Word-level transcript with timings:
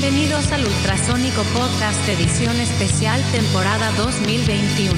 Bienvenidos 0.00 0.50
al 0.50 0.64
Ultrasónico 0.64 1.42
Podcast 1.52 2.08
Edición 2.08 2.58
Especial 2.58 3.22
Temporada 3.32 3.92
2021. 3.98 4.94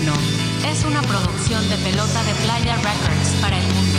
Es 0.70 0.84
una 0.84 1.02
producción 1.02 1.68
de 1.68 1.76
Pelota 1.78 2.22
de 2.22 2.32
Playa 2.44 2.76
Records 2.76 3.30
para 3.40 3.58
el 3.58 3.64
mundo. 3.74 3.98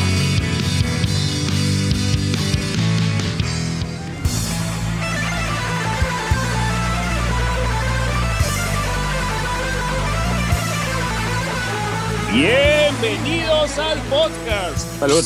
Bienvenidos 12.31 13.77
al 13.77 13.99
podcast. 14.03 14.99
Salud. 14.99 15.25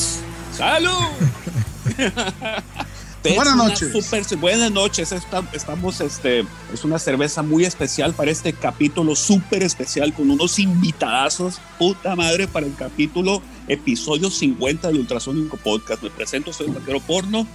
¡Salud! 0.50 1.06
Buenas 3.34 3.56
noches. 3.56 3.92
super- 3.92 4.36
buenas 4.38 4.70
noches. 4.70 5.12
Esta- 5.12 5.44
estamos, 5.52 6.00
este, 6.00 6.44
es 6.72 6.84
una 6.84 6.98
cerveza 6.98 7.42
muy 7.42 7.64
especial 7.64 8.12
para 8.14 8.30
este 8.30 8.52
capítulo 8.52 9.14
súper 9.16 9.62
especial 9.62 10.12
con 10.14 10.30
unos 10.30 10.58
invitadazos. 10.58 11.60
Puta 11.78 12.14
madre 12.16 12.46
para 12.48 12.66
el 12.66 12.74
capítulo 12.74 13.42
episodio 13.66 14.30
50 14.30 14.88
del 14.88 14.98
Ultrasónico 14.98 15.56
Podcast. 15.56 16.02
Me 16.02 16.10
presento, 16.10 16.52
soy 16.52 16.68
el 16.68 16.72
vaquero 16.74 17.00
porno, 17.00 17.46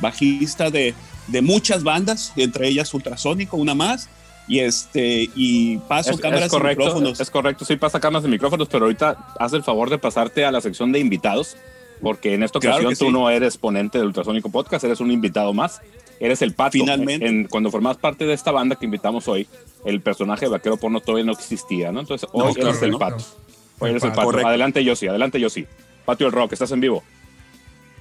bajista 0.00 0.70
de, 0.70 0.94
de 1.28 1.42
muchas 1.42 1.82
bandas, 1.82 2.32
entre 2.36 2.68
ellas 2.68 2.92
Ultrasónico, 2.94 3.56
una 3.56 3.74
más. 3.74 4.08
Y 4.48 4.58
este, 4.60 5.30
y 5.36 5.78
paso 5.78 6.10
Es, 6.10 6.20
cámaras 6.20 6.46
es 6.46 6.50
correcto, 6.50 6.82
y 6.82 6.86
micrófonos. 6.86 7.20
es 7.20 7.30
correcto. 7.30 7.64
Sí 7.64 7.76
pasa 7.76 8.00
cámaras 8.00 8.26
y 8.26 8.30
micrófonos, 8.30 8.66
pero 8.68 8.86
ahorita 8.86 9.16
haz 9.38 9.52
el 9.52 9.62
favor 9.62 9.90
de 9.90 9.98
pasarte 9.98 10.44
a 10.44 10.50
la 10.50 10.60
sección 10.60 10.90
de 10.90 10.98
invitados, 10.98 11.56
porque 12.02 12.34
en 12.34 12.42
esta 12.42 12.58
ocasión 12.58 12.94
tú 12.96 13.06
sí. 13.06 13.12
no 13.12 13.28
eres 13.30 13.56
ponente 13.56 13.98
del 13.98 14.08
Ultrasónico 14.08 14.50
Podcast, 14.50 14.84
eres 14.84 15.00
un 15.00 15.10
invitado 15.10 15.52
más. 15.52 15.80
Eres 16.18 16.42
el 16.42 16.54
pato. 16.54 16.72
Finalmente. 16.72 17.26
En- 17.26 17.46
cuando 17.46 17.70
formabas 17.70 17.96
parte 17.98 18.26
de 18.26 18.34
esta 18.34 18.50
banda 18.52 18.76
que 18.76 18.84
invitamos 18.84 19.26
hoy, 19.28 19.48
el 19.86 20.00
personaje 20.02 20.44
de 20.46 20.50
Vaquero 20.50 20.76
Porno 20.76 21.00
todavía 21.00 21.24
no 21.24 21.32
existía, 21.32 21.90
¿no? 21.92 22.00
Entonces 22.00 22.28
hoy 22.32 22.40
No, 22.40 22.50
eres 22.50 22.56
claro 22.78 22.84
el 22.84 22.90
no. 22.90 22.98
pato. 22.98 23.24
Hoy 23.78 23.88
El 23.88 23.90
eres 23.96 24.02
el 24.04 24.08
pato. 24.10 24.16
pato. 24.16 24.26
Correcto. 24.26 24.48
Adelante 24.48 24.84
yo 24.84 24.94
sí, 24.96 25.06
adelante 25.08 25.40
yo 25.40 25.48
sí. 25.48 25.66
Patio 26.04 26.26
el 26.26 26.32
Rock, 26.32 26.52
estás 26.52 26.70
en 26.72 26.80
vivo. 26.80 27.02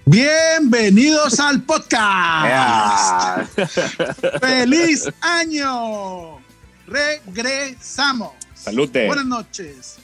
Bienvenidos 0.05 1.39
al 1.39 1.61
podcast. 1.63 3.47
¡Feliz 4.41 5.07
año! 5.21 6.39
Regresamos. 6.87 8.31
Salute. 8.55 9.05
Buenas 9.07 9.25
noches, 9.25 9.97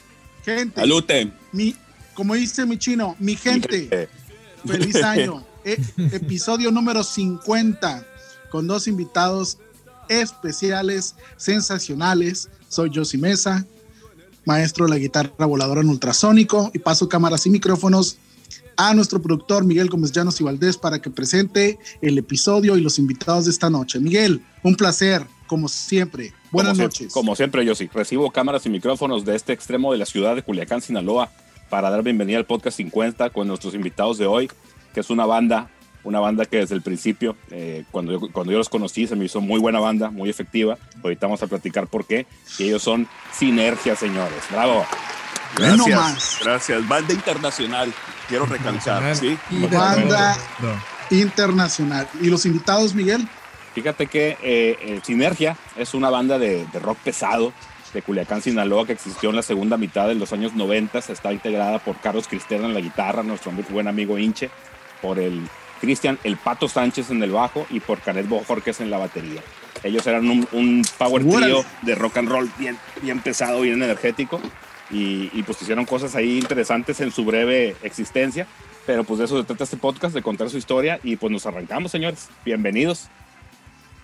gente. 0.44 0.80
Salute. 0.80 1.32
Mi, 1.52 1.74
como 2.16 2.34
dice 2.34 2.66
mi 2.66 2.78
chino, 2.78 3.14
mi 3.20 3.36
gente, 3.36 4.08
feliz 4.64 4.96
año. 4.96 5.44
E- 5.64 5.78
episodio 6.12 6.70
número 6.70 7.04
50 7.04 8.06
con 8.50 8.66
dos 8.66 8.88
invitados 8.88 9.58
especiales, 10.08 11.14
sensacionales. 11.36 12.48
Soy 12.68 12.90
Josie 12.92 13.20
Mesa, 13.20 13.66
maestro 14.44 14.86
de 14.86 14.92
la 14.92 14.98
guitarra 14.98 15.46
voladora 15.46 15.82
en 15.82 15.88
ultrasónico 15.88 16.70
y 16.72 16.78
paso 16.78 17.08
cámaras 17.08 17.46
y 17.46 17.50
micrófonos 17.50 18.16
a 18.76 18.94
nuestro 18.94 19.20
productor 19.20 19.64
Miguel 19.64 19.88
Gómez 19.88 20.12
Llanos 20.12 20.40
y 20.40 20.44
Valdés 20.44 20.76
para 20.76 21.00
que 21.00 21.10
presente 21.10 21.78
el 22.00 22.18
episodio 22.18 22.76
y 22.76 22.80
los 22.80 22.98
invitados 22.98 23.46
de 23.46 23.50
esta 23.50 23.70
noche. 23.70 23.98
Miguel, 23.98 24.42
un 24.62 24.74
placer, 24.76 25.26
como 25.46 25.68
siempre. 25.68 26.32
Buenas 26.50 26.72
como 26.72 26.84
noches. 26.84 26.98
Siempre, 26.98 27.14
como 27.14 27.36
siempre, 27.36 27.64
yo 27.64 27.74
sí. 27.74 27.88
Recibo 27.92 28.30
cámaras 28.30 28.64
y 28.66 28.70
micrófonos 28.70 29.24
de 29.24 29.36
este 29.36 29.52
extremo 29.52 29.92
de 29.92 29.98
la 29.98 30.06
ciudad 30.06 30.36
de 30.36 30.42
Culiacán, 30.42 30.80
Sinaloa, 30.82 31.30
para 31.68 31.90
dar 31.90 32.02
bienvenida 32.02 32.38
al 32.38 32.44
podcast 32.44 32.76
50 32.76 33.30
con 33.30 33.48
nuestros 33.48 33.74
invitados 33.74 34.18
de 34.18 34.26
hoy, 34.26 34.50
que 34.94 35.00
es 35.00 35.10
una 35.10 35.26
banda, 35.26 35.68
una 36.04 36.20
banda 36.20 36.44
que 36.44 36.58
desde 36.58 36.74
el 36.74 36.82
principio, 36.82 37.36
eh, 37.50 37.84
cuando, 37.90 38.12
yo, 38.12 38.20
cuando 38.32 38.52
yo 38.52 38.58
los 38.58 38.68
conocí, 38.68 39.06
se 39.06 39.16
me 39.16 39.24
hizo 39.24 39.40
muy 39.40 39.60
buena 39.60 39.80
banda, 39.80 40.10
muy 40.10 40.30
efectiva. 40.30 40.78
Ahorita 41.02 41.26
vamos 41.26 41.42
a 41.42 41.46
platicar 41.46 41.88
por 41.88 42.06
qué. 42.06 42.26
Y 42.58 42.64
ellos 42.64 42.82
son 42.82 43.08
Sinergia, 43.32 43.96
señores. 43.96 44.42
Bravo. 44.50 44.84
Gracias, 45.56 46.38
gracias. 46.42 46.88
Banda 46.88 47.14
internacional, 47.14 47.92
quiero 48.28 48.46
recalcar, 48.46 49.16
¿sí? 49.16 49.38
Banda 49.70 50.36
todo. 50.60 50.76
internacional. 51.10 52.08
¿Y 52.20 52.28
los 52.28 52.44
invitados, 52.44 52.94
Miguel? 52.94 53.26
Fíjate 53.74 54.06
que 54.06 54.36
eh, 54.42 55.00
Sinergia 55.02 55.56
es 55.76 55.94
una 55.94 56.10
banda 56.10 56.38
de, 56.38 56.66
de 56.66 56.78
rock 56.78 56.98
pesado 56.98 57.52
de 57.92 58.02
Culiacán, 58.02 58.42
Sinaloa, 58.42 58.86
que 58.86 58.92
existió 58.92 59.30
en 59.30 59.36
la 59.36 59.42
segunda 59.42 59.76
mitad 59.76 60.08
de 60.08 60.14
los 60.14 60.32
años 60.32 60.54
90. 60.54 60.98
Está 60.98 61.32
integrada 61.32 61.78
por 61.78 61.96
Carlos 62.00 62.28
Cristerna 62.28 62.66
en 62.66 62.74
la 62.74 62.80
guitarra, 62.80 63.22
nuestro 63.22 63.52
muy 63.52 63.64
buen 63.64 63.88
amigo 63.88 64.18
Inche, 64.18 64.50
por 65.02 65.18
el 65.18 65.40
Cristian 65.80 66.18
El 66.24 66.36
Pato 66.36 66.68
Sánchez 66.68 67.10
en 67.10 67.22
el 67.22 67.30
bajo 67.30 67.66
y 67.70 67.80
por 67.80 68.00
Canet 68.00 68.28
Bojorquez 68.28 68.80
en 68.80 68.90
la 68.90 68.98
batería. 68.98 69.42
Ellos 69.82 70.06
eran 70.06 70.28
un, 70.28 70.48
un 70.52 70.82
power 70.98 71.22
trio 71.22 71.64
de 71.82 71.94
rock 71.94 72.18
and 72.18 72.28
roll 72.28 72.50
bien, 72.58 72.78
bien 73.02 73.20
pesado, 73.20 73.60
bien 73.60 73.82
energético. 73.82 74.40
Y, 74.90 75.30
y 75.32 75.42
pues 75.42 75.60
hicieron 75.60 75.84
cosas 75.84 76.14
ahí 76.14 76.38
interesantes 76.38 77.00
en 77.00 77.10
su 77.10 77.24
breve 77.24 77.76
existencia. 77.82 78.46
Pero 78.86 79.04
pues 79.04 79.18
de 79.18 79.24
eso 79.24 79.38
se 79.38 79.44
trata 79.44 79.64
este 79.64 79.76
podcast, 79.76 80.14
de 80.14 80.22
contar 80.22 80.48
su 80.48 80.58
historia. 80.58 81.00
Y 81.02 81.16
pues 81.16 81.32
nos 81.32 81.44
arrancamos, 81.44 81.90
señores. 81.90 82.28
Bienvenidos. 82.44 83.08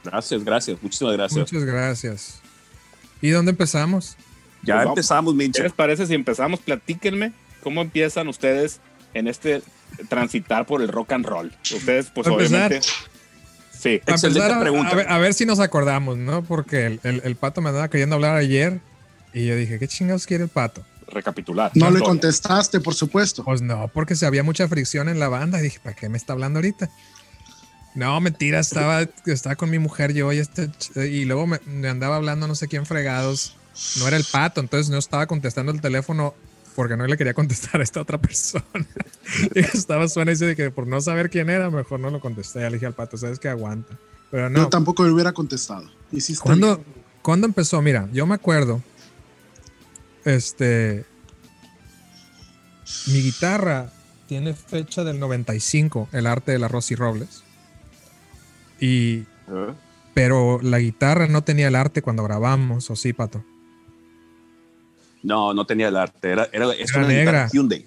Gracias, 0.05 0.45
gracias, 0.45 0.83
muchísimas 0.83 1.15
gracias. 1.15 1.53
Muchas 1.53 1.65
gracias. 1.65 2.42
¿Y 3.23 3.31
dónde 3.31 3.53
empezamos? 3.53 4.17
Ya 4.63 4.77
Pues 4.77 4.89
empezamos, 4.89 5.33
¿Qué 5.33 5.39
Minche. 5.39 5.63
les 5.63 5.73
parece 5.73 6.07
si 6.07 6.15
empezamos? 6.15 6.61
Platíquenme 6.61 7.33
cómo 7.63 7.81
empiezan 7.81 8.29
ustedes 8.29 8.81
en 9.15 9.27
este 9.29 9.63
transitar 10.09 10.67
por 10.67 10.83
el 10.83 10.89
rock 10.89 11.13
and 11.13 11.25
roll. 11.27 11.53
Ustedes, 11.75 12.11
pues 12.15 12.27
obviamente. 12.29 12.81
Sí, 13.73 14.01
Para 14.05 14.15
Excelente 14.17 14.41
empezar, 14.41 14.59
a- 14.59 14.61
pregunta. 14.61 14.91
A, 14.93 14.95
ver, 14.95 15.09
a 15.11 15.19
ver 15.19 15.35
si 15.35 15.45
nos 15.47 15.59
acordamos, 15.59 16.17
¿no? 16.19 16.43
Porque 16.45 16.87
el, 16.87 17.01
el- 17.03 17.23
el 17.25 17.37
pato 17.37 17.61
me 17.61 17.71
andaba 17.71 17.89
queriendo 17.89 18.15
hablar 18.17 18.37
ayer 18.37 18.81
y 19.35 19.47
yo 19.47 19.57
dije, 19.57 19.79
¿qué 19.79 19.89
chingados 19.89 20.27
quiere 20.27 20.45
el 20.45 20.51
pato? 20.51 20.85
recapitular. 21.09 21.71
No 21.75 21.91
le 21.91 22.01
contestaste, 22.01 22.81
por 22.81 22.95
supuesto. 22.95 23.45
Pues 23.45 23.61
no, 23.61 23.89
porque 23.93 24.15
se 24.17 24.25
había 24.25 24.43
mucha 24.43 24.67
fricción 24.67 25.11
en 25.11 25.19
la 25.21 25.29
banda 25.29 25.59
y 25.61 25.65
dije, 25.65 25.79
¿para 25.83 25.95
qué 25.95 26.09
me 26.09 26.17
está 26.17 26.33
hablando 26.33 26.59
ahorita? 26.59 26.89
No, 27.95 28.21
mentira, 28.21 28.61
estaba, 28.61 29.03
estaba 29.27 29.57
con 29.57 29.71
mi 29.71 29.79
mujer 29.79 30.15
yo 30.15 30.33
y, 30.33 30.39
este, 30.39 30.71
y 30.97 31.25
luego 31.25 31.47
me, 31.47 31.61
me 31.67 31.89
andaba 31.89 32.17
hablando 32.17 32.49
no 32.49 32.55
sé 32.55 32.69
quién 32.69 32.87
fregados. 32.87 33.57
No 33.99 34.09
era 34.09 34.17
el 34.17 34.25
pato, 34.25 34.61
entonces 34.61 34.91
no 34.91 34.99
estaba 34.99 35.27
contestando 35.27 35.73
el 35.73 35.81
teléfono 35.81 36.35
porque 36.75 36.97
no 36.97 37.07
le 37.07 37.17
quería 37.17 37.35
contestar 37.35 37.81
a 37.81 37.85
esta 37.85 38.01
otra 38.01 38.19
persona. 38.19 38.65
y 39.55 39.61
estaba 39.61 40.09
suena 40.09 40.31
y 40.31 40.35
dice 40.35 40.47
de 40.47 40.57
que 40.57 40.71
por 40.71 40.87
no 40.87 41.01
saber 41.01 41.31
quién 41.31 41.51
era, 41.51 41.71
mejor 41.71 42.01
no 42.01 42.11
lo 42.11 42.21
contesté. 42.21 42.61
Le 42.61 42.73
dije 42.73 42.87
al 42.87 42.95
pato, 42.95 43.17
sabes 43.17 43.39
que 43.39 43.49
aguanta. 43.49 43.99
Pero 44.31 44.49
no, 44.49 44.61
Yo 44.61 44.69
tampoco 44.69 45.05
le 45.05 45.11
hubiera 45.11 45.33
contestado. 45.33 45.91
Hiciste 46.11 46.43
¿Cuándo, 46.43 46.77
bien. 46.77 46.87
¿Cuándo 47.21 47.47
empezó? 47.47 47.81
Mira, 47.83 48.09
yo 48.13 48.27
me 48.27 48.35
acuerdo. 48.35 48.83
Este. 50.25 51.05
Mi 53.07 53.21
guitarra 53.23 53.91
tiene 54.27 54.55
fecha 54.55 55.05
del 55.05 55.19
95, 55.19 56.09
el 56.13 56.27
arte 56.27 56.53
de 56.53 56.59
la 56.59 56.69
Rosy 56.69 56.95
Robles. 56.95 57.43
Y. 58.83 59.15
¿Eh? 59.49 59.75
Pero 60.15 60.59
la 60.61 60.79
guitarra 60.79 61.27
no 61.29 61.43
tenía 61.43 61.69
el 61.69 61.75
arte 61.77 62.03
cuando 62.03 62.23
grabamos, 62.25 62.91
¿o 62.91 62.97
sí, 62.97 63.13
Pato? 63.15 63.43
No, 65.23 65.55
no 65.55 65.65
tenía 65.65 65.89
el 65.89 65.97
arte. 65.97 66.31
Era, 66.33 66.49
era, 66.53 66.67
negra. 67.07 67.49
Hyundai. 67.53 67.87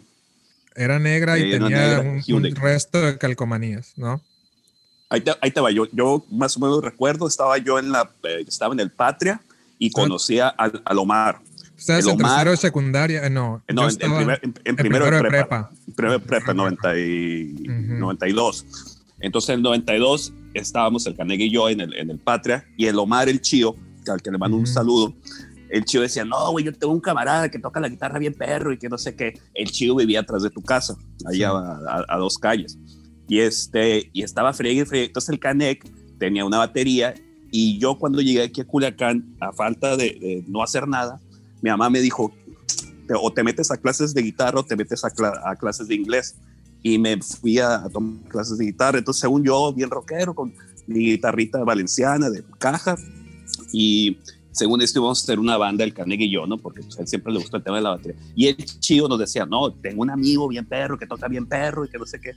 Era 0.75 0.99
negra 0.99 1.37
y 1.37 1.51
tenía 1.51 1.69
negra, 1.69 2.21
un, 2.29 2.55
resto 2.55 2.99
de 3.01 3.17
calcomanías, 3.17 3.93
¿no? 3.97 4.21
Ahí 5.09 5.21
te, 5.21 5.31
ahí 5.41 5.51
va. 5.51 5.71
Yo, 5.71 5.85
yo 5.91 6.25
más 6.31 6.57
o 6.57 6.59
menos 6.61 6.83
recuerdo, 6.83 7.27
estaba 7.27 7.57
yo 7.57 7.77
en 7.77 7.91
la, 7.91 8.09
eh, 8.23 8.43
estaba 8.47 8.73
en 8.73 8.79
el 8.79 8.89
Patria 8.91 9.41
y 9.77 9.91
conocía 9.91 10.47
al, 10.49 10.81
al 10.83 10.97
Omar. 10.97 11.39
Ustedes 11.77 12.05
El 12.05 12.11
en 12.11 12.15
Omar- 12.21 12.31
tercero 12.31 12.51
de 12.51 12.57
secundaria, 12.57 13.25
eh, 13.25 13.29
no. 13.29 13.61
Eh, 13.67 13.73
No, 13.73 13.83
en, 13.83 13.87
en 13.87 13.91
estaba 13.91 14.17
primer- 14.17 14.39
en- 14.41 14.53
en 14.63 14.75
primero, 14.75 15.05
de 15.05 15.11
prepa. 15.11 15.29
prepa. 15.29 15.71
Primero 15.95 16.19
de 16.19 16.25
prepa, 16.25 16.53
90 16.53 16.97
y, 16.99 17.53
Ujú. 17.61 17.93
92. 17.99 18.65
Entonces, 19.25 19.49
en 19.49 19.55
el 19.55 19.63
92 19.63 20.33
estábamos 20.53 21.05
el 21.07 21.15
Canegue 21.15 21.45
y 21.45 21.51
yo 21.51 21.67
en 21.69 21.81
el, 21.81 21.93
en 21.95 22.09
el 22.11 22.19
Patria 22.19 22.65
y 22.77 22.85
el 22.85 22.97
Omar, 22.99 23.27
el 23.27 23.41
Chío, 23.41 23.75
al 24.07 24.21
que 24.21 24.31
le 24.31 24.37
mando 24.37 24.55
un 24.57 24.63
Ujú. 24.63 24.71
saludo. 24.71 25.13
El 25.69 25.83
Chío 25.83 26.01
decía, 26.01 26.23
no, 26.23 26.51
güey, 26.51 26.63
yo 26.63 26.71
tengo 26.73 26.93
un 26.93 26.99
camarada 27.01 27.49
que 27.49 27.57
toca 27.59 27.79
la 27.79 27.89
guitarra 27.89 28.19
bien 28.19 28.33
perro 28.35 28.71
y 28.71 28.77
que 28.77 28.87
no 28.87 28.97
sé 28.97 29.15
qué. 29.15 29.33
El 29.53 29.71
Chío 29.71 29.95
vivía 29.95 30.19
atrás 30.21 30.43
de 30.43 30.49
tu 30.51 30.61
casa, 30.61 30.95
allá 31.25 31.49
a, 31.49 31.79
a- 31.87 32.05
a 32.07 32.17
dos 32.17 32.37
calles. 32.37 32.77
Y, 33.27 33.39
este, 33.39 34.09
y 34.13 34.21
estaba 34.21 34.53
friegue 34.53 34.83
y 34.83 34.85
friegue. 34.85 35.07
Entonces 35.07 35.29
el 35.29 35.39
Canec 35.39 35.83
tenía 36.19 36.45
una 36.45 36.59
batería 36.59 37.15
y 37.51 37.79
yo 37.79 37.97
cuando 37.97 38.21
llegué 38.21 38.43
aquí 38.43 38.61
a 38.61 38.65
Culiacán, 38.65 39.35
a 39.41 39.51
falta 39.51 39.97
de, 39.97 40.05
de 40.21 40.43
no 40.47 40.61
hacer 40.61 40.87
nada, 40.87 41.19
mi 41.63 41.71
mamá 41.71 41.89
me 41.89 41.99
dijo, 41.99 42.31
o 43.21 43.33
te 43.33 43.43
metes 43.43 43.71
a 43.71 43.77
clases 43.77 44.13
de 44.13 44.21
guitarra 44.21 44.59
o 44.59 44.63
te 44.63 44.75
metes 44.75 45.03
a, 45.03 45.09
cla- 45.09 45.41
a 45.45 45.55
clases 45.55 45.87
de 45.87 45.95
inglés. 45.95 46.35
Y 46.87 46.99
me 46.99 47.17
fui 47.19 47.57
a, 47.57 47.77
a 47.77 47.89
tomar 47.89 48.29
clases 48.29 48.59
de 48.59 48.65
guitarra. 48.65 48.99
Entonces, 48.99 49.19
según 49.21 49.43
yo, 49.43 49.73
bien 49.73 49.89
rockero, 49.89 50.35
con 50.35 50.53
mi 50.85 50.99
guitarrita 51.13 51.63
valenciana 51.63 52.29
de 52.29 52.43
caja. 52.59 52.95
Y 53.73 54.19
según 54.51 54.83
esto 54.83 54.99
íbamos 54.99 55.19
a 55.19 55.23
hacer 55.23 55.39
una 55.39 55.57
banda, 55.57 55.83
el 55.83 55.95
Carnegie 55.95 56.27
y 56.27 56.31
yo, 56.31 56.45
¿no? 56.45 56.59
Porque 56.59 56.81
pues, 56.83 56.95
a 56.99 57.01
él 57.01 57.07
siempre 57.07 57.33
le 57.33 57.39
gustó 57.39 57.57
el 57.57 57.63
tema 57.63 57.77
de 57.77 57.81
la 57.81 57.89
batería. 57.89 58.21
Y 58.35 58.47
el 58.49 58.57
chido 58.57 59.09
nos 59.09 59.17
decía, 59.17 59.47
no, 59.47 59.73
tengo 59.73 60.03
un 60.03 60.11
amigo 60.11 60.47
bien 60.47 60.63
perro, 60.65 60.99
que 60.99 61.07
toca 61.07 61.27
bien 61.27 61.47
perro 61.47 61.85
y 61.85 61.89
que 61.89 61.97
no 61.97 62.05
sé 62.05 62.21
qué. 62.21 62.33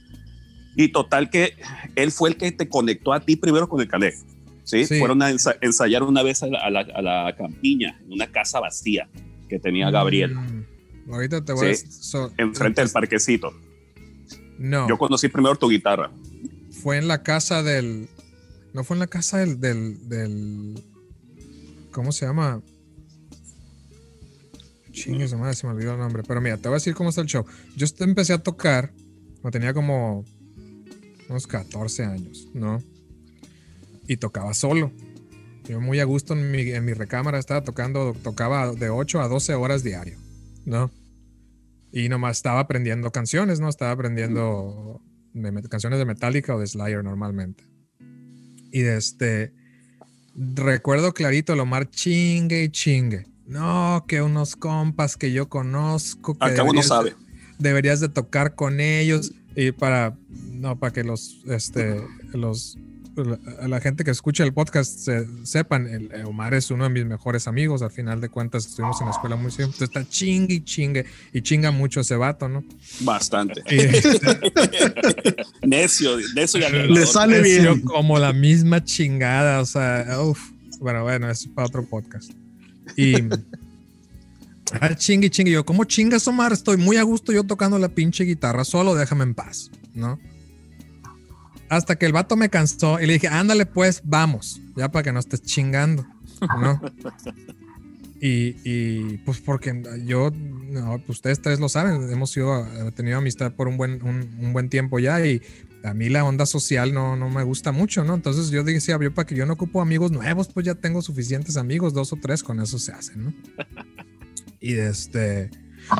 Y 0.77 0.89
total 0.93 1.29
que 1.29 1.53
él 1.95 2.11
fue 2.11 2.31
el 2.31 2.37
que 2.39 2.51
te 2.51 2.71
conectó 2.71 3.13
a 3.13 3.21
ti 3.21 3.37
primero 3.37 3.69
con 3.69 3.83
el 3.83 3.89
Canegie. 3.89 4.19
¿sí? 4.65 4.87
Sí. 4.87 4.99
Fueron 4.99 5.21
a 5.21 5.31
ensa- 5.31 5.59
ensayar 5.61 6.03
una 6.05 6.23
vez 6.23 6.43
a 6.43 6.47
la, 6.47 6.59
a 6.61 6.71
la- 6.71 6.87
a 6.95 7.03
la 7.03 7.37
campiña, 7.37 8.01
en 8.03 8.13
una 8.15 8.27
casa 8.29 8.61
vacía 8.61 9.11
que 9.49 9.59
tenía 9.59 9.91
Gabriel, 9.91 10.35
Mm, 10.35 11.13
ahorita 11.13 11.45
te 11.45 11.53
voy 11.53 11.75
Sí. 11.77 11.85
a. 11.87 11.91
so- 11.91 12.33
enfrente 12.39 12.81
del 12.81 12.91
parquecito. 12.91 13.53
No, 14.59 14.89
Yo 14.89 14.99
conocí 14.99 15.29
primero 15.29 15.55
tu 15.57 15.69
guitarra. 15.69 16.11
fue 16.83 16.99
en 16.99 17.09
la 17.09 17.23
casa 17.23 17.63
del. 17.63 18.09
No 18.75 18.85
fue 18.85 18.97
en 18.97 19.01
la 19.01 19.07
casa 19.07 19.39
del. 19.39 19.61
del, 19.61 20.09
del- 20.09 20.83
¿Cómo 21.93 22.13
se 22.13 22.27
llama? 22.27 22.61
Chingue, 24.93 25.29
se 25.29 25.37
me 25.37 25.73
olvidó 25.73 25.93
el 25.93 25.99
nombre. 25.99 26.23
Pero 26.27 26.41
mira, 26.41 26.57
te 26.57 26.69
voy 26.69 26.75
a 26.75 26.79
decir 26.79 26.95
cómo 26.95 27.11
está 27.11 27.21
el 27.21 27.29
show. 27.29 27.45
Yo 27.77 27.87
empecé 28.01 28.33
a 28.33 28.39
tocar 28.39 28.93
cuando 29.41 29.51
tenía 29.53 29.73
como 29.73 30.25
unos 31.29 31.47
14 31.47 32.05
años, 32.05 32.49
¿no? 32.55 32.83
Y 34.07 34.17
tocaba 34.17 34.55
solo. 34.55 34.91
Yo 35.69 35.81
muy 35.81 36.01
a 36.01 36.05
gusto 36.05 36.33
en 36.35 36.51
mi, 36.51 36.63
en 36.63 36.85
mi 36.85 36.95
recámara 36.95 37.39
estaba 37.39 37.63
tocando, 37.63 38.15
tocaba 38.23 38.73
de 38.73 38.89
8 38.89 39.21
a 39.21 39.29
12 39.29 39.55
horas 39.55 39.83
diario, 39.85 40.19
¿no? 40.65 40.91
Y 41.93 42.09
nomás 42.09 42.37
estaba 42.39 42.61
aprendiendo 42.61 43.11
canciones, 43.11 43.61
¿no? 43.61 43.69
Estaba 43.69 43.93
aprendiendo 43.93 45.01
canciones 45.71 45.99
de 45.99 46.05
Metallica 46.05 46.55
o 46.55 46.61
de 46.61 46.67
Slayer 46.67 47.03
normalmente. 47.03 47.65
Y 48.71 48.81
de 48.83 48.97
este, 48.99 49.53
recuerdo 50.35 51.15
clarito 51.15 51.53
el 51.55 51.61
Omar 51.61 51.89
chingue 51.91 52.65
y 52.65 52.69
chingue. 52.71 53.27
No, 53.47 54.05
que 54.07 54.21
unos 54.21 54.57
compas 54.57 55.17
que 55.17 55.33
yo 55.33 55.49
conozco. 55.49 56.37
Que 56.37 56.45
Al 56.45 56.55
cabo 56.55 56.67
no 56.67 56.73
deberías- 56.83 56.87
sabe. 56.89 57.15
deberías 57.59 58.01
de 58.01 58.09
tocar 58.11 58.55
con 58.55 58.81
ellos 58.81 59.33
y 59.57 59.73
para 59.73 60.17
no 60.31 60.79
para 60.79 60.93
que 60.93 61.03
los 61.03 61.43
este 61.49 62.03
los 62.35 62.77
la, 63.27 63.39
la 63.69 63.81
gente 63.81 64.05
que 64.05 64.11
escucha 64.11 64.45
el 64.45 64.53
podcast 64.53 64.99
se- 64.99 65.27
sepan 65.45 65.87
el, 65.87 66.13
el 66.13 66.25
Omar 66.27 66.55
es 66.55 66.71
uno 66.71 66.85
de 66.85 66.91
mis 66.91 67.05
mejores 67.07 67.47
amigos 67.49 67.83
al 67.83 67.91
final 67.91 68.21
de 68.21 68.29
cuentas 68.29 68.67
estuvimos 68.67 69.01
en 69.01 69.07
la 69.07 69.13
escuela 69.13 69.37
muy 69.37 69.51
siempre 69.51 69.85
está 69.85 70.09
chingue 70.09 70.55
y 70.55 70.61
chingue 70.65 71.05
y 71.33 71.43
chinga 71.43 71.71
mucho 71.71 72.01
ese 72.01 72.17
vato 72.17 72.49
no 72.49 72.65
Bastante. 73.01 73.63
y, 73.71 73.79
necio, 75.67 76.17
necio 76.35 76.61
y 76.85 76.89
Le 76.95 77.07
sale 77.07 77.39
yo 77.63 77.75
bien. 77.75 77.81
como 77.83 78.19
la 78.19 78.33
misma 78.33 78.85
chingada 78.85 79.61
o 79.61 79.67
sea 79.67 80.21
uf, 80.23 80.41
bueno 80.81 81.03
bueno 81.03 81.31
es 81.31 81.47
para 81.49 81.67
otro 81.67 81.85
podcast 81.85 82.31
y 82.97 83.15
Ah, 84.83 84.95
chingue, 84.95 85.31
chingue. 85.31 85.51
Yo, 85.51 85.65
¿cómo 85.65 85.85
chingas, 85.85 86.29
Omar? 86.29 86.53
Estoy 86.53 86.77
muy 86.77 86.99
a 86.99 87.03
gusto 87.03 87.33
yo 87.33 87.43
tocando 87.43 87.79
la 87.79 87.89
pinche 87.89 88.25
guitarra 88.25 88.67
solo, 88.67 88.95
déjame 88.95 89.25
en 89.25 89.33
paz, 89.35 89.71
¿no? 89.95 90.21
Hasta 91.69 91.97
que 91.97 92.07
el 92.07 92.13
vato 92.13 92.37
me 92.37 92.49
cansó 92.49 93.01
y 93.01 93.07
le 93.07 93.15
dije, 93.15 93.29
ándale, 93.29 93.67
pues, 93.67 94.03
vamos, 94.05 94.61
ya 94.77 94.91
para 94.91 95.03
que 95.03 95.13
no 95.13 95.21
estés 95.21 95.43
chingando, 95.43 96.07
¿no? 96.61 96.81
Y, 98.21 98.57
y, 98.65 99.19
pues 99.19 99.39
porque 99.39 99.81
yo, 100.05 100.33
no, 100.33 100.99
pues 101.07 101.19
ustedes 101.19 101.41
tres 101.41 101.61
lo 101.61 101.69
saben, 101.69 102.11
hemos 102.11 102.33
sido, 102.33 102.67
tenido 102.97 103.19
amistad 103.19 103.53
por 103.53 103.69
un 103.69 103.77
buen, 103.77 104.03
un, 104.03 104.29
un 104.41 104.53
buen 104.53 104.69
tiempo 104.69 104.99
ya 104.99 105.25
y 105.25 105.41
a 105.85 105.95
mí 105.95 106.09
la 106.09 106.25
onda 106.25 106.47
social 106.47 106.93
no, 106.93 107.17
no 107.17 107.31
me 107.31 107.43
gusta 107.45 107.73
mucho, 107.73 108.05
¿no? 108.05 108.15
Entonces 108.15 108.51
yo 108.51 108.65
dije, 108.65 108.81
sí, 108.81 108.93
yo 109.01 109.15
para 109.15 109.27
que 109.27 109.35
yo 109.35 109.47
no 109.47 109.53
ocupo 109.53 109.81
amigos 109.81 110.11
nuevos, 110.11 110.49
pues 110.49 110.67
ya 110.67 110.75
tengo 110.75 111.03
suficientes 111.03 111.57
amigos, 111.57 111.95
dos 111.95 112.13
o 112.13 112.17
tres, 112.21 112.43
con 112.43 112.61
eso 112.61 112.79
se 112.79 112.93
hace, 112.93 113.17
¿no? 113.17 113.33
Y 114.61 114.75
este, 114.75 115.51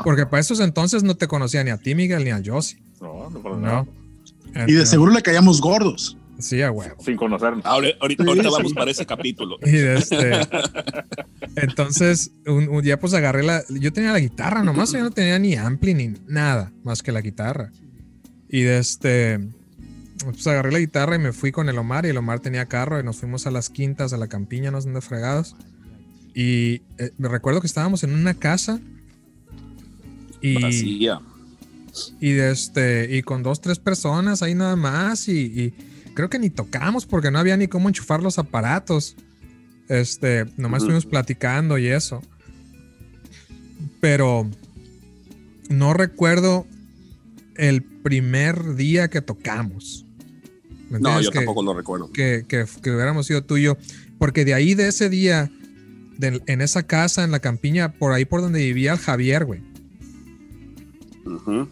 porque 0.03 0.25
para 0.25 0.41
esos 0.41 0.59
entonces 0.59 1.01
no 1.01 1.15
te 1.15 1.29
conocía 1.29 1.63
ni 1.63 1.69
a 1.69 1.77
ti, 1.77 1.95
Miguel, 1.95 2.25
ni 2.25 2.31
a 2.31 2.41
Josie, 2.45 2.77
No, 2.99 3.29
no, 3.29 3.41
por 3.41 3.57
nada. 3.57 3.85
Y 4.67 4.73
de 4.73 4.85
seguro 4.85 5.11
le 5.11 5.21
caíamos 5.21 5.61
gordos. 5.61 6.17
Sí, 6.39 6.61
a 6.61 6.71
huevo. 6.71 6.95
Sin 7.03 7.17
conocernos. 7.17 7.65
Ahora- 7.65 7.89
ahorita, 7.99 8.23
Sí, 8.23 8.29
ahorita 8.29 8.47
sí. 8.49 8.55
vamos 8.57 8.73
para 8.73 8.91
ese 8.91 9.05
capítulo. 9.05 9.57
Y 9.65 9.71
de 9.71 9.97
este, 9.97 10.31
entonces, 11.55 12.31
un, 12.47 12.69
un 12.69 12.81
día 12.81 12.99
pues 12.99 13.13
agarré 13.13 13.43
la, 13.43 13.61
yo 13.69 13.91
tenía 13.91 14.11
la 14.13 14.19
guitarra 14.19 14.63
nomás, 14.63 14.91
yo 14.93 15.01
no 15.01 15.11
tenía 15.11 15.37
ni 15.39 15.55
ampli 15.55 15.93
ni 15.93 16.13
nada 16.27 16.71
más 16.83 17.03
que 17.03 17.11
la 17.11 17.21
guitarra. 17.21 17.71
Y 18.47 18.61
de 18.61 18.79
este, 18.79 19.39
pues 20.23 20.47
agarré 20.47 20.71
la 20.71 20.79
guitarra 20.79 21.15
y 21.15 21.19
me 21.19 21.33
fui 21.33 21.51
con 21.51 21.67
el 21.69 21.77
Omar 21.77 22.05
y 22.05 22.09
el 22.09 22.17
Omar 22.17 22.39
tenía 22.39 22.65
carro 22.67 22.99
y 22.99 23.03
nos 23.03 23.17
fuimos 23.17 23.45
a 23.45 23.51
las 23.51 23.69
quintas, 23.69 24.13
a 24.13 24.17
la 24.17 24.27
campiña, 24.27 24.71
no 24.71 24.79
sé 24.81 24.87
dónde 24.87 25.01
fregados. 25.01 25.55
Y 26.33 26.83
eh, 26.99 27.11
me 27.17 27.27
recuerdo 27.27 27.59
que 27.59 27.67
estábamos 27.67 28.03
en 28.03 28.13
una 28.13 28.33
casa 28.33 28.79
y. 30.41 30.55
y 32.19 32.31
de 32.33 32.51
este 32.51 33.15
y 33.15 33.21
con 33.23 33.43
dos 33.43 33.61
tres 33.61 33.79
personas 33.79 34.41
ahí 34.41 34.55
nada 34.55 34.75
más 34.75 35.27
y, 35.27 35.39
y 35.39 35.73
creo 36.13 36.29
que 36.29 36.39
ni 36.39 36.49
tocamos 36.49 37.05
porque 37.05 37.31
no 37.31 37.39
había 37.39 37.57
ni 37.57 37.67
cómo 37.67 37.87
enchufar 37.89 38.21
los 38.23 38.37
aparatos 38.39 39.15
este 39.87 40.45
nomás 40.57 40.79
Ujú. 40.81 40.91
estuvimos 40.91 41.05
platicando 41.05 41.77
y 41.77 41.87
eso 41.87 42.21
pero 43.99 44.49
no 45.69 45.93
recuerdo 45.93 46.65
el 47.55 47.83
primer 47.83 48.75
día 48.75 49.09
que 49.09 49.21
tocamos 49.21 50.05
¿Me 50.89 50.99
No, 50.99 51.21
yo 51.21 51.29
que, 51.29 51.37
tampoco 51.39 51.61
lo 51.61 51.73
recuerdo. 51.75 52.11
que, 52.11 52.45
que, 52.47 52.65
que 52.81 52.91
hubiéramos 52.91 53.27
sido 53.27 53.43
tú 53.43 53.57
y 53.57 53.63
yo 53.63 53.77
porque 54.17 54.43
de 54.45 54.53
ahí 54.53 54.73
de 54.75 54.87
ese 54.87 55.09
día 55.09 55.51
de- 56.17 56.41
en 56.47 56.61
esa 56.61 56.83
casa 56.83 57.23
en 57.23 57.31
la 57.31 57.39
campiña 57.39 57.91
por 57.93 58.11
ahí 58.13 58.25
por 58.25 58.41
donde 58.41 58.59
vivía 58.59 58.93
el 58.93 58.99
Javier 58.99 59.45
güey 59.45 59.61
Ujú. 61.25 61.67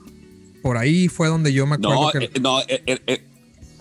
Por 0.68 0.78
ahí 0.78 1.08
fue 1.08 1.30
donde 1.30 1.54
yo 1.54 1.66
me 1.66 1.76
acuerdo 1.76 2.02
No, 2.02 2.12
que 2.12 2.26
eh, 2.26 2.32
no, 2.42 2.60
eh, 2.60 2.84
eh, 2.86 3.00
eh, 3.08 3.26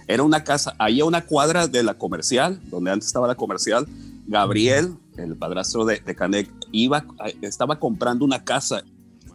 era 0.07 0.23
una 0.23 0.45
casa, 0.45 0.77
ahí 0.79 1.01
a 1.01 1.05
una 1.05 1.25
cuadra 1.27 1.67
de 1.67 1.83
la 1.83 1.95
comercial, 1.95 2.61
donde 2.71 2.93
antes 2.93 3.09
estaba 3.09 3.27
la 3.27 3.35
comercial. 3.35 3.89
Gabriel, 4.29 4.95
el 5.17 5.35
padrastro 5.35 5.85
de, 5.85 5.99
de 5.99 6.15
Canek, 6.15 6.49
iba, 6.71 7.05
estaba 7.43 7.81
comprando 7.81 8.25
una 8.25 8.45
casa 8.45 8.85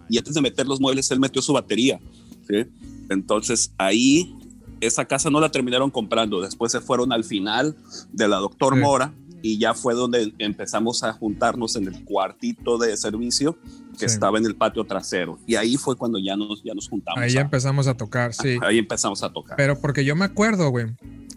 y 0.08 0.18
antes 0.18 0.34
de 0.34 0.40
meter 0.40 0.66
los 0.66 0.80
muebles, 0.80 1.12
él 1.12 1.20
metió 1.20 1.42
su 1.42 1.52
batería. 1.52 2.00
¿sí? 2.48 2.66
Entonces 3.10 3.74
ahí, 3.78 4.34
esa 4.80 5.04
casa 5.04 5.30
no 5.30 5.42
la 5.42 5.52
terminaron 5.52 5.92
comprando. 5.92 6.40
Después 6.40 6.72
se 6.72 6.80
fueron 6.80 7.12
al 7.12 7.26
final 7.26 7.76
de 8.14 8.30
la 8.30 8.38
Doctor 8.38 8.76
Sí. 8.76 8.80
Mora 8.80 9.14
y 9.42 9.58
ya 9.58 9.74
fue 9.74 9.94
donde 9.94 10.34
empezamos 10.38 11.04
a 11.04 11.14
juntarnos 11.14 11.76
en 11.76 11.88
el 11.88 12.04
cuartito 12.06 12.78
de 12.78 12.96
servicio 12.98 13.58
que 13.98 14.08
Sí. 14.08 14.14
estaba 14.14 14.38
en 14.38 14.46
el 14.46 14.56
patio 14.56 14.84
trasero. 14.86 15.40
Y 15.48 15.56
ahí 15.56 15.78
fue 15.78 15.96
cuando 15.96 16.18
ya 16.20 16.36
nos, 16.36 16.64
ya 16.64 16.74
nos 16.74 16.88
juntamos. 16.90 17.20
Ahí 17.22 17.36
a- 17.38 17.42
empezamos 17.42 17.88
a 17.88 17.96
tocar, 17.96 18.34
sí. 18.34 18.58
Ahí 18.62 18.78
empezamos 18.78 19.24
a 19.24 19.32
tocar. 19.32 19.58
Pero 19.58 19.80
porque 19.80 20.06
yo 20.06 20.16
me 20.16 20.26
acuerdo, 20.26 20.70
güey, 20.70 20.88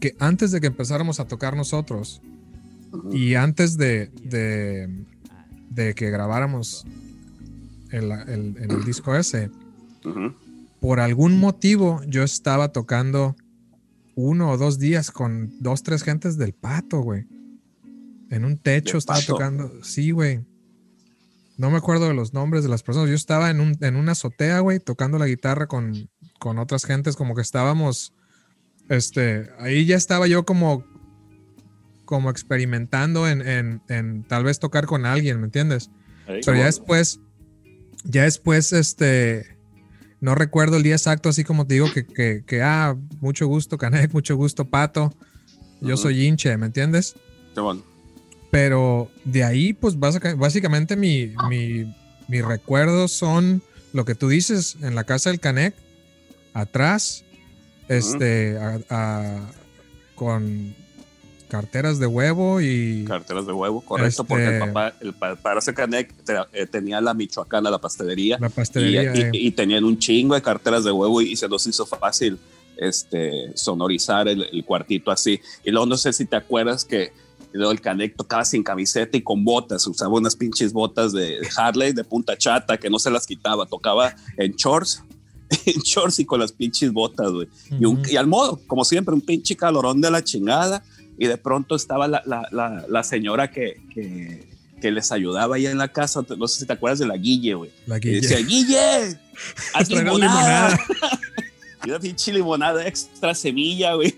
que 0.01 0.15
antes 0.19 0.51
de 0.51 0.61
que 0.61 0.67
empezáramos 0.69 1.19
a 1.21 1.27
tocar 1.27 1.57
nosotros 1.57 2.21
y 3.13 3.35
antes 3.35 3.77
de, 3.77 4.11
de, 4.23 4.89
de 5.71 5.95
que 5.95 6.11
grabáramos 6.11 6.85
el, 7.91 8.11
el- 8.13 8.57
el 8.59 8.85
disco 8.85 9.15
ese, 9.17 9.51
por 10.81 11.01
algún 11.01 11.39
motivo 11.39 12.01
yo 12.07 12.23
estaba 12.23 12.69
tocando 12.73 13.37
uno 14.15 14.51
o 14.51 14.59
dos 14.59 14.79
días 14.79 15.11
con 15.11 15.53
dos, 15.61 15.83
tres 15.83 16.03
gentes 16.03 16.37
del 16.37 16.53
pato, 16.53 17.01
güey. 17.01 17.25
En 18.35 18.45
un 18.45 18.59
techo 18.59 18.93
¿Del 18.93 18.99
estaba 18.99 19.21
tocando. 19.23 19.85
Sí, 19.85 20.11
güey. 20.11 20.45
No 21.57 21.71
me 21.71 21.77
acuerdo 21.77 22.09
de 22.09 22.15
los 22.15 22.35
nombres 22.35 22.65
de 22.65 22.69
las 22.69 22.83
personas. 22.83 23.09
Yo 23.09 23.15
estaba 23.15 23.51
en, 23.51 23.61
un, 23.61 23.77
en 23.81 23.97
una 23.97 24.13
azotea, 24.13 24.59
güey, 24.61 24.81
tocando 24.81 25.19
la 25.19 25.27
guitarra 25.27 25.69
con, 25.69 26.11
con 26.41 26.59
otras 26.59 26.85
gentes, 26.85 27.15
como 27.15 27.35
que 27.35 27.43
estábamos. 27.43 28.13
Este, 28.89 29.51
ahí 29.61 29.87
ya 29.87 29.97
estaba 29.97 30.27
yo 30.27 30.45
como, 30.45 30.85
como 32.05 32.29
experimentando 32.29 33.29
en, 33.29 33.47
en, 33.47 33.83
en 33.89 34.25
tal 34.25 34.45
vez 34.45 34.59
tocar 34.59 34.87
con 34.87 35.07
alguien, 35.07 35.39
¿me 35.39 35.47
entiendes? 35.47 35.91
Pero 36.27 36.55
ya 36.57 36.65
después, 36.65 37.21
ya 38.03 38.25
después, 38.25 38.73
este, 38.73 39.57
no 40.21 40.35
recuerdo 40.35 40.77
el 40.77 40.83
día 40.83 40.95
exacto, 40.95 41.29
así 41.29 41.45
como 41.45 41.67
te 41.67 41.75
digo 41.75 41.93
que, 41.93 42.05
que, 42.05 42.45
que, 42.45 42.63
ah, 42.63 42.97
mucho 43.21 43.47
gusto, 43.47 43.79
Canek, 43.79 44.13
mucho 44.13 44.37
gusto, 44.37 44.65
Pato. 44.65 45.15
Yo 45.81 45.97
soy 45.97 46.27
hinche, 46.27 46.57
¿me 46.57 46.67
entiendes? 46.67 47.15
Qué 47.55 47.61
bueno. 47.61 47.94
Pero 48.55 49.11
de 49.25 49.43
ahí, 49.43 49.73
pues 49.73 49.99
básica- 49.99 50.37
básicamente 50.37 50.95
mi, 50.95 51.33
mi, 51.51 51.93
mis 52.29 52.45
recuerdos 52.45 53.11
son 53.11 53.63
lo 53.93 54.05
que 54.05 54.15
tú 54.15 54.29
dices 54.29 54.77
en 54.81 54.95
la 54.95 55.03
casa 55.03 55.31
del 55.31 55.41
Canek, 55.41 55.75
atrás, 56.53 57.25
este, 57.89 58.57
a- 58.59 58.79
a- 58.91 59.51
con 60.15 60.73
carteras 61.49 61.99
de 61.99 62.07
huevo 62.07 62.61
y... 62.61 63.05
Carteras 63.09 63.45
de 63.47 63.53
huevo, 63.53 63.81
correcto, 63.81 64.23
porque 64.23 64.47
el 64.47 64.53
Este- 64.55 64.67
papá, 64.69 64.95
el 65.01 65.15
papá 65.15 65.55
de 65.67 65.75
Canek 65.75 66.15
eh, 66.53 66.67
tenía 66.69 67.01
la 67.01 67.13
Michoacana, 67.13 67.71
la 67.73 67.81
pastelería, 67.81 68.39
La 68.41 68.51
pastelería. 68.51 69.03
y- 69.17 69.21
eh. 69.21 69.31
y 69.33 69.51
tenían 69.51 69.83
un 69.83 69.99
chingo 69.99 70.37
de 70.37 70.43
carteras 70.43 70.85
de 70.85 70.93
huevo 70.93 71.21
y, 71.21 71.35
se 71.35 71.49
nos 71.49 71.67
hizo 71.67 71.87
fácil 71.87 72.39
este, 72.77 73.51
sonorizar 73.57 74.29
el, 74.29 74.45
el 74.53 74.65
cuartito 74.65 75.11
así. 75.11 75.41
Y 75.65 75.73
luego 75.73 75.87
no 75.87 75.97
sé 75.97 76.13
si 76.13 76.25
te 76.25 76.37
acuerdas 76.37 76.85
que 76.85 77.13
luego 77.59 77.73
el 77.73 77.81
Canek 77.81 78.17
tocaba 78.17 78.45
sin 78.45 78.63
camiseta 78.63 79.17
y 79.17 79.23
con 79.23 79.45
botas, 79.45 79.87
usaba 79.87 80.15
unas 80.15 80.35
pinches 80.35 80.73
botas 80.73 81.13
de 81.13 81.39
Harley 81.57 81.93
de 81.93 82.03
punta 82.03 82.37
chata 82.37 82.77
que 82.77 82.91
no 82.91 82.99
se 82.99 83.11
las 83.11 83.27
quitaba, 83.27 83.65
tocaba 83.67 84.15
en 84.37 84.53
shorts. 84.53 85.03
En 85.67 85.81
shorts 85.83 86.19
y 86.19 86.25
con 86.25 86.41
las 86.41 86.51
pinches 86.51 86.91
botas, 86.93 87.31
güey. 87.31 87.47
Y, 87.79 88.13
y 88.13 88.17
al 88.17 88.27
modo, 88.27 88.59
como 88.67 88.85
siempre, 88.85 89.15
un 89.15 89.21
pinche 89.21 89.55
calorón 89.57 90.01
de 90.01 90.11
la 90.11 90.25
chingada. 90.25 90.83
y 91.17 91.27
de 91.27 91.37
pronto 91.37 91.77
estaba 91.77 92.09
la, 92.09 92.23
la, 92.27 92.49
la, 92.51 92.85
la 92.89 93.05
señora 93.05 93.51
que, 93.51 93.81
que, 93.95 94.49
que, 94.81 94.91
les 94.91 95.13
ayudaba 95.13 95.55
ahí 95.55 95.67
en 95.67 95.79
la 95.79 95.89
casa, 95.89 96.25
no 96.37 96.49
sé 96.49 96.61
si 96.61 96.67
te 96.67 96.73
acuerdas 96.73 96.99
de 96.99 97.07
la 97.07 97.17
Guille, 97.17 97.55
güey. 97.55 97.71
La 97.87 97.99
Guille. 97.99 98.17
Y 98.17 98.21
decía, 98.23 98.39
Guille, 98.39 99.19
haz 99.75 99.91
limonada. 99.91 100.77
y 101.85 101.91
una 101.91 102.01
pinche 102.01 102.33
limonada 102.33 102.85
extra 102.89 103.33
semilla, 103.35 103.95
güey. 103.95 104.13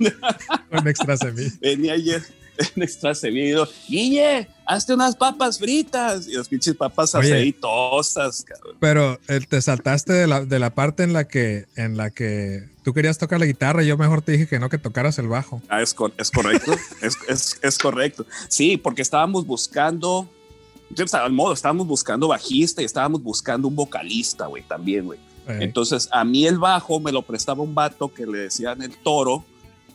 Con 0.70 0.88
extra 0.88 1.18
semilla. 1.18 1.52
Venía 1.60 1.92
ayer 1.94 2.22
extra 2.76 3.14
semilla. 3.14 3.66
Guille, 3.88 4.48
hazte 4.64 4.94
unas 4.94 5.16
papas 5.16 5.58
fritas. 5.58 6.26
Y 6.26 6.34
las 6.34 6.48
pinches 6.48 6.74
papas 6.74 7.14
aceitosas, 7.14 8.44
cabrón. 8.44 8.76
Pero 8.80 9.18
eh, 9.28 9.40
te 9.48 9.60
saltaste 9.62 10.12
de 10.12 10.26
la, 10.26 10.44
de 10.44 10.58
la 10.58 10.74
parte 10.74 11.02
en 11.02 11.12
la 11.12 11.26
que 11.28 11.66
en 11.76 11.96
la 11.96 12.10
que 12.10 12.68
tú 12.82 12.92
querías 12.92 13.18
tocar 13.18 13.40
la 13.40 13.46
guitarra 13.46 13.82
y 13.82 13.86
yo 13.86 13.96
mejor 13.96 14.22
te 14.22 14.32
dije 14.32 14.46
que 14.46 14.58
no, 14.58 14.68
que 14.68 14.78
tocaras 14.78 15.18
el 15.18 15.28
bajo. 15.28 15.62
Ah, 15.68 15.82
es, 15.82 15.94
es 16.18 16.30
correcto. 16.30 16.72
es, 17.02 17.16
es, 17.28 17.58
es, 17.62 17.78
correcto. 17.78 18.26
Sí, 18.48 18.76
porque 18.76 19.02
estábamos 19.02 19.46
buscando. 19.46 20.28
Al 21.12 21.32
modo, 21.32 21.52
estábamos 21.52 21.86
buscando 21.86 22.28
bajista 22.28 22.80
y 22.80 22.84
estábamos 22.84 23.20
buscando 23.22 23.66
un 23.66 23.74
vocalista, 23.74 24.46
güey, 24.46 24.62
también, 24.62 25.04
güey. 25.04 25.18
Entonces, 25.48 26.08
a 26.10 26.24
mí 26.24 26.46
el 26.46 26.58
bajo 26.58 26.98
me 27.00 27.12
lo 27.12 27.22
prestaba 27.22 27.62
un 27.62 27.74
vato 27.74 28.12
que 28.12 28.26
le 28.26 28.38
decían 28.38 28.82
el 28.82 28.96
toro, 28.96 29.44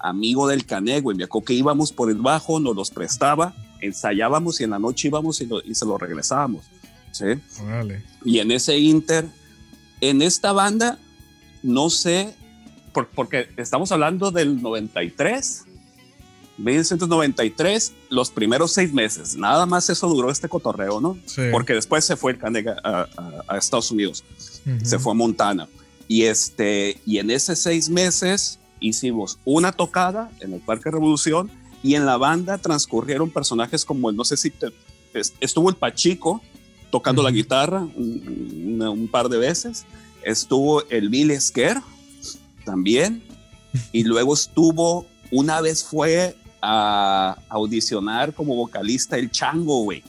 amigo 0.01 0.47
del 0.47 0.65
Cané, 0.65 1.01
güey. 1.01 1.15
Me 1.17 1.23
acuerdo 1.23 1.45
que 1.45 1.53
íbamos 1.53 1.91
por 1.91 2.09
el 2.09 2.17
bajo, 2.17 2.59
nos 2.59 2.75
los 2.75 2.91
prestaba, 2.91 3.53
ensayábamos 3.79 4.59
y 4.61 4.63
en 4.63 4.71
la 4.71 4.79
noche 4.79 5.07
íbamos 5.07 5.41
y, 5.41 5.45
lo, 5.45 5.61
y 5.63 5.75
se 5.75 5.85
lo 5.85 5.97
regresábamos. 5.97 6.65
¿sí? 7.11 7.25
Vale. 7.63 8.03
Y 8.23 8.39
en 8.39 8.51
ese 8.51 8.77
inter, 8.77 9.27
en 9.99 10.21
esta 10.21 10.51
banda, 10.51 10.97
no 11.63 11.89
sé, 11.89 12.33
por, 12.93 13.07
porque 13.09 13.49
estamos 13.57 13.91
hablando 13.91 14.31
del 14.31 14.61
93, 14.61 15.65
1993, 16.57 17.93
los 18.09 18.29
primeros 18.29 18.71
seis 18.73 18.93
meses, 18.93 19.35
nada 19.35 19.65
más 19.65 19.89
eso 19.89 20.07
duró 20.07 20.29
este 20.29 20.47
cotorreo, 20.47 21.01
¿no? 21.01 21.17
Sí. 21.25 21.41
Porque 21.51 21.73
después 21.73 22.05
se 22.05 22.15
fue 22.15 22.33
el 22.33 22.37
Canega 22.37 22.77
a, 22.83 23.07
a, 23.17 23.43
a, 23.47 23.57
Estados 23.57 23.91
Unidos, 23.91 24.23
uh 24.65 24.69
-huh. 24.69 24.85
se 24.85 24.99
fue 24.99 25.11
a 25.11 25.15
Montana. 25.15 25.67
Y, 26.07 26.23
este, 26.23 26.99
y 27.05 27.19
en 27.19 27.31
esos 27.31 27.57
seis 27.57 27.89
meses 27.89 28.59
hicimos 28.81 29.39
una 29.45 29.71
tocada 29.71 30.29
en 30.41 30.53
el 30.53 30.59
Parque 30.59 30.91
Revolución 30.91 31.49
y 31.81 31.95
en 31.95 32.05
la 32.05 32.17
banda 32.17 32.57
transcurrieron 32.57 33.29
personajes 33.29 33.85
como 33.85 34.09
el, 34.09 34.15
no 34.17 34.25
sé 34.25 34.35
si 34.35 34.49
te, 34.49 34.67
estuvo 35.39 35.69
el 35.69 35.75
Pachico 35.75 36.41
tocando 36.89 37.21
uh 37.21 37.25
-huh. 37.25 37.27
la 37.29 37.31
guitarra 37.31 37.79
un, 37.79 38.79
un, 38.81 38.87
un, 38.87 39.07
par 39.07 39.29
de 39.29 39.37
veces, 39.37 39.85
estuvo 40.23 40.83
el 40.89 41.09
Bill 41.09 41.31
Esquer 41.31 41.77
también, 42.65 43.23
y 43.91 44.03
luego 44.11 44.33
estuvo, 44.33 45.05
una 45.31 45.61
vez 45.61 45.83
fue 45.83 46.35
a 46.61 47.37
audicionar 47.49 48.33
como 48.33 48.55
vocalista 48.55 49.17
el 49.17 49.31
Chango, 49.31 49.83
güey. 49.83 50.03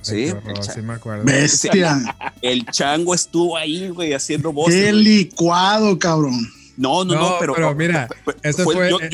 Sí, 0.00 0.30
horror, 0.30 0.62
sí 0.62 0.80
me 0.80 0.94
acuerdo. 0.94 1.24
Bestia. 1.24 2.16
El 2.40 2.64
Chango 2.66 3.14
estuvo 3.14 3.56
ahí, 3.56 3.88
güey, 3.88 4.14
haciendo 4.14 4.52
voces. 4.52 4.86
Qué 4.86 4.92
licuado, 4.92 5.98
cabrón. 5.98 6.48
No, 6.78 7.04
no, 7.04 7.14
no, 7.14 7.20
No, 7.30 7.36
pero, 7.40 7.54
pero 7.54 7.74
mira, 7.74 8.08
ese 8.42 8.64
fue- 8.64 8.88
yo- 8.88 8.98
yo- 9.00 9.08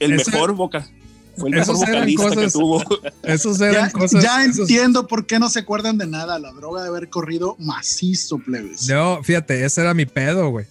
el 0.00 0.12
ese- 0.14 0.30
mejor 0.30 0.54
voca, 0.54 0.88
fue 1.36 1.50
el 1.50 1.56
mejor 1.56 1.74
esos 1.74 1.82
eran 1.88 1.94
vocalista 2.00 2.28
que 2.30 2.34
cosas- 2.36 2.52
tuvo. 2.52 2.84
Esos 3.24 3.60
eran 3.60 3.86
Ya, 3.86 3.90
cosas. 3.92 4.22
ya 4.22 4.44
esos- 4.44 4.58
entiendo 4.60 5.06
por 5.06 5.26
qué 5.26 5.38
no 5.38 5.50
se 5.50 5.58
acuerdan 5.58 5.98
de 5.98 6.06
nada. 6.06 6.38
La 6.38 6.52
droga 6.52 6.82
de 6.82 6.88
haber 6.88 7.08
corrido 7.10 7.56
macizo, 7.58 8.38
plebes. 8.38 8.88
No, 8.88 9.22
fíjate, 9.22 9.64
ese 9.64 9.80
era 9.82 9.92
mi 9.94 10.06
pedo, 10.06 10.48
güey. 10.50 10.66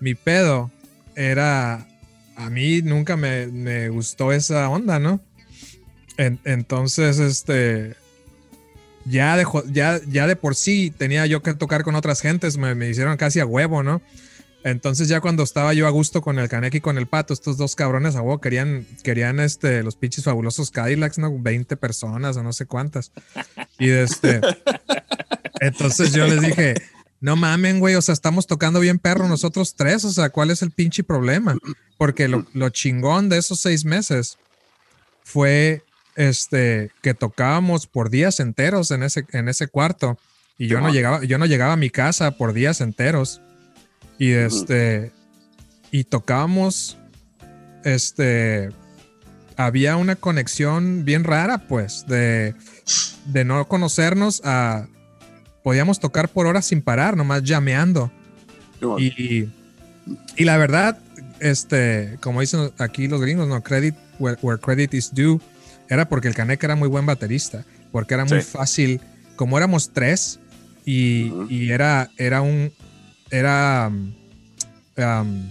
Mi 0.00 0.14
pedo 0.14 0.70
era. 1.14 1.86
A 2.34 2.50
mí 2.50 2.82
nunca 2.82 3.16
me, 3.16 3.46
me 3.46 3.88
gustó 3.88 4.32
esa 4.32 4.68
onda, 4.68 4.98
¿no? 4.98 5.20
En- 6.18 6.40
entonces, 6.44 7.18
este. 7.20 7.94
Ya 9.04 9.36
de, 9.36 9.44
ya, 9.72 10.00
ya 10.08 10.26
de 10.28 10.36
por 10.36 10.54
sí 10.54 10.92
tenía 10.96 11.26
yo 11.26 11.42
que 11.42 11.54
tocar 11.54 11.82
con 11.82 11.96
otras 11.96 12.20
gentes, 12.20 12.56
me, 12.56 12.74
me 12.76 12.88
hicieron 12.88 13.16
casi 13.16 13.40
a 13.40 13.46
huevo, 13.46 13.82
¿no? 13.82 14.00
Entonces 14.64 15.08
ya 15.08 15.20
cuando 15.20 15.42
estaba 15.42 15.74
yo 15.74 15.86
a 15.86 15.90
gusto 15.90 16.22
con 16.22 16.38
el 16.38 16.48
Kaneki 16.48 16.78
y 16.78 16.80
con 16.80 16.98
el 16.98 17.06
Pato, 17.06 17.34
estos 17.34 17.56
dos 17.56 17.74
cabrones 17.74 18.14
a 18.14 18.22
huevo 18.22 18.40
querían, 18.40 18.86
querían 19.02 19.40
este, 19.40 19.82
los 19.82 19.96
pinches 19.96 20.24
fabulosos 20.24 20.70
Cadillacs, 20.70 21.18
¿no? 21.18 21.36
20 21.36 21.76
personas 21.76 22.36
o 22.36 22.42
no 22.42 22.52
sé 22.52 22.66
cuántas. 22.66 23.12
Y 23.78 23.90
este... 23.90 24.40
Entonces 25.60 26.12
yo 26.12 26.26
les 26.26 26.40
dije, 26.40 26.74
no 27.20 27.36
mamen, 27.36 27.78
güey, 27.78 27.94
o 27.94 28.02
sea, 28.02 28.12
estamos 28.12 28.48
tocando 28.48 28.80
bien 28.80 28.98
perro 28.98 29.28
nosotros 29.28 29.76
tres, 29.76 30.04
o 30.04 30.10
sea, 30.10 30.30
¿cuál 30.30 30.50
es 30.50 30.60
el 30.62 30.72
pinche 30.72 31.04
problema? 31.04 31.56
Porque 31.96 32.26
lo, 32.26 32.44
lo 32.52 32.68
chingón 32.70 33.28
de 33.28 33.38
esos 33.38 33.60
seis 33.60 33.84
meses 33.84 34.38
fue 35.22 35.84
este 36.16 36.90
que 37.00 37.14
tocábamos 37.14 37.86
por 37.86 38.10
días 38.10 38.40
enteros 38.40 38.90
en 38.90 39.04
ese, 39.04 39.24
en 39.30 39.48
ese 39.48 39.68
cuarto 39.68 40.18
y 40.58 40.66
yo 40.66 40.80
no 40.80 40.90
llegaba, 40.90 41.24
yo 41.24 41.38
no 41.38 41.46
llegaba 41.46 41.74
a 41.74 41.76
mi 41.76 41.90
casa 41.90 42.32
por 42.32 42.52
días 42.52 42.80
enteros 42.80 43.40
y 44.18 44.30
este 44.32 45.12
y 45.90 46.04
tocábamos 46.04 46.96
este 47.84 48.70
había 49.56 49.96
una 49.96 50.16
conexión 50.16 51.04
bien 51.04 51.24
rara 51.24 51.58
pues 51.68 52.04
de, 52.06 52.54
de 53.26 53.44
no 53.44 53.66
conocernos 53.68 54.40
a 54.44 54.86
podíamos 55.62 56.00
tocar 56.00 56.28
por 56.28 56.46
horas 56.46 56.66
sin 56.66 56.82
parar 56.82 57.16
nomás 57.16 57.42
llameando. 57.44 58.10
Y, 58.98 59.48
y 60.36 60.44
la 60.44 60.56
verdad, 60.56 60.98
este, 61.38 62.18
como 62.20 62.40
dicen 62.40 62.72
aquí 62.78 63.06
los 63.06 63.20
gringos, 63.20 63.46
no 63.46 63.62
credit 63.62 63.94
where, 64.18 64.36
where 64.42 64.60
credit 64.60 64.92
is 64.94 65.14
due, 65.14 65.38
era 65.88 66.08
porque 66.08 66.26
el 66.26 66.34
Caneca 66.34 66.66
era 66.66 66.74
muy 66.74 66.88
buen 66.88 67.06
baterista, 67.06 67.64
porque 67.92 68.14
era 68.14 68.24
muy 68.24 68.40
Sí. 68.42 68.48
fácil, 68.50 69.00
como 69.36 69.56
éramos 69.56 69.92
tres 69.92 70.40
y, 70.84 71.32
y 71.48 71.70
era, 71.70 72.10
era 72.16 72.40
un, 72.42 72.72
era 73.32 73.88
um, 73.90 74.12
um, 74.96 75.50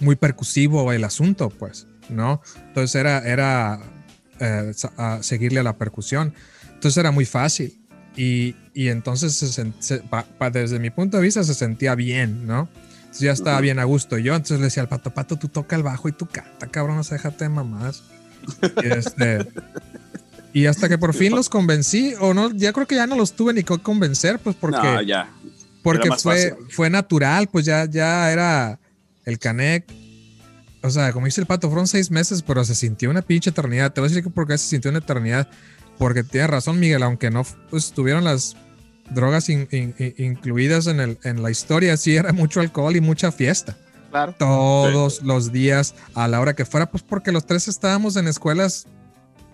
muy 0.00 0.14
percusivo 0.16 0.92
el 0.92 1.02
asunto, 1.04 1.50
pues, 1.50 1.86
¿no? 2.08 2.40
Entonces 2.68 2.94
era, 2.94 3.18
era 3.20 3.80
eh, 4.38 4.72
a 4.96 5.22
seguirle 5.22 5.60
a 5.60 5.62
la 5.64 5.76
percusión, 5.76 6.32
entonces 6.74 6.96
era 6.98 7.10
muy 7.10 7.24
fácil. 7.24 7.76
Y, 8.16 8.56
y 8.74 8.88
entonces 8.88 9.34
se 9.36 9.46
sen- 9.46 9.72
se- 9.78 9.98
pa- 10.00 10.24
pa- 10.24 10.50
desde 10.50 10.78
mi 10.78 10.90
punto 10.90 11.16
de 11.16 11.22
vista 11.22 11.44
se 11.44 11.54
sentía 11.54 11.94
bien, 11.94 12.46
¿no? 12.46 12.68
Entonces 12.98 13.20
ya 13.20 13.32
estaba 13.32 13.60
bien 13.60 13.78
a 13.78 13.84
gusto. 13.84 14.18
Yo 14.18 14.34
entonces 14.34 14.58
le 14.58 14.64
decía 14.64 14.82
al 14.82 14.88
pato, 14.88 15.12
pato, 15.14 15.36
tú 15.36 15.48
toca 15.48 15.76
el 15.76 15.82
bajo 15.82 16.08
y 16.08 16.12
tú 16.12 16.26
canta, 16.26 16.66
cabrón, 16.66 16.96
no 16.96 17.04
se 17.04 17.14
déjate 17.14 17.44
de 17.44 17.48
mamás. 17.50 18.02
Y, 18.82 18.86
este, 18.88 19.46
y 20.52 20.66
hasta 20.66 20.88
que 20.88 20.98
por 20.98 21.14
fin 21.14 21.34
los 21.34 21.48
convencí, 21.48 22.14
o 22.20 22.34
no, 22.34 22.50
ya 22.50 22.72
creo 22.72 22.86
que 22.86 22.96
ya 22.96 23.06
no 23.06 23.14
los 23.16 23.32
tuve 23.34 23.52
ni 23.52 23.62
que 23.62 23.78
convencer, 23.78 24.38
pues 24.40 24.56
porque, 24.56 24.78
No, 24.78 25.02
ya. 25.02 25.30
Porque 25.82 26.08
fue, 26.10 26.50
fácil. 26.50 26.66
fue 26.70 26.90
natural, 26.90 27.48
pues 27.48 27.64
ya, 27.64 27.84
ya 27.86 28.30
era 28.32 28.78
el 29.24 29.38
Canec. 29.38 29.84
O 30.82 30.90
sea, 30.90 31.12
como 31.12 31.26
dice 31.26 31.40
el 31.40 31.46
pato, 31.46 31.68
fueron 31.68 31.86
seis 31.86 32.10
meses, 32.10 32.42
pero 32.42 32.64
se 32.64 32.74
sintió 32.74 33.10
una 33.10 33.22
pinche 33.22 33.50
eternidad. 33.50 33.92
Te 33.92 34.00
voy 34.00 34.06
a 34.06 34.10
decir 34.10 34.24
que 34.24 34.30
por 34.30 34.46
qué 34.46 34.56
se 34.56 34.66
sintió 34.68 34.90
una 34.90 35.00
eternidad. 35.00 35.48
Porque 35.98 36.24
tiene 36.24 36.46
razón, 36.46 36.80
Miguel, 36.80 37.02
aunque 37.02 37.30
no 37.30 37.44
pues, 37.68 37.92
tuvieron 37.92 38.24
las 38.24 38.56
drogas 39.10 39.50
in- 39.50 39.68
in- 39.70 39.94
in- 39.98 40.14
incluidas 40.16 40.86
en, 40.86 41.00
el, 41.00 41.18
en 41.24 41.42
la 41.42 41.50
historia, 41.50 41.96
sí 41.98 42.16
era 42.16 42.32
mucho 42.32 42.60
alcohol 42.60 42.96
y 42.96 43.00
mucha 43.02 43.30
fiesta. 43.30 43.76
Claro. 44.10 44.34
Todos 44.38 45.22
los 45.22 45.52
días, 45.52 45.94
a 46.14 46.26
la 46.28 46.40
hora 46.40 46.54
que 46.56 46.64
fuera, 46.64 46.90
pues 46.90 47.02
porque 47.02 47.30
los 47.30 47.44
tres 47.46 47.68
estábamos 47.68 48.16
en 48.16 48.26
escuelas 48.28 48.86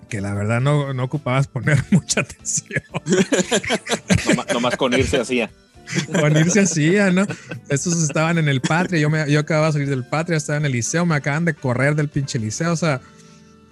que 0.09 0.21
la 0.21 0.33
verdad 0.35 0.61
no, 0.61 0.95
no 0.95 1.03
ocupabas 1.05 1.49
poner 1.49 1.83
mucha 1.91 2.21
atención. 2.21 2.83
Nomás, 4.29 4.47
nomás 4.53 4.77
con 4.77 4.95
irse 4.95 5.19
hacía. 5.19 5.51
Con 6.21 6.37
irse 6.37 6.61
hacía, 6.61 7.11
¿no? 7.11 7.27
Estos 7.69 8.03
estaban 8.03 8.39
en 8.39 8.49
el 8.49 8.61
Patria, 8.61 9.01
yo, 9.01 9.11
me, 9.11 9.31
yo 9.31 9.41
acababa 9.41 9.67
de 9.69 9.73
salir 9.75 9.89
del 9.89 10.05
Patria, 10.05 10.37
estaba 10.37 10.59
en 10.59 10.67
el 10.67 10.73
liceo, 10.73 11.07
me 11.07 11.15
acaban 11.15 11.45
de 11.45 11.55
correr 11.55 11.95
del 11.95 12.09
pinche 12.09 12.39
liceo, 12.39 12.73
o 12.73 12.77
sea, 12.77 13.01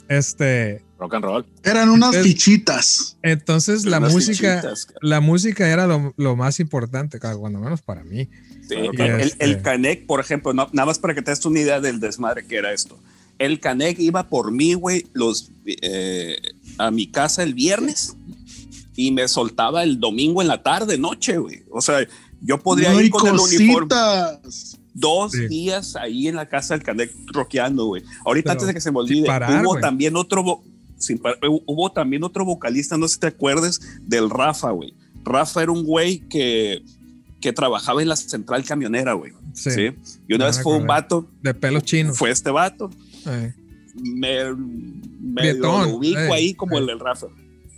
este, 0.09 0.83
Rock 0.99 1.14
and 1.14 1.25
roll. 1.25 1.47
Eran 1.64 1.88
unas 1.90 2.14
Es- 2.14 2.23
fichitas. 2.23 3.16
entonces 3.23 3.85
la 3.85 4.00
música, 4.00 4.56
fichitas, 4.56 4.88
la 5.00 5.21
música 5.21 5.68
era 5.68 5.87
lo, 5.87 6.14
lo 6.16 6.37
más 6.37 6.61
importante, 6.61 7.18
cuando 7.18 7.59
menos 7.59 7.83
para 7.83 8.04
mí. 8.04 8.28
Sí, 8.68 8.76
Claro, 8.94 9.16
el, 9.16 9.21
el, 9.23 9.28
este- 9.28 9.44
el 9.44 9.62
Canec, 9.62 10.06
por 10.06 10.21
ejemplo, 10.21 10.52
no- 10.54 10.68
nada 10.73 10.87
más 10.87 10.99
para 10.99 11.14
que 11.14 11.23
te 11.23 11.30
des 11.30 11.44
una 11.44 11.61
idea 11.61 11.80
del 11.80 12.00
desmadre 12.00 12.47
que 12.47 12.56
era 12.56 12.73
esto. 12.73 12.99
El 13.38 13.59
Canec 13.59 13.99
iba 13.99 14.28
por 14.28 14.52
mí, 14.52 14.75
güey, 14.75 15.06
los, 15.12 15.50
eh, 15.66 16.37
a 16.78 16.90
mi 16.92 17.09
casa 17.11 17.42
el 17.42 17.52
viernes 17.54 18.14
y 18.96 19.10
me 19.10 19.26
soltaba 19.28 19.82
el 19.82 19.98
domingo 20.00 20.42
en 20.42 20.48
la 20.48 20.62
tarde, 20.62 20.98
noche, 20.98 21.38
güey. 21.38 21.62
O 21.70 21.80
sea, 21.80 22.06
yo 22.40 22.58
podría 22.60 22.92
No 22.92 23.00
ir 23.00 23.10
con 23.10 23.26
el 23.26 23.34
uniforme 23.38 23.88
dos 24.92 25.32
Sí. 25.32 25.48
días 25.48 25.96
ahí 25.96 26.28
en 26.28 26.36
la 26.36 26.48
casa 26.48 26.74
del 26.74 26.84
Canec 26.84 27.10
rockeando, 27.32 27.86
güey. 27.86 28.02
Ahorita 28.24 28.44
Pero 28.44 28.52
antes 28.52 28.66
de 28.68 28.74
que 28.74 28.80
se 28.80 28.92
me 28.92 28.98
olvide, 29.00 29.26
parar, 29.26 29.64
hubo 29.64 29.78
también 29.80 30.14
otro, 30.16 30.62
sin 30.98 31.20
hubo 31.66 31.90
también 31.90 32.22
otro 32.22 32.44
vocalista, 32.44 32.96
no 32.96 33.08
sé 33.08 33.14
si 33.14 33.20
te 33.20 33.26
acuerdas, 33.28 33.80
del 34.02 34.30
Rafa, 34.30 34.70
güey. 34.70 34.94
Rafa 35.24 35.62
era 35.62 35.72
un 35.72 35.84
güey 35.84 36.20
que, 36.28 36.82
que 37.40 37.52
trabajaba 37.52 38.02
en 38.02 38.08
la 38.08 38.16
central 38.16 38.64
camionera, 38.64 39.14
güey. 39.14 39.32
Sí, 39.54 39.70
Sí. 39.70 39.90
Y 40.28 40.34
una 40.34 40.46
vez 40.46 40.62
fue 40.62 40.76
un 40.76 40.86
vato, 40.86 41.28
de 41.42 41.54
pelos 41.54 41.82
chinos. 41.84 42.16
fue 42.16 42.30
este 42.30 42.50
vato, 42.50 42.90
Eh, 43.26 43.52
me, 44.02 45.54
lo 45.54 45.96
ubico 45.96 46.20
eh, 46.20 46.32
ahí 46.32 46.54
como 46.54 46.76
eh. 46.76 46.80
el 46.80 46.86
del 46.86 47.00
Rafa. 47.00 47.26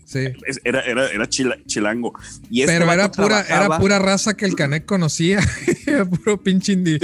Sí. 0.07 0.21
Era, 0.63 0.81
era, 0.83 1.11
era 1.11 1.29
chila- 1.29 1.59
chilango. 1.67 2.13
Y 2.49 2.61
este 2.63 2.79
Pero 2.79 2.93
era 2.93 3.11
pura, 3.11 3.41
era 3.43 3.79
pura 3.81 3.99
raza 3.99 4.37
que 4.37 4.45
el 4.47 4.55
Canek 4.55 4.87
conocía. 4.87 5.41
era 5.87 6.05
puro 6.05 6.41
pinche 6.41 6.75
indi- 6.75 7.03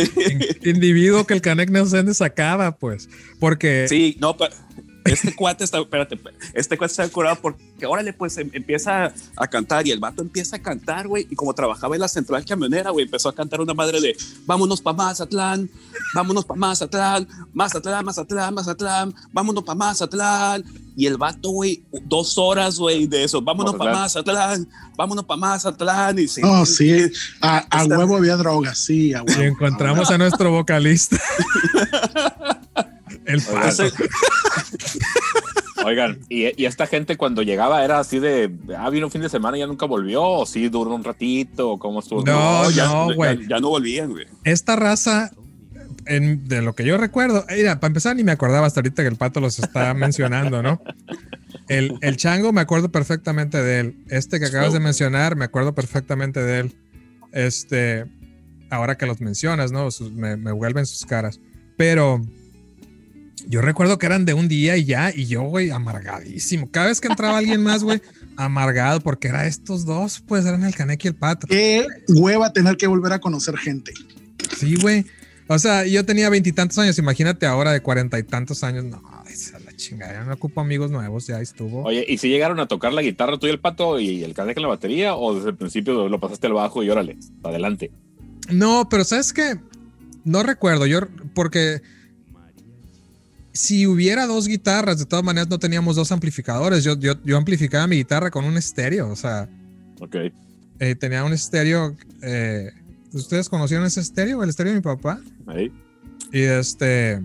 in- 0.62 0.76
individuo 0.76 1.26
que 1.26 1.34
el 1.34 1.40
Canek 1.40 1.68
no 1.70 1.84
sé 1.84 1.96
dónde 1.96 2.14
sacaba, 2.14 2.76
pues. 2.78 3.08
Porque 3.40 3.86
Sí, 3.88 4.16
no, 4.20 4.36
pero 4.36 4.54
este 5.04 5.34
cuate 5.34 5.64
está, 5.64 5.78
espérate, 5.80 6.18
este 6.54 6.76
cuate 6.78 6.92
está 6.92 7.08
curado 7.08 7.36
porque 7.40 7.86
órale, 7.86 8.12
pues 8.12 8.36
em- 8.38 8.50
empieza 8.52 9.12
a 9.36 9.46
cantar 9.48 9.86
y 9.86 9.90
el 9.90 9.98
vato 9.98 10.22
empieza 10.22 10.56
a 10.56 10.58
cantar, 10.60 11.08
güey, 11.08 11.26
y 11.30 11.34
como 11.34 11.52
trabajaba 11.54 11.94
en 11.96 12.00
la 12.00 12.08
central 12.08 12.44
camionera, 12.44 12.90
güey, 12.90 13.04
empezó 13.06 13.28
a 13.28 13.34
cantar 13.34 13.60
una 13.60 13.74
madre 13.74 14.00
de 14.00 14.16
vámonos 14.46 14.80
pa' 14.80 14.92
Mazatlán, 14.92 15.68
vámonos 16.14 16.44
pa' 16.44 16.54
Mazatlán, 16.54 17.26
Mazatlán, 17.52 18.04
Mazatlán, 18.04 18.54
Mazatlán, 18.54 19.14
vámonos 19.32 19.64
pa' 19.64 19.74
Mazatlán. 19.74 20.64
Y 20.94 21.06
el 21.06 21.16
vato, 21.16 21.48
güey, 21.48 21.82
dos 22.04 22.36
horas, 22.36 22.76
güey, 22.78 23.06
de 23.06 23.24
eso, 23.24 23.40
vámonos 23.40 23.76
pa' 23.76 23.90
Mazatlán, 23.92 24.68
vámonos 24.94 25.24
pa' 25.24 25.36
Mazatlán. 25.36 26.18
Y 26.18 26.28
sí, 26.28 26.42
No, 26.42 26.66
sí, 26.66 27.10
a, 27.40 27.58
a 27.70 27.84
huevo 27.86 28.16
había 28.18 28.36
drogas, 28.36 28.76
sí, 28.78 29.14
a 29.14 29.22
huevo. 29.22 29.42
y 29.42 29.46
encontramos 29.46 30.10
a 30.10 30.18
nuestro 30.18 30.50
vocalista. 30.50 31.18
el 33.32 33.42
Oigan. 33.50 33.74
Oigan, 35.84 36.18
¿y, 36.28 36.60
y 36.62 36.66
esta 36.66 36.86
gente 36.86 37.16
cuando 37.16 37.42
llegaba 37.42 37.84
era 37.84 37.98
así 37.98 38.20
de, 38.20 38.50
ah, 38.78 38.88
vino 38.90 39.06
un 39.06 39.12
fin 39.12 39.22
de 39.22 39.28
semana 39.28 39.56
y 39.56 39.60
ya 39.60 39.66
nunca 39.66 39.86
volvió, 39.86 40.22
o 40.22 40.46
sí 40.46 40.68
duró 40.68 40.94
un 40.94 41.02
ratito, 41.02 41.78
cómo 41.78 42.00
estuvo. 42.00 42.24
No, 42.24 42.70
ya, 42.70 42.86
no, 42.86 43.10
ya- 43.10 43.16
güey. 43.16 43.48
ya 43.48 43.58
no 43.58 43.68
volvían, 43.70 44.10
güey. 44.10 44.26
Esta 44.44 44.76
raza, 44.76 45.32
en- 46.06 46.46
de 46.46 46.62
lo 46.62 46.74
que 46.74 46.84
yo 46.84 46.98
recuerdo, 46.98 47.44
mira, 47.50 47.80
para 47.80 47.88
empezar 47.88 48.14
ni 48.14 48.22
me 48.22 48.32
acordaba 48.32 48.66
hasta 48.66 48.80
ahorita 48.80 49.02
que 49.02 49.08
el 49.08 49.16
pato 49.16 49.40
los 49.40 49.58
está 49.58 49.92
mencionando, 49.94 50.62
¿no? 50.62 50.80
El, 51.68 51.94
el 52.00 52.16
chango 52.16 52.52
me 52.52 52.60
acuerdo 52.60 52.90
perfectamente 52.90 53.60
de 53.60 53.80
él. 53.80 53.96
Este 54.08 54.38
que 54.38 54.46
acabas 54.46 54.72
de 54.72 54.80
mencionar, 54.80 55.34
me 55.36 55.44
acuerdo 55.46 55.74
perfectamente 55.74 56.40
de 56.40 56.60
él. 56.60 56.74
Este, 57.32 58.04
ahora 58.70 58.96
que 58.96 59.06
los 59.06 59.20
mencionas, 59.20 59.72
¿no? 59.72 59.90
Sus- 59.90 60.12
me, 60.12 60.36
me 60.36 60.52
vuelven 60.52 60.86
sus 60.86 61.04
caras. 61.06 61.40
Pero 61.76 62.20
yo 63.46 63.60
recuerdo 63.60 63.98
que 63.98 64.06
eran 64.06 64.24
de 64.24 64.34
un 64.34 64.48
día 64.48 64.76
y 64.76 64.84
ya, 64.84 65.12
y 65.14 65.26
yo, 65.26 65.42
güey, 65.42 65.70
amargadísimo. 65.70 66.70
Cada 66.70 66.86
vez 66.86 67.00
que 67.00 67.08
entraba 67.08 67.38
alguien 67.38 67.62
más, 67.62 67.82
güey, 67.82 68.00
amargado, 68.36 69.00
porque 69.00 69.28
era 69.28 69.46
estos 69.46 69.84
dos, 69.84 70.22
pues 70.26 70.46
eran 70.46 70.64
el 70.64 70.74
caneque 70.74 71.08
y 71.08 71.10
el 71.10 71.14
pato. 71.14 71.46
Qué 71.46 71.86
hueva 72.08 72.52
tener 72.52 72.76
que 72.76 72.86
volver 72.86 73.12
a 73.12 73.18
conocer 73.18 73.56
gente. 73.56 73.92
Sí, 74.56 74.76
güey. 74.80 75.04
O 75.48 75.58
sea, 75.58 75.84
yo 75.84 76.04
tenía 76.06 76.30
veintitantos 76.30 76.78
años, 76.78 76.98
imagínate 76.98 77.46
ahora 77.46 77.72
de 77.72 77.80
cuarenta 77.80 78.18
y 78.18 78.22
tantos 78.22 78.62
años. 78.64 78.84
No, 78.84 79.02
esa 79.28 79.58
es 79.58 79.64
la 79.64 79.76
chingada, 79.76 80.12
ya 80.12 80.24
no 80.24 80.32
ocupo 80.32 80.60
amigos 80.60 80.90
nuevos, 80.90 81.26
ya 81.26 81.40
estuvo. 81.40 81.82
Oye, 81.82 82.06
¿y 82.08 82.18
si 82.18 82.28
llegaron 82.28 82.60
a 82.60 82.68
tocar 82.68 82.92
la 82.92 83.02
guitarra 83.02 83.38
tú 83.38 83.48
y 83.48 83.50
el 83.50 83.60
pato 83.60 83.98
y 83.98 84.22
el 84.22 84.34
caneca 84.34 84.60
en 84.60 84.62
la 84.62 84.68
batería, 84.68 85.14
o 85.14 85.34
desde 85.34 85.50
el 85.50 85.56
principio 85.56 86.08
lo 86.08 86.20
pasaste 86.20 86.46
al 86.46 86.54
bajo 86.54 86.82
y 86.82 86.90
órale, 86.90 87.18
adelante? 87.42 87.90
No, 88.50 88.88
pero 88.88 89.04
¿sabes 89.04 89.32
qué? 89.32 89.58
No 90.24 90.42
recuerdo, 90.42 90.86
yo, 90.86 91.00
porque 91.34 91.82
si 93.52 93.86
hubiera 93.86 94.26
dos 94.26 94.46
guitarras, 94.48 94.98
de 94.98 95.04
todas 95.06 95.24
maneras 95.24 95.48
no 95.48 95.58
teníamos 95.58 95.96
dos 95.96 96.10
amplificadores. 96.12 96.84
Yo, 96.84 96.98
yo, 96.98 97.14
yo 97.24 97.36
amplificaba 97.36 97.86
mi 97.86 97.96
guitarra 97.96 98.30
con 98.30 98.44
un 98.44 98.56
estéreo, 98.56 99.08
o 99.10 99.16
sea, 99.16 99.48
Ok. 100.00 100.16
eh, 100.78 100.94
tenía 100.94 101.24
un 101.24 101.32
estéreo. 101.32 101.96
eh, 102.22 102.72
¿Ustedes 103.12 103.48
conocieron 103.48 103.86
ese 103.86 104.00
estéreo? 104.00 104.42
El 104.42 104.48
estéreo 104.48 104.72
de 104.72 104.78
mi 104.78 104.82
papá. 104.82 105.20
Ahí. 105.46 105.70
Y 106.32 106.40
este. 106.40 107.20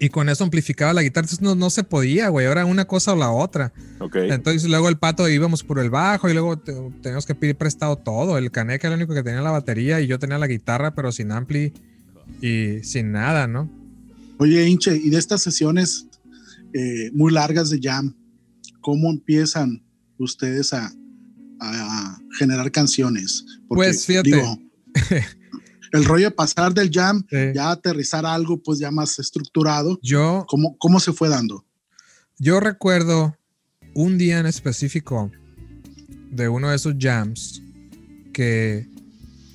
Y 0.00 0.10
con 0.10 0.28
eso 0.28 0.44
amplificaba 0.44 0.92
la 0.92 1.02
guitarra. 1.02 1.24
Entonces 1.24 1.40
no, 1.42 1.56
no 1.56 1.70
se 1.70 1.82
podía, 1.82 2.28
güey. 2.28 2.46
Era 2.46 2.64
una 2.64 2.84
cosa 2.84 3.12
o 3.12 3.16
la 3.16 3.32
otra. 3.32 3.72
Ok. 3.98 4.14
Entonces 4.14 4.70
luego 4.70 4.88
el 4.88 4.96
pato 4.96 5.28
íbamos 5.28 5.64
por 5.64 5.80
el 5.80 5.90
bajo 5.90 6.28
y 6.28 6.32
luego 6.34 6.56
te- 6.56 6.72
teníamos 7.02 7.26
que 7.26 7.34
pedir 7.34 7.56
prestado 7.56 7.96
todo. 7.96 8.38
El 8.38 8.52
caneca 8.52 8.86
era 8.86 8.94
el 8.94 9.00
único 9.00 9.14
que 9.14 9.24
tenía 9.24 9.42
la 9.42 9.50
batería 9.50 10.00
y 10.00 10.06
yo 10.06 10.20
tenía 10.20 10.38
la 10.38 10.46
guitarra, 10.46 10.94
pero 10.94 11.10
sin 11.10 11.32
ampli 11.32 11.72
y 12.40 12.84
sin 12.84 13.10
nada, 13.10 13.48
¿no? 13.48 13.68
Oye, 14.38 14.68
hinche, 14.68 14.96
y 14.96 15.10
de 15.10 15.18
estas 15.18 15.42
sesiones 15.42 16.06
eh, 16.72 17.10
muy 17.12 17.32
largas 17.32 17.70
de 17.70 17.80
jam, 17.82 18.16
¿cómo 18.80 19.10
empiezan 19.10 19.84
ustedes 20.18 20.72
a, 20.72 20.92
a 21.60 22.20
generar 22.38 22.70
canciones? 22.70 23.44
Pues, 23.68 24.06
fíjate. 24.06 24.42
el 25.92 26.04
rollo 26.04 26.26
de 26.26 26.30
pasar 26.30 26.74
del 26.74 26.90
jam, 26.92 27.24
ya 27.54 27.70
aterrizar 27.70 28.26
a 28.26 28.34
algo 28.34 28.62
pues 28.62 28.78
ya 28.78 28.90
más 28.90 29.18
estructurado, 29.18 29.98
yo, 30.02 30.44
¿cómo, 30.48 30.76
cómo 30.78 31.00
se 31.00 31.12
fue 31.12 31.28
dando? 31.28 31.64
yo 32.38 32.60
recuerdo 32.60 33.36
un 33.94 34.16
día 34.16 34.38
en 34.38 34.46
específico 34.46 35.32
de 36.30 36.48
uno 36.48 36.70
de 36.70 36.76
esos 36.76 36.94
jams 36.98 37.62
que 38.32 38.86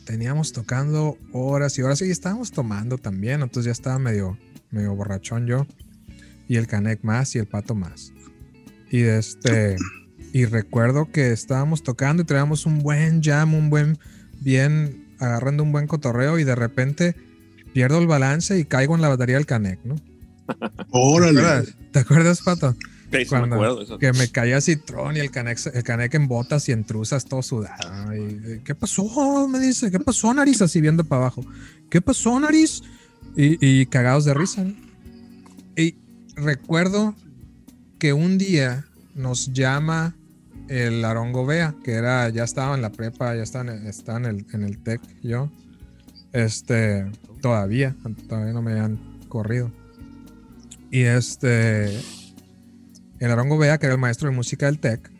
teníamos 0.05 0.51
tocando 0.51 1.17
horas 1.31 1.77
y 1.77 1.81
horas 1.81 2.01
y 2.01 2.11
estábamos 2.11 2.51
tomando 2.51 2.97
también, 2.97 3.41
entonces 3.41 3.65
ya 3.65 3.71
estaba 3.71 3.99
medio, 3.99 4.37
medio 4.73 4.93
borrachón 4.95 5.47
yo 5.47 5.65
y 6.47 6.57
el 6.57 6.67
Canek 6.67 7.03
más 7.03 7.35
y 7.35 7.39
el 7.39 7.45
Pato 7.47 7.75
más. 7.75 8.11
Y 8.91 9.01
este 9.03 9.77
y 10.33 10.45
recuerdo 10.45 11.11
que 11.11 11.31
estábamos 11.31 11.83
tocando 11.83 12.23
y 12.23 12.25
traíamos 12.25 12.65
un 12.65 12.79
buen 12.79 13.21
jam, 13.21 13.53
un 13.53 13.69
buen 13.69 13.97
bien 14.41 15.13
agarrando 15.19 15.63
un 15.63 15.71
buen 15.71 15.87
cotorreo 15.87 16.39
y 16.39 16.43
de 16.43 16.55
repente 16.55 17.15
pierdo 17.73 17.99
el 17.99 18.07
balance 18.07 18.57
y 18.59 18.65
caigo 18.65 18.95
en 18.95 19.01
la 19.01 19.09
batería 19.09 19.35
del 19.35 19.45
Canek, 19.45 19.79
¿no? 19.85 19.95
¿Te 19.95 20.03
Órale. 20.91 21.39
acuerdas, 21.39 21.75
¿Te 21.91 21.99
acuerdas, 21.99 22.41
Pato? 22.41 22.71
Sí, 22.73 22.79
sí 23.11 23.17
me 23.19 23.25
Cuando- 23.27 23.55
acuerdo 23.55 23.81
eso. 23.83 23.97
Que 23.99 24.11
me 24.11 24.27
caía 24.29 24.59
citrón 24.59 25.15
y 25.15 25.19
el 25.19 25.29
Canek, 25.31 25.59
el 25.73 25.83
Canek 25.83 26.13
en 26.15 26.27
botas 26.27 26.67
y 26.67 26.71
en 26.71 26.83
truzas 26.83 27.25
todo 27.25 27.41
sudado. 27.43 28.11
¿Qué 28.65 28.75
pasó? 28.75 29.47
Me 29.47 29.59
dice, 29.59 29.89
¿qué 29.91 29.99
pasó, 29.99 30.33
nariz? 30.33 30.61
Así 30.61 30.81
viendo 30.81 31.03
para 31.03 31.21
abajo. 31.21 31.45
¿Qué 31.89 32.01
pasó, 32.01 32.39
nariz? 32.39 32.81
Y, 33.35 33.85
cagados 33.87 34.25
de 34.25 34.33
risa. 34.33 34.65
Y 35.75 35.95
recuerdo 36.35 37.15
que 37.99 38.13
un 38.13 38.37
día 38.37 38.85
nos 39.15 39.53
llama 39.53 40.15
el 40.67 41.03
Arongo 41.03 41.45
Bea, 41.45 41.75
que 41.83 41.93
era, 41.93 42.29
ya 42.29 42.43
estaba 42.43 42.75
en 42.75 42.81
la 42.81 42.91
prepa, 42.91 43.35
ya 43.35 43.43
estaba 43.43 43.71
en 43.71 43.87
en 43.87 44.25
el, 44.25 44.45
en 44.53 44.63
el 44.63 44.77
TEC 44.77 45.01
yo. 45.21 45.51
Este, 46.31 47.05
todavía, 47.41 47.95
todavía 48.27 48.53
no 48.53 48.61
me 48.61 48.71
habían 48.71 48.99
corrido. 49.29 49.71
Y 50.91 51.01
este, 51.01 51.97
el 53.19 53.31
Arongo 53.31 53.57
Bea, 53.57 53.77
que 53.77 53.87
era 53.87 53.95
el 53.95 54.01
maestro 54.01 54.29
de 54.29 54.35
música 54.35 54.67
del 54.67 54.79
TEC, 54.79 55.11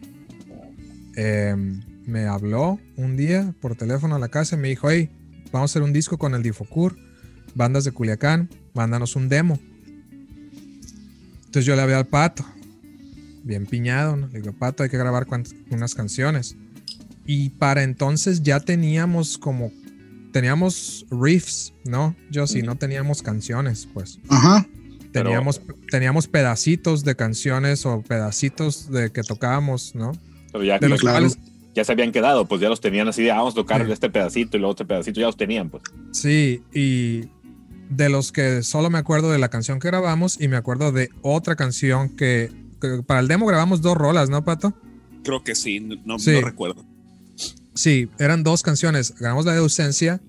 em, 1.16 1.82
me 2.06 2.26
habló 2.26 2.80
un 2.96 3.16
día 3.18 3.54
por 3.62 3.76
teléfono 3.76 4.16
a 4.16 4.20
la 4.20 4.30
casa 4.30 4.56
y 4.56 4.60
me 4.60 4.70
dijo, 4.70 4.90
hey, 4.90 5.10
vamos 5.52 5.72
a 5.72 5.72
hacer 5.72 5.82
un 5.84 5.94
disco 5.94 6.18
con 6.18 6.36
el 6.36 6.44
Difocur, 6.44 6.98
bandas 7.56 7.84
de 7.84 7.92
Culiacán, 7.92 8.50
mándanos 8.74 9.16
un 9.16 9.30
demo. 9.30 9.60
Entonces 11.46 11.66
yo 11.66 11.76
le 11.76 11.82
hablé 11.82 11.96
al 11.96 12.08
Pato, 12.08 12.46
bien 13.44 13.66
piñado, 13.66 14.16
¿no? 14.16 14.28
Le 14.28 14.42
digo, 14.42 14.54
Pato, 14.54 14.84
hay 14.84 14.90
que 14.90 14.98
grabar 14.98 15.28
unas 15.70 15.96
canciones. 15.96 16.56
Y 17.26 17.50
para 17.50 17.84
entonces 17.84 18.42
ya 18.44 18.60
teníamos 18.60 19.38
como, 19.38 19.72
teníamos 20.32 21.06
riffs, 21.12 21.74
¿no? 21.86 22.16
Yo 22.32 22.48
sí, 22.48 22.62
no 22.64 22.76
teníamos 22.76 23.22
canciones, 23.22 23.88
pues. 23.94 24.20
Ajá. 24.30 24.68
Pero- 25.12 25.26
Teníamos, 25.30 25.62
teníamos 25.92 26.28
pedacitos 26.28 27.04
de 27.04 27.16
canciones 27.16 27.86
o 27.86 28.02
pedacitos 28.02 28.90
de 28.90 29.12
que 29.12 29.22
tocábamos, 29.22 29.94
¿no? 29.94 30.12
Pero 30.52 30.64
ya, 30.64 30.80
De 30.80 30.90
los 30.90 31.02
Claro. 31.02 31.20
cuales, 31.20 31.38
ya 31.76 31.84
se 31.84 31.92
habían 31.92 32.12
quedado, 32.12 32.48
pues 32.48 32.62
ya 32.62 32.68
los 32.70 32.82
tenían 32.82 33.08
así 33.08 33.22
de, 33.22 33.32
ah, 33.32 33.36
vamos 33.38 33.54
a 33.54 33.58
tocar 33.58 33.86
Sí. 33.86 33.92
este 33.92 34.10
pedacito 34.10 34.58
y 34.58 34.60
luego 34.60 34.72
este 34.72 34.86
pedacito, 34.86 35.20
ya 35.20 35.28
los 35.28 35.38
tenían, 35.38 35.70
pues. 35.70 35.84
sí, 36.14 36.64
y 36.74 37.26
de 37.96 38.10
los 38.10 38.32
que 38.32 38.64
solo 38.64 38.90
me 38.90 38.98
acuerdo 38.98 39.32
de 39.32 39.38
la 39.40 39.50
canción 39.50 39.80
que 39.80 39.88
grabamos 39.88 40.40
y 40.42 40.48
me 40.48 40.58
acuerdo 40.58 40.92
de 40.92 41.10
otra 41.22 41.56
canción 41.56 42.10
que, 42.16 42.52
que 42.82 43.04
para 43.06 43.20
el 43.20 43.28
demo 43.28 43.46
grabamos 43.46 43.82
dos 43.82 43.96
rolas, 43.98 44.30
¿no, 44.30 44.44
Pato? 44.44 44.74
Creo 45.24 45.44
que 45.44 45.56
sí, 45.56 45.80
no, 45.80 45.96
no- 46.06 46.20
Sí. 46.20 46.32
no 46.32 46.42
recuerdo. 46.42 46.86
Sí, 47.76 48.10
eran 48.20 48.44
dos 48.44 48.62
canciones. 48.62 49.16
Grabamos 49.18 49.46
la 49.46 49.54
de 49.54 49.60
ausencia, 49.60 50.22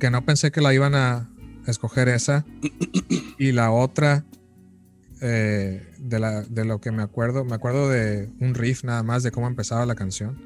que 0.00 0.10
no 0.10 0.24
pensé 0.24 0.50
que 0.50 0.60
la 0.60 0.74
iban 0.74 0.94
a 0.94 1.28
escoger 1.66 2.08
esa. 2.08 2.44
Y 3.38 3.52
la 3.52 3.70
otra, 3.70 4.24
eh, 5.20 5.86
de, 5.98 6.18
la, 6.18 6.42
de 6.42 6.64
lo 6.64 6.80
que 6.80 6.90
me 6.90 7.02
acuerdo, 7.02 7.44
me 7.44 7.54
acuerdo 7.54 7.88
de 7.90 8.28
un 8.40 8.54
riff 8.54 8.82
nada 8.84 9.02
más 9.02 9.22
de 9.22 9.30
cómo 9.30 9.46
empezaba 9.46 9.84
la 9.86 9.94
canción. 9.94 10.38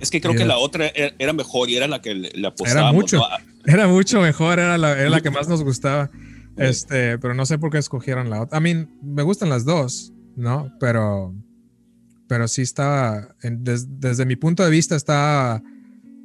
Es 0.00 0.10
que 0.10 0.20
creo 0.20 0.32
Era- 0.34 0.42
que 0.42 0.46
la 0.46 0.58
otra 0.58 0.86
era, 0.88 1.14
era 1.18 1.32
mejor 1.32 1.68
y 1.70 1.76
era 1.76 1.88
la 1.88 2.00
que 2.00 2.14
le, 2.14 2.30
le 2.30 2.46
apostábamos. 2.46 2.94
mucho. 2.94 3.16
¿no? 3.18 3.24
Era 3.70 3.86
mucho 3.86 4.20
mejor, 4.20 4.58
era 4.58 4.78
la, 4.78 4.98
era 4.98 5.10
la 5.10 5.20
que 5.20 5.30
más 5.30 5.46
nos 5.48 5.62
gustaba. 5.62 6.10
Este, 6.56 7.18
pero 7.18 7.34
no 7.34 7.44
sé 7.46 7.58
por 7.58 7.70
qué 7.70 7.78
escogieron 7.78 8.30
la 8.30 8.40
otra. 8.42 8.56
A 8.58 8.60
mí 8.60 8.88
me 9.02 9.22
gustan 9.22 9.48
las 9.50 9.64
dos, 9.64 10.12
¿no? 10.36 10.72
Pero, 10.80 11.34
pero 12.28 12.48
sí 12.48 12.62
estaba, 12.62 13.34
en- 13.42 13.62
des- 13.62 14.00
desde 14.00 14.24
mi 14.26 14.36
punto 14.36 14.64
de 14.64 14.70
vista, 14.70 14.96
estaba 14.96 15.62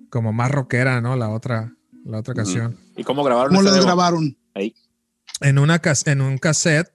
como 0.09 0.31
más 0.33 0.49
rockera, 0.51 1.01
¿no? 1.01 1.15
La 1.15 1.29
otra, 1.29 1.73
la 2.05 2.19
otra 2.19 2.33
canción. 2.33 2.77
¿Y 2.95 3.03
cómo 3.03 3.23
grabaron 3.23 3.53
¿Cómo 3.55 3.61
las 3.69 3.83
grabaron? 3.83 4.37
en, 5.41 5.59
una, 5.59 5.79
cas- 5.79 6.07
en 6.07 6.21
un 6.21 6.37
cassette 6.37 6.89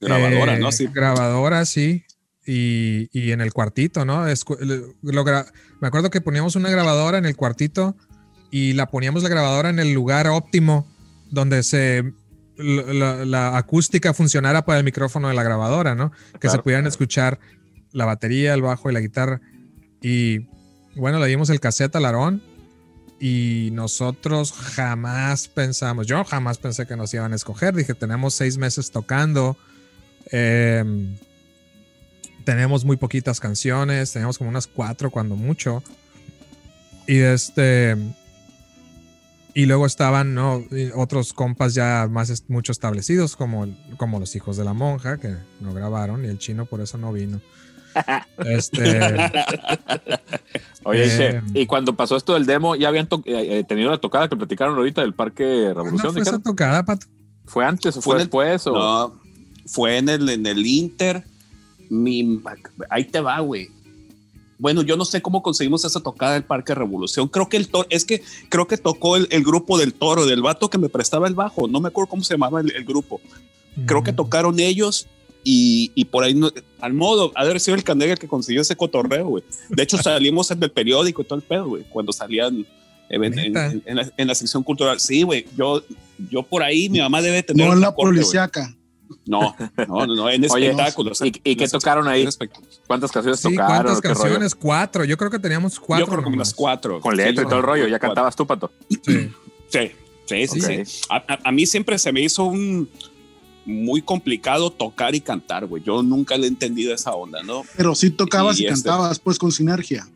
Grabadora, 0.00 0.56
Eh, 0.56 0.60
¿no? 0.60 0.72
Sí. 0.72 0.88
Grabadora, 0.92 1.64
sí. 1.64 2.04
Y, 2.46 3.08
y 3.12 3.32
en 3.32 3.40
el 3.40 3.52
cuartito, 3.52 4.04
¿no? 4.04 4.28
Escu- 4.28 4.58
lo 5.02 5.24
gra- 5.24 5.50
me 5.80 5.88
acuerdo 5.88 6.10
que 6.10 6.20
poníamos 6.20 6.54
una 6.56 6.70
grabadora 6.70 7.18
en 7.18 7.24
el 7.26 7.34
cuartito 7.36 7.96
y 8.56 8.72
la 8.72 8.86
poníamos 8.86 9.22
la 9.22 9.28
grabadora 9.28 9.68
en 9.70 9.78
el 9.78 9.92
lugar 9.92 10.26
óptimo 10.28 10.86
donde 11.30 11.62
se 11.62 12.12
la, 12.56 13.24
la- 13.26 13.56
acústica 13.58 14.14
funcionara 14.14 14.64
para 14.64 14.78
el 14.78 14.84
micrófono 14.84 15.28
de 15.28 15.34
la 15.34 15.42
grabadora, 15.42 15.94
¿no? 15.94 16.10
Que 16.40 16.48
se 16.48 16.52
Claro. 16.52 16.62
pudieran 16.62 16.86
escuchar 16.86 17.38
la 17.92 18.04
batería, 18.06 18.54
el 18.54 18.62
bajo 18.62 18.88
y 18.90 18.94
la 18.94 19.00
guitarra. 19.00 19.40
Y 20.00 20.46
bueno, 20.94 21.18
le 21.18 21.26
dimos 21.26 21.50
el 21.50 21.60
cassette 21.60 21.96
al 21.96 22.04
Aarón 22.06 22.40
y 23.20 23.70
nosotros 23.72 24.52
jamás 24.52 25.48
pensamos, 25.48 26.06
yo 26.06 26.24
jamás 26.24 26.56
pensé 26.58 26.86
que 26.86 26.96
nos 26.96 27.12
iban 27.14 27.32
a 27.32 27.36
escoger. 27.36 27.74
Dije, 27.74 27.92
tenemos 27.94 28.32
seis 28.34 28.56
meses 28.58 28.90
tocando. 28.90 29.56
em, 30.32 31.16
tenemos 32.44 32.84
muy 32.84 32.96
poquitas 32.96 33.38
canciones, 33.40 34.12
tenemos 34.12 34.38
como 34.38 34.48
unas 34.50 34.66
cuatro 34.66 35.10
cuando 35.10 35.34
mucho. 35.36 35.82
Y 37.06 37.18
este. 37.18 37.96
Y 39.58 39.64
luego 39.64 39.86
estaban 39.86 40.34
¿no? 40.34 40.62
Otros 40.94 41.32
compas 41.32 41.72
ya 41.74 42.06
más 42.10 42.28
est- 42.30 42.48
mucho 42.50 42.72
establecidos, 42.72 43.36
como, 43.36 43.66
como 43.96 44.20
los 44.20 44.36
hijos 44.36 44.56
de 44.58 44.64
la 44.64 44.74
monja, 44.74 45.16
que 45.18 45.34
no 45.60 45.72
grabaron, 45.72 46.24
y 46.24 46.28
el 46.28 46.36
chino 46.38 46.66
por 46.66 46.80
eso 46.82 46.98
no 46.98 47.12
vino. 47.12 47.40
Este, 48.44 48.98
Oye, 50.84 51.04
Eh, 51.06 51.40
Che, 51.52 51.60
y 51.60 51.66
cuando 51.66 51.96
pasó 51.96 52.16
esto 52.16 52.34
del 52.34 52.46
demo, 52.46 52.76
¿ya 52.76 52.88
habían 52.88 53.08
to- 53.08 53.22
eh, 53.24 53.58
eh, 53.60 53.64
tenido 53.64 53.90
la 53.90 53.98
tocada 53.98 54.28
que 54.28 54.36
platicaron 54.36 54.76
ahorita 54.76 55.00
del 55.00 55.14
Parque 55.14 55.70
¿cuándo 55.72 55.82
Revolución? 55.84 56.12
fue 56.12 56.22
esa 56.22 56.38
tocada, 56.38 56.84
Pato? 56.84 57.06
¿Fue 57.46 57.64
antes 57.64 57.96
o 57.96 58.02
Fue 58.02 58.12
fue 58.12 58.14
en 58.16 58.20
el- 58.20 58.26
después? 58.26 58.66
O... 58.66 58.72
No, 58.74 59.20
fue 59.66 59.98
en 59.98 60.08
el, 60.10 60.28
en 60.28 60.46
el 60.46 60.66
Inter. 60.66 61.24
Mi, 61.88 62.42
ahí 62.90 63.04
te 63.04 63.20
va, 63.20 63.40
güey. 63.40 63.70
Bueno, 64.58 64.82
yo 64.82 64.96
no 64.96 65.04
sé 65.04 65.20
cómo 65.20 65.42
conseguimos 65.42 65.84
esa 65.84 66.00
tocada 66.00 66.32
del 66.34 66.44
Parque 66.44 66.74
Revolución. 66.74 67.28
Creo 67.28 67.48
que 67.48 67.56
el 67.58 67.68
toro, 67.68 67.86
es 67.90 68.04
que 68.04 68.22
creo 68.48 68.66
que 68.66 68.76
tocó 68.78 69.16
el, 69.16 69.28
el 69.30 69.42
grupo 69.44 69.76
del 69.78 69.92
toro, 69.92 70.24
del 70.26 70.40
vato 70.42 70.70
que 70.70 70.78
me 70.78 70.88
prestaba 70.88 71.28
el 71.28 71.34
bajo. 71.34 71.68
No 71.68 71.80
me 71.80 71.88
acuerdo 71.88 72.08
cómo 72.08 72.22
se 72.24 72.34
llamaba 72.34 72.60
el, 72.60 72.70
el 72.74 72.84
grupo. 72.84 73.20
Creo 73.86 74.02
que 74.02 74.12
Mm. 74.12 74.16
tocaron 74.16 74.58
ellos 74.60 75.06
y, 75.44 75.92
y 75.94 76.06
por 76.06 76.24
ahí, 76.24 76.34
no- 76.34 76.50
al 76.80 76.94
modo, 76.94 77.32
ha 77.34 77.44
de 77.44 77.50
haber 77.50 77.60
sido 77.60 77.74
el 77.76 77.84
Canega 77.84 78.14
el 78.14 78.18
que 78.18 78.26
consiguió 78.28 78.62
ese 78.62 78.74
cotorreo, 78.76 79.26
güey. 79.26 79.44
De 79.68 79.82
hecho, 79.82 79.98
salimos 80.02 80.50
en 80.50 80.62
el 80.62 80.70
periódico 80.70 81.20
y 81.22 81.24
todo 81.26 81.36
el 81.38 81.44
pedo, 81.44 81.68
güey, 81.68 81.84
cuando 81.90 82.12
salían 82.12 82.64
en, 83.10 83.24
en- 83.24 83.30
¿Neta? 83.32 83.66
en- 83.66 83.82
en 83.84 83.96
la, 83.96 84.10
en 84.16 84.26
la 84.26 84.34
sección 84.34 84.62
cultural. 84.62 84.98
Sí, 85.00 85.22
güey, 85.22 85.46
yo, 85.56 85.82
yo 86.30 86.42
por 86.42 86.62
ahí, 86.62 86.88
mi 86.88 86.98
mamá 87.00 87.20
debe 87.20 87.42
tener. 87.42 87.66
No 87.66 87.74
en 87.74 87.80
la. 87.82 87.94
No, 89.26 89.54
no, 89.88 90.06
no, 90.06 90.14
no, 90.14 90.30
en 90.30 90.44
Oye, 90.50 90.66
espectáculos. 90.70 91.20
¿y- 91.22 91.40
y 91.44 91.56
qué 91.56 91.68
tocaron 91.68 92.08
ahí? 92.08 92.28
¿Cuántas 92.86 93.10
canciones 93.12 93.40
Sí, 93.40 93.50
tocaron? 93.50 93.82
¿cuántas 93.94 94.00
canciones? 94.00 94.54
Cuatro. 94.54 95.04
Yo 95.04 95.16
creo 95.16 95.30
que 95.30 95.38
teníamos 95.38 95.78
cuatro. 95.80 96.06
Yo 96.06 96.12
creo 96.12 96.24
que 96.24 96.30
unas 96.30 96.54
cuatro. 96.54 97.00
Con 97.00 97.16
letra 97.16 97.42
Sí, 97.42 97.46
y 97.46 97.48
todo 97.48 97.56
el 97.58 97.62
rollo. 97.64 97.84
¿Ya 97.84 97.98
cuatro. 97.98 98.08
cantabas 98.08 98.36
tú, 98.36 98.46
Pato? 98.46 98.70
Sí. 98.88 99.30
Sí, 100.28 100.46
sí, 100.48 100.60
sí. 100.60 101.04
A, 101.08 101.16
a- 101.16 101.38
a 101.44 101.52
mí 101.52 101.66
siempre 101.66 101.98
se 101.98 102.12
me 102.12 102.20
hizo 102.20 102.44
un 102.44 102.88
muy 103.64 104.00
complicado 104.00 104.70
tocar 104.70 105.14
y 105.16 105.20
cantar, 105.20 105.66
güey. 105.66 105.82
Yo 105.82 106.02
nunca 106.02 106.36
le 106.36 106.44
he 106.46 106.48
entendido 106.48 106.94
esa 106.94 107.12
onda, 107.12 107.42
¿no? 107.42 107.62
Pero 107.76 107.94
sí 107.96 108.10
tocabas 108.10 108.58
Y 108.58 108.62
y, 108.62 108.66
este- 108.66 108.74
cantabas, 108.88 109.18
pues 109.18 109.38
con 109.38 109.50
sinergia. 109.50 110.08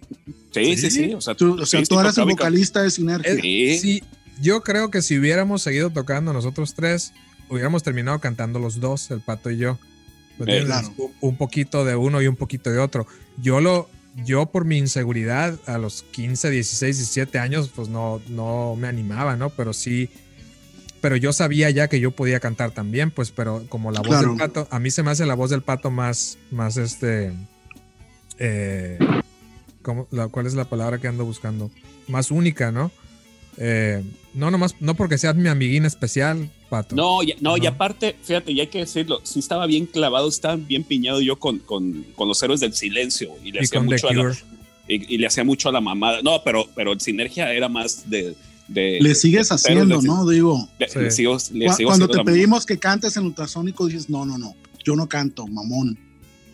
Sí, 0.53 0.77
¿Sí? 0.77 0.77
sí, 0.77 0.91
sí. 0.91 1.15
O 1.15 1.21
sea, 1.21 1.35
Tú, 1.35 1.55
o 1.61 1.67
sea, 1.67 1.81
sí, 1.81 1.87
tú 1.87 1.95
sí, 1.97 2.01
eras 2.01 2.17
el 2.19 2.25
vocalista 2.27 2.83
de 2.83 2.91
sinergia. 2.91 3.35
Sí, 3.41 4.03
yo 4.41 4.63
creo 4.63 4.91
que 4.91 5.03
si 5.03 5.19
hubiéramos 5.19 5.63
seguido 5.63 5.91
tocando 5.91 6.33
nosotros 6.33 6.75
tres, 6.75 7.13
hubiéramos 7.51 7.83
terminado 7.83 8.19
cantando 8.21 8.59
los 8.59 8.81
dos, 8.81 9.11
el 9.11 9.21
pato 9.21 9.51
y 9.51 9.59
yo. 9.59 9.79
¿Me 10.39 10.59
Eh, 10.59 10.65
claro. 10.65 10.93
un, 10.97 11.13
un 11.21 11.37
poquito 11.37 11.85
de 11.85 11.97
uno 11.97 12.23
y 12.23 12.27
un 12.27 12.37
poquito 12.37 12.71
de 12.71 12.79
otro. 12.79 13.07
Yo 13.37 13.61
lo, 13.61 13.91
yo 14.25 14.47
por 14.47 14.65
mi 14.65 14.79
inseguridad 14.79 15.59
a 15.67 15.77
los 15.79 16.03
15, 16.13 16.49
16, 16.51 16.97
17 16.97 17.39
años, 17.39 17.71
pues 17.75 17.89
no, 17.89 18.21
no 18.29 18.75
me 18.77 18.89
animaba, 18.89 19.37
¿no? 19.37 19.51
Pero 19.51 19.73
sí, 19.75 20.09
pero 21.03 21.17
yo 21.17 21.33
sabía 21.33 21.69
ya 21.71 21.89
que 21.89 22.01
yo 22.01 22.11
podía 22.11 22.41
cantar 22.41 22.71
también, 22.71 23.11
pues, 23.11 23.31
pero 23.31 23.65
como 23.69 23.91
la 23.91 24.01
voz 24.01 24.09
Claro. 24.09 24.29
del 24.31 24.39
pato, 24.39 24.69
a 24.71 24.79
mí 24.79 24.91
se 24.91 25.03
me 25.03 25.11
hace 25.11 25.27
la 25.27 25.35
voz 25.35 25.51
del 25.51 25.63
pato 25.63 25.91
más, 25.91 26.39
más 26.51 26.77
este, 26.79 27.33
eh, 28.39 28.99
¿cómo- 29.83 30.09
la- 30.11 30.29
¿cuál 30.29 30.47
es 30.47 30.55
la 30.55 30.65
palabra 30.65 30.99
que 30.99 31.09
ando 31.09 31.25
buscando? 31.25 31.71
Más 32.09 32.31
única, 32.31 32.73
¿no? 32.73 32.91
Eh, 33.57 34.03
no 34.35 34.51
nomás, 34.51 34.77
no 34.81 34.95
porque 34.95 35.19
seas 35.19 35.37
mi 35.37 35.49
amiguín 35.49 35.85
especial, 35.85 36.51
pato. 36.71 36.97
No, 36.97 37.23
ya- 37.23 37.35
no, 37.41 37.59
y 37.59 37.67
aparte, 37.67 38.17
fíjate, 38.23 38.55
ya 38.55 38.63
hay 38.63 38.69
que 38.69 38.79
decirlo, 38.79 39.21
sí 39.25 39.41
estaba 39.41 39.67
bien 39.67 39.85
clavado, 39.85 40.29
estaba 40.29 40.57
bien 40.57 40.85
piñado 40.85 41.21
yo 41.21 41.37
con, 41.39 41.59
con, 41.59 42.05
con 42.15 42.29
los 42.29 42.43
héroes 42.43 42.61
del 42.61 42.73
silencio 42.73 43.33
y 43.45 43.53
le 43.53 43.61
y 43.61 43.65
hacía 43.65 43.81
mucho 43.81 44.09
a 44.09 44.15
la, 44.15 44.35
y, 44.89 45.15
y 45.15 45.19
le 45.19 45.27
hacía 45.27 45.45
mucho 45.45 45.69
a 45.69 45.73
la 45.73 45.81
mamada. 45.83 46.23
No, 46.23 46.41
pero, 46.45 46.67
pero 46.75 46.93
el 46.93 47.01
sinergia 47.01 47.53
era 47.53 47.69
más 47.69 48.09
de. 48.09 48.35
de 48.69 48.99
Le 49.01 49.15
sigues 49.15 49.49
de- 49.51 49.55
haciendo, 49.57 50.01
de- 50.01 50.07
¿no? 50.07 50.27
Digo, 50.27 50.69
le- 50.79 50.89
Sí. 50.89 50.99
le 51.01 51.11
sigo- 51.11 51.37
le 51.53 51.67
cu- 51.67 51.73
sigo 51.75 51.89
cuando 51.91 52.09
te 52.09 52.23
pedimos 52.25 52.65
que 52.65 52.79
cantes 52.79 53.17
en 53.17 53.25
ultrasónico, 53.27 53.87
dices, 53.87 54.09
no, 54.09 54.25
no, 54.25 54.39
no, 54.39 54.55
yo 54.85 54.95
no 54.97 55.09
canto, 55.09 55.47
mamón. 55.47 55.99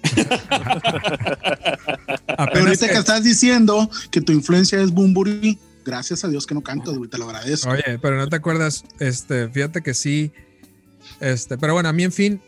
Pero 2.53 2.61
ahorita 2.67 2.87
que- 2.87 2.93
que 2.93 2.99
estás 2.99 3.25
diciendo 3.25 3.89
que 4.11 4.21
tu 4.21 4.33
influencia 4.33 4.81
es 4.81 4.91
Bumburi, 4.91 5.59
gracias 5.87 6.25
a 6.25 6.29
Dios 6.29 6.47
que 6.47 6.55
no 6.55 6.63
güey, 6.63 7.09
te 7.09 7.17
lo 7.17 7.27
agradezco. 7.27 7.71
Oye, 7.71 7.99
pero 8.03 8.17
no 8.17 8.29
te 8.29 8.37
acuerdas, 8.37 8.85
este, 8.99 9.49
fíjate 9.49 9.83
que 9.83 9.95
sí, 9.95 10.33
este, 11.21 11.57
pero 11.57 11.73
bueno, 11.73 11.89
a 11.89 11.93
mí 11.93 12.03
en 12.03 12.13
fin, 12.13 12.41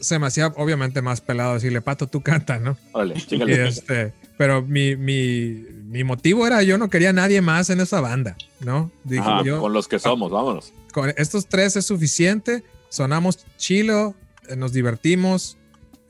se 0.00 0.18
me 0.18 0.28
hacía 0.28 0.46
obviamente 0.56 1.02
más 1.02 1.20
pelado 1.20 1.54
decirle, 1.54 1.80
Pato, 1.80 2.06
tú 2.06 2.22
canta, 2.22 2.58
¿no? 2.58 2.78
Órale, 2.92 3.16
Y 3.28 3.52
este, 3.52 4.14
pero 4.38 4.62
mi, 4.62 4.94
mi, 4.96 5.64
mi 5.86 6.04
motivo 6.04 6.46
era, 6.46 6.62
yo 6.62 6.78
no 6.78 6.88
quería 6.88 7.10
a 7.10 7.12
nadie 7.12 7.40
más 7.40 7.68
en 7.68 7.80
esa 7.80 8.00
banda, 8.00 8.36
¿no? 8.60 8.92
Dije 9.02 9.22
Ajá, 9.22 9.42
yo, 9.42 9.60
con 9.60 9.72
los 9.72 9.88
que 9.88 9.98
somos, 9.98 10.30
vámonos. 10.30 10.72
con 10.92 11.12
estos 11.16 11.46
tres 11.46 11.76
es 11.76 11.84
suficiente, 11.86 12.62
sonamos 12.88 13.44
chilo, 13.56 14.14
eh, 14.48 14.54
nos 14.54 14.72
divertimos, 14.72 15.58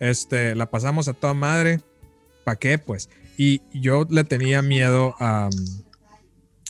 este, 0.00 0.54
la 0.54 0.70
pasamos 0.70 1.08
a 1.08 1.14
toda 1.14 1.32
madre, 1.32 1.80
¿para 2.44 2.58
qué? 2.58 2.78
Pues, 2.78 3.08
y 3.38 3.62
yo 3.72 4.06
le 4.10 4.24
tenía 4.24 4.60
miedo 4.62 5.14
a, 5.18 5.48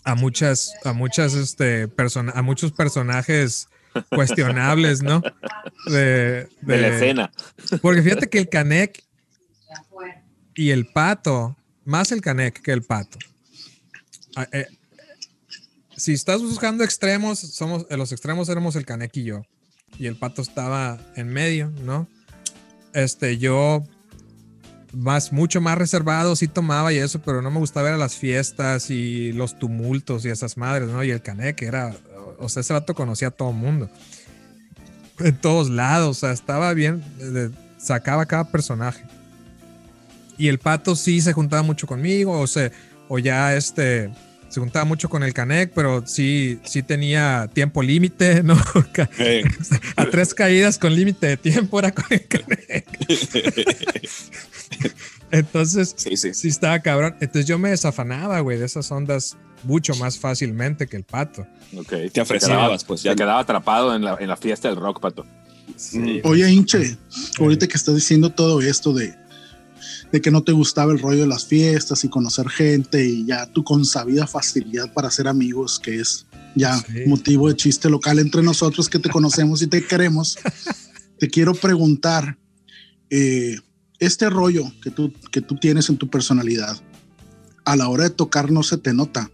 a 0.09 0.15
muchas, 0.15 0.73
a 0.85 0.95
muchas, 0.95 1.35
este, 1.35 1.87
persona, 1.87 2.33
a 2.35 2.41
muchos 2.41 2.73
personajes 2.73 3.69
cuestionables, 4.09 5.03
¿no? 5.03 5.21
De, 5.85 6.49
De 6.63 6.79
la 6.79 6.89
escena. 6.89 7.31
Porque 7.83 8.03
fíjate 8.03 8.31
que 8.31 8.39
el 8.39 8.49
Canek 8.49 9.05
y 10.55 10.71
el 10.71 10.87
Pato, 10.87 11.59
más 11.85 12.11
el 12.11 12.23
Canek 12.23 12.63
que 12.63 12.73
el 12.73 12.83
Pato. 12.83 13.19
ah, 14.37 14.49
eh, 14.51 14.67
si 15.95 16.15
estás 16.15 16.41
buscando 16.41 16.85
extremos, 16.85 17.39
somos 17.39 17.85
los 17.91 18.11
extremos 18.11 18.49
éramos 18.49 18.77
el 18.77 18.87
Canek 18.87 19.15
y 19.19 19.25
yo. 19.25 19.43
Y 19.99 20.07
el 20.07 20.17
Pato 20.17 20.41
estaba 20.41 20.99
en 21.17 21.29
medio, 21.29 21.71
¿no? 21.83 22.09
Este, 22.95 23.37
yo 23.37 23.85
más, 24.93 25.33
mucho 25.33 25.61
más 25.61 25.79
reservado, 25.79 26.37
sí 26.37 26.49
tomaba 26.49 26.93
y 26.93 26.99
eso, 26.99 27.21
pero 27.21 27.43
no 27.43 27.51
me 27.51 27.59
gustaba 27.59 27.85
ver 27.85 27.95
a 27.95 27.99
las 27.99 28.17
fiestas 28.17 28.91
y 28.91 29.33
los 29.33 29.59
tumultos 29.59 30.25
y 30.25 30.29
esas 30.29 30.57
madres, 30.57 30.89
¿no? 30.89 31.03
Y 31.05 31.11
el 31.11 31.23
Canek 31.23 31.63
era, 31.63 31.95
o 32.39 32.49
sea, 32.49 32.61
ese 32.61 32.73
rato 32.73 32.95
conocía 32.95 33.29
a 33.29 33.33
todo 33.33 33.53
mundo. 33.53 33.91
En 35.19 35.37
todos 35.37 35.69
lados, 35.69 36.19
o 36.19 36.21
sea, 36.21 36.33
estaba 36.33 36.73
bien, 36.75 37.03
sacaba 37.79 38.27
cada 38.27 38.51
personaje. 38.51 39.05
Y 40.37 40.49
el 40.49 40.59
pato 40.59 40.95
sí 40.95 41.21
se 41.21 41.33
juntaba 41.33 41.63
mucho 41.63 41.87
conmigo, 41.87 42.39
o 42.39 42.47
sea, 42.47 42.71
o 43.09 43.19
ya 43.19 43.57
este, 43.57 44.13
se 44.49 44.61
juntaba 44.61 44.85
mucho 44.85 45.09
con 45.09 45.23
el 45.23 45.35
Canek, 45.35 45.73
pero 45.75 46.07
sí, 46.07 46.59
sí 46.65 46.83
tenía 46.83 47.49
tiempo 47.53 47.83
límite, 47.83 48.43
¿no? 48.45 48.57
A 49.97 50.07
tres 50.07 50.35
caídas 50.35 50.79
con 50.79 50.95
límite 50.95 51.27
de 51.27 51.37
tiempo 51.37 51.79
era 51.79 51.93
con 51.93 52.07
el 52.11 52.27
Canek. 52.27 52.87
Entonces, 55.31 55.95
sí, 55.97 56.17
sí. 56.17 56.33
sí 56.33 56.49
estaba 56.49 56.79
cabrón. 56.81 57.17
Entonces 57.21 57.47
yo 57.47 57.59
me 57.59 57.71
desafanaba, 57.71 58.41
güey, 58.41 58.59
de 58.59 58.65
esas 58.65 58.91
ondas 58.91 59.37
mucho 59.63 59.95
más 59.97 60.19
fácilmente 60.19 60.87
que 60.87 60.97
el 60.97 61.05
pato. 61.05 61.47
Ok. 61.77 61.93
Te 62.13 62.21
ofrecías, 62.21 62.85
pues 62.85 63.03
ya. 63.03 63.15
Quedaba 63.15 63.41
atrapado 63.41 63.95
en 63.95 64.03
la, 64.05 64.17
en 64.19 64.29
la 64.29 64.37
fiesta 64.37 64.69
del 64.69 64.79
rock, 64.79 65.01
Pato. 65.01 65.27
Sí. 65.77 66.21
Oye, 66.25 66.51
hinche, 66.51 66.97
ahorita 67.39 67.67
que 67.67 67.77
estás 67.77 67.95
diciendo 67.95 68.31
todo 68.31 68.61
esto 68.63 68.93
de, 68.93 69.15
de 70.13 70.21
que 70.21 70.31
no 70.31 70.43
te 70.43 70.53
gustaba 70.53 70.93
el 70.93 70.99
rollo 70.99 71.23
de 71.23 71.27
las 71.27 71.45
fiestas 71.47 72.03
y 72.05 72.09
conocer 72.09 72.49
gente 72.49 73.05
y 73.07 73.27
ya 73.27 73.47
tu 73.53 73.63
consabida 73.65 74.27
facilidad 74.27 74.93
para 74.93 75.09
hacer 75.09 75.29
amigos, 75.29 75.79
que 75.79 76.01
es 76.01 76.27
ya 76.55 76.77
Sí. 76.79 77.05
motivo 77.07 77.49
de 77.49 77.57
chiste 77.57 77.91
local 77.91 78.19
entre 78.19 78.43
nosotros 78.43 78.89
que 78.89 78.99
te 78.99 79.11
conocemos 79.11 79.61
y 79.63 79.67
te 79.67 79.85
queremos, 79.87 80.39
te 81.19 81.29
quiero 81.29 81.55
preguntar, 81.55 82.39
eh, 83.11 83.57
este 83.99 84.31
rollo 84.31 84.71
que 84.83 84.91
tú, 84.91 85.13
que 85.31 85.41
tú 85.41 85.57
tienes 85.57 85.89
en 85.89 85.97
tu 85.99 86.09
personalidad, 86.09 86.81
a 87.65 87.77
la 87.77 87.89
hora 87.89 88.05
de 88.05 88.11
tocar 88.11 88.51
no 88.51 88.63
se 88.63 88.79
te 88.79 88.95
nota. 88.95 89.31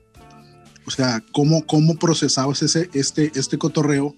O 0.87 0.91
sea, 0.91 1.23
¿cómo, 1.33 1.65
cómo 1.67 1.95
procesabas 1.97 2.63
ese, 2.63 2.91
este, 2.95 3.31
este 3.37 3.59
cotorreo 3.59 4.15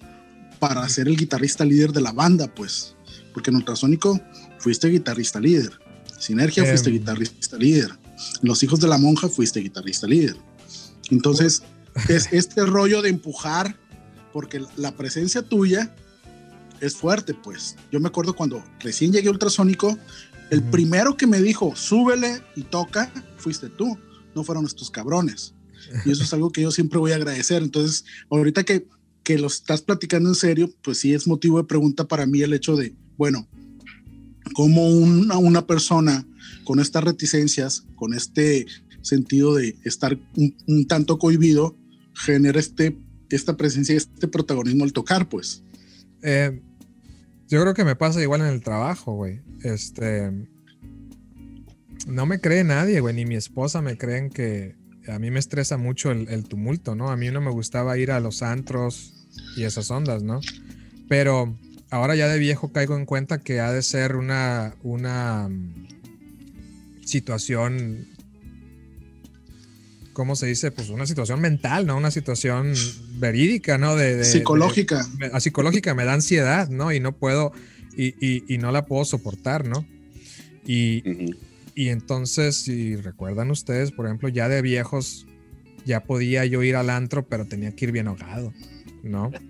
para 0.59 0.88
ser 0.88 1.07
el 1.09 1.16
guitarrista 1.16 1.64
líder 1.64 1.92
de 1.92 2.01
la 2.01 2.12
banda? 2.12 2.53
Pues, 2.55 2.97
porque 3.35 3.51
en 3.51 3.57
Ultrasónico 3.57 4.21
fuiste 4.59 4.88
guitarrista 4.88 5.38
líder. 5.38 5.79
Sinergia 6.18 6.62
Em. 6.62 6.68
fuiste 6.68 6.90
guitarrista 6.90 7.57
líder. 7.57 7.90
Los 8.42 8.62
Hijos 8.62 8.81
de 8.81 8.88
la 8.88 8.98
Monja 8.98 9.29
fuiste 9.29 9.61
guitarrista 9.61 10.07
líder. 10.07 10.37
Entonces, 11.11 11.62
es 12.09 12.29
este 12.33 12.64
rollo 12.64 13.02
de 13.02 13.11
empujar, 13.11 13.79
porque 14.33 14.62
la 14.76 14.96
presencia 14.96 15.42
tuya 15.42 15.94
es 16.81 16.96
fuerte, 16.96 17.35
pues. 17.35 17.76
Yo 17.90 18.00
me 18.00 18.09
acuerdo 18.09 18.35
cuando 18.35 18.62
recién 18.81 19.12
llegué 19.12 19.29
a 19.29 19.33
Ultrasónico, 19.33 19.98
el 20.50 20.62
primero 20.62 21.16
que 21.16 21.26
me 21.26 21.40
dijo, 21.40 21.74
súbele 21.74 22.42
y 22.55 22.62
toca, 22.62 23.12
fuiste 23.37 23.68
tú, 23.68 23.98
no 24.35 24.44
fueron 24.44 24.64
estos 24.66 24.90
cabrones. 24.90 25.55
Y 26.05 26.11
eso 26.11 26.22
es 26.24 26.33
algo 26.33 26.50
que 26.50 26.62
yo 26.62 26.70
siempre 26.70 26.98
voy 26.98 27.12
a 27.12 27.16
agradecer. 27.16 27.62
Entonces, 27.62 28.05
ahorita 28.31 28.64
que, 28.64 28.87
que 29.22 29.38
lo 29.38 29.46
estás 29.46 29.83
platicando 29.83 30.29
en 30.29 30.35
serio, 30.35 30.70
pues 30.83 30.98
sí 30.98 31.14
es 31.14 31.26
motivo 31.26 31.59
de 31.59 31.64
pregunta 31.64 32.07
para 32.07 32.26
mí 32.26 32.42
el 32.42 32.52
hecho 32.52 32.76
de, 32.76 32.94
bueno, 33.16 33.48
cómo 34.54 34.88
una, 34.88 35.37
una 35.38 35.66
persona 35.66 36.26
con 36.64 36.80
estas 36.80 37.04
reticencias, 37.04 37.87
con 37.96 38.14
este 38.14 38.66
sentido 39.02 39.54
de 39.54 39.76
estar 39.85 40.18
un, 40.66 40.87
tanto 40.87 41.18
cohibido, 41.18 41.76
genera 42.14 42.59
este, 42.59 42.98
esta 43.30 43.56
presencia 43.56 43.96
este 43.96 44.28
protagonismo 44.28 44.85
al 44.85 44.92
tocar, 44.92 45.28
pues. 45.28 45.62
Eh, 46.22 46.61
yo 47.48 47.61
creo 47.61 47.74
que 47.74 47.85
me 47.85 47.96
pasa 47.96 48.20
igual 48.20 48.40
en 48.40 48.48
el 48.48 48.62
trabajo, 48.62 49.14
güey. 49.14 49.40
Este. 49.62 50.32
No 52.06 52.26
me 52.26 52.40
cree 52.40 52.64
nadie, 52.64 53.00
güey, 53.00 53.14
ni 53.14 53.24
mi 53.24 53.37
esposa 53.37 53.82
me 53.82 53.96
creen 53.96 54.30
que 54.30 54.76
a 55.09 55.18
mí 55.18 55.30
me 55.30 55.38
estresa 55.38 55.76
mucho 55.76 56.11
el, 56.11 56.28
el 56.28 56.44
tumulto, 56.44 56.94
¿no? 56.94 57.11
A 57.11 57.16
mí 57.16 57.30
no 57.30 57.40
me 57.40 57.50
gustaba 57.50 57.98
ir 57.98 58.11
a 58.11 58.20
los 58.20 58.42
antros 58.42 59.28
y 59.56 59.62
esas 59.62 59.90
ondas, 59.90 60.22
¿no? 60.22 60.40
Pero 61.09 61.56
ahora 61.90 62.14
ya 62.16 62.29
de 62.29 62.38
viejo 62.38 62.72
caigo 62.72 62.96
en 62.96 63.07
cuenta 63.07 63.38
que 63.38 63.61
ha 63.61 63.72
de 63.72 63.83
ser 63.83 64.16
una, 64.16 64.75
una 64.83 65.49
mm, 65.49 65.87
situación, 67.05 68.07
¿cómo 70.12 70.35
se 70.37 70.46
dice? 70.46 70.70
Pues 70.70 70.88
una 70.88 71.07
situación 71.07 71.40
mental, 71.40 71.87
¿no? 71.87 71.96
Una 71.96 72.11
situación 72.11 72.72
verídica, 73.18 73.79
¿no? 73.79 73.96
De, 73.96 74.07
de- 74.12 74.16
de- 74.16 74.25
Psicológica. 74.25 75.07
me- 75.18 75.27
a 75.27 75.40
psicológica 75.40 75.94
me 75.94 76.05
da 76.05 76.14
ansiedad, 76.14 76.68
¿no? 76.68 76.92
Y 76.92 77.01
no 77.01 77.12
puedo, 77.16 77.53
y, 77.96 78.09
y- 78.25 78.44
y 78.49 78.59
no 78.59 78.72
la 78.72 78.87
puedo 78.87 79.05
soportar, 79.05 79.66
¿no? 79.68 79.87
Y, 80.66 81.03
y 81.77 81.88
entonces, 81.90 82.57
si 82.57 82.96
recuerdan 82.96 83.51
ustedes, 83.51 83.92
por 83.92 84.07
ejemplo, 84.07 84.29
ya 84.29 84.49
de 84.49 84.62
viejos, 84.62 85.27
ya 85.85 86.03
podía 86.03 86.44
yo 86.44 86.62
ir 86.64 86.75
al 86.75 86.90
antro, 86.90 87.29
pero 87.29 87.44
tenía 87.46 87.70
que 87.77 87.85
ir 87.85 87.92
bien 87.92 88.09
ahogado, 88.09 88.53
¿no? 89.11 89.31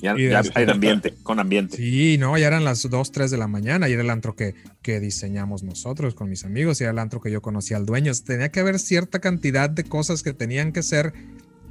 Ya, 0.00 0.14
Y 0.16 0.28
ya 0.28 0.42
hay 0.54 0.70
ambiente, 0.70 1.14
con 1.24 1.40
ambiente. 1.40 1.76
Sí, 1.76 2.18
no, 2.18 2.38
ya 2.38 2.46
eran 2.46 2.64
las 2.64 2.88
2, 2.88 3.10
3 3.10 3.32
de 3.32 3.36
la 3.36 3.48
mañana 3.48 3.88
y 3.88 3.92
era 3.94 4.02
el 4.02 4.10
antro 4.10 4.36
que, 4.36 4.54
que 4.80 5.00
diseñamos 5.00 5.64
nosotros 5.64 6.14
con 6.14 6.30
mis 6.30 6.44
amigos 6.44 6.80
y 6.80 6.84
era 6.84 6.92
el 6.92 7.00
antro 7.00 7.20
que 7.20 7.32
yo 7.32 7.42
conocía 7.42 7.76
al 7.78 7.84
dueño. 7.84 8.12
Tenía 8.24 8.50
que 8.50 8.60
haber 8.60 8.78
cierta 8.78 9.18
cantidad 9.18 9.68
de 9.68 9.82
cosas 9.82 10.22
que 10.22 10.32
tenían 10.32 10.72
que 10.72 10.84
ser 10.84 11.12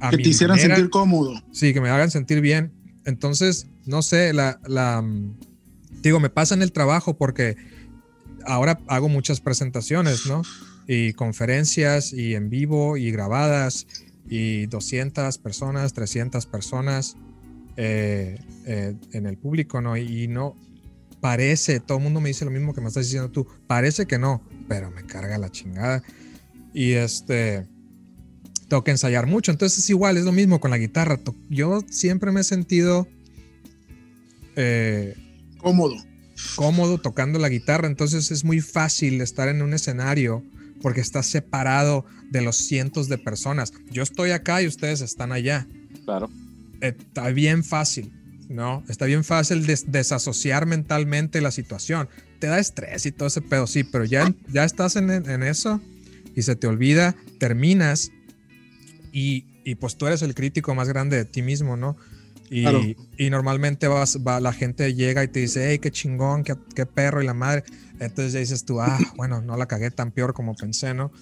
a 0.00 0.10
que 0.10 0.18
mi 0.18 0.22
te 0.24 0.28
hicieran 0.28 0.56
manera. 0.56 0.76
sentir 0.76 0.90
cómodo. 0.90 1.42
Sí, 1.52 1.72
que 1.72 1.80
me 1.80 1.88
hagan 1.88 2.10
sentir 2.10 2.42
bien. 2.42 2.72
Entonces, 3.06 3.66
no 3.86 4.02
sé, 4.02 4.34
la, 4.34 4.60
la 4.66 5.00
mm, 5.00 5.38
digo, 6.02 6.20
me 6.20 6.30
pasa 6.30 6.54
en 6.54 6.62
el 6.62 6.72
trabajo 6.72 7.16
porque 7.16 7.56
ahora 8.44 8.80
hago 8.88 9.08
muchas 9.08 9.40
presentaciones, 9.40 10.26
¿no? 10.26 10.42
Y 10.86 11.12
conferencias 11.14 12.12
y 12.12 12.34
en 12.34 12.50
vivo 12.50 12.96
y 12.96 13.10
grabadas 13.10 13.86
y 14.28 14.66
200 14.66 15.38
personas, 15.38 15.92
300 15.94 16.46
personas 16.46 17.16
eh, 17.76 18.38
eh, 18.66 18.94
en 19.12 19.26
el 19.26 19.36
público, 19.38 19.80
¿no? 19.80 19.96
Y 19.96 20.28
no 20.28 20.56
parece, 21.20 21.80
todo 21.80 21.98
el 21.98 22.04
mundo 22.04 22.20
me 22.20 22.28
dice 22.28 22.44
lo 22.44 22.50
mismo 22.50 22.74
que 22.74 22.80
me 22.80 22.88
estás 22.88 23.06
diciendo 23.06 23.30
tú, 23.30 23.46
parece 23.66 24.06
que 24.06 24.18
no, 24.18 24.42
pero 24.68 24.90
me 24.90 25.04
carga 25.04 25.38
la 25.38 25.50
chingada. 25.50 26.02
Y 26.74 26.92
este, 26.92 27.66
tengo 28.68 28.84
que 28.84 28.90
ensayar 28.90 29.26
mucho. 29.26 29.50
Entonces 29.50 29.78
es 29.78 29.90
igual, 29.90 30.16
es 30.16 30.24
lo 30.24 30.32
mismo 30.32 30.60
con 30.60 30.70
la 30.70 30.78
guitarra. 30.78 31.18
Yo 31.48 31.80
siempre 31.90 32.30
me 32.30 32.40
he 32.40 32.44
sentido 32.44 33.08
eh, 34.56 35.14
Cómodo. 35.58 35.94
cómodo 36.56 36.98
tocando 36.98 37.38
la 37.38 37.48
guitarra, 37.48 37.86
entonces 37.86 38.30
es 38.30 38.44
muy 38.44 38.60
fácil 38.60 39.20
estar 39.20 39.48
en 39.48 39.62
un 39.62 39.72
escenario 39.72 40.42
porque 40.82 41.00
estás 41.00 41.26
separado 41.26 42.04
de 42.30 42.42
los 42.42 42.56
cientos 42.56 43.08
de 43.08 43.18
personas. 43.18 43.72
Yo 43.90 44.02
estoy 44.02 44.30
acá 44.30 44.62
y 44.62 44.66
ustedes 44.66 45.00
están 45.00 45.32
allá. 45.32 45.66
Claro. 46.04 46.30
Está 46.80 47.28
bien 47.30 47.64
fácil, 47.64 48.12
¿no? 48.48 48.84
Está 48.88 49.06
bien 49.06 49.24
fácil 49.24 49.66
des- 49.66 49.90
desasociar 49.90 50.66
mentalmente 50.66 51.40
la 51.40 51.50
situación. 51.50 52.08
Te 52.38 52.46
da 52.46 52.58
estrés 52.58 53.04
y 53.06 53.12
todo 53.12 53.28
ese 53.28 53.40
pedo, 53.42 53.66
sí, 53.66 53.82
pero 53.84 54.04
ya, 54.04 54.32
ya 54.52 54.64
estás 54.64 54.94
en, 54.96 55.10
en 55.10 55.42
eso 55.42 55.80
y 56.36 56.42
se 56.42 56.54
te 56.54 56.66
olvida, 56.68 57.16
terminas 57.40 58.12
y, 59.12 59.44
y 59.64 59.74
pues 59.74 59.96
tú 59.96 60.06
eres 60.06 60.22
el 60.22 60.34
crítico 60.34 60.74
más 60.74 60.88
grande 60.88 61.16
de 61.16 61.24
ti 61.24 61.42
mismo, 61.42 61.76
¿no? 61.76 61.96
Y, 62.50 62.62
Claro. 62.62 62.80
y 63.18 63.30
normalmente 63.30 63.88
vas, 63.88 64.18
va, 64.26 64.40
la 64.40 64.52
gente 64.52 64.94
llega 64.94 65.22
y 65.24 65.28
te 65.28 65.40
dice, 65.40 65.70
hey, 65.70 65.78
qué 65.78 65.90
chingón, 65.90 66.44
qué, 66.44 66.54
qué 66.74 66.86
perro 66.86 67.22
y 67.22 67.26
la 67.26 67.34
madre. 67.34 67.64
Entonces 68.00 68.32
ya 68.32 68.40
dices 68.40 68.64
tú, 68.64 68.80
ah, 68.80 68.98
bueno, 69.16 69.40
no 69.42 69.56
la 69.56 69.66
cagué 69.66 69.90
tan 69.90 70.12
peor 70.12 70.34
como 70.34 70.54
pensé, 70.54 70.94
¿no? 70.94 71.12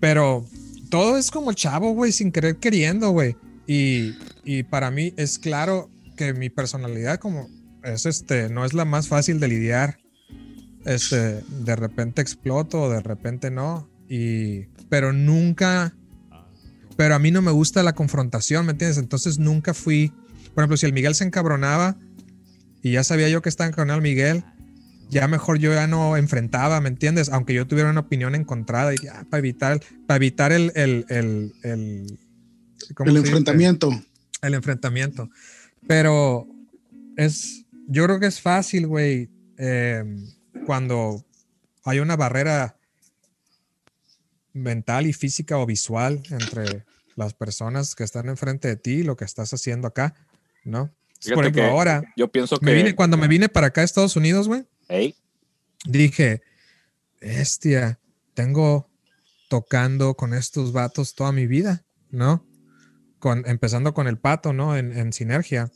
Pero 0.00 0.44
todo 0.90 1.16
es 1.16 1.30
como 1.30 1.52
chavo, 1.52 1.92
güey, 1.92 2.12
sin 2.12 2.32
querer 2.32 2.56
queriendo, 2.56 3.10
güey. 3.10 3.36
Y, 3.66 4.14
y 4.44 4.62
para 4.64 4.90
mí 4.90 5.14
es 5.16 5.38
claro 5.38 5.90
que 6.16 6.34
mi 6.34 6.50
personalidad 6.50 7.18
como 7.18 7.48
es 7.82 8.06
este, 8.06 8.48
no 8.48 8.64
es 8.64 8.74
la 8.74 8.84
más 8.84 9.08
fácil 9.08 9.40
de 9.40 9.48
lidiar. 9.48 9.98
Este, 10.84 11.42
de 11.42 11.76
repente 11.76 12.20
exploto, 12.20 12.90
de 12.90 13.00
repente 13.00 13.50
no. 13.50 13.88
Y, 14.08 14.66
pero 14.90 15.12
nunca, 15.12 15.96
pero 16.96 17.14
a 17.14 17.18
mí 17.18 17.30
no 17.30 17.40
me 17.42 17.50
gusta 17.50 17.82
la 17.82 17.94
confrontación, 17.94 18.66
¿me 18.66 18.72
entiendes? 18.72 18.98
Entonces 18.98 19.38
nunca 19.38 19.72
fui, 19.72 20.12
por 20.54 20.62
ejemplo, 20.62 20.76
si 20.76 20.86
el 20.86 20.92
Miguel 20.92 21.14
se 21.14 21.24
encabronaba 21.24 21.96
y 22.82 22.92
ya 22.92 23.04
sabía 23.04 23.28
yo 23.28 23.42
que 23.42 23.48
estaba 23.48 23.68
encabronado 23.68 23.98
el 23.98 24.02
Miguel, 24.02 24.44
ya 25.10 25.28
mejor 25.28 25.58
yo 25.58 25.72
ya 25.72 25.86
no 25.86 26.16
enfrentaba, 26.16 26.80
¿me 26.80 26.88
entiendes? 26.88 27.28
Aunque 27.28 27.54
yo 27.54 27.66
tuviera 27.66 27.90
una 27.90 28.00
opinión 28.00 28.34
encontrada 28.34 28.94
y 28.94 28.98
ya, 28.98 29.24
para 29.30 29.38
evitar, 29.38 29.80
para 30.06 30.16
evitar 30.16 30.52
el, 30.52 30.72
el, 30.74 31.06
el, 31.08 31.52
el, 31.62 32.18
¿cómo 32.94 33.10
El 33.10 33.18
enfrentamiento. 33.18 33.90
el 34.42 34.54
enfrentamiento. 34.54 35.30
Pero 35.86 36.46
es, 37.16 37.64
yo 37.86 38.04
creo 38.04 38.20
que 38.20 38.26
es 38.26 38.40
fácil, 38.40 38.86
güey, 38.86 39.30
eh, 39.58 40.04
cuando 40.66 41.24
hay 41.84 42.00
una 42.00 42.16
barrera 42.16 42.76
mental 44.52 45.06
y 45.06 45.12
física 45.12 45.58
o 45.58 45.66
visual 45.66 46.22
entre 46.30 46.84
las 47.16 47.34
personas 47.34 47.94
que 47.94 48.04
están 48.04 48.28
enfrente 48.28 48.68
de 48.68 48.76
ti 48.76 48.92
y 48.92 49.02
lo 49.02 49.16
que 49.16 49.24
estás 49.24 49.52
haciendo 49.52 49.88
acá, 49.88 50.14
¿no? 50.64 50.94
Fíjate 51.20 51.34
Por 51.34 51.44
ejemplo, 51.44 51.62
que 51.62 51.68
ahora, 51.68 52.02
Yo 52.16 52.28
pienso 52.28 52.58
que. 52.58 52.66
me 52.66 52.74
vine, 52.74 52.94
cuando 52.94 53.16
me 53.16 53.28
vine 53.28 53.48
para 53.48 53.68
acá 53.68 53.80
a 53.80 53.84
Estados 53.84 54.16
Unidos, 54.16 54.48
güey, 54.48 54.64
Ey, 54.88 55.14
dije, 55.86 56.42
bestia, 57.20 57.98
tengo 58.34 58.90
tocando 59.48 60.14
con 60.14 60.34
estos 60.34 60.72
vatos 60.72 61.14
toda 61.14 61.32
mi 61.32 61.46
vida, 61.46 61.84
¿no? 62.10 62.46
Con, 63.18 63.44
empezando 63.46 63.94
con 63.94 64.06
el 64.06 64.18
pato, 64.18 64.52
¿no? 64.52 64.76
En, 64.76 64.96
en 64.96 65.12
Sinergia. 65.12 65.70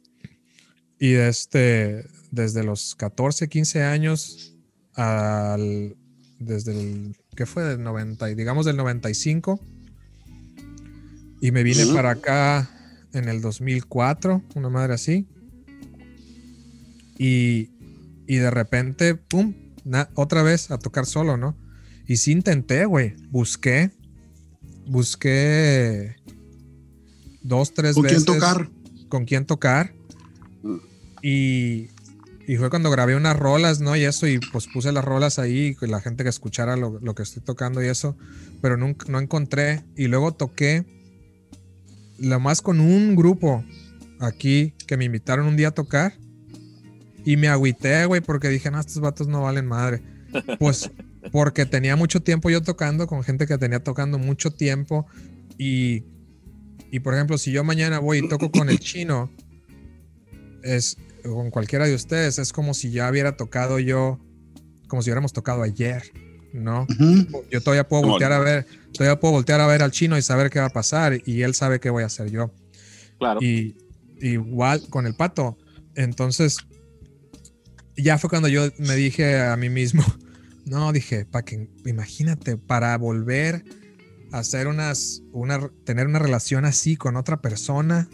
Y 0.98 1.14
este, 1.14 2.04
desde 2.30 2.64
los 2.64 2.94
14, 2.96 3.48
15 3.48 3.82
años 3.82 4.56
al, 4.94 5.96
desde 6.38 6.72
el, 6.72 7.16
¿qué 7.36 7.46
fue? 7.46 7.62
Del 7.62 7.82
90, 7.82 8.30
y 8.30 8.34
digamos 8.34 8.66
del 8.66 8.76
95. 8.76 9.60
Y 11.40 11.52
me 11.52 11.62
vine 11.62 11.86
para 11.94 12.10
acá 12.10 12.68
en 13.12 13.28
el 13.28 13.40
2004, 13.40 14.42
una 14.54 14.68
madre 14.68 14.94
así. 14.94 15.26
Y, 17.18 17.70
y 18.26 18.36
de 18.36 18.50
repente, 18.50 19.14
pum, 19.14 19.54
na- 19.84 20.08
otra 20.14 20.42
vez 20.42 20.70
a 20.70 20.78
tocar 20.78 21.06
solo, 21.06 21.36
¿no? 21.36 21.56
Y 22.06 22.16
sí 22.18 22.32
intenté, 22.32 22.84
güey. 22.84 23.14
Busqué, 23.30 23.90
busqué 24.86 26.16
dos, 27.42 27.74
tres 27.74 27.94
¿Con 27.94 28.04
veces. 28.04 28.24
quién 28.24 28.36
tocar? 28.36 28.70
Con 29.08 29.24
quién 29.24 29.46
tocar. 29.46 29.92
Y, 31.22 31.88
y 32.46 32.56
fue 32.56 32.70
cuando 32.70 32.90
grabé 32.90 33.16
unas 33.16 33.36
rolas, 33.36 33.80
¿no? 33.80 33.96
Y 33.96 34.04
eso, 34.04 34.26
y 34.26 34.38
pues 34.38 34.68
puse 34.68 34.92
las 34.92 35.04
rolas 35.04 35.38
ahí, 35.38 35.74
que 35.74 35.86
la 35.88 36.00
gente 36.00 36.22
que 36.22 36.30
escuchara 36.30 36.76
lo, 36.76 37.00
lo 37.00 37.14
que 37.14 37.24
estoy 37.24 37.42
tocando 37.42 37.82
y 37.82 37.86
eso, 37.88 38.16
pero 38.62 38.76
nunca, 38.76 39.06
no 39.10 39.18
encontré. 39.18 39.82
Y 39.96 40.06
luego 40.06 40.32
toqué, 40.34 40.86
lo 42.18 42.40
más 42.40 42.62
con 42.62 42.80
un 42.80 43.16
grupo 43.16 43.64
aquí 44.20 44.74
que 44.86 44.96
me 44.96 45.04
invitaron 45.04 45.46
un 45.46 45.56
día 45.56 45.68
a 45.68 45.72
tocar. 45.72 46.14
Y 47.24 47.36
me 47.36 47.48
agüité, 47.48 48.06
güey, 48.06 48.20
porque 48.20 48.48
dije, 48.48 48.70
no, 48.70 48.80
estos 48.80 49.00
vatos 49.00 49.28
no 49.28 49.42
valen 49.42 49.66
madre. 49.66 50.02
Pues 50.58 50.90
porque 51.32 51.64
tenía 51.64 51.96
mucho 51.96 52.20
tiempo 52.20 52.50
yo 52.50 52.62
tocando 52.62 53.06
con 53.06 53.22
gente 53.22 53.46
que 53.46 53.56
tenía 53.58 53.82
tocando 53.82 54.18
mucho 54.18 54.50
tiempo. 54.50 55.06
Y, 55.56 56.04
y 56.90 57.00
por 57.00 57.14
ejemplo, 57.14 57.38
si 57.38 57.50
yo 57.50 57.64
mañana 57.64 57.98
voy 57.98 58.18
y 58.18 58.28
toco 58.28 58.50
con 58.50 58.68
el 58.68 58.78
chino, 58.80 59.30
es, 60.62 60.96
con 61.22 61.50
cualquiera 61.50 61.86
de 61.86 61.94
ustedes, 61.94 62.38
es 62.38 62.52
como 62.52 62.74
si 62.74 62.90
ya 62.90 63.10
hubiera 63.10 63.36
tocado 63.36 63.78
yo, 63.78 64.20
como 64.86 65.02
si 65.02 65.10
hubiéramos 65.10 65.32
tocado 65.32 65.62
ayer, 65.62 66.02
¿no? 66.52 66.86
Yo 67.50 67.60
todavía 67.60 67.86
puedo 67.86 68.04
voltear 68.04 68.32
a 68.32 68.38
ver, 68.38 68.66
todavía 68.92 69.18
puedo 69.20 69.34
voltear 69.34 69.60
a 69.60 69.66
ver 69.66 69.82
al 69.82 69.90
chino 69.90 70.16
y 70.16 70.22
saber 70.22 70.50
qué 70.50 70.60
va 70.60 70.66
a 70.66 70.70
pasar 70.70 71.20
y 71.24 71.42
él 71.42 71.54
sabe 71.54 71.80
qué 71.80 71.90
voy 71.90 72.02
a 72.02 72.06
hacer 72.06 72.30
yo. 72.30 72.52
Claro. 73.18 73.40
Y 73.42 73.76
igual 74.20 74.82
con 74.88 75.06
el 75.06 75.14
pato. 75.14 75.58
Entonces, 75.94 76.58
ya 77.96 78.18
fue 78.18 78.30
cuando 78.30 78.48
yo 78.48 78.68
me 78.78 78.94
dije 78.94 79.40
a 79.40 79.56
mí 79.56 79.68
mismo, 79.68 80.04
no, 80.64 80.92
dije, 80.92 81.24
para 81.24 81.44
que, 81.44 81.68
imagínate, 81.84 82.56
para 82.56 82.96
volver 82.96 83.64
a 84.32 84.38
hacer 84.38 84.68
unas, 84.68 85.22
una, 85.32 85.70
tener 85.84 86.06
una 86.06 86.18
relación 86.18 86.64
así 86.64 86.96
con 86.96 87.16
otra 87.16 87.40
persona, 87.40 88.08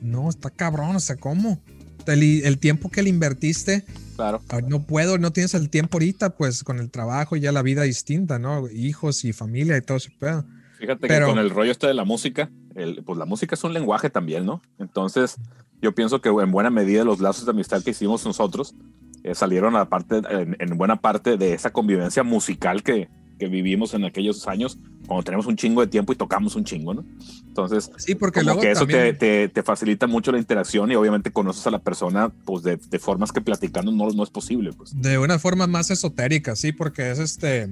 no, 0.00 0.28
está 0.28 0.50
cabrón, 0.50 0.96
o 0.96 1.00
sea, 1.00 1.16
¿cómo? 1.16 1.62
El, 2.06 2.22
el 2.44 2.58
tiempo 2.58 2.90
que 2.90 3.02
le 3.02 3.08
invertiste, 3.08 3.84
Claro. 4.16 4.40
ah, 4.50 4.60
no 4.66 4.82
puedo, 4.86 5.18
no 5.18 5.32
tienes 5.32 5.54
el 5.54 5.70
tiempo 5.70 5.96
ahorita, 5.96 6.36
pues 6.36 6.62
con 6.64 6.78
el 6.78 6.90
trabajo 6.90 7.36
y 7.36 7.40
ya 7.40 7.52
la 7.52 7.62
vida 7.62 7.82
distinta, 7.82 8.38
¿no? 8.38 8.68
Hijos 8.70 9.24
y 9.24 9.32
familia 9.32 9.76
y 9.76 9.82
todo 9.82 9.96
ese 9.96 10.10
pedo. 10.18 10.44
Fíjate 10.78 11.06
Pero- 11.08 11.26
que 11.26 11.32
con 11.32 11.38
el 11.40 11.50
rollo 11.50 11.70
este 11.70 11.86
de 11.86 11.94
la 11.94 12.04
música, 12.04 12.50
el- 12.74 13.02
pues 13.04 13.18
la 13.18 13.24
música 13.26 13.54
es 13.54 13.64
un 13.64 13.72
lenguaje 13.72 14.10
también, 14.10 14.44
¿no? 14.46 14.60
Entonces, 14.78 15.36
yo 15.80 15.94
pienso 15.94 16.20
que 16.20 16.28
en 16.28 16.50
buena 16.50 16.70
medida 16.70 17.04
los 17.04 17.20
lazos 17.20 17.44
de 17.44 17.50
amistad 17.50 17.82
que 17.82 17.90
hicimos 17.90 18.24
nosotros 18.24 18.74
eh, 19.22 19.34
salieron 19.34 19.74
a 19.76 19.88
parte, 19.88 20.20
en, 20.28 20.56
en 20.58 20.76
buena 20.76 20.96
parte 21.00 21.36
de 21.38 21.54
esa 21.54 21.72
convivencia 21.72 22.22
musical 22.22 22.82
que, 22.82 23.08
que 23.38 23.48
vivimos 23.48 23.94
en 23.94 24.04
aquellos 24.04 24.46
años, 24.48 24.78
cuando 25.06 25.24
tenemos 25.24 25.46
un 25.46 25.56
chingo 25.56 25.80
de 25.80 25.86
tiempo 25.88 26.12
y 26.12 26.16
tocamos 26.16 26.54
un 26.56 26.64
chingo, 26.64 26.94
¿no? 26.94 27.04
Entonces, 27.46 27.90
Sí, 27.98 28.14
porque 28.14 28.40
como 28.40 28.46
luego 28.52 28.60
que 28.62 28.70
eso 28.70 28.86
te, 28.86 29.12
te- 29.14 29.48
te 29.48 29.62
facilita 29.62 30.06
mucho 30.06 30.32
la 30.32 30.38
interacción 30.38 30.90
y 30.90 30.94
obviamente 30.94 31.30
conoces 31.30 31.66
a 31.66 31.70
la 31.70 31.78
persona 31.80 32.30
pues 32.44 32.62
de, 32.62 32.76
de 32.76 32.98
formas 32.98 33.32
que 33.32 33.40
platicando 33.40 33.92
no, 33.92 34.08
no 34.10 34.22
es 34.22 34.30
posible, 34.30 34.72
pues. 34.72 34.90
De 35.00 35.18
una 35.18 35.38
forma 35.38 35.66
más 35.66 35.90
esotérica, 35.90 36.56
sí, 36.56 36.72
porque 36.72 37.10
es 37.10 37.18
este. 37.18 37.68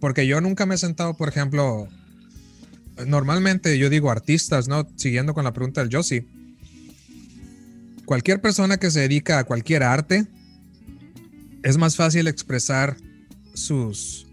Porque 0.00 0.26
yo 0.26 0.40
nunca 0.40 0.66
me 0.66 0.74
he 0.76 0.78
sentado, 0.78 1.14
por 1.16 1.28
ejemplo. 1.28 1.88
Normalmente 3.06 3.76
yo 3.78 3.90
digo 3.90 4.10
artistas, 4.10 4.68
¿no? 4.68 4.88
Siguiendo 4.96 5.34
con 5.34 5.44
la 5.44 5.52
pregunta 5.52 5.82
del 5.84 5.94
Josie. 5.94 6.26
Cualquier 8.04 8.40
persona 8.40 8.76
que 8.78 8.90
se 8.90 9.00
dedica 9.00 9.38
a 9.38 9.44
cualquier 9.44 9.82
arte 9.82 10.26
es 11.62 11.76
más 11.76 11.96
fácil 11.96 12.28
expresar 12.28 12.96
sus, 13.54 14.25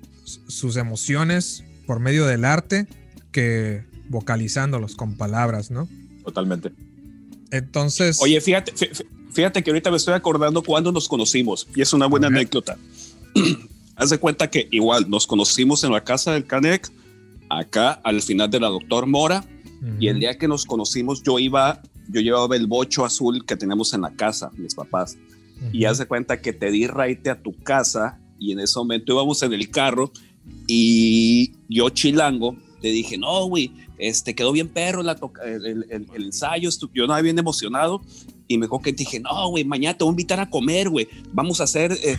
sus 0.47 0.75
emociones 0.77 1.63
por 1.85 1.99
medio 1.99 2.25
del 2.25 2.45
arte 2.45 2.87
que 3.31 3.83
vocalizándolos 4.09 4.95
con 4.95 5.15
palabras, 5.17 5.71
¿no? 5.71 5.87
Totalmente. 6.23 6.71
Entonces. 7.51 8.19
Oye, 8.21 8.39
fíjate, 8.41 8.73
fí- 8.73 8.89
fí- 8.91 9.05
fíjate 9.31 9.63
que 9.63 9.69
ahorita 9.71 9.91
me 9.91 9.97
estoy 9.97 10.13
acordando 10.13 10.61
cuando 10.63 10.91
nos 10.91 11.07
conocimos 11.07 11.67
y 11.75 11.81
es 11.81 11.93
una 11.93 12.05
buena 12.07 12.29
ver. 12.29 12.37
anécdota. 12.39 12.77
Haz 13.95 14.09
de 14.09 14.17
cuenta 14.17 14.49
que 14.49 14.67
igual 14.71 15.09
nos 15.09 15.27
conocimos 15.27 15.83
en 15.83 15.91
la 15.91 16.03
casa 16.03 16.33
del 16.33 16.45
Canec, 16.45 16.89
acá 17.49 17.91
al 18.03 18.21
final 18.21 18.49
de 18.49 18.59
la 18.59 18.67
Doctor 18.69 19.05
Mora, 19.05 19.45
y 19.99 20.07
el 20.07 20.19
día 20.19 20.37
que 20.37 20.47
nos 20.47 20.65
conocimos 20.65 21.21
yo 21.23 21.39
iba, 21.39 21.81
yo 22.09 22.21
llevaba 22.21 22.55
el 22.55 22.67
bocho 22.67 23.03
azul 23.03 23.45
que 23.45 23.57
teníamos 23.57 23.93
en 23.93 24.01
la 24.01 24.11
casa, 24.15 24.49
mis 24.55 24.73
papás, 24.75 25.17
y 25.73 25.83
haz 25.85 25.97
de 25.97 26.05
cuenta 26.05 26.41
que 26.41 26.53
te 26.53 26.71
di 26.71 26.87
raite 26.87 27.29
a 27.29 27.41
tu 27.41 27.53
casa 27.63 28.17
y 28.43 28.51
en 28.51 28.59
ese 28.59 28.77
momento 28.79 29.13
íbamos 29.13 29.41
en 29.43 29.53
el 29.53 29.69
carro 29.69 30.11
y 30.67 31.51
yo 31.69 31.89
chilango 31.89 32.55
te 32.81 32.89
dije, 32.89 33.17
no, 33.17 33.45
güey, 33.47 33.71
este 33.97 34.35
quedó 34.35 34.51
bien 34.51 34.67
perro 34.67 35.03
la 35.03 35.15
toca- 35.15 35.43
el, 35.45 35.65
el- 35.65 35.85
el- 35.89 36.07
el 36.13 36.23
ensayo, 36.25 36.69
yo 36.93 37.03
andaba 37.03 37.21
bien 37.21 37.39
emocionado 37.39 38.01
y 38.49 38.57
me 38.57 38.65
dijo 38.65 38.81
que 38.81 38.91
dije, 38.91 39.21
no, 39.21 39.49
güey, 39.49 39.63
mañana 39.63 39.97
te 39.97 40.03
voy 40.03 40.11
a 40.11 40.15
invitar 40.15 40.39
a 40.41 40.49
comer, 40.49 40.89
güey, 40.89 41.07
vamos 41.31 41.61
a 41.61 41.63
hacer, 41.63 41.97
eh, 42.03 42.17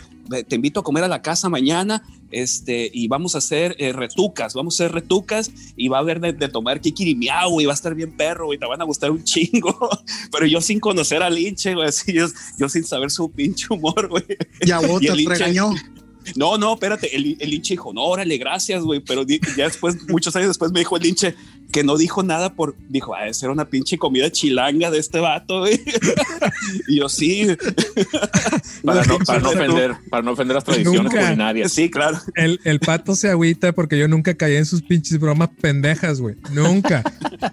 te 0.49 0.57
invito 0.57 0.81
a 0.81 0.83
comer 0.83 1.05
a 1.05 1.09
la 1.09 1.21
casa 1.21 1.51
mañana, 1.51 2.03
este, 2.31 2.91
y 2.95 3.09
vamos 3.09 3.35
a 3.35 3.39
hacer 3.39 3.77
eh, 3.79 3.93
retucas, 3.93 4.55
vamos 4.55 4.81
a 4.81 4.85
hacer 4.85 4.95
retucas 4.95 5.51
y 5.77 5.89
va 5.89 5.99
a 5.99 6.01
haber 6.01 6.21
de, 6.21 6.33
de 6.33 6.49
tomar 6.49 6.81
kikirimiao, 6.81 7.51
güey, 7.51 7.67
va 7.67 7.73
a 7.73 7.75
estar 7.75 7.95
bien 7.95 8.17
perro, 8.17 8.47
güey, 8.47 8.59
te 8.59 8.65
van 8.67 8.81
a 8.81 8.85
gustar 8.85 9.11
un 9.11 9.23
chingo, 9.23 9.77
pero 10.33 10.47
yo 10.47 10.63
sin 10.63 10.81
conocer 10.81 11.23
al 11.23 11.35
linche, 11.35 11.75
güey, 11.75 11.91
yo, 12.07 12.27
yo 12.59 12.69
sin 12.71 12.85
saber 12.85 13.11
su 13.11 13.31
pinche 13.31 13.67
humor, 13.69 14.09
güey. 14.09 14.25
Y 14.63 14.71
a 14.71 14.79
vos 14.79 15.03
Y 15.03 15.09
te 15.09 15.15
regañó. 15.29 15.73
No, 16.37 16.59
no, 16.59 16.75
espérate, 16.75 17.15
el, 17.15 17.37
el 17.39 17.55
hinche 17.55 17.75
dijo, 17.75 17.93
no, 17.93 18.03
órale, 18.03 18.37
gracias, 18.39 18.83
güey, 18.83 19.01
pero 19.01 19.25
ya 19.57 19.65
después, 19.65 19.97
muchos 20.09 20.35
años 20.37 20.49
después 20.49 20.73
me 20.73 20.81
dijo 20.81 20.97
el 20.97 21.07
hinche 21.07 21.35
que 21.75 21.83
no 21.83 21.97
dijo 21.97 22.23
nada 22.23 22.55
por, 22.55 22.77
dijo, 22.89 23.17
ah, 23.17 23.27
esa 23.27 23.47
era 23.47 23.53
una 23.53 23.65
pinche 23.65 23.99
comida 23.99 24.31
chilanga 24.31 24.93
de 24.93 25.01
este 25.01 25.19
vato, 25.19 25.59
güey. 25.59 25.81
y 26.87 27.01
yo, 27.01 27.09
sí, 27.09 27.49
Para 28.85 29.05
no, 29.05 29.19
para 29.19 29.41
no 29.41 29.49
ofender, 29.49 29.95
para 30.09 30.23
no 30.23 30.31
ofender 30.33 30.55
las 30.55 30.63
tradiciones 30.63 31.03
Nunca. 31.03 31.21
culinarias. 31.21 31.73
sí, 31.73 31.91
claro. 31.91 32.17
El, 32.37 32.61
el 32.63 32.79
pato 32.79 33.17
se 33.17 33.29
agüita 33.29 33.73
porque 33.73 33.99
yo 33.99 34.07
nunca 34.07 34.35
caí 34.35 34.55
en 34.55 34.67
sus 34.67 34.83
pinches 34.83 35.19
bromas 35.19 35.49
pendejas, 35.61 36.21
güey. 36.21 36.37
Nunca. 36.53 37.03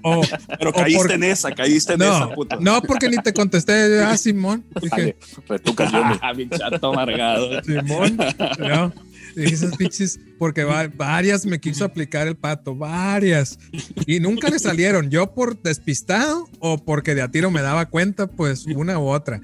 O, 0.03 0.21
Pero 0.59 0.69
o 0.69 0.73
caíste 0.73 1.01
por- 1.01 1.11
en 1.13 1.23
esa, 1.23 1.51
caíste 1.55 1.93
en 1.93 1.99
no, 1.99 2.05
esa, 2.15 2.35
puto. 2.35 2.57
no, 2.59 2.79
porque 2.83 3.09
ni 3.09 3.17
te 3.17 3.33
contesté. 3.33 4.03
Ah, 4.03 4.17
Simón. 4.17 4.63
Dije, 4.81 4.89
Dale, 4.95 5.15
retucas, 5.47 5.91
Johnny. 5.91 6.15
Ah, 6.21 6.33
mi 6.35 6.47
chato 6.47 6.91
amargado. 6.93 7.61
Simón. 7.63 8.17
No. 8.59 8.93
Esas 9.35 9.75
pinches, 9.77 10.19
porque 10.37 10.63
va- 10.63 10.87
varias 10.87 11.45
me 11.45 11.59
quiso 11.59 11.85
aplicar 11.85 12.27
el 12.27 12.35
pato, 12.35 12.75
varias. 12.75 13.57
Y 14.05 14.19
nunca 14.19 14.49
le 14.49 14.59
salieron. 14.59 15.09
Yo 15.09 15.33
por 15.33 15.61
despistado 15.61 16.47
o 16.59 16.77
porque 16.83 17.15
de 17.15 17.21
a 17.21 17.29
tiro 17.31 17.51
me 17.51 17.61
daba 17.61 17.85
cuenta, 17.87 18.27
pues 18.27 18.65
una 18.65 18.97
u 18.99 19.07
otra. 19.07 19.41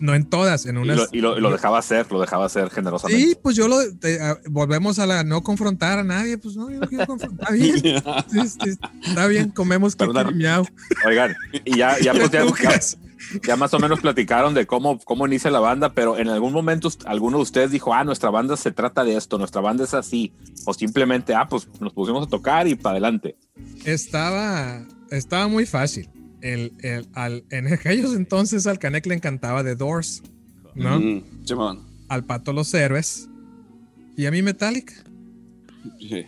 No 0.00 0.14
en 0.14 0.24
todas, 0.24 0.66
en 0.66 0.76
Y 0.76 0.78
unas. 0.78 0.96
lo, 0.96 1.06
y 1.12 1.20
lo- 1.20 1.38
y 1.38 1.40
lo 1.40 1.50
dejaba 1.50 1.78
hacer, 1.78 2.10
lo 2.10 2.20
dejaba 2.20 2.46
hacer 2.46 2.70
generosamente. 2.70 3.22
Sí, 3.24 3.36
pues 3.42 3.56
yo 3.56 3.68
lo 3.68 3.78
te- 3.96 4.20
a- 4.20 4.38
volvemos 4.48 4.98
a 4.98 5.06
la 5.06 5.24
no 5.24 5.42
confrontar 5.42 5.98
a 5.98 6.04
nadie, 6.04 6.38
pues 6.38 6.56
no, 6.56 6.70
yo 6.70 6.78
no 6.80 6.86
quiero 6.88 7.06
confrontar. 7.06 7.54
Está 7.54 7.54
bien, 7.54 7.74
sí, 8.30 8.48
sí, 8.64 8.78
está 9.06 9.26
bien, 9.26 9.50
comemos 9.50 9.94
que. 9.96 10.04
Oigan, 11.06 11.34
y 11.64 11.76
ya, 11.78 11.98
ya, 12.00 12.12
pues, 12.14 12.30
ya- 12.30 12.44
ya- 13.46 13.56
más 13.56 13.72
o 13.74 13.78
menos 13.78 14.00
platicaron 14.00 14.54
de 14.54 14.66
cómo, 14.66 14.98
cómo 15.00 15.26
inicia 15.26 15.50
la 15.50 15.60
banda, 15.60 15.92
pero 15.92 16.18
en 16.18 16.28
algún 16.28 16.52
momento 16.52 16.88
alguno 17.06 17.38
de 17.38 17.42
ustedes 17.44 17.70
dijo, 17.70 17.92
ah, 17.94 18.04
nuestra 18.04 18.30
banda 18.30 18.56
se 18.56 18.70
trata 18.72 19.04
de 19.04 19.16
esto, 19.16 19.38
nuestra 19.38 19.60
banda 19.60 19.84
es 19.84 19.94
así, 19.94 20.32
o 20.64 20.74
simplemente, 20.74 21.34
ah, 21.34 21.46
pues 21.48 21.68
nos 21.80 21.92
pusimos 21.92 22.26
a 22.26 22.30
tocar 22.30 22.66
y 22.68 22.74
para 22.74 22.92
adelante. 22.92 23.36
Estaba, 23.84 24.84
estaba 25.10 25.48
muy 25.48 25.64
fácil. 25.66 26.08
El, 26.42 26.72
el- 26.82 27.08
al, 27.14 27.44
en 27.50 27.72
aquellos 27.72 28.14
entonces 28.14 28.66
al 28.66 28.78
Canek 28.78 29.06
le 29.06 29.14
encantaba 29.14 29.64
The 29.64 29.74
Doors, 29.74 30.22
¿no? 30.74 31.00
Mm. 31.00 31.22
Al 32.08 32.24
Pato 32.24 32.52
Los 32.52 32.72
Héroes 32.74 33.28
y 34.16 34.26
a 34.26 34.30
mí 34.30 34.42
Metallica. 34.42 34.92
Sí. 35.98 36.26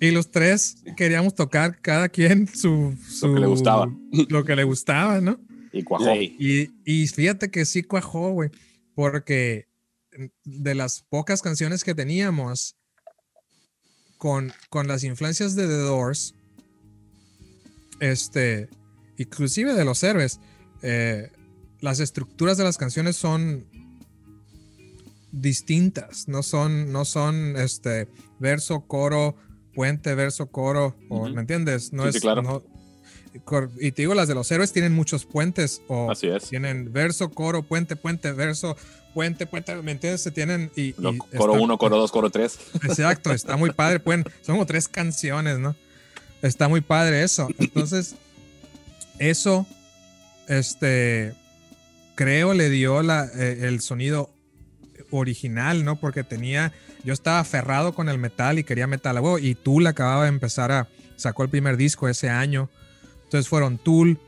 Y 0.00 0.10
los 0.12 0.30
tres 0.30 0.76
queríamos 0.96 1.34
tocar 1.34 1.80
cada 1.80 2.08
quien 2.08 2.46
su, 2.46 2.94
su- 3.08 3.34
que 3.34 3.40
le 3.40 3.46
gustaba. 3.46 3.92
Lo 4.28 4.44
que 4.44 4.54
le 4.54 4.62
gustaba, 4.64 5.20
¿no? 5.20 5.38
Y 5.72 5.82
cuajó. 5.82 6.14
Y, 6.14 6.70
y 6.84 7.06
fíjate 7.08 7.50
que 7.50 7.64
sí 7.64 7.82
cuajó, 7.82 8.30
güey, 8.32 8.50
porque 8.94 9.66
de 10.44 10.74
las 10.74 11.02
pocas 11.02 11.42
canciones 11.42 11.84
que 11.84 11.94
teníamos 11.94 12.76
con, 14.16 14.52
con 14.70 14.88
las 14.88 15.04
influencias 15.04 15.54
de 15.54 15.66
The 15.66 15.76
Doors, 15.78 16.34
este, 18.00 18.68
inclusive 19.16 19.74
de 19.74 19.84
los 19.84 20.02
héroes, 20.02 20.40
eh, 20.82 21.30
las 21.80 22.00
estructuras 22.00 22.56
de 22.56 22.64
las 22.64 22.76
canciones 22.78 23.16
son 23.16 23.66
distintas, 25.32 26.26
no 26.28 26.42
son, 26.42 26.90
no 26.92 27.04
son 27.04 27.56
este 27.56 28.08
verso, 28.38 28.80
coro, 28.86 29.36
puente, 29.74 30.14
verso, 30.14 30.50
coro, 30.50 30.96
o. 31.08 31.28
¿me 31.28 31.40
entiendes? 31.42 31.92
No 31.92 32.04
Sí, 32.04 32.08
es 32.08 32.14
sí, 32.16 32.20
claro. 32.20 32.42
no- 32.42 32.64
y 33.80 33.92
te 33.92 34.02
digo, 34.02 34.14
las 34.14 34.28
de 34.28 34.34
los 34.34 34.50
héroes 34.50 34.72
tienen 34.72 34.92
muchos 34.94 35.24
puentes 35.24 35.82
o 35.88 36.10
Así 36.10 36.26
es. 36.28 36.48
tienen 36.48 36.92
verso, 36.92 37.30
coro, 37.30 37.62
puente, 37.62 37.96
puente, 37.96 38.32
verso, 38.32 38.76
puente, 39.14 39.46
puente, 39.46 39.74
¿me 39.76 39.92
entiendes? 39.92 40.22
Se 40.22 40.30
tienen 40.30 40.70
y, 40.76 40.94
No, 40.98 41.12
y 41.12 41.18
coro 41.18 41.54
está- 41.54 41.64
1, 41.64 41.78
coro 41.78 41.96
2, 41.98 42.10
coro 42.12 42.30
3. 42.30 42.58
Exacto, 42.84 43.32
está 43.32 43.56
muy 43.56 43.70
padre. 43.70 44.00
Pueden, 44.00 44.24
son 44.42 44.56
como 44.56 44.66
tres 44.66 44.88
canciones, 44.88 45.58
¿no? 45.58 45.74
Está 46.42 46.68
muy 46.68 46.80
padre 46.80 47.22
eso. 47.24 47.48
Entonces, 47.58 48.14
eso, 49.18 49.66
este, 50.46 51.34
creo 52.14 52.54
le 52.54 52.70
dio 52.70 53.02
la, 53.02 53.26
eh, 53.34 53.60
el 53.62 53.80
sonido 53.80 54.30
original, 55.10 55.84
¿no? 55.84 55.96
Porque 55.98 56.22
tenía, 56.24 56.72
yo 57.04 57.12
estaba 57.12 57.40
aferrado 57.40 57.94
con 57.94 58.08
el 58.08 58.18
metal 58.18 58.58
y 58.58 58.64
quería 58.64 58.86
metal 58.86 59.16
a 59.16 59.20
huevo, 59.20 59.38
y 59.38 59.54
Tool 59.54 59.86
acababa 59.86 60.24
de 60.24 60.28
empezar 60.28 60.70
a, 60.70 60.88
sacó 61.16 61.42
el 61.42 61.48
primer 61.48 61.76
disco 61.76 62.08
ese 62.08 62.28
año. 62.28 62.68
Entonces 63.28 63.46
fueron 63.46 63.76
Tool, 63.76 64.18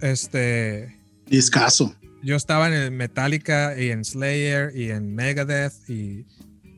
este, 0.00 0.96
Discaso. 1.26 1.92
yo 2.22 2.36
estaba 2.36 2.68
en 2.68 2.74
el 2.74 2.92
Metallica 2.92 3.76
y 3.76 3.90
en 3.90 4.04
Slayer 4.04 4.70
y 4.76 4.90
en 4.92 5.16
Megadeth 5.16 5.72
y 5.90 6.24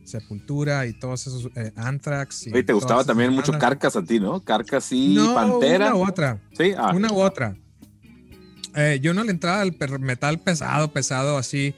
Sepultura 0.05 0.87
y 0.87 0.95
todos 0.95 1.27
esos 1.27 1.51
eh, 1.57 1.73
Anthrax. 1.77 2.47
Y 2.47 2.53
Oye, 2.55 2.62
te 2.62 2.73
gustaba 2.73 3.05
también 3.05 3.33
mucho 3.35 3.53
bandas. 3.53 3.69
Carcas 3.69 3.97
a 3.97 4.03
ti, 4.03 4.19
¿no? 4.19 4.43
Carcas 4.43 4.91
y 4.93 5.14
no, 5.14 5.35
Pantera. 5.35 5.89
Una 5.89 5.97
u 5.97 6.09
otra. 6.09 6.41
Sí, 6.57 6.73
ah, 6.75 6.93
Una 6.95 7.12
u 7.12 7.21
otra. 7.21 7.55
Eh, 8.75 8.99
yo 9.03 9.12
no 9.12 9.23
le 9.25 9.31
entraba 9.31 9.61
al 9.61 9.77
metal 10.01 10.39
pesado, 10.39 10.91
pesado 10.91 11.37
así. 11.37 11.75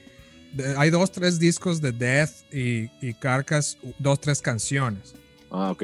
De- 0.53 0.73
hay 0.77 0.89
dos, 0.89 1.11
tres 1.11 1.37
discos 1.37 1.81
de 1.81 1.91
Death 1.91 2.31
y, 2.53 2.89
y 3.05 3.13
Carcass, 3.13 3.77
dos, 3.99 4.21
tres 4.21 4.41
canciones. 4.41 5.13
Ah, 5.49 5.71
ok. 5.71 5.83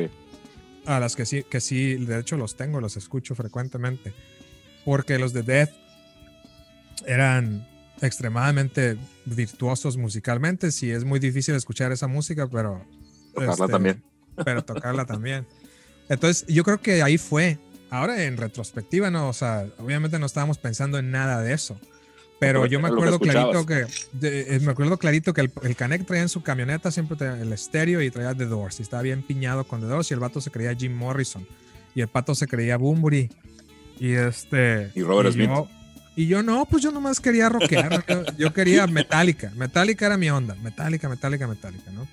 A 0.88 1.00
las 1.02 1.16
que 1.16 1.26
sí, 1.26 1.44
que 1.44 1.60
sí, 1.60 1.96
de 1.96 2.20
hecho 2.20 2.38
los 2.38 2.56
tengo, 2.56 2.80
los 2.80 2.96
escucho 2.98 3.36
frecuentemente. 3.36 4.14
Porque 4.86 5.20
los 5.20 5.34
de 5.34 5.44
Death 5.44 5.70
eran 7.06 7.68
extremadamente 8.02 8.98
virtuosos 9.26 9.98
musicalmente. 9.98 10.72
Sí, 10.72 10.90
es 10.90 11.04
muy 11.04 11.20
difícil 11.20 11.56
escuchar 11.56 11.92
esa 11.92 12.08
música, 12.08 12.48
pero. 12.48 12.86
Tocarla 13.34 13.54
este, 13.54 13.68
también. 13.68 14.04
Pero 14.46 14.64
tocarla 14.64 15.06
también. 15.06 15.46
Entonces, 16.08 16.48
yo 16.48 16.64
creo 16.64 16.82
que 16.82 17.04
ahí 17.04 17.18
fue. 17.18 17.60
Ahora 17.90 18.24
en 18.24 18.36
retrospectiva, 18.36 19.10
no, 19.12 19.30
o 19.30 19.34
sea, 19.34 19.66
obviamente 19.80 20.20
no 20.20 20.26
estábamos 20.26 20.58
pensando 20.58 20.98
en 21.00 21.12
nada 21.12 21.42
de 21.42 21.54
eso. 21.54 21.80
Pero 22.40 22.66
yo 22.68 22.80
me 22.80 22.88
que 22.90 22.94
acuerdo 22.94 23.20
clarito 23.20 23.66
que, 23.66 23.86
de- 24.14 24.56
eh, 24.56 24.60
me 24.60 24.72
acuerdo 24.72 24.98
clarito 24.98 25.34
que 25.34 25.42
el, 25.42 25.52
el 25.64 25.76
Canek 25.76 26.06
traía 26.06 26.22
en 26.22 26.30
su 26.30 26.44
camioneta 26.44 26.92
siempre 26.92 27.18
traía 27.18 27.42
el 27.42 27.52
estéreo 27.52 28.02
y 28.02 28.12
traía 28.12 28.36
The 28.36 28.46
Doors. 28.46 28.80
Y 28.80 28.84
estaba 28.84 29.02
bien 29.02 29.24
piñado 29.24 29.64
con 29.64 29.82
The 29.82 29.88
Doors 29.88 30.12
y 30.12 30.14
el 30.14 30.20
vato 30.20 30.40
se 30.42 30.52
creía 30.52 30.76
Jim 30.76 30.96
Morrison. 30.96 31.48
Y 31.96 32.02
el 32.02 32.08
pato 32.08 32.36
se 32.36 32.48
creía 32.48 32.78
Bumburi. 32.78 33.30
Y 34.00 34.12
este. 34.14 34.92
Y 34.94 35.02
Robert 35.02 35.34
Smith. 35.34 35.48
Yo, 35.50 35.68
y 36.16 36.28
yo 36.28 36.44
no, 36.44 36.66
pues 36.66 36.84
yo 36.84 36.92
nomás 36.92 37.20
quería 37.20 37.50
rockear. 37.50 38.06
yo, 38.08 38.24
yo 38.38 38.54
quería 38.54 38.86
Metallica. 38.86 39.52
Metallica 39.56 40.06
era 40.06 40.18
mi 40.18 40.30
onda. 40.30 40.54
Metallica, 40.56 41.10
Metallica, 41.10 41.48
Metallica, 41.48 41.92
¿no? 41.92 42.08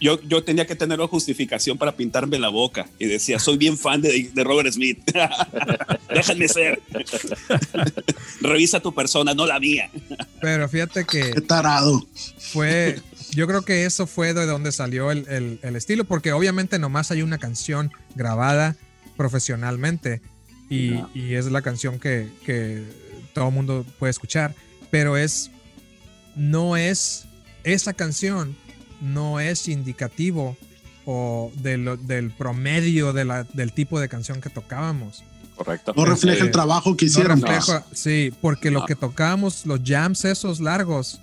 Yo, 0.00 0.20
yo- 0.22 0.44
tenía 0.44 0.66
que 0.66 0.74
tener 0.76 0.98
una 1.00 1.08
justificación 1.08 1.78
para 1.78 1.96
pintarme 1.96 2.38
la 2.38 2.48
boca 2.50 2.86
y 2.98 3.06
decía, 3.06 3.38
soy 3.38 3.56
bien 3.56 3.78
fan 3.78 4.02
de, 4.02 4.30
de 4.34 4.44
Robert 4.44 4.70
Smith. 4.72 4.98
Déjame 6.14 6.48
ser. 6.48 6.82
Revisa 8.40 8.80
tu 8.80 8.94
persona, 8.94 9.34
no 9.34 9.46
la 9.46 9.58
mía. 9.60 9.90
Pero 10.40 10.68
fíjate 10.68 11.04
que. 11.04 11.30
Qué 11.32 11.40
tarado. 11.40 12.06
fue, 12.38 13.00
yo 13.30 13.46
creo 13.46 13.62
que 13.62 13.84
eso 13.86 14.06
fue 14.06 14.34
de 14.34 14.46
donde 14.46 14.70
salió 14.72 15.10
el, 15.10 15.26
el- 15.28 15.58
el 15.62 15.76
estilo, 15.76 16.04
porque 16.04 16.32
obviamente 16.32 16.78
nomás 16.78 17.10
hay 17.10 17.22
una 17.22 17.38
canción 17.38 17.90
grabada 18.14 18.76
profesionalmente 19.16 20.20
y, 20.68 20.94
y 21.14 21.34
es 21.34 21.46
la 21.46 21.62
canción 21.62 21.98
que, 21.98 22.28
que 22.44 22.82
todo 23.32 23.48
el 23.48 23.54
mundo 23.54 23.86
puede 23.98 24.10
escuchar, 24.10 24.54
pero 24.90 25.16
es, 25.16 25.50
no 26.36 26.76
es, 26.76 27.24
esa 27.64 27.92
canción 27.92 28.56
no 29.00 29.40
es 29.40 29.68
indicativo 29.68 30.56
o 31.06 31.52
de 31.56 31.76
del 32.02 32.30
promedio 32.30 33.12
de 33.12 33.24
la- 33.24 33.44
del 33.44 33.72
tipo 33.72 34.00
de 34.00 34.08
canción 34.08 34.40
que 34.40 34.48
tocábamos. 34.50 35.22
Correcto. 35.56 35.92
No 35.96 36.04
refleja 36.04 36.34
Este, 36.36 36.46
el 36.46 36.52
trabajo 36.52 36.96
que 36.96 37.04
No 37.04 37.10
hicieron. 37.10 37.40
refleja- 37.42 37.84
sí, 37.92 38.32
porque 38.40 38.70
lo 38.70 38.84
que 38.86 38.94
tocábamos, 38.96 39.66
los 39.66 39.80
jams 39.84 40.24
esos 40.24 40.60
largos, 40.60 41.20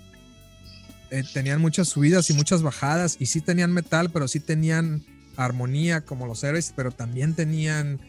eh, 1.09 1.23
tenían 1.33 1.59
muchas 1.59 1.89
subidas 1.89 2.29
y 2.29 2.33
muchas 2.33 2.61
bajadas, 2.61 3.17
y 3.19 3.25
sí 3.25 3.41
tenían 3.41 3.73
metal, 3.73 4.09
pero 4.11 4.27
sí 4.29 4.39
tenían 4.39 5.03
armonía 5.35 6.01
como 6.01 6.27
los 6.27 6.43
héroes, 6.43 6.71
pero 6.75 6.91
también 6.91 7.33
tenían 7.35 7.99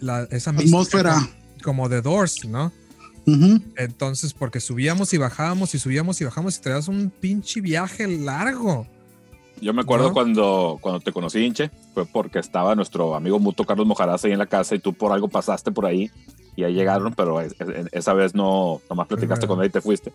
la, 0.00 0.22
esa 0.30 0.52
mística 0.52 0.68
Atmósfera. 0.76 1.28
Como, 1.62 1.88
The 1.90 2.00
Doors, 2.00 2.44
¿no? 2.46 2.72
Entonces, 3.76 4.32
porque 4.32 4.60
subíamos 4.60 5.12
y 5.12 5.18
bajábamos 5.18 5.74
y 5.74 5.78
subíamos 5.78 6.18
y 6.20 6.24
bajamos 6.24 6.56
y 6.56 6.60
traías 6.62 6.88
un 6.88 7.10
pinche 7.10 7.60
viaje 7.60 8.06
largo. 8.06 8.86
Yo 9.60 9.72
me 9.74 9.82
acuerdo 9.82 10.08
¿No? 10.08 10.12
cuando, 10.12 10.78
cuando 10.80 11.00
te 11.00 11.12
conocí, 11.12 11.44
Inche, 11.44 11.70
fue 11.94 12.06
porque 12.06 12.38
estaba 12.38 12.74
nuestro 12.74 13.14
amigo 13.14 13.38
mutuo 13.38 13.66
Carlos 13.66 13.86
Mojaraz 13.86 14.24
ahí 14.24 14.32
en 14.32 14.38
la 14.38 14.46
casa 14.46 14.74
y 14.74 14.78
tú 14.78 14.92
por 14.94 15.12
algo 15.12 15.28
pasaste 15.28 15.70
por 15.72 15.86
ahí 15.86 16.10
y 16.56 16.64
ahí 16.64 16.74
llegaron, 16.74 17.14
pero 17.14 17.40
es- 17.40 17.54
es- 17.60 17.86
esa 17.92 18.12
vez 18.14 18.34
no, 18.34 18.80
nomás 18.88 19.06
platicaste 19.08 19.46
con 19.46 19.60
él 19.60 19.66
y 19.66 19.70
te 19.70 19.80
fuiste. 19.80 20.12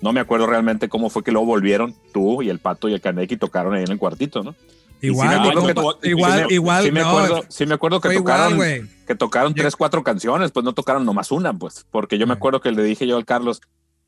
No 0.00 0.12
me 0.12 0.20
acuerdo 0.20 0.46
realmente 0.46 0.88
cómo 0.88 1.08
fue 1.10 1.22
que 1.22 1.32
luego 1.32 1.46
volvieron 1.46 1.94
tú 2.12 2.42
y 2.42 2.50
el 2.50 2.58
Pato 2.58 2.88
y 2.88 2.94
el 2.94 3.00
Kaneki 3.00 3.36
tocaron 3.36 3.74
ahí 3.74 3.84
en 3.84 3.92
el 3.92 3.98
cuartito, 3.98 4.42
¿no? 4.42 4.54
Igual, 5.00 5.38
acuerdo 5.40 5.70
igual, 5.70 5.96
que- 6.00 6.08
igual, 6.10 6.32
sí 6.32 6.46
me- 6.48 6.54
igual, 6.54 6.82
sí 6.84 6.90
me 6.92 7.00
no, 7.00 7.08
acuerdo, 7.08 7.44
sí 7.48 7.66
me 7.66 7.74
acuerdo 7.74 8.00
que 8.00 8.14
tocaron, 8.14 8.52
igual, 8.54 8.88
que 9.06 9.14
tocaron 9.14 9.54
tres, 9.54 9.76
cuatro 9.76 10.02
canciones, 10.02 10.50
pues 10.50 10.64
no 10.64 10.72
tocaron 10.72 11.04
nomás 11.04 11.30
una, 11.30 11.52
pues, 11.52 11.84
porque 11.90 12.16
yo 12.16 12.26
me 12.26 12.32
acuerdo 12.32 12.60
que 12.60 12.72
le 12.72 12.82
dije 12.82 13.06
yo 13.06 13.16
al 13.16 13.26
Carlos, 13.26 13.60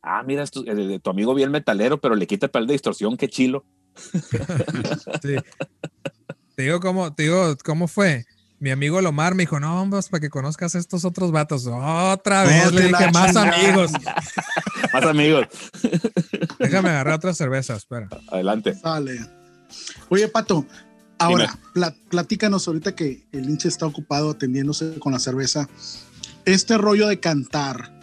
ah, 0.03 0.23
mira, 0.27 0.43
esto, 0.43 0.63
eh, 0.67 0.99
tu 1.03 1.11
amigo 1.11 1.35
bien 1.35 1.51
metalero, 1.51 1.99
pero 1.99 2.15
le 2.15 2.27
quita 2.27 2.49
el 2.55 2.67
de 2.67 2.73
distorsión, 2.73 3.17
qué 3.17 3.29
chilo. 3.29 3.65
Sí. 5.23 5.37
Te 6.55 6.63
digo 6.63 6.81
cómo, 6.81 7.13
te 7.15 7.25
digo 7.25 7.57
cómo 7.65 7.87
fue. 7.89 8.25
Mi 8.59 8.71
amigo 8.71 9.03
Lomar 9.03 9.35
me 9.35 9.43
dijo, 9.43 9.61
no, 9.61 9.75
vamos 9.75 10.09
para 10.09 10.21
que 10.23 10.31
conozcas 10.31 10.75
a 10.75 10.79
estos 10.79 11.05
otros 11.05 11.31
vatos. 11.31 11.67
Otra 11.67 12.45
vez 12.45 12.73
le 12.73 12.89
dije, 12.89 13.11
más 13.13 13.27
chingada. 13.35 13.53
amigos. 13.55 13.93
Más 14.93 15.05
amigos, 15.05 15.47
Déjame 16.59 16.89
agarrar 16.89 17.15
otra 17.17 17.35
cerveza, 17.35 17.75
espera. 17.77 18.09
adelante. 18.31 18.75
Sale. 18.75 19.19
Oye, 20.09 20.29
Pato, 20.29 20.65
ahora, 21.19 21.59
pla- 21.75 21.95
platícanos 22.09 22.67
ahorita 22.67 22.95
que 22.95 23.27
el 23.33 23.51
hinche 23.51 23.69
está 23.69 23.85
ocupado 23.85 24.31
atendiéndose 24.31 24.99
con 24.99 25.13
la 25.13 25.19
cerveza. 25.19 25.69
Este 26.47 26.79
rollo 26.79 27.09
de 27.09 27.21
cantar, 27.21 28.01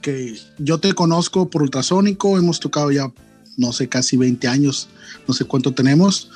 que 0.00 0.38
yo 0.58 0.78
te 0.78 0.94
conozco 0.94 1.50
por 1.50 1.62
ultrasónico, 1.62 2.38
hemos 2.38 2.60
tocado 2.60 2.90
ya, 2.90 3.10
no 3.58 3.72
sé, 3.74 3.88
casi 3.88 4.16
20 4.16 4.48
años, 4.48 4.88
no 5.26 5.34
sé 5.34 5.44
cuánto 5.44 5.74
tenemos, 5.74 6.30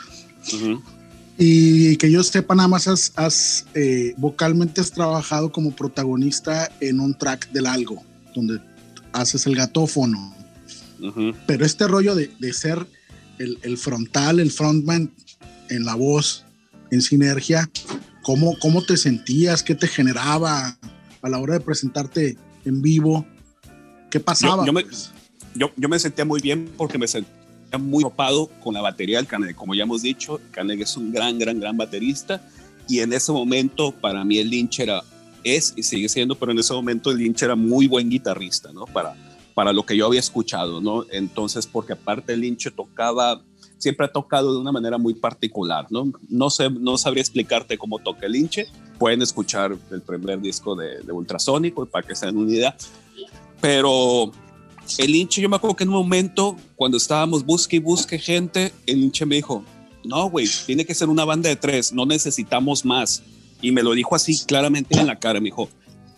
Ujú. 0.53 0.83
y 1.39 1.97
que 1.97 2.11
yo 2.11 2.23
sepa, 2.23 2.55
nada 2.55 2.69
más 2.69 2.87
has, 2.89 3.13
has, 3.17 3.65
eh, 3.75 4.13
vocalmente 4.19 4.81
has 4.83 4.91
trabajado 4.91 5.51
como 5.51 5.75
protagonista 5.75 6.71
en 6.81 7.01
un 7.01 7.17
track 7.17 7.51
del 7.53 7.67
algo, 7.67 8.03
donde 8.35 8.61
haces 9.13 9.47
el 9.47 9.57
gatófono 9.57 10.37
pero 11.49 11.67
este 11.67 11.89
rollo 11.89 12.15
de, 12.15 12.31
de 12.39 12.53
ser 12.53 12.87
el, 13.41 13.59
el 13.63 13.77
frontal, 13.77 14.39
el 14.39 14.53
frontman 14.53 15.11
en 15.69 15.85
la 15.85 15.97
voz, 15.97 16.45
en 16.93 17.03
sinergia, 17.03 17.69
¿cómo, 18.23 18.57
¿cómo 18.61 18.85
te 18.85 18.97
sentías? 18.97 19.65
¿Qué 19.65 19.75
te 19.75 19.89
generaba 19.89 20.79
a 21.23 21.29
la 21.29 21.39
hora 21.41 21.55
de 21.55 21.61
presentarte 21.61 22.37
en 22.65 22.83
vivo? 22.83 23.27
¿Qué 24.13 24.21
pasaba? 24.21 24.63
Yo- 24.63 24.67
yo 24.67 24.73
me- 24.75 24.85
pues? 24.85 25.11
Yo, 25.55 25.71
yo 25.77 25.89
me 25.89 25.99
sentía 25.99 26.25
muy 26.25 26.41
bien 26.41 26.71
porque 26.77 26.99
me 26.99 27.09
sentía 27.09 27.33
muy 27.79 28.03
topado 28.03 28.49
con 28.63 28.75
la 28.75 28.81
batería 28.81 29.19
del 29.19 29.27
Caneg. 29.27 29.55
Como 29.55 29.75
ya 29.75 29.85
hemos 29.85 30.03
dicho, 30.03 30.41
Caneg 30.51 30.83
es 30.83 30.97
un 30.97 31.13
gran, 31.13 31.39
gran, 31.39 31.59
gran 31.59 31.77
baterista 31.77 32.43
y 32.89 33.01
en 33.01 33.13
ese 33.13 33.33
momento 33.33 33.93
para 33.93 34.25
mí 34.25 34.39
el 34.39 34.51
Lynch 34.51 34.81
era, 34.81 35.03
es 35.45 35.73
y 35.77 35.83
sigue 35.83 36.09
siendo, 36.09 36.35
pero 36.35 36.53
en 36.53 36.59
ese 36.59 36.73
momento 36.73 37.11
el 37.11 37.19
Lynch 37.19 37.43
era 37.43 37.57
muy 37.57 37.87
buen 37.87 38.11
guitarrista, 38.11 38.73
¿no? 38.73 38.85
Para, 38.87 39.15
para 39.55 39.73
lo 39.73 39.85
que 39.87 39.97
yo 39.97 40.07
había 40.07 40.21
escuchado, 40.21 40.81
¿no? 40.81 41.05
Entonces, 41.11 41.67
porque 41.67 41.95
aparte 41.95 42.33
el 42.33 42.41
Lynch 42.41 42.71
tocaba, 42.75 43.41
siempre 43.79 44.07
ha 44.07 44.13
tocado 44.13 44.53
de 44.53 44.61
una 44.61 44.73
manera 44.73 44.99
muy 44.99 45.15
particular, 45.15 45.87
¿no? 45.91 46.13
No 46.29 46.51
sé, 46.51 46.69
no 46.71 46.99
sabría 46.99 47.23
explicarte 47.23 47.79
cómo 47.79 47.99
toca 47.99 48.27
el 48.27 48.33
Lynch. 48.33 48.67
Pueden 48.99 49.23
escuchar 49.23 49.77
el 49.91 50.03
primer 50.03 50.41
disco 50.41 50.77
de, 50.77 51.01
de 51.01 51.13
Ultrasónico 51.13 51.87
para 51.87 52.07
que 52.07 52.15
se 52.15 52.27
den 52.27 52.37
una 52.37 52.53
idea. 52.53 52.77
Pero 53.61 54.33
el 54.99 55.15
hinche, 55.15 55.41
yo 55.41 55.49
me 55.49 55.57
acuerdo 55.57 55.77
que 55.77 55.85
en 55.85 55.91
un 55.91 55.97
momento, 55.97 56.57
cuando 56.77 56.97
estábamos 56.97 57.45
busque 57.45 57.77
y 57.77 57.79
busque 57.79 58.19
gente, 58.19 58.73
el 58.87 59.03
hinche 59.03 59.27
me 59.27 59.37
dijo, 59.37 59.65
no, 60.05 60.29
güey, 60.29 60.47
tiene 60.67 60.85
que 60.85 60.95
ser 60.95 61.09
una 61.09 61.25
banda 61.25 61.49
de 61.49 61.57
tres, 61.57 61.93
no 61.93 62.07
necesitamos 62.07 62.85
más. 62.85 63.23
Y 63.61 63.71
me 63.71 63.83
lo 63.83 63.93
dijo 63.93 64.15
así 64.15 64.45
claramente 64.45 64.99
en 64.99 65.07
la 65.07 65.19
cara, 65.19 65.41
me 65.41 65.47
dijo, 65.47 65.69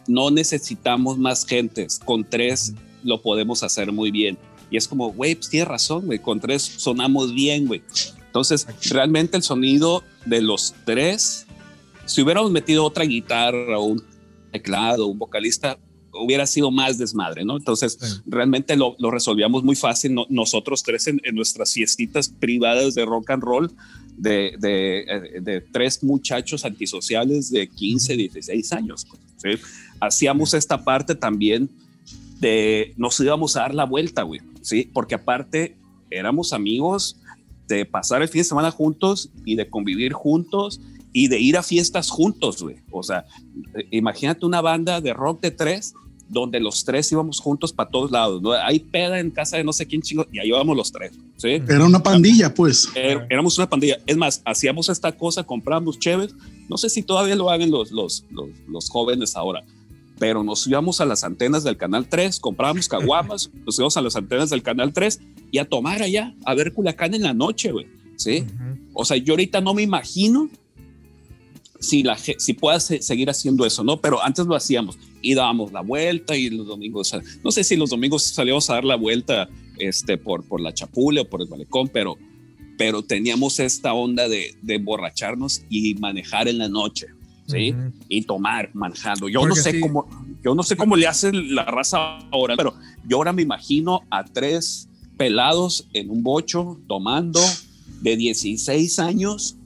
no 0.06 0.30
necesitamos 0.30 1.18
más 1.18 1.44
gentes, 1.46 2.00
con 2.04 2.28
tres 2.28 2.72
lo 3.02 3.20
podemos 3.20 3.62
hacer 3.62 3.92
muy 3.92 4.10
bien. 4.10 4.38
Y 4.70 4.76
es 4.76 4.88
como, 4.88 5.12
güey, 5.12 5.34
pues 5.34 5.50
tienes 5.50 5.68
razón, 5.68 6.06
güey, 6.06 6.18
con 6.18 6.40
tres 6.40 6.62
sonamos 6.62 7.34
bien, 7.34 7.66
güey. 7.66 7.82
Entonces, 8.26 8.66
realmente 8.90 9.36
el 9.36 9.42
sonido 9.42 10.02
de 10.24 10.40
los 10.42 10.74
tres, 10.84 11.46
si 12.06 12.22
hubiéramos 12.22 12.50
metido 12.50 12.84
otra 12.84 13.04
guitarra 13.04 13.78
o 13.78 13.84
un 13.84 14.02
teclado, 14.50 15.06
un 15.06 15.18
vocalista, 15.18 15.78
hubiera 16.22 16.46
sido 16.46 16.70
más 16.70 16.98
desmadre, 16.98 17.44
¿no? 17.44 17.56
Entonces, 17.56 17.98
Sí. 18.00 18.20
realmente 18.26 18.76
lo, 18.76 18.94
lo 18.98 19.10
resolvíamos 19.10 19.64
muy 19.64 19.76
fácil 19.76 20.14
no- 20.14 20.26
nosotros 20.28 20.82
tres 20.82 21.06
en, 21.06 21.20
en 21.24 21.34
nuestras 21.34 21.72
fiestitas 21.72 22.28
privadas 22.28 22.94
de 22.94 23.04
rock 23.04 23.30
and 23.30 23.42
roll, 23.42 23.72
de, 24.16 24.54
de, 24.60 25.00
eh, 25.00 25.40
de 25.40 25.60
tres 25.60 26.02
muchachos 26.04 26.64
antisociales 26.64 27.50
de 27.50 27.68
15, 27.68 28.16
16 28.16 28.72
años. 28.72 29.06
pues, 29.08 29.20
¿sí? 29.58 29.62
Hacíamos 30.00 30.54
esta 30.54 30.84
parte 30.84 31.14
también 31.14 31.68
de 32.40 32.94
nos 32.96 33.18
íbamos 33.20 33.56
a 33.56 33.60
dar 33.60 33.74
la 33.74 33.84
vuelta, 33.84 34.22
güey, 34.22 34.40
¿sí? 34.62 34.88
Porque 34.92 35.14
aparte 35.14 35.76
éramos 36.10 36.52
amigos 36.52 37.16
de 37.68 37.84
pasar 37.86 38.22
el 38.22 38.28
fin 38.28 38.40
de 38.40 38.44
semana 38.44 38.70
juntos 38.70 39.30
y 39.44 39.54
de 39.56 39.68
convivir 39.68 40.12
juntos 40.12 40.80
y 41.12 41.28
de 41.28 41.40
ir 41.40 41.56
a 41.56 41.62
fiestas 41.62 42.10
juntos, 42.10 42.60
güey. 42.62 42.76
O 42.90 43.02
sea, 43.02 43.24
imagínate 43.90 44.44
una 44.44 44.60
banda 44.60 45.00
de 45.00 45.14
rock 45.14 45.40
de 45.40 45.50
tres 45.50 45.94
donde 46.34 46.60
los 46.60 46.84
tres 46.84 47.10
íbamos 47.10 47.40
juntos 47.40 47.72
para 47.72 47.88
todos 47.88 48.10
lados, 48.10 48.42
¿no? 48.42 48.52
Hay 48.52 48.80
peda 48.80 49.18
en 49.18 49.30
casa 49.30 49.56
de 49.56 49.64
no 49.64 49.72
sé 49.72 49.86
quién 49.86 50.02
chingo 50.02 50.26
y 50.30 50.38
ahí 50.40 50.48
íbamos 50.48 50.76
los 50.76 50.92
tres, 50.92 51.12
¿sí? 51.38 51.48
Era 51.48 51.86
una 51.86 52.02
pandilla, 52.02 52.52
pues. 52.52 52.90
Er- 52.94 53.26
éramos 53.30 53.56
una 53.56 53.68
pandilla. 53.70 53.98
Es 54.06 54.16
más, 54.16 54.42
hacíamos 54.44 54.90
esta 54.90 55.12
cosa, 55.12 55.44
compramos 55.44 55.98
chéves. 55.98 56.34
No 56.68 56.76
sé 56.76 56.90
si 56.90 57.02
todavía 57.02 57.36
lo 57.36 57.48
hagan 57.48 57.70
los, 57.70 57.90
los, 57.90 58.24
los, 58.30 58.48
los 58.68 58.90
jóvenes 58.90 59.36
ahora, 59.36 59.62
pero 60.18 60.44
nos 60.44 60.66
íbamos 60.66 61.00
a 61.00 61.06
las 61.06 61.24
antenas 61.24 61.64
del 61.64 61.76
Canal 61.76 62.08
3, 62.08 62.38
comprábamos 62.40 62.88
caguamas, 62.88 63.50
nos 63.64 63.78
íbamos 63.78 63.96
a 63.96 64.02
las 64.02 64.16
antenas 64.16 64.50
del 64.50 64.62
Canal 64.62 64.92
3 64.92 65.20
y 65.50 65.58
a 65.58 65.64
tomar 65.64 66.02
allá, 66.02 66.34
a 66.44 66.54
ver 66.54 66.72
Culiacán 66.74 67.14
en 67.14 67.22
la 67.22 67.32
noche, 67.32 67.72
güey. 67.72 67.86
¿Sí? 68.16 68.44
O 68.92 69.04
sea, 69.04 69.16
yo 69.16 69.32
ahorita 69.32 69.60
no 69.60 69.74
me 69.74 69.82
imagino 69.82 70.48
si, 71.80 72.02
la, 72.02 72.16
si 72.16 72.52
puedas 72.54 72.84
seguir 73.00 73.28
haciendo 73.28 73.66
eso, 73.66 73.82
¿no? 73.84 74.00
Pero 74.00 74.22
antes 74.22 74.46
lo 74.46 74.54
hacíamos 74.54 74.96
y 75.24 75.34
dábamos 75.34 75.72
la 75.72 75.80
vuelta 75.80 76.36
y 76.36 76.50
los 76.50 76.66
domingos, 76.66 77.12
no 77.42 77.50
sé 77.50 77.64
si 77.64 77.76
los 77.76 77.90
domingos 77.90 78.22
salíamos 78.22 78.68
a 78.68 78.74
dar 78.74 78.84
la 78.84 78.96
vuelta 78.96 79.48
este, 79.78 80.18
por, 80.18 80.44
por 80.44 80.60
la 80.60 80.74
Chapule 80.74 81.22
o 81.22 81.24
por 81.28 81.40
el 81.40 81.48
Malecón, 81.48 81.88
pero, 81.88 82.18
pero 82.76 83.02
teníamos 83.02 83.58
esta 83.58 83.94
onda 83.94 84.28
de, 84.28 84.54
de 84.60 84.74
emborracharnos 84.74 85.62
y 85.70 85.94
manejar 85.94 86.46
en 86.46 86.58
la 86.58 86.68
noche. 86.68 87.06
¿sí? 87.46 87.74
Y 88.08 88.22
tomar 88.22 88.70
manejando. 88.74 89.28
Yo 89.28 89.46
no 89.46 89.54
sé 89.54 89.80
cómo, 89.80 90.06
yo 90.42 90.54
no 90.54 90.62
sé 90.62 90.76
cómo 90.76 90.94
le 90.94 91.06
hace 91.06 91.32
la 91.32 91.64
raza 91.64 92.18
ahora, 92.30 92.54
pero 92.56 92.74
yo 93.06 93.16
ahora 93.16 93.32
me 93.32 93.42
imagino 93.42 94.02
a 94.10 94.24
tres 94.24 94.88
pelados 95.16 95.86
en 95.92 96.10
un 96.10 96.22
bocho 96.22 96.78
tomando 96.86 97.40
de 98.02 98.16
16 98.16 98.98
años. 98.98 99.56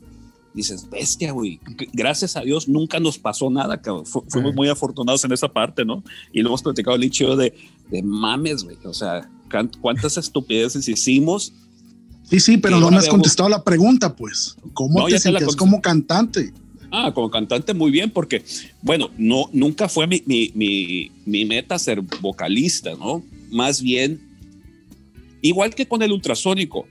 Dices, 0.54 0.88
bestia, 0.90 1.32
güey. 1.32 1.60
Gracias 1.92 2.36
a 2.36 2.40
Dios 2.40 2.68
nunca 2.68 2.98
nos 2.98 3.18
pasó 3.18 3.50
nada, 3.50 3.80
fuimos 4.28 4.54
muy 4.54 4.68
afortunados 4.68 5.24
en 5.24 5.32
esa 5.32 5.48
parte, 5.48 5.84
¿no? 5.84 6.02
Y 6.32 6.40
luego 6.40 6.54
hemos 6.54 6.62
platicado 6.62 6.96
el 6.96 7.04
hecho 7.04 7.36
de, 7.36 7.54
de 7.90 8.02
mames, 8.02 8.64
güey. 8.64 8.76
O 8.84 8.94
sea, 8.94 9.28
cuántas 9.80 10.16
estupideces 10.16 10.88
hicimos. 10.88 11.52
Sí, 12.24 12.40
sí, 12.40 12.56
pero 12.58 12.78
no 12.78 12.90
me 12.90 12.98
has 12.98 13.08
contestado 13.08 13.48
la 13.48 13.62
pregunta, 13.62 14.14
pues. 14.14 14.56
¿Cómo 14.74 15.06
te 15.06 15.18
sientes 15.18 15.56
como 15.56 15.80
cantante? 15.80 16.52
Ah, 16.90 17.12
como 17.14 17.30
cantante 17.30 17.74
muy 17.74 17.90
bien, 17.90 18.10
porque, 18.10 18.42
bueno, 18.80 19.10
no, 19.18 19.50
nunca 19.52 19.88
fue 19.88 20.06
mi, 20.06 20.22
mi, 20.24 21.10
mi, 21.26 21.44
meta 21.44 21.78
ser 21.78 22.00
vocalista, 22.00 22.94
¿no? 22.94 23.22
Más 23.50 23.82
bien, 23.82 24.20
igual 25.42 25.74
que 25.74 25.86
con 25.86 26.02
el 26.02 26.12
ultrasónico, 26.12 26.86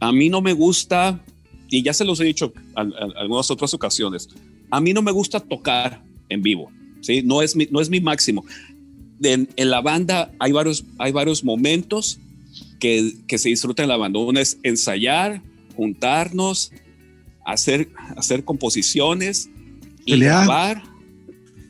a 0.00 0.12
mí 0.12 0.28
no 0.28 0.42
me 0.42 0.52
gusta, 0.52 1.22
y 1.70 1.82
ya 1.82 1.92
se 1.92 2.04
los 2.04 2.20
he 2.20 2.24
dicho 2.24 2.52
en, 2.76 2.92
algunas 3.16 3.50
otras 3.50 3.72
ocasiones, 3.74 4.28
a 4.70 4.80
mí 4.80 4.92
no 4.92 5.02
me 5.02 5.12
gusta 5.12 5.40
tocar 5.40 6.02
en 6.28 6.42
vivo, 6.42 6.70
¿sí? 7.00 7.22
No 7.22 7.42
es 7.42 7.56
mi, 7.56 7.68
no 7.70 7.80
es 7.80 7.88
mi 7.88 8.00
máximo. 8.00 8.44
En, 9.22 9.48
en 9.56 9.70
la 9.70 9.80
banda 9.80 10.32
hay 10.38 10.52
varios, 10.52 10.84
hay 10.98 11.12
varios 11.12 11.44
momentos 11.44 12.18
que, 12.78 13.12
que 13.26 13.38
se 13.38 13.48
disfrutan 13.48 13.84
en 13.84 13.88
la 13.90 13.96
banda. 13.96 14.18
Uno 14.18 14.40
es 14.40 14.58
ensayar, 14.62 15.42
juntarnos, 15.74 16.72
hacer, 17.44 17.88
hacer 18.16 18.44
composiciones 18.44 19.48
y 20.04 20.18
grabar 20.18 20.82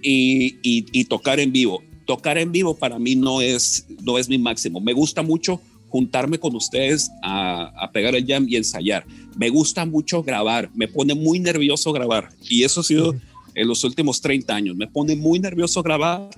y, 0.03 0.57
y, 0.63 1.05
tocar 1.05 1.41
en 1.41 1.53
vivo. 1.53 1.83
Tocar 2.07 2.39
en 2.39 2.53
vivo 2.53 2.77
para 2.77 2.99
mí 2.99 3.17
no 3.17 3.41
es, 3.41 3.87
no 4.03 4.19
es 4.19 4.29
mi 4.29 4.39
máximo. 4.39 4.81
Me 4.81 4.93
gusta 4.93 5.23
mucho 5.23 5.61
juntarme 5.89 6.39
con 6.39 6.55
ustedes 6.55 7.11
a, 7.23 7.73
a, 7.83 7.91
pegar 7.91 8.15
el 8.15 8.27
jam 8.27 8.47
y 8.49 8.57
ensayar. 8.57 9.05
Me 9.37 9.51
gusta 9.51 9.85
mucho 9.85 10.23
grabar, 10.23 10.71
me 10.75 10.89
pone 10.89 11.15
muy 11.15 11.39
nervioso 11.39 11.93
grabar 11.93 12.31
y 12.49 12.65
eso 12.65 12.81
ha 12.81 12.85
sido 12.85 13.15
en 13.55 13.69
los 13.69 13.85
últimos 13.85 14.21
30 14.21 14.55
años. 14.55 14.77
Me 14.77 14.87
pone 14.87 15.15
muy 15.15 15.39
nervioso 15.39 15.83
grabar, 15.83 16.31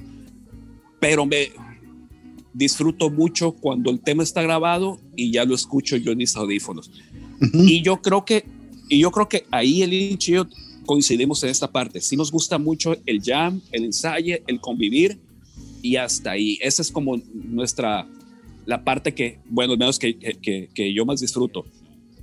pero 1.01 1.25
me 1.25 1.53
disfruto 2.53 3.09
mucho 3.09 3.53
cuando 3.53 3.91
el 3.91 4.01
tema 4.01 4.23
está 4.23 4.43
grabado 4.43 5.01
y 5.15 5.31
ya 5.31 5.45
lo 5.45 5.55
escucho 5.55 5.97
yo 5.97 6.13
en 6.13 6.19
mis 6.19 6.37
audífonos. 6.37 6.91
Y 7.53 7.83
yo 7.83 8.03
creo 8.03 8.25
que 8.25 8.45
y 8.89 9.01
yo 9.01 9.11
creo 9.11 9.29
que 9.29 9.45
ahí 9.51 9.83
el 9.83 9.93
y 9.93 10.17
yo 10.17 10.47
coincidimos 10.87 11.43
en 11.45 11.51
esta 11.51 11.71
parte. 11.71 12.01
Sí 12.01 12.17
nos 12.17 12.33
gusta 12.33 12.59
mucho 12.59 12.97
el 13.05 13.23
jam, 13.23 13.61
el 13.71 13.85
ensayo, 13.85 14.37
el 14.47 14.61
convivir 14.61 15.19
y 15.83 15.97
hasta 15.97 16.33
ahí. 16.33 16.59
Esa 16.63 16.83
es 16.83 16.91
como 16.91 17.21
nuestra, 17.33 18.09
la 18.65 18.83
parte 18.83 19.15
que, 19.15 19.39
bueno, 19.49 19.75
al 19.75 19.79
menos 19.79 19.99
que, 19.99 20.17
que, 20.17 20.71
que, 20.75 20.95
yo 20.95 21.05
más 21.05 21.21
disfruto. 21.21 21.67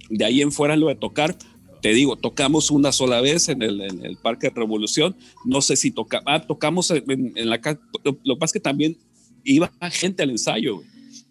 De 0.10 0.26
ahí 0.26 0.42
en 0.42 0.52
fuera 0.52 0.76
lo 0.76 0.88
de 0.88 0.96
tocar, 0.96 1.38
te 1.82 1.90
digo, 1.94 2.16
tocamos 2.16 2.72
una 2.72 2.92
sola 2.92 3.22
vez 3.22 3.50
en 3.50 3.62
el, 3.62 3.82
en 3.82 4.06
el 4.06 4.18
Parque 4.18 4.50
de 4.50 4.56
Revolución. 4.56 5.16
No 5.46 5.62
sé 5.62 5.76
si 5.76 5.92
toca, 5.92 6.22
ah, 6.26 6.42
tocamos 6.46 6.92
en, 6.92 7.34
la 7.50 7.62
casa. 7.62 7.80
Lo, 8.04 8.18
lo, 8.24 8.36
que 8.36 8.40
pasa 8.40 8.50
es 8.50 8.54
que 8.54 8.60
también 8.60 8.98
iba 9.44 9.72
gente 9.92 10.24
al 10.24 10.32
ensayo. 10.32 10.82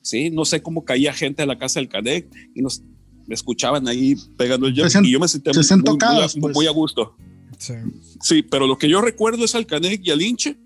Sí, 0.03 0.31
no 0.31 0.45
sé 0.45 0.63
cómo 0.63 0.85
caía 0.85 1.13
gente 1.13 1.43
a 1.43 1.47
la 1.47 1.59
casa 1.59 1.81
del 1.81 1.89
Cadec 1.89 2.29
y 2.55 2.61
nos 2.61 2.83
me 3.27 3.35
escuchaban 3.35 3.89
ahí 3.89 4.17
pegando 4.37 4.67
el 4.67 4.75
y 4.75 4.77
yo 4.77 4.85
me 5.21 5.29
sentía 5.29 5.53
muy, 5.53 5.99
pues. 5.99 6.37
muy, 6.37 6.67
a 6.67 6.71
gusto. 6.71 7.17
Sí. 7.59 7.75
sí. 8.21 8.43
pero 8.43 8.67
lo 8.67 8.79
que 8.79 8.89
yo 8.89 9.01
recuerdo 9.01 9.45
es 9.45 9.55
al 9.55 9.67
Canek 9.67 10.01
y 10.05 10.11
al 10.11 10.21
Inche, 10.21 10.57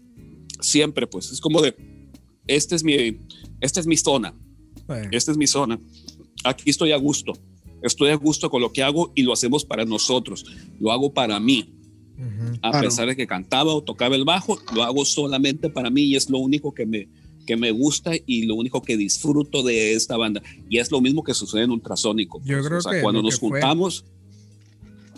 siempre 0.61 1.07
pues, 1.07 1.31
es 1.31 1.41
como 1.41 1.61
de, 1.61 1.77
este 2.47 2.75
es 2.75 2.83
mi, 2.83 3.21
esta 3.61 3.81
es 3.81 3.87
mi 3.87 3.97
zona, 3.97 4.35
esta 5.13 5.31
es 5.31 5.37
mi 5.37 5.47
zona, 5.47 5.79
aquí 6.45 6.71
estoy 6.71 6.93
a 6.93 6.97
gusto, 6.97 7.33
estoy 7.83 8.11
a 8.11 8.15
gusto 8.17 8.51
con 8.51 8.61
lo 8.63 8.73
que 8.73 8.83
hago 8.83 9.13
y 9.15 9.23
lo 9.23 9.33
hacemos 9.33 9.65
para 9.65 9.85
nosotros, 9.85 10.45
lo 10.81 10.93
hago 10.93 11.13
para 11.13 11.39
mí. 11.41 11.75
A 12.63 12.81
pesar 12.81 13.07
de 13.07 13.15
que 13.15 13.29
cantaba 13.29 13.73
o 13.73 13.83
tocaba 13.83 14.17
el 14.17 14.25
bajo, 14.25 14.59
lo 14.75 14.83
hago 14.83 15.05
solamente 15.05 15.71
para 15.71 15.89
mí 15.89 16.03
y 16.03 16.17
es 16.17 16.29
lo 16.29 16.39
único 16.39 16.75
que 16.75 16.85
me, 16.85 17.09
que 17.47 17.57
me 17.57 17.71
gusta 17.71 18.11
y 18.27 18.47
lo 18.47 18.57
único 18.57 18.83
que 18.83 18.97
disfruto 18.97 19.63
de 19.63 19.95
esta 19.95 20.17
banda. 20.17 20.43
Y 20.69 20.79
es 20.79 20.91
lo 20.91 21.01
mismo 21.01 21.23
que 21.23 21.33
sucede 21.33 21.63
en 21.63 21.71
Ultrasónico. 21.71 22.41
Yo 22.45 22.59
pues. 22.59 22.67
creo 22.67 22.93
que 22.93 23.03
cuando 23.03 23.23
nos 23.23 23.39
juntamos. 23.39 24.05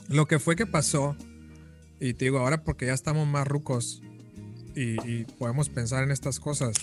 lo 0.09 0.27
que 0.27 0.39
fue 0.39 0.57
que 0.57 0.67
pasó, 0.67 1.17
y 2.01 2.15
te 2.15 2.27
digo 2.27 2.39
ahora 2.39 2.63
porque 2.63 2.87
ya 2.87 2.93
estamos 2.95 3.27
más 3.27 3.49
rucos 3.49 4.03
y, 4.77 5.25
podemos 5.39 5.69
pensar 5.69 6.05
en 6.05 6.11
estas 6.11 6.39
cosas. 6.39 6.77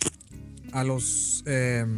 A 0.74 0.84
los. 0.84 1.44
Em, 1.46 1.98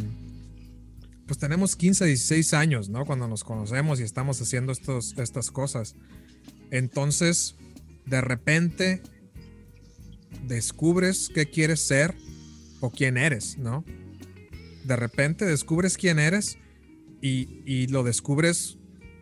pues 1.30 1.38
tenemos 1.38 1.76
15, 1.76 2.06
16 2.06 2.56
años, 2.56 2.90
¿no? 2.90 3.06
Cuando 3.06 3.28
nos 3.28 3.44
conocemos 3.44 4.00
y 4.00 4.04
estamos 4.04 4.42
haciendo 4.42 4.72
estos, 4.72 5.16
estas 5.20 5.52
cosas. 5.52 5.94
Entonces, 6.72 7.54
de 8.08 8.20
repente, 8.20 9.04
descubres 10.48 11.30
qué 11.32 11.46
quieres 11.46 11.82
ser 11.82 12.16
o 12.80 12.90
quién 12.90 13.16
eres, 13.16 13.60
¿no? 13.60 13.86
De 14.86 14.96
repente 14.96 15.46
descubres 15.46 15.98
quién 15.98 16.18
eres 16.18 16.58
y, 17.22 17.86
lo 17.90 18.02
descubres 18.02 18.80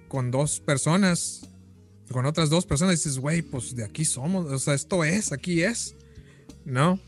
con 0.08 0.32
dos 0.32 0.62
personas, 0.62 1.42
con 2.10 2.26
otras 2.26 2.50
dos 2.50 2.66
personas, 2.66 2.94
y 2.94 2.98
dices, 3.00 3.20
güey, 3.20 3.42
pues 3.42 3.76
de 3.76 3.84
aquí 3.84 4.06
somos, 4.06 4.50
o 4.50 4.60
sea, 4.60 4.76
esto 4.76 5.04
es, 5.04 5.34
aquí 5.34 5.62
es, 5.62 5.98
¿no? 6.64 7.02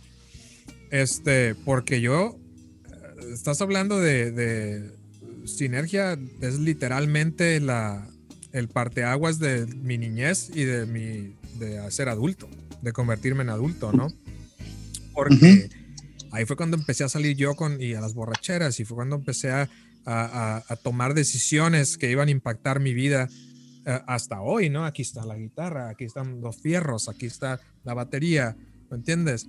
Este, 0.92 1.56
porque 1.56 2.02
yo, 2.02 2.38
estás 3.34 3.62
hablando 3.62 4.00
de, 4.00 4.98
sinergia, 5.46 6.18
es 6.42 6.60
literalmente 6.60 7.60
la, 7.60 8.08
el 8.52 8.68
parteaguas 8.68 9.40
de 9.40 9.66
mi 9.66 9.98
niñez 9.98 10.52
y 10.54 10.64
de 10.64 10.86
mi, 10.86 11.36
de 11.58 11.90
ser 11.92 12.10
adulto, 12.10 12.48
de 12.82 12.92
convertirme 12.92 13.42
en 13.44 13.50
adulto, 13.50 13.92
¿no? 13.92 14.08
Porque 15.14 15.70
ahí 16.32 16.46
fue 16.46 16.56
cuando 16.56 16.78
empecé 16.78 17.04
a 17.04 17.10
salir 17.10 17.36
yo 17.36 17.56
con, 17.56 17.82
y 17.82 17.94
a 17.94 18.02
las 18.02 18.14
borracheras 18.14 18.80
y 18.80 18.86
fue 18.86 18.96
cuando 18.96 19.16
empecé 19.16 19.50
a, 19.52 19.70
a, 20.06 20.76
tomar 20.84 21.14
decisiones 21.14 21.98
que 21.98 22.10
iban 22.10 22.28
a 22.28 22.32
impactar 22.32 22.80
mi 22.80 22.94
vida 22.94 23.28
eh, 23.86 24.00
hasta 24.08 24.42
hoy, 24.42 24.70
¿no? 24.70 24.86
Aquí 24.86 25.02
está 25.02 25.26
la 25.26 25.36
guitarra, 25.36 25.90
aquí 25.90 26.06
están 26.06 26.42
los 26.42 26.58
fierros, 26.62 27.10
aquí 27.10 27.26
está 27.26 27.60
la 27.84 27.94
batería, 27.94 28.56
¿me 28.90 28.98
entiendes? 28.98 29.48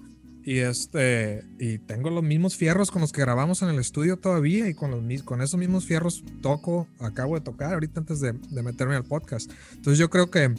Y 0.51 0.59
este, 0.59 1.45
y 1.61 1.79
tengo 1.79 2.11
los 2.11 2.25
mismos 2.25 2.57
fierros 2.57 2.91
con 2.91 3.03
los 3.03 3.13
que 3.13 3.21
grabamos 3.21 3.63
en 3.63 3.69
el 3.69 3.79
estudio 3.79 4.17
todavía 4.17 4.69
y 4.69 4.75
con, 4.75 4.91
los, 4.91 5.23
con 5.23 5.43
esos 5.43 5.61
mismos 5.61 5.85
fierros 5.85 6.25
toco, 6.43 6.89
acabo 6.99 7.37
de 7.37 7.41
tocar 7.41 7.73
ahorita 7.73 8.01
antes 8.01 8.19
de, 8.19 8.33
de 8.33 8.63
meterme 8.65 8.97
al 8.97 9.05
podcast. 9.05 9.49
Entonces 9.75 9.97
yo 10.01 10.11
creo 10.11 10.29
que 10.33 10.57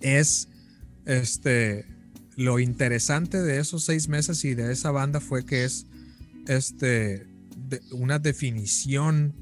es, 0.00 0.48
este, 1.04 1.84
lo 2.34 2.60
interesante 2.60 3.42
de 3.42 3.58
esos 3.58 3.84
seis 3.84 4.08
meses 4.08 4.42
y 4.46 4.54
de 4.54 4.72
esa 4.72 4.90
banda 4.90 5.20
fue 5.20 5.44
que 5.44 5.64
es 5.64 5.84
este, 6.46 7.26
una 7.92 8.18
definición 8.18 9.34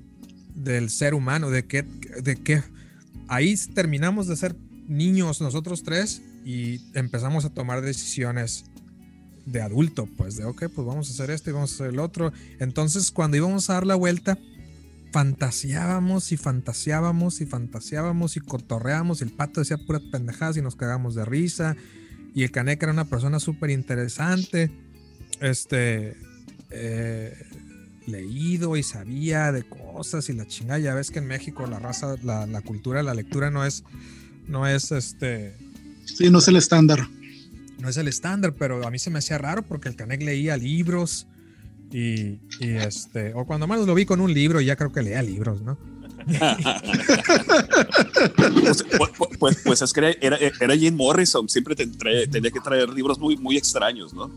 del 0.56 0.90
ser 0.90 1.14
humano, 1.14 1.50
de 1.50 1.66
que, 1.66 1.84
de 1.84 2.34
que 2.34 2.64
ahí 3.28 3.54
terminamos 3.76 4.26
de 4.26 4.34
ser 4.34 4.56
niños 4.88 5.40
nosotros 5.40 5.84
tres 5.84 6.20
y 6.44 6.80
empezamos 6.94 7.44
a 7.44 7.50
tomar 7.50 7.80
decisiones 7.80 8.64
de 9.46 9.62
adulto, 9.62 10.08
pues 10.16 10.36
de, 10.36 10.44
ok, 10.44 10.66
pues 10.74 10.86
vamos 10.86 11.08
a 11.08 11.12
hacer 11.12 11.30
esto 11.30 11.50
y 11.50 11.52
vamos 11.54 11.72
a 11.72 11.74
hacer 11.74 11.86
el 11.88 11.98
otro. 11.98 12.32
Entonces, 12.58 13.10
cuando 13.10 13.36
íbamos 13.36 13.70
a 13.70 13.74
dar 13.74 13.86
la 13.86 13.94
vuelta, 13.94 14.38
fantaseábamos 15.12 16.32
y 16.32 16.36
fantaseábamos 16.36 17.40
y 17.40 17.46
fantaseábamos 17.46 18.36
y 18.36 18.40
cotorreábamos 18.40 19.22
el 19.22 19.30
pato 19.30 19.60
decía 19.60 19.78
puras 19.78 20.02
pendejadas 20.12 20.56
y 20.58 20.62
nos 20.62 20.76
cagamos 20.76 21.14
de 21.14 21.24
risa 21.24 21.76
y 22.36 22.42
el 22.42 22.50
Caneca 22.50 22.84
era 22.84 22.92
una 22.92 23.06
persona 23.06 23.40
súper 23.40 23.70
interesante, 23.70 24.70
este, 25.40 26.18
eh, 26.70 27.34
leído 28.06 28.76
y 28.76 28.82
sabía 28.82 29.52
de 29.52 29.62
cosas 29.62 30.28
y 30.28 30.34
la 30.34 30.46
chingada. 30.46 30.78
Ya 30.78 30.94
ves 30.94 31.10
que 31.10 31.20
en 31.20 31.28
México 31.28 31.66
la 31.66 31.78
raza, 31.78 32.16
la, 32.22 32.46
la 32.46 32.60
cultura, 32.60 33.02
la 33.02 33.14
lectura 33.14 33.50
no 33.50 33.64
es, 33.64 33.84
no 34.48 34.66
es 34.66 34.92
este. 34.92 35.56
Sí, 36.04 36.28
no 36.28 36.40
es 36.40 36.48
el 36.48 36.56
estándar. 36.56 37.08
No 37.78 37.88
es 37.88 37.96
el 37.96 38.08
estándar, 38.08 38.54
pero 38.54 38.86
a 38.86 38.90
mí 38.90 38.98
se 38.98 39.10
me 39.10 39.18
hacía 39.18 39.38
raro 39.38 39.62
porque 39.62 39.88
el 39.88 39.96
Canek 39.96 40.22
leía 40.22 40.56
libros 40.56 41.26
y, 41.92 42.40
y 42.60 42.76
este, 42.78 43.32
o 43.34 43.44
cuando 43.46 43.66
más 43.66 43.80
lo 43.80 43.94
vi 43.94 44.06
con 44.06 44.20
un 44.20 44.32
libro, 44.32 44.60
ya 44.60 44.76
creo 44.76 44.92
que 44.92 45.02
leía 45.02 45.22
libros, 45.22 45.62
¿no? 45.62 45.78
pues, 48.36 48.84
pues, 48.98 49.10
pues, 49.38 49.58
pues, 49.64 49.82
es 49.82 49.92
que 49.92 50.18
era, 50.20 50.36
era 50.36 50.76
Jim 50.76 50.96
Morrison, 50.96 51.48
siempre 51.48 51.76
te 51.76 51.86
trae, 51.86 52.26
tenía 52.26 52.50
que 52.50 52.60
traer 52.60 52.88
libros 52.88 53.18
muy, 53.18 53.36
muy 53.36 53.56
extraños, 53.56 54.12
¿no? 54.12 54.30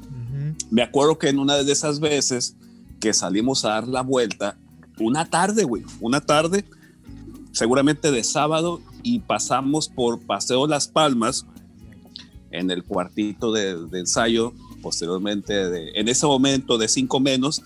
Me 0.69 0.83
acuerdo 0.83 1.17
que 1.17 1.29
en 1.29 1.39
una 1.39 1.55
de 1.57 1.71
esas 1.71 1.99
veces 1.99 2.55
que 2.99 3.13
salimos 3.13 3.65
a 3.65 3.69
dar 3.69 3.87
la 3.87 4.01
vuelta, 4.01 4.55
una 4.99 5.29
tarde, 5.29 5.63
güey, 5.63 5.83
una 5.99 6.21
tarde, 6.21 6.63
seguramente 7.53 8.11
de 8.11 8.23
sábado, 8.23 8.81
y 9.01 9.19
pasamos 9.19 9.89
por 9.89 10.19
Paseo 10.19 10.67
Las 10.67 10.87
Palmas, 10.87 11.45
en 12.51 12.71
el 12.71 12.83
cuartito 12.83 13.51
de, 13.51 13.75
de 13.87 13.99
ensayo, 13.99 14.53
posteriormente, 14.81 15.53
de, 15.69 15.91
en 15.93 16.07
ese 16.07 16.25
momento 16.25 16.77
de 16.77 16.87
cinco 16.87 17.19
menos, 17.19 17.61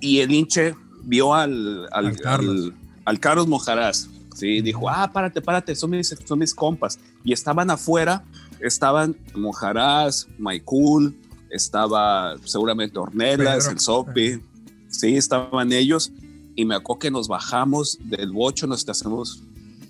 y 0.00 0.20
el 0.20 0.32
hinche 0.32 0.74
vio 1.04 1.34
al, 1.34 1.86
al, 1.92 2.06
al, 2.06 2.16
Carlos. 2.16 2.72
al, 3.04 3.20
Carlos 3.20 3.46
Mojarás, 3.46 4.08
¿sí? 4.34 4.60
dijo, 4.60 4.88
ah, 4.88 5.10
párate, 5.12 5.40
párate, 5.40 5.74
son 5.74 5.90
mis, 5.90 6.14
son 6.24 6.38
mis 6.38 6.54
compas, 6.54 6.98
y 7.24 7.32
estaban 7.32 7.70
afuera, 7.70 8.24
estaban 8.60 9.16
Mojarás, 9.34 10.28
Maikul, 10.38 11.16
estaba 11.50 12.36
seguramente 12.44 12.98
Ornelas, 12.98 13.68
el 13.68 13.78
Sopi, 13.78 14.40
sí, 14.88 15.16
estaban 15.16 15.72
ellos, 15.72 16.12
y 16.54 16.64
me 16.64 16.74
acuerdo 16.74 17.00
que 17.00 17.10
nos 17.10 17.28
bajamos 17.28 17.98
del 18.04 18.32
bocho, 18.32 18.66
nos 18.66 18.80
estacionamos 18.80 19.42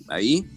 ahí, 0.07 0.47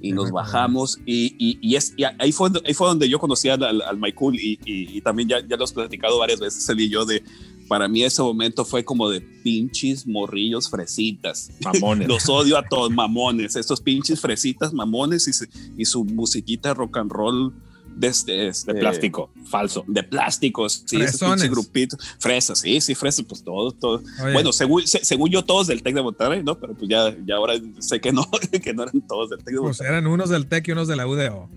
y 0.00 0.12
nos 0.12 0.30
bajamos 0.30 0.98
y, 1.04 1.34
y, 1.38 1.58
y, 1.60 1.76
es, 1.76 1.94
y 1.96 2.04
ahí, 2.04 2.32
fue, 2.32 2.50
ahí 2.64 2.74
fue 2.74 2.88
donde 2.88 3.08
yo 3.08 3.18
conocí 3.18 3.48
al, 3.48 3.62
al, 3.62 3.98
Michael 3.98 4.36
y, 4.36 4.58
y, 4.64 5.00
también 5.00 5.28
ya, 5.28 5.46
ya 5.46 5.56
lo 5.56 5.64
has 5.64 5.72
platicado 5.72 6.18
varias 6.18 6.40
veces 6.40 6.68
él 6.68 6.80
y 6.80 6.88
yo 6.88 7.04
de 7.04 7.22
para 7.68 7.86
mí 7.86 8.02
ese 8.02 8.22
momento 8.22 8.64
fue 8.64 8.84
como 8.84 9.10
de 9.10 9.20
pinches 9.20 10.06
morrillos 10.06 10.70
fresitas. 10.70 11.50
Mamones. 11.60 12.08
Los 12.08 12.26
odio 12.28 12.56
a 12.56 12.62
todos, 12.62 12.90
mamones. 12.90 13.56
Estos 13.56 13.82
pinches 13.82 14.20
fresitas, 14.20 14.72
mamones 14.72 15.28
y, 15.28 15.80
y 15.80 15.84
su 15.84 16.02
musiquita 16.04 16.72
rock 16.72 16.96
and 16.96 17.12
roll 17.12 17.52
de, 17.98 18.06
este, 18.06 18.48
este, 18.48 18.72
de 18.72 18.80
plástico, 18.80 19.30
falso. 19.50 19.84
De 19.88 20.02
plásticos, 20.02 20.84
sí, 20.86 21.00
ese 21.00 21.48
grupito. 21.48 21.96
Fresas, 22.18 22.60
sí, 22.60 22.80
sí, 22.80 22.94
fresas, 22.94 23.24
pues 23.28 23.42
todos, 23.42 23.78
todos. 23.78 24.02
Bueno, 24.32 24.52
según, 24.52 24.86
según 24.86 25.30
yo, 25.30 25.44
todos 25.44 25.66
del 25.66 25.82
Tec 25.82 25.94
de 25.94 26.02
Monterrey, 26.02 26.42
¿no? 26.44 26.58
Pero 26.58 26.74
pues 26.74 26.88
ya, 26.88 27.14
ya 27.26 27.36
ahora 27.36 27.54
sé 27.80 28.00
que 28.00 28.12
no, 28.12 28.28
que 28.62 28.72
no 28.72 28.84
eran 28.84 29.00
todos 29.06 29.30
del 29.30 29.38
Tec 29.40 29.54
de 29.54 29.60
Monterrey. 29.60 29.78
Pues 29.78 29.88
eran 29.88 30.06
unos 30.06 30.30
del 30.30 30.46
Tec 30.46 30.68
y 30.68 30.72
unos 30.72 30.86
de 30.86 30.96
la 30.96 31.06
UDO. 31.06 31.48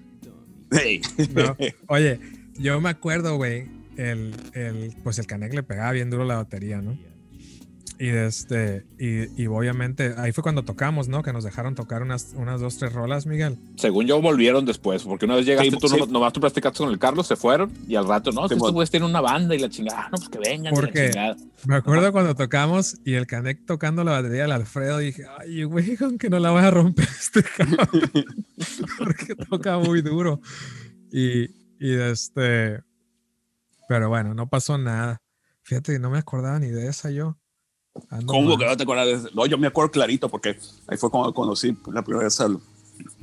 Hey. 0.72 1.02
No. 1.36 1.56
Oye, 1.88 2.20
yo 2.58 2.82
me 2.82 2.90
acuerdo, 2.90 3.36
güey, 3.36 3.68
el, 3.98 4.34
el, 4.54 4.96
pues 5.04 5.20
el 5.20 5.28
Canek 5.28 5.54
le 5.54 5.64
pegaba 5.64 5.92
bien 5.92 6.10
duro 6.10 6.26
la 6.26 6.36
batería, 6.36 6.82
¿no? 6.82 6.98
Y, 8.02 8.10
este, 8.10 8.84
y, 8.98 9.44
y, 9.44 9.46
obviamente 9.46 10.16
ahí 10.18 10.32
fue 10.32 10.42
cuando 10.42 10.64
tocamos, 10.64 11.08
¿no? 11.08 11.22
Que 11.22 11.32
nos 11.34 11.44
dejaron 11.44 11.76
tocar 11.76 12.02
unas, 12.02 12.34
unas 12.36 12.60
dos, 12.60 12.78
tres 12.80 12.94
rolas, 12.94 13.28
Miguel. 13.28 13.60
Según 13.76 14.08
yo, 14.08 14.20
volvieron 14.20 14.66
después, 14.66 15.04
porque 15.04 15.26
una 15.26 15.36
vez 15.36 15.46
llegaste, 15.46 15.70
sí, 15.70 15.78
tú 15.80 15.88
sí. 15.88 15.98
nomás 16.10 16.34
tú 16.34 16.40
practicaste 16.40 16.80
con 16.80 16.90
el 16.90 16.98
Carlos, 16.98 17.28
se 17.28 17.36
fueron 17.36 17.72
y 17.88 17.94
al 17.94 18.08
rato, 18.08 18.32
no, 18.32 18.48
sí, 18.48 18.56
estos 18.56 18.72
güeyes 18.72 18.90
tienen 18.90 19.08
una 19.08 19.22
banda 19.22 19.54
y 19.54 19.60
la 19.60 19.70
chingada, 19.70 20.10
no, 20.12 20.18
pues 20.18 20.30
que 20.30 20.40
vengan. 20.40 20.74
Porque 20.74 21.12
me 21.68 21.76
acuerdo 21.76 22.12
cuando 22.12 22.34
tocamos 22.34 22.98
y 23.06 23.14
el 23.14 23.28
Canek 23.28 23.68
tocando 23.68 24.04
la 24.04 24.14
batería 24.14 24.42
del 24.42 24.54
Alfredo, 24.54 24.98
dije, 24.98 25.26
ay, 25.38 25.64
güey, 25.66 25.96
aunque 26.02 26.32
no 26.32 26.40
la 26.40 26.50
voy 26.50 26.64
a 26.64 26.72
romper 26.72 27.08
este 27.20 27.44
cabrón, 27.44 27.88
porque 28.98 29.36
toca 29.48 29.78
muy 29.78 30.02
duro. 30.02 30.42
Y, 31.12 31.44
y 31.80 31.94
este, 32.00 32.82
pero 33.88 34.10
bueno, 34.10 34.34
no 34.34 34.50
pasó 34.50 34.80
nada. 34.80 35.22
Fíjate, 35.62 36.00
no 36.00 36.10
me 36.10 36.18
acordaba 36.18 36.58
ni 36.58 36.70
de 36.70 36.88
esa 36.88 37.12
yo. 37.12 37.38
Ando 38.10 38.28
¿Cómo 38.28 38.50
mal. 38.50 38.58
que 38.58 38.66
no 38.66 38.78
te 38.78 38.84
acuerdas? 38.84 39.34
No, 39.34 39.46
yo 39.46 39.58
me 39.58 39.68
acuerdo 39.68 39.92
clarito 39.92 40.30
porque 40.30 40.58
ahí 40.88 40.98
fue 40.98 41.10
cuando 41.10 41.34
conocí 41.34 41.76
la 41.92 42.02
primera 42.04 42.26
vez 42.26 42.40
al, 42.40 42.58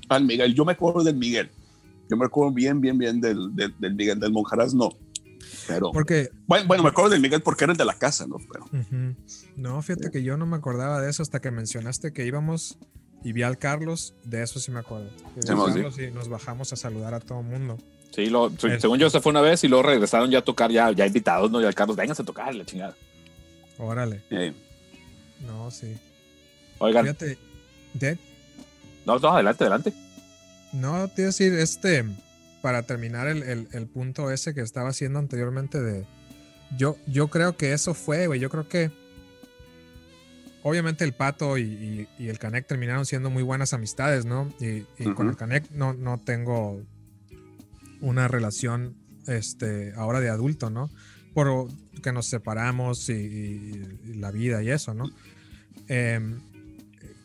al 0.08 0.24
Miguel. 0.24 0.54
Yo 0.54 0.64
me 0.64 0.72
acuerdo 0.72 1.02
del 1.02 1.16
Miguel. 1.16 1.50
Yo 2.10 2.16
me 2.16 2.24
acuerdo 2.26 2.52
bien, 2.52 2.80
bien, 2.80 2.96
bien 2.98 3.20
del, 3.20 3.54
del, 3.54 3.74
del 3.78 3.94
Miguel. 3.94 4.18
Del 4.18 4.32
Monjaraz 4.32 4.74
no. 4.74 4.90
Pero, 5.66 5.92
porque, 5.92 6.30
bueno, 6.46 6.66
bueno, 6.66 6.82
me 6.82 6.88
acuerdo 6.88 7.10
del 7.10 7.20
Miguel 7.20 7.42
porque 7.42 7.64
era 7.64 7.72
el 7.72 7.78
de 7.78 7.84
la 7.84 7.98
casa, 7.98 8.26
¿no? 8.26 8.36
Pero, 8.50 8.64
uh 8.72 8.76
-huh. 8.76 9.16
No, 9.56 9.82
fíjate 9.82 10.10
que 10.10 10.22
yo 10.22 10.36
no 10.38 10.46
me 10.46 10.56
acordaba 10.56 11.00
de 11.00 11.10
eso 11.10 11.22
hasta 11.22 11.40
que 11.40 11.50
mencionaste 11.50 12.12
que 12.12 12.24
íbamos 12.26 12.78
y 13.22 13.32
vi 13.32 13.42
al 13.42 13.58
Carlos. 13.58 14.14
De 14.24 14.42
eso 14.42 14.60
sí 14.60 14.70
me 14.70 14.80
acuerdo. 14.80 15.10
Sí, 15.40 15.46
Carlos, 15.46 15.98
y 15.98 16.10
nos 16.10 16.28
bajamos 16.28 16.72
a 16.72 16.76
saludar 16.76 17.12
a 17.14 17.20
todo 17.20 17.40
el 17.40 17.46
mundo. 17.46 17.76
Sí, 18.14 18.26
lo, 18.26 18.50
según 18.78 18.98
yo 18.98 19.10
se 19.10 19.20
fue 19.20 19.30
una 19.30 19.42
vez 19.42 19.62
y 19.64 19.68
luego 19.68 19.82
regresaron 19.82 20.30
ya 20.30 20.38
a 20.38 20.42
tocar, 20.42 20.70
ya, 20.70 20.90
ya 20.92 21.06
invitados, 21.06 21.50
¿no? 21.50 21.60
Y 21.60 21.66
al 21.66 21.74
Carlos, 21.74 21.96
vénganse 21.96 22.22
a 22.22 22.24
tocar, 22.24 22.54
la 22.54 22.64
chingada. 22.64 22.94
Órale. 23.78 24.22
Sí. 24.28 24.54
No, 25.46 25.70
sí. 25.70 25.96
Oigan. 26.78 27.04
Fíjate. 27.04 27.38
¿de? 27.94 28.18
No, 29.06 29.18
no, 29.18 29.28
adelante, 29.28 29.64
adelante. 29.64 29.92
No, 30.72 31.08
te 31.08 31.22
iba 31.22 31.26
a 31.28 31.32
decir, 31.32 31.54
este, 31.54 32.04
para 32.60 32.82
terminar 32.82 33.28
el, 33.28 33.42
el, 33.42 33.68
el, 33.72 33.86
punto 33.86 34.30
ese 34.30 34.54
que 34.54 34.60
estaba 34.60 34.90
haciendo 34.90 35.18
anteriormente 35.18 35.80
de. 35.80 36.04
Yo, 36.76 36.96
yo 37.06 37.28
creo 37.28 37.56
que 37.56 37.72
eso 37.72 37.94
fue, 37.94 38.26
güey. 38.26 38.40
Yo 38.40 38.50
creo 38.50 38.68
que. 38.68 38.90
Obviamente 40.64 41.04
el 41.04 41.12
Pato 41.12 41.56
y, 41.56 41.62
y, 41.62 42.08
y 42.18 42.28
el 42.28 42.38
Canek 42.38 42.66
terminaron 42.66 43.06
siendo 43.06 43.30
muy 43.30 43.42
buenas 43.44 43.72
amistades, 43.72 44.26
¿no? 44.26 44.52
Y, 44.60 44.66
y 44.66 44.82
uh 44.82 44.86
-huh. 44.98 45.14
con 45.14 45.28
el 45.28 45.36
Canek 45.36 45.70
no, 45.70 45.94
no 45.94 46.18
tengo 46.18 46.82
una 48.00 48.28
relación 48.28 48.96
este, 49.26 49.92
ahora 49.96 50.20
de 50.20 50.28
adulto, 50.28 50.68
¿no? 50.68 50.90
Por 51.34 51.68
que 52.02 52.12
nos 52.12 52.26
separamos 52.26 53.08
y, 53.08 53.12
y, 53.12 54.10
y 54.10 54.14
la 54.14 54.30
vida 54.30 54.62
y 54.62 54.70
eso, 54.70 54.94
¿no? 54.94 55.10
Eh, 55.88 56.20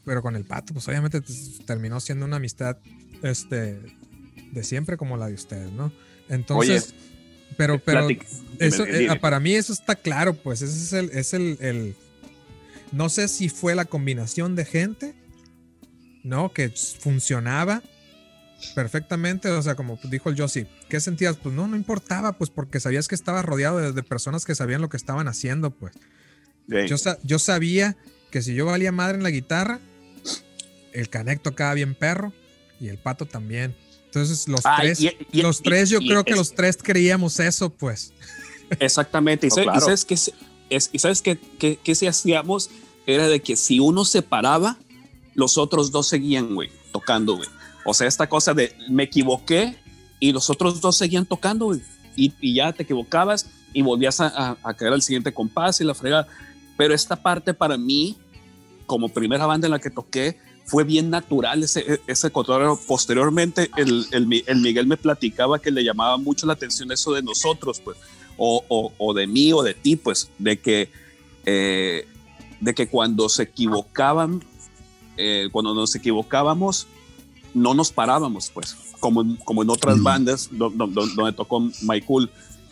pero 0.06 0.22
con 0.22 0.36
el 0.36 0.46
pato, 0.46 0.74
pues 0.74 0.88
obviamente 0.88 1.22
terminó 1.66 2.00
siendo 2.00 2.26
una 2.26 2.38
amistad 2.38 2.78
este, 3.22 3.80
de 4.52 4.64
siempre 4.64 4.98
como 4.98 5.18
la 5.18 5.28
de 5.28 5.34
ustedes, 5.34 5.72
¿no? 5.72 5.92
Entonces, 6.30 6.90
Oye, 6.90 7.56
pero, 7.58 7.80
pero 7.80 8.08
eso, 8.60 8.86
eh, 8.86 9.08
para 9.20 9.40
mí 9.40 9.54
eso 9.54 9.74
está 9.74 9.96
claro, 9.96 10.34
pues 10.34 10.62
ese 10.62 10.76
es 10.76 10.94
el, 10.94 11.18
es 11.18 11.34
el, 11.34 11.58
el, 11.62 11.96
no 12.92 13.10
sé 13.10 13.28
si 13.28 13.50
fue 13.50 13.76
la 13.76 13.86
combinación 13.86 14.56
de 14.56 14.66
gente, 14.66 15.16
¿no? 16.24 16.52
Que 16.54 16.70
funcionaba 16.70 17.82
perfectamente, 18.76 19.50
o 19.50 19.62
sea, 19.62 19.76
como 19.76 20.00
dijo 20.04 20.30
el 20.30 20.38
Josie, 20.40 20.68
¿qué 20.90 21.00
sentías? 21.00 21.38
Pues 21.38 21.54
no, 21.54 21.68
no 21.68 21.76
importaba, 21.76 22.34
pues 22.34 22.50
porque 22.50 22.80
sabías 22.80 23.08
que 23.08 23.16
estabas 23.16 23.46
rodeado 23.46 23.78
de, 23.78 23.92
de 23.92 24.04
personas 24.04 24.46
que 24.46 24.56
sabían 24.56 24.82
lo 24.82 24.90
que 24.90 24.98
estaban 24.98 25.28
haciendo, 25.28 25.72
pues. 25.72 25.94
Sí. 26.70 26.88
Yo, 26.88 26.96
yo 27.24 27.40
sabía 27.40 27.98
que 28.32 28.42
si 28.42 28.56
yo 28.56 28.66
valía 28.66 28.92
madre 28.92 29.18
en 29.18 29.24
la 29.24 29.30
guitarra, 29.30 29.80
el 30.94 31.10
Canek 31.10 31.42
tocaba 31.42 31.74
bien 31.74 31.96
perro 31.96 32.34
y 32.80 32.88
el 32.88 32.98
Pato 32.98 33.26
también. 33.26 33.76
Entonces 34.06 34.48
los 34.48 34.62
ah, 34.64 34.78
tres, 34.80 35.02
y, 35.02 35.12
y, 35.32 35.42
los 35.42 35.60
y, 35.60 35.64
tres 35.64 35.90
yo 35.90 36.00
creo 36.00 36.24
que 36.24 36.32
es, 36.32 36.38
los 36.38 36.54
tres 36.54 36.78
creíamos 36.82 37.40
eso, 37.40 37.70
pues. 37.70 38.14
Exactamente. 38.80 39.48
no, 39.48 39.76
y, 39.76 39.80
sabes 39.80 40.06
que 40.06 40.14
es, 40.14 40.32
y 40.92 41.00
sabes 41.00 41.22
que, 41.22 41.38
que, 41.38 41.78
que 41.78 41.96
si 41.96 42.08
hacíamos 42.08 42.70
era 43.06 43.28
de 43.28 43.42
que 43.42 43.56
si 43.56 43.80
uno 43.80 44.06
se 44.06 44.22
paraba, 44.22 44.78
los 45.36 45.58
otros 45.58 45.92
dos 45.92 46.08
seguían, 46.08 46.54
güey, 46.54 46.72
tocando, 46.92 47.36
güey. 47.36 47.50
O 47.86 47.94
sea, 47.94 48.08
esta 48.08 48.28
cosa 48.28 48.54
de 48.54 48.76
me 48.90 49.04
equivoqué 49.04 49.78
y 50.20 50.32
los 50.32 50.50
otros 50.50 50.82
dos 50.82 50.98
seguían 50.98 51.26
tocando. 51.26 51.76
Y, 52.16 52.34
y, 52.40 52.56
ya 52.56 52.72
te 52.72 52.84
equivocabas 52.84 53.50
y 53.74 53.82
volvías 53.82 54.20
a, 54.22 54.28
a, 54.28 54.58
a, 54.64 54.74
caer 54.74 54.94
al 54.94 55.02
siguiente 55.02 55.34
compás 55.34 55.82
y 55.82 55.84
la 55.84 55.94
fregada. 55.94 56.28
Pero 56.78 56.94
esta 56.94 57.16
parte 57.16 57.54
para 57.54 57.78
mí, 57.78 58.18
como 58.86 59.10
primera 59.10 59.46
banda 59.46 59.68
en 59.68 59.72
la 59.72 59.80
que 59.80 59.90
toqué, 59.90 60.38
fue 60.66 60.84
bien 60.84 61.10
natural 61.10 61.64
ese, 61.64 62.00
ese 62.08 62.32
cotorreo. 62.32 62.80
Posteriormente, 62.88 63.70
el, 63.76 64.06
el, 64.12 64.44
el, 64.48 64.62
Miguel 64.62 64.88
me 64.88 64.98
platicaba 64.98 65.60
que 65.60 65.72
le 65.72 65.84
llamaba 65.84 66.18
mucho 66.18 66.46
la 66.46 66.54
atención 66.54 66.92
eso 66.92 67.12
de 67.14 67.22
nosotros, 67.22 67.82
pues, 67.82 67.98
o, 68.38 68.64
o, 68.68 68.94
o 68.98 69.14
de 69.14 69.28
mí 69.28 69.52
o 69.54 69.62
de 69.62 69.74
ti, 69.74 69.96
pues, 69.96 70.30
de 70.40 70.60
que, 70.60 70.90
eh, 71.46 72.08
de 72.60 72.74
que 72.74 72.88
cuando 72.88 73.28
se 73.30 73.44
equivocaban, 73.44 74.44
eh, 75.18 75.50
cuando 75.52 75.74
nos 75.74 75.94
equivocábamos, 75.96 76.88
no 77.54 77.74
nos 77.74 77.92
parábamos, 77.92 78.50
pues, 78.54 78.76
como, 79.00 79.38
como 79.44 79.64
en 79.64 79.70
otras 79.70 79.98
mm. 79.98 80.04
bandas 80.04 80.50
donde, 80.52 80.78
donde, 80.78 81.14
donde 81.16 81.34
tocó 81.34 81.60
Michael. 81.82 82.30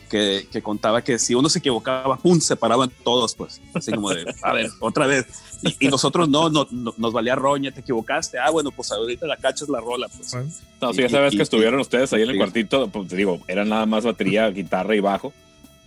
Que, 0.09 0.45
que, 0.51 0.61
contaba 0.61 1.01
que 1.01 1.17
si 1.17 1.35
uno 1.35 1.47
se 1.47 1.59
equivocaba, 1.59 2.17
¡pum! 2.17 2.37
se 2.41 2.57
paraban 2.57 2.91
todos, 3.01 3.33
pues. 3.33 3.61
Así 3.73 3.93
como 3.93 4.09
de, 4.09 4.25
a 4.43 4.51
ver, 4.51 4.69
otra 4.81 5.07
vez. 5.07 5.25
Y, 5.61 5.87
y 5.87 5.87
nosotros 5.87 6.27
no, 6.27 6.49
no, 6.49 6.67
no, 6.69 6.93
nos 6.97 7.13
valía 7.13 7.33
roña, 7.33 7.71
te 7.71 7.79
equivocaste. 7.79 8.37
Ah, 8.37 8.49
bueno, 8.49 8.71
pues 8.71 8.91
ahorita 8.91 9.25
la 9.25 9.37
cachas 9.37 9.69
la 9.69 9.79
rola, 9.79 10.09
pues. 10.09 10.35
No, 10.81 10.93
sí, 10.93 11.03
esa 11.03 11.21
vez 11.21 11.33
que 11.33 11.41
estuvieron 11.41 11.79
ustedes 11.79 12.11
ahí 12.11 12.23
en 12.23 12.27
el 12.27 12.35
sí. 12.35 12.39
cuartito, 12.39 12.89
pues 12.89 13.07
te 13.07 13.15
digo, 13.15 13.39
era 13.47 13.63
nada 13.63 13.85
más 13.85 14.03
batería, 14.03 14.49
guitarra 14.49 14.97
y 14.97 14.99
bajo. 14.99 15.31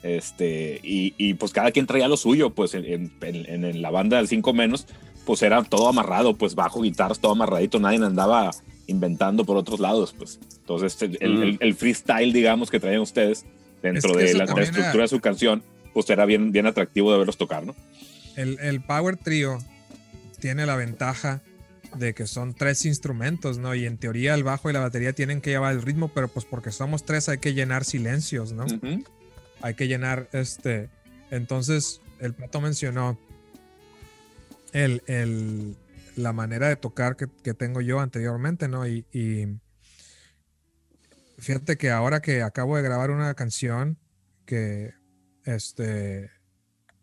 Este, 0.02 0.80
y, 0.82 1.12
y 1.18 1.34
pues 1.34 1.52
cada 1.52 1.70
quien 1.70 1.86
traía 1.86 2.08
lo 2.08 2.16
suyo, 2.16 2.48
pues 2.48 2.72
en, 2.72 3.12
en, 3.20 3.44
en 3.46 3.82
la 3.82 3.90
banda 3.90 4.16
del 4.16 4.28
5 4.28 4.54
menos, 4.54 4.86
pues 5.26 5.42
era 5.42 5.62
todo 5.64 5.88
amarrado, 5.88 6.34
pues 6.34 6.54
bajo, 6.54 6.82
guitarras, 6.82 7.20
todo 7.20 7.32
amarradito, 7.32 7.78
nadie 7.78 8.04
andaba 8.04 8.50
inventando 8.86 9.44
por 9.44 9.56
otros 9.56 9.80
lados, 9.80 10.14
pues. 10.16 10.38
Entonces, 10.60 11.00
el, 11.20 11.34
Mm. 11.38 11.42
el- 11.42 11.58
el 11.60 11.74
freestyle, 11.74 12.32
digamos, 12.32 12.70
que 12.70 12.80
traían 12.80 13.00
ustedes 13.00 13.44
dentro 13.82 14.10
Es 14.12 14.16
que 14.16 14.24
de 14.24 14.34
la, 14.34 14.44
estructura 14.44 14.90
era- 14.92 15.02
de 15.02 15.08
su 15.08 15.20
canción, 15.20 15.62
pues 15.92 16.08
era 16.10 16.24
bien, 16.26 16.52
bien 16.52 16.66
atractivo 16.66 17.12
de 17.12 17.18
verlos 17.18 17.36
tocar, 17.36 17.64
¿no? 17.64 17.74
El, 18.36 18.58
el 18.60 18.80
Power 18.82 19.16
Trio 19.16 19.58
tiene 20.40 20.66
la 20.66 20.76
ventaja 20.76 21.40
de 21.96 22.12
que 22.14 22.26
son 22.26 22.54
tres 22.54 22.84
instrumentos, 22.84 23.58
¿no? 23.58 23.74
Y 23.74 23.86
en 23.86 23.96
teoría 23.98 24.34
el 24.34 24.42
bajo 24.42 24.68
y 24.68 24.72
la 24.72 24.80
batería 24.80 25.12
tienen 25.12 25.40
que 25.40 25.50
llevar 25.50 25.72
el 25.74 25.82
ritmo, 25.82 26.10
pero 26.12 26.26
pues 26.28 26.44
porque 26.44 26.72
somos 26.72 27.04
tres 27.04 27.28
hay 27.28 27.38
que 27.38 27.54
llenar 27.54 27.84
silencios, 27.84 28.52
¿no? 28.52 28.66
Hay 29.62 29.74
que 29.74 29.86
llenar 29.86 30.28
este. 30.32 30.88
Entonces, 31.30 32.00
el 32.20 32.34
pato 32.34 32.60
mencionó 32.60 33.16
el, 34.72 35.02
el- 35.06 35.76
la 36.16 36.32
manera 36.32 36.68
de 36.68 36.76
tocar 36.76 37.16
que, 37.16 37.26
que 37.42 37.54
tengo 37.54 37.80
yo 37.80 38.00
anteriormente, 38.00 38.68
¿no? 38.68 38.86
Y, 38.86 39.06
y 39.12 39.60
fíjate 41.38 41.76
que 41.76 41.90
ahora 41.90 42.20
que 42.20 42.42
acabo 42.42 42.76
de 42.76 42.82
grabar 42.82 43.10
una 43.10 43.34
canción 43.34 43.98
que, 44.46 44.94
este, 45.44 46.30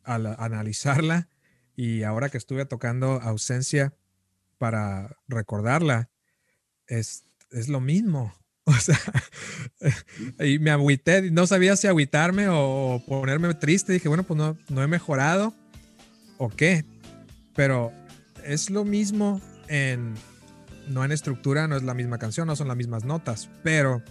al 0.03 0.27
analizarla 0.39 1.29
y 1.75 2.03
ahora 2.03 2.29
que 2.29 2.37
estuve 2.37 2.65
tocando 2.65 3.21
ausencia 3.21 3.93
para 4.57 5.17
recordarla, 5.27 6.09
es, 6.87 7.25
es 7.51 7.69
lo 7.69 7.81
mismo. 7.81 8.33
O 8.63 8.73
sea, 8.73 8.97
y 10.39 10.59
me 10.59 10.69
agüité, 10.69 11.31
no 11.31 11.47
sabía 11.47 11.75
si 11.75 11.87
agüitarme 11.87 12.47
o 12.47 13.03
ponerme 13.07 13.53
triste. 13.55 13.91
Dije, 13.91 14.07
bueno, 14.07 14.23
pues 14.23 14.37
no, 14.37 14.55
no 14.69 14.83
he 14.83 14.87
mejorado 14.87 15.53
o 16.37 16.47
qué. 16.47 16.85
Pero 17.55 17.91
es 18.45 18.69
lo 18.69 18.83
mismo 18.85 19.41
en, 19.67 20.13
no 20.87 21.03
en 21.05 21.11
estructura, 21.11 21.67
no 21.67 21.75
es 21.75 21.83
la 21.83 21.93
misma 21.93 22.17
canción, 22.17 22.47
no 22.47 22.55
son 22.55 22.67
las 22.67 22.77
mismas 22.77 23.03
notas, 23.05 23.49
pero 23.63 24.01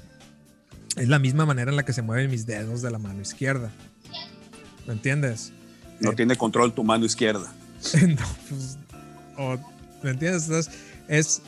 es 0.97 1.09
la 1.09 1.19
misma 1.19 1.47
manera 1.47 1.71
en 1.71 1.77
la 1.77 1.85
que 1.85 1.93
se 1.93 2.03
mueven 2.03 2.31
mis 2.31 2.47
dedos 2.47 2.83
de 2.83 2.91
la 2.91 2.99
mano 2.99 3.21
izquierda. 3.23 3.71
¿Me 4.87 4.93
entiendes? 4.95 5.53
No 6.01 6.13
Eh, 6.13 6.17
tiene 6.17 6.37
control 6.37 6.73
tu 6.75 6.83
mano 6.85 7.05
izquierda. 7.05 7.53
no, 8.09 8.27
pues, 8.49 8.79
o- 9.37 9.59
¿me 10.03 10.11
entiendes? 10.11 10.45
Entonces, 10.45 10.75
es, 11.09 11.43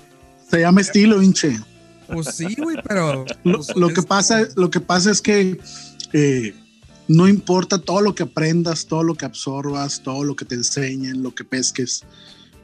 Se 0.51 0.61
llama 0.61 0.81
estilo, 0.81 1.23
hinche. 1.23 1.59
pues 2.13 2.29
sí, 2.35 2.55
güey, 2.57 2.77
pero 2.87 3.25
Lo, 3.45 3.57
pues, 3.59 3.75
lo 3.77 3.89
que 3.89 4.01
es- 4.01 4.07
pasa, 4.07 4.43
lo 4.57 4.71
que 4.71 4.81
pasa 4.81 5.11
es 5.11 5.21
que 5.23 5.59
eh, 6.13 6.55
no 7.09 7.27
importa 7.27 7.79
todo 7.79 8.01
lo 8.01 8.15
que 8.15 8.23
aprendas, 8.25 8.87
todo 8.87 9.03
lo 9.03 9.15
que 9.15 9.25
absorbas, 9.25 10.03
todo 10.03 10.23
lo 10.25 10.37
que 10.37 10.45
te 10.45 10.55
enseñen, 10.55 11.23
lo 11.23 11.35
que 11.35 11.45
pesques, 11.45 12.05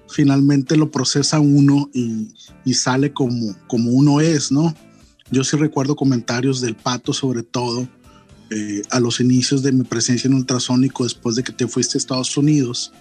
finalmente 0.08 0.76
lo 0.76 0.90
procesa 0.90 1.40
uno 1.40 1.90
y, 1.92 2.28
y 2.64 2.74
sale 2.74 3.12
como, 3.12 3.54
como 3.66 3.90
uno 3.90 4.20
es, 4.20 4.50
¿no? 4.50 4.74
Yo 5.30 5.44
sí 5.44 5.56
recuerdo 5.56 5.96
comentarios 5.96 6.60
del 6.60 6.74
pato, 6.74 7.12
sobre 7.12 7.42
todo, 7.42 7.88
eh, 8.50 8.82
a 8.90 9.00
los 9.00 9.20
inicios 9.20 9.62
de 9.62 9.72
mi 9.72 9.84
presencia 9.84 10.28
en 10.28 10.34
ultrasónico, 10.34 11.04
después 11.04 11.36
de 11.36 11.42
que 11.42 11.52
te 11.52 11.68
fuiste 11.68 11.96
a 11.96 12.00
Estados 12.00 12.36
Unidos, 12.36 12.92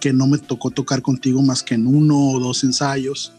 que 0.00 0.12
no 0.12 0.26
me 0.26 0.38
tocó 0.38 0.70
tocar 0.70 1.02
contigo 1.02 1.42
más 1.42 1.62
que 1.62 1.74
en 1.74 1.86
uno 1.86 2.18
o 2.30 2.40
dos 2.40 2.64
ensayos 2.64 3.32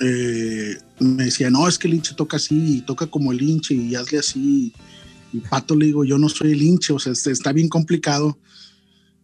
eh, 0.00 0.76
me 1.00 1.24
decía, 1.24 1.50
no, 1.50 1.68
es 1.68 1.78
que 1.78 1.88
el 1.88 1.94
hinche 1.94 2.14
toca 2.14 2.36
así, 2.36 2.76
y 2.78 2.80
toca 2.82 3.06
como 3.06 3.32
el 3.32 3.42
hinche 3.42 3.74
y 3.74 3.94
hazle 3.94 4.18
así. 4.18 4.72
Y 5.32 5.38
Pato 5.40 5.74
le 5.74 5.86
digo, 5.86 6.04
yo 6.04 6.18
no 6.18 6.28
soy 6.28 6.52
el 6.52 6.62
hinche, 6.62 6.92
o 6.92 6.98
sea, 6.98 7.12
este- 7.12 7.30
está 7.32 7.52
bien 7.52 7.68
complicado. 7.68 8.38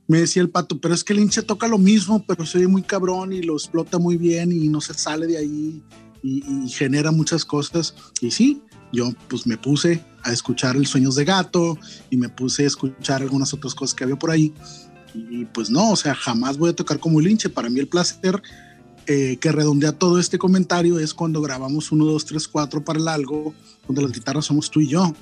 Me 0.07 0.19
decía 0.19 0.43
el 0.43 0.51
Pato, 0.51 0.81
pero 0.81 0.95
es 0.95 1.03
que 1.03 1.13
el 1.13 1.21
hinche 1.21 1.43
toca 1.43 1.67
lo 1.67 1.79
mismo, 1.79 2.25
pero 2.27 2.45
se 2.45 2.59
oye 2.59 2.69
muy 2.69 2.83
cabrón 2.83 3.33
y 3.33 3.43
lo 3.43 3.55
explota 3.55 3.99
muy 3.99 4.17
bien 4.17 4.53
y 4.53 4.69
no 4.69 4.81
se 4.81 4.95
sale 4.95 5.27
de 5.27 5.39
ahí 5.39 5.83
y, 6.23 6.65
y 6.65 6.69
genera 6.69 7.11
muchas 7.11 7.45
cosas. 7.45 7.95
Y 8.21 8.31
sí, 8.31 8.63
yo 8.93 9.11
pues 9.29 9.47
me 9.47 9.57
puse 9.57 10.05
a 10.23 10.33
escuchar 10.33 10.77
el 10.77 10.87
Sueños 10.87 11.17
de 11.17 11.25
Gato 11.25 11.79
y 12.11 12.17
me 12.17 12.29
puse 12.29 12.65
a 12.65 12.67
escuchar 12.67 13.23
algunas 13.23 13.53
otras 13.53 13.75
cosas 13.75 13.95
que 13.95 14.05
había 14.05 14.17
por 14.17 14.31
ahí. 14.31 14.55
Y 15.15 15.45
pues 15.47 15.71
no, 15.71 15.91
o 15.91 15.97
sea, 15.97 16.15
jamás 16.15 16.59
voy 16.59 16.71
a 16.71 16.77
tocar 16.77 16.99
como 16.99 17.21
el 17.21 17.29
hinche. 17.29 17.49
Para 17.49 17.69
mí 17.69 17.81
el 17.81 17.89
placer 17.89 18.43
eh, 19.07 19.37
que 19.41 19.53
redondea 19.53 19.93
todo 19.93 20.19
este 20.19 20.39
comentario 20.39 20.99
es 20.99 21.13
cuando 21.13 21.43
grabamos 21.43 21.93
1, 21.93 22.05
2, 22.05 22.25
3, 22.25 22.49
4 22.49 22.85
para 22.85 22.99
el 22.99 23.09
algo, 23.09 23.55
donde 23.87 24.03
las 24.03 24.13
guitarras 24.13 24.47
somos 24.47 24.71
tú 24.71 24.81
y 24.81 24.89
yo. 24.89 25.13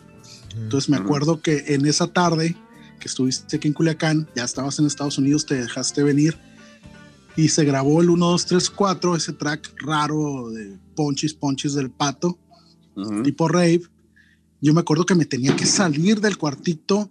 Entonces 0.57 0.89
me 0.89 0.97
acuerdo 0.97 1.41
que 1.41 1.64
en 1.68 1.87
esa 1.87 2.07
tarde 2.07 2.57
que 3.03 3.09
estuviste 3.09 3.57
aquí 3.57 3.66
en 3.66 3.74
Culiacán, 3.74 4.28
ya 4.36 4.44
estabas 4.44 4.78
en 4.78 4.86
Estados 4.86 5.18
Unidos, 5.18 5.44
te 5.44 5.57
dejaste 5.57 6.05
venir 6.05 6.38
y 7.36 7.48
se 7.48 7.64
grabó 7.64 8.00
el 8.00 8.11
1, 8.11 8.24
2, 8.24 8.46
3, 8.46 8.70
4, 8.70 9.16
ese 9.16 9.32
track 9.32 9.74
raro 9.82 10.50
de 10.50 10.78
Ponchis, 10.94 11.34
Ponchis 11.34 11.74
del 11.74 11.90
Pato, 11.90 12.38
Ujú. 12.94 13.22
tipo 13.24 13.48
rave. 13.48 13.82
Yo 14.61 14.72
me 14.72 14.80
acuerdo 14.80 15.05
que 15.05 15.16
me 15.16 15.24
tenía 15.24 15.57
que 15.57 15.66
salir 15.66 16.20
del 16.20 16.38
cuartito 16.38 17.11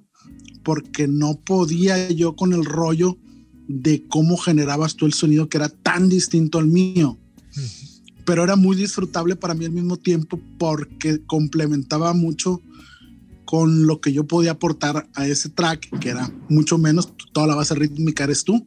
porque 0.64 1.10
no 1.10 1.36
podía 1.36 2.10
yo 2.10 2.36
con 2.38 2.54
el 2.54 2.64
rollo 2.64 3.18
de 3.68 4.08
cómo 4.08 4.38
generabas 4.38 4.96
tú 4.96 5.06
el 5.06 5.14
sonido 5.14 5.50
que 5.50 5.58
era 5.58 5.68
tan 5.68 6.08
distinto 6.08 6.58
al 6.60 6.68
mío 6.68 7.18
pero 8.26 8.44
era 8.44 8.56
muy 8.56 8.76
disfrutable 8.76 9.36
para 9.36 9.54
mí 9.54 9.66
al 9.66 9.72
mismo 9.72 9.98
tiempo 9.98 10.40
porque 10.58 11.22
complementaba 11.26 12.14
mucho 12.14 12.62
con 13.52 13.86
lo 13.86 14.00
que 14.00 14.14
yo 14.14 14.26
podía 14.26 14.52
aportar 14.52 15.10
a 15.14 15.28
ese 15.28 15.50
track, 15.50 16.00
que 16.00 16.08
era 16.12 16.32
mucho 16.48 16.78
menos, 16.78 17.14
toda 17.34 17.48
la 17.48 17.56
base 17.56 17.76
rítmica 17.76 18.24
eres 18.24 18.46
tú. 18.46 18.66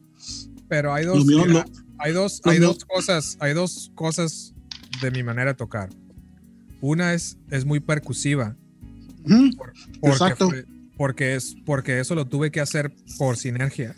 Pero 0.69 0.93
hay 0.93 1.05
dos, 1.05 1.25
mío- 1.25 1.43
mira, 1.47 1.65
lo- 1.65 1.71
hay 1.97 2.13
dos, 2.13 2.39
hay 2.43 2.59
mío- 2.59 2.67
dos 2.67 2.85
cosas, 2.85 3.35
hay 3.39 3.55
dos 3.55 3.91
cosas 3.95 4.53
de 5.01 5.09
mi 5.09 5.23
manera 5.23 5.53
de 5.53 5.55
tocar. 5.55 5.89
Una 6.81 7.15
es, 7.15 7.35
es 7.49 7.65
muy 7.65 7.79
percusiva. 7.79 8.55
Porque, 9.23 10.11
Exacto. 10.11 10.49
fue- 10.51 10.65
porque 10.97 11.33
es 11.35 11.55
porque 11.65 11.99
eso 11.99 12.13
lo 12.13 12.27
tuve 12.27 12.51
que 12.51 12.61
hacer 12.61 12.93
por 13.17 13.37
sinergia. 13.37 13.95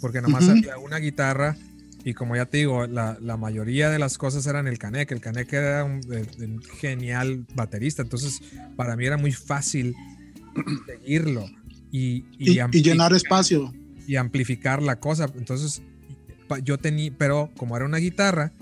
Porque 0.00 0.20
nomás 0.20 0.42
Ujú. 0.42 0.52
había 0.58 0.78
una 0.78 0.98
guitarra 0.98 1.56
y 2.04 2.14
como 2.14 2.34
ya 2.34 2.46
te 2.46 2.56
digo, 2.58 2.88
la, 2.88 3.16
la 3.20 3.36
mayoría 3.36 3.90
de 3.90 4.00
las 4.00 4.18
cosas 4.18 4.44
eran 4.48 4.66
el 4.66 4.78
Canek. 4.78 5.12
El 5.12 5.20
Canek 5.20 5.52
era 5.52 5.84
un, 5.84 6.00
eh, 6.12 6.26
un 6.40 6.60
genial 6.80 7.46
baterista. 7.54 8.02
Entonces, 8.02 8.40
para 8.74 8.96
mí 8.96 9.06
era 9.06 9.16
muy 9.18 9.30
fácil 9.32 9.94
seguirlo 10.86 11.46
y, 11.90 12.24
Y, 12.38 12.52
y 12.52 12.56
ampli- 12.58 12.82
llenar 12.82 13.12
espacio. 13.14 13.72
y 14.06 14.16
amplificar 14.16 14.82
la 14.82 14.98
cosa. 15.00 15.26
Entonces, 15.36 15.82
yo 16.64 16.78
tenía, 16.78 17.12
pero 17.16 17.50
como 17.56 17.76
era 17.76 17.84
una 17.86 17.98
guitarra, 17.98 18.52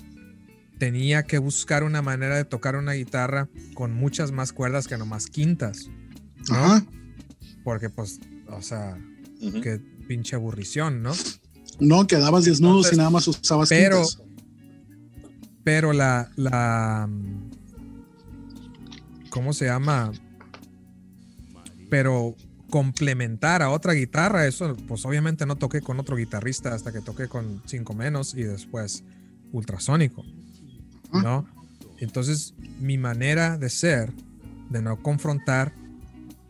tenía 0.79 1.23
que 1.23 1.39
buscar 1.39 1.85
una 1.85 2.03
manera 2.03 2.37
de 2.37 2.45
tocar 2.45 2.77
una 2.77 2.93
guitarra 2.93 3.49
con 3.75 3.93
muchas 3.95 4.33
más 4.33 4.53
cuerdas 4.53 4.87
que 4.89 4.97
nomás 4.99 5.27
quintas. 5.27 5.89
¿no? 6.49 6.57
Ajá. 6.57 6.85
Porque, 7.63 7.89
pues, 7.91 8.21
o 8.49 8.61
sea, 8.63 8.99
Ujú. 9.41 9.61
qué 9.61 9.81
pinche 10.09 10.37
aburrición, 10.37 11.03
¿no? 11.03 11.13
No, 11.81 12.07
quedabas 12.07 12.45
desnudo 12.45 12.73
Entonces, 12.77 12.93
y 12.95 12.97
nada 12.99 13.11
más 13.11 13.27
usabas 13.29 13.69
pero- 13.69 14.03
quintas. 14.03 14.21
Pero 15.65 15.93
la, 15.95 16.31
la, 16.37 17.09
¿cómo 19.31 19.53
se 19.53 19.65
llama? 19.67 20.13
Pero 21.95 22.35
complementar 22.71 23.63
a 23.63 23.71
otra 23.71 23.93
guitarra, 23.93 24.49
eso, 24.49 24.75
pues 24.89 25.05
obviamente 25.05 25.47
no 25.47 25.55
toqué 25.55 25.81
con 25.81 26.01
otro 26.01 26.17
guitarrista 26.17 26.75
hasta 26.75 26.91
que 26.91 27.01
toqué 27.01 27.29
con 27.29 27.63
cinco 27.67 27.95
menos 27.95 28.35
y 28.35 28.43
después 28.43 29.05
ultrasónico, 29.53 30.25
¿no? 31.13 31.47
Entonces, 32.01 32.53
mi 32.81 32.99
manera 32.99 33.59
de 33.59 33.71
ser, 33.71 34.13
de 34.71 34.83
no 34.83 35.01
confrontar, 35.05 35.73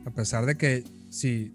a 0.06 0.10
pesar 0.12 0.46
de 0.46 0.56
que 0.56 0.82
si 1.10 1.52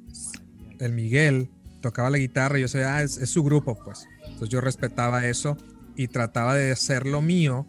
el 0.78 0.94
Miguel 0.94 1.50
tocaba 1.82 2.12
la 2.12 2.20
guitarra, 2.20 2.60
yo 2.60 2.68
sabía, 2.68 2.98
ah, 2.98 3.02
es, 3.02 3.18
es 3.18 3.32
su 3.32 3.42
grupo, 3.42 3.76
pues. 3.84 4.08
Entonces 4.22 4.50
yo 4.50 4.62
respetaba 4.62 5.26
eso 5.26 5.58
y 5.96 6.10
trataba 6.10 6.54
de 6.54 6.72
hacer 6.72 7.08
lo 7.08 7.24
mío 7.24 7.66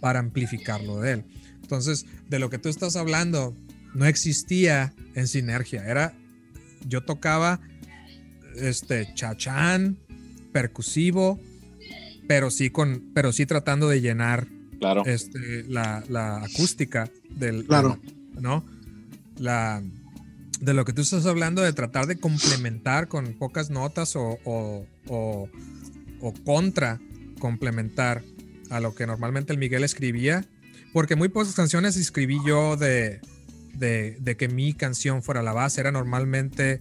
para 0.00 0.20
amplificarlo 0.20 1.00
de 1.00 1.14
él. 1.14 1.24
Entonces, 1.62 2.06
de 2.28 2.38
lo 2.38 2.48
que 2.48 2.58
tú 2.58 2.68
estás 2.68 2.94
hablando, 2.94 3.56
no 3.94 4.06
existía 4.06 4.92
en 5.14 5.26
sinergia. 5.28 5.84
Era, 5.86 6.14
yo 6.86 7.04
tocaba 7.04 7.60
este 8.56 9.08
chachán, 9.14 9.96
percusivo, 10.52 11.40
pero 12.28 12.50
sí 12.50 12.70
con, 12.70 13.10
pero 13.14 13.32
sí 13.32 13.46
tratando 13.46 13.88
de 13.88 14.00
llenar 14.00 14.46
Claro. 14.78 15.02
este, 15.06 15.64
la, 15.68 16.04
la 16.08 16.44
acústica 16.44 17.10
del, 17.30 17.64
Claro. 17.66 17.98
¿no? 18.38 18.64
La, 19.38 19.82
de 20.60 20.74
lo 20.74 20.84
que 20.84 20.92
tú 20.92 21.02
estás 21.02 21.26
hablando 21.26 21.62
de 21.62 21.72
tratar 21.72 22.06
de 22.06 22.16
complementar 22.16 23.08
con 23.08 23.32
pocas 23.34 23.70
notas 23.70 24.14
o, 24.16 24.38
o, 24.44 24.86
o- 25.08 25.48
o 26.20 26.34
contra 26.44 27.00
complementar 27.38 28.22
a 28.70 28.80
lo 28.80 28.94
que 28.94 29.06
normalmente 29.06 29.52
el 29.52 29.58
Miguel 29.58 29.84
escribía, 29.84 30.44
porque 30.92 31.16
muy 31.16 31.28
pocas 31.28 31.54
canciones 31.54 31.96
escribí 31.96 32.38
yo 32.46 32.76
de, 32.76 33.20
de, 33.76 34.36
que 34.38 34.48
mi 34.48 34.74
canción 34.74 35.22
fuera 35.22 35.42
la 35.42 35.52
base, 35.52 35.80
era 35.80 35.92
normalmente 35.92 36.80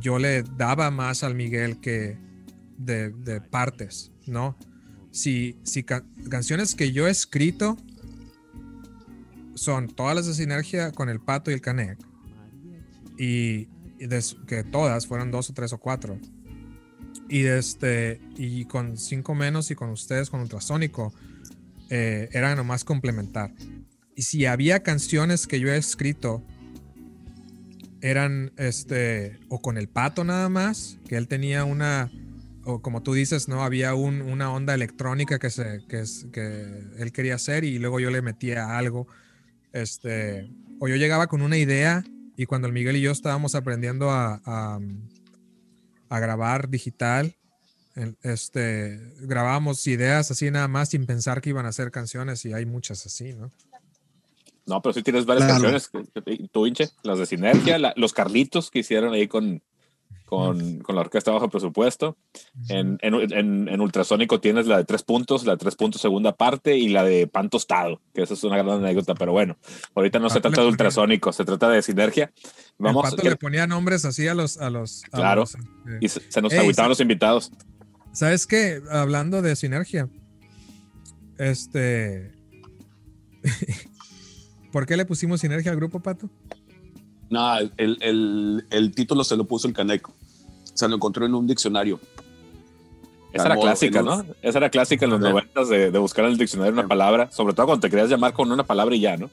yo 0.00 0.18
le 0.18 0.42
daba 0.42 0.90
más 0.90 1.22
al 1.22 1.34
Miguel 1.34 1.80
que 1.80 2.16
de, 2.78 3.10
de 3.10 3.40
partes, 3.40 4.10
¿no? 4.26 4.56
si, 5.12 5.56
si 5.62 5.84
canciones 5.84 6.74
que 6.74 6.90
yo 6.90 7.06
he 7.06 7.10
escrito 7.10 7.76
son 9.54 9.88
todas 9.88 10.16
las 10.16 10.26
de 10.26 10.34
Sinergia 10.34 10.90
con 10.90 11.08
el 11.08 11.20
Pato 11.20 11.50
y 11.50 11.54
el 11.54 11.60
Canec. 11.60 11.98
Y, 13.18 13.68
que 14.48 14.64
todas 14.64 15.06
fueron 15.06 15.30
dos 15.30 15.50
o 15.50 15.52
tres 15.52 15.72
o 15.72 15.78
cuatro. 15.78 16.18
Y, 17.28 17.44
este, 17.44 18.20
y 18.36 18.64
con 18.64 18.96
cinco 18.96 19.36
menos 19.36 19.70
y 19.70 19.76
con 19.76 19.90
ustedes, 19.90 20.28
con 20.28 20.40
Ultrasónico, 20.40 21.12
eh, 21.88 22.28
era 22.32 22.56
nomás 22.56 22.82
complementar. 22.82 23.52
Y 24.14 24.22
si 24.22 24.46
había 24.46 24.82
canciones 24.82 25.46
que 25.46 25.60
yo 25.60 25.68
he 25.68 25.76
escrito, 25.76 26.42
eran 28.02 28.52
este, 28.56 29.38
o 29.48 29.62
con 29.62 29.78
el 29.78 29.88
pato 29.88 30.24
nada 30.24 30.48
más, 30.48 30.98
que 31.08 31.16
él 31.16 31.28
tenía 31.28 31.64
una, 31.64 32.10
o 32.64 32.82
como 32.82 33.02
tú 33.02 33.14
dices, 33.14 33.48
¿no? 33.48 33.62
Había 33.62 33.94
una 33.94 34.52
onda 34.52 34.74
electrónica 34.74 35.38
que, 35.38 35.50
se, 35.50 35.84
que, 35.88 36.04
que 36.32 36.82
él 36.98 37.12
quería 37.12 37.36
hacer 37.36 37.64
y 37.64 37.78
luego 37.78 38.00
yo 38.00 38.10
le 38.10 38.20
metía 38.20 38.76
algo. 38.76 39.06
Este, 39.72 40.50
o 40.80 40.88
yo 40.88 40.96
llegaba 40.96 41.28
con 41.28 41.42
una 41.42 41.56
idea 41.56 42.04
y 42.36 42.46
cuando 42.46 42.66
el 42.66 42.74
Miguel 42.74 42.96
y 42.96 43.02
yo 43.02 43.12
estábamos 43.12 43.54
aprendiendo 43.54 44.10
a, 44.10 44.40
a, 44.44 46.18
grabar 46.18 46.68
digital, 46.68 47.34
este, 48.22 49.00
grabábamos 49.20 49.86
ideas 49.86 50.30
así 50.30 50.50
nada 50.50 50.68
más 50.68 50.90
sin 50.90 51.06
pensar 51.06 51.40
que 51.40 51.50
iban 51.50 51.66
a 51.66 51.72
ser 51.72 51.90
canciones 51.90 52.44
y 52.44 52.52
hay 52.52 52.66
muchas 52.66 53.06
así, 53.06 53.32
¿no? 53.32 53.50
No, 54.66 54.80
pero 54.80 54.92
sí 54.92 55.02
tienes 55.02 55.26
varias 55.26 55.48
canciones, 55.48 55.90
tú, 56.52 56.66
Inche, 56.66 56.90
las 57.02 57.18
de 57.18 57.26
Sinergia, 57.26 57.92
los 57.96 58.12
Carlitos 58.12 58.70
que 58.70 58.80
hicieron 58.80 59.12
ahí 59.12 59.26
con, 59.26 59.62
con, 60.24 60.78
con, 60.78 60.94
la 60.94 61.02
orquesta 61.02 61.30
bajo 61.30 61.50
presupuesto. 61.50 62.16
En, 62.68 62.98
en, 63.02 63.68
en, 63.68 63.80
Ultrasónico 63.80 64.40
tienes 64.40 64.66
la 64.66 64.78
de 64.78 64.84
tres 64.84 65.02
puntos, 65.02 65.44
la 65.44 65.52
de 65.52 65.58
tres 65.58 65.74
puntos 65.74 66.00
segunda 66.00 66.34
parte 66.34 66.76
y 66.78 66.88
la 66.88 67.04
de 67.04 67.26
pan 67.26 67.50
tostado, 67.50 68.00
que 68.14 68.22
esa 68.22 68.34
es 68.34 68.44
una 68.44 68.56
gran 68.56 68.82
anécdota, 68.82 69.14
pero 69.14 69.32
bueno, 69.32 69.58
ahorita 69.94 70.20
no 70.20 70.30
se 70.30 70.40
trata 70.40 70.62
de 70.62 70.68
Ultrasónico, 70.68 71.32
se 71.32 71.44
trata 71.44 71.68
de 71.68 71.82
Sinergia. 71.82 72.32
Vamos, 72.78 73.04
El 73.04 73.10
pato 73.10 73.28
le 73.28 73.36
ponía 73.36 73.66
nombres 73.66 74.04
así 74.04 74.26
a 74.26 74.34
los... 74.34 74.58
A 74.58 74.70
los 74.70 75.02
claro, 75.10 75.42
este, 75.42 75.58
y 76.00 76.08
se, 76.08 76.40
nos 76.40 76.52
agüitaban 76.54 76.88
los 76.88 77.00
invitados. 77.00 77.52
¿Sabes 78.12 78.46
qué? 78.46 78.80
Hablando 78.90 79.42
de 79.42 79.56
Sinergia, 79.56 80.08
este... 81.36 82.32
¿Por 84.72 84.86
qué 84.86 84.96
le 84.96 85.04
pusimos 85.04 85.40
Sinergia 85.40 85.70
al 85.70 85.76
grupo, 85.76 86.00
Pato? 86.00 86.28
No, 87.30 87.58
el, 87.58 87.72
el, 87.76 88.66
el, 88.70 88.94
título 88.94 89.22
se 89.24 89.36
lo 89.36 89.44
puso 89.44 89.68
el 89.68 89.74
Caneco 89.74 90.12
se 90.74 90.88
lo 90.88 90.96
encontró 90.96 91.26
en 91.26 91.34
un 91.34 91.46
diccionario. 91.46 92.00
Esa 93.32 93.46
era 93.46 93.56
clásica, 93.56 94.02
¿no? 94.02 94.26
Esa 94.42 94.58
era 94.58 94.70
clásica 94.70 95.06
en 95.06 95.12
los 95.12 95.20
noventas 95.20 95.68
de, 95.68 95.90
de, 95.90 95.98
buscar 95.98 96.26
en 96.26 96.32
el 96.32 96.38
diccionario 96.38 96.72
una 96.74 96.86
palabra, 96.86 97.30
sobre 97.32 97.54
todo 97.54 97.66
cuando 97.66 97.80
te 97.80 97.90
querías 97.90 98.10
llamar 98.10 98.34
con 98.34 98.52
una 98.52 98.64
palabra 98.64 98.94
y 98.94 99.00
ya, 99.00 99.16
¿no? 99.16 99.30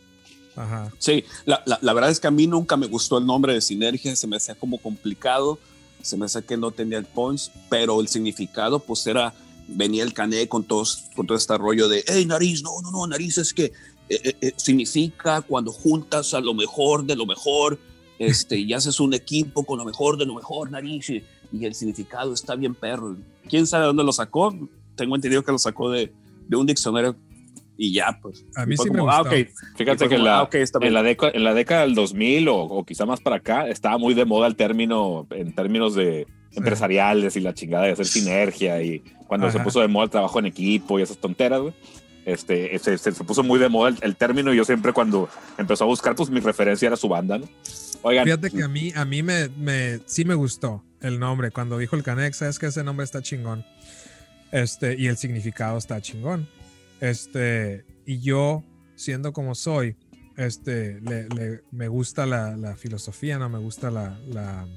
Ajá. 0.56 0.92
Sí, 0.98 1.26
la, 1.46 1.62
la, 1.66 1.80
la, 1.82 1.94
verdad 1.94 2.10
es 2.10 2.20
que 2.20 2.28
a 2.28 2.32
mí 2.32 2.48
nunca 2.48 2.78
me 2.78 2.88
gustó 2.88 3.18
el 3.18 3.26
nombre 3.26 3.54
de 3.54 3.62
sinergia, 3.62 4.16
se 4.16 4.28
me 4.28 4.38
hacía 4.38 4.56
como 4.56 4.78
complicado, 4.78 5.60
se 6.02 6.16
me 6.16 6.26
hacía 6.26 6.42
que 6.42 6.56
no 6.56 6.72
tenía 6.72 6.98
el 6.98 7.06
punch, 7.06 7.52
pero 7.70 8.00
el 8.00 8.08
significado 8.08 8.80
pues 8.80 9.06
era, 9.06 9.34
venía 9.68 10.04
el 10.04 10.14
cané 10.14 10.48
con, 10.48 10.64
todos, 10.64 11.06
con 11.16 11.28
todo 11.28 11.38
este 11.38 11.58
rollo 11.58 11.90
de, 11.90 12.04
hey, 12.08 12.26
nariz, 12.26 12.64
no, 12.64 12.82
no, 12.82 12.92
no, 12.92 13.06
nariz 13.06 13.38
es 13.38 13.54
que 13.54 13.74
eh, 14.10 14.20
eh, 14.24 14.36
eh, 14.42 14.54
significa 14.56 15.42
cuando 15.42 15.72
juntas 15.72 16.34
a 16.34 16.42
lo 16.42 16.54
mejor 16.54 17.06
de 17.06 17.16
lo 17.16 17.26
mejor, 17.26 17.78
este, 18.18 18.58
y 18.58 18.74
haces 18.74 19.00
un 19.00 19.14
equipo 19.14 19.64
con 19.64 19.78
lo 19.78 19.86
mejor 19.86 20.18
de 20.18 20.26
lo 20.26 20.36
mejor, 20.36 20.72
nariz, 20.72 21.10
y, 21.10 21.24
el 21.64 21.74
significado 21.74 22.34
está 22.34 22.56
bien 22.56 22.76
perro. 22.76 23.16
¿Quién 23.48 23.66
sabe 23.66 23.86
dónde 23.86 24.04
lo 24.04 24.12
sacó? 24.12 24.56
Tengo 24.96 25.16
entendido 25.16 25.44
que 25.44 25.52
lo 25.52 25.58
sacó 25.58 25.90
de, 25.90 26.12
de 26.48 26.58
un 26.58 26.66
diccionario 26.66 27.16
y 27.78 27.94
ya, 27.94 28.20
pues. 28.22 28.46
A 28.56 28.66
mí 28.66 28.76
sí 28.76 28.90
me 28.90 29.02
ah. 29.08 29.24
Fíjate 29.76 30.10
que 30.10 30.16
en, 30.16 30.24
la, 30.26 30.42
ah, 30.42 30.50
en, 30.52 30.94
la 30.94 31.02
década, 31.02 31.32
en 31.34 31.44
la 31.44 31.54
década 31.54 31.82
del 31.82 31.96
2000 31.96 32.50
o, 32.50 32.58
o, 32.58 32.84
quizá 32.84 33.06
más 33.06 33.22
para 33.22 33.38
acá, 33.38 33.68
estaba 33.68 33.98
muy 33.98 34.14
de 34.14 34.26
moda 34.26 34.48
el 34.48 34.56
término 34.56 35.26
en 35.32 35.54
términos 35.56 35.96
de 35.96 36.28
empresariales 36.56 37.36
y 37.36 37.40
la 37.40 37.54
chingada 37.54 37.86
de 37.86 37.92
hacer 37.92 38.06
sinergia 38.06 38.82
y 38.82 39.00
cuando 39.28 39.50
se 39.52 39.60
puso 39.60 39.80
de 39.80 39.88
moda 39.88 40.06
el 40.06 40.10
trabajo 40.10 40.40
en 40.40 40.48
equipo 40.48 41.00
y 41.00 41.04
esas 41.04 41.18
tonteras, 41.18 41.62
güey. 41.62 41.74
Este, 42.32 42.78
se, 42.78 42.98
se, 42.98 43.12
puso 43.12 43.42
muy 43.42 43.60
de 43.60 43.70
moda 43.70 43.96
el, 44.02 44.16
término 44.16 44.54
y 44.54 44.58
yo 44.58 44.64
siempre 44.64 44.94
cuando 44.94 45.28
empezó 45.58 45.86
a 45.86 45.88
buscar, 45.88 46.16
pues 46.16 46.30
mi 46.30 46.40
referencia 46.40 46.86
era 46.88 46.96
su 46.96 47.08
banda, 47.08 47.40
¿no? 47.40 47.50
Oigan. 48.04 48.26
Fíjate 48.26 48.52
que 48.52 48.64
a 48.64 48.68
mí, 48.68 48.94
a 48.96 49.04
mí 49.04 49.24
me, 49.24 49.50
me, 49.50 50.00
sí 50.06 50.26
me 50.26 50.36
gustó 50.36 50.84
el 51.02 51.20
nombre. 51.20 51.50
Cuando 51.50 51.78
dijo 51.80 51.96
el 51.96 52.04
Canex, 52.04 52.44
es 52.44 52.60
que 52.60 52.68
ese 52.68 52.84
nombre 52.84 53.04
está 53.04 53.22
chingón. 53.22 53.66
Este, 54.52 54.96
y 54.98 55.08
el 55.08 55.18
significado 55.18 55.78
está 55.78 56.00
chingón. 56.02 56.48
Este, 57.02 57.84
y 58.06 58.20
yo, 58.20 58.64
siendo 58.96 59.34
como 59.34 59.56
soy, 59.56 59.96
este, 60.38 61.02
le, 61.02 61.64
me 61.72 61.88
gusta 61.88 62.26
la, 62.26 62.56
la, 62.56 62.76
filosofía, 62.76 63.40
¿no? 63.40 63.50
Me 63.50 63.58
gusta 63.60 63.90
la, 63.90 64.20
la 64.30 64.68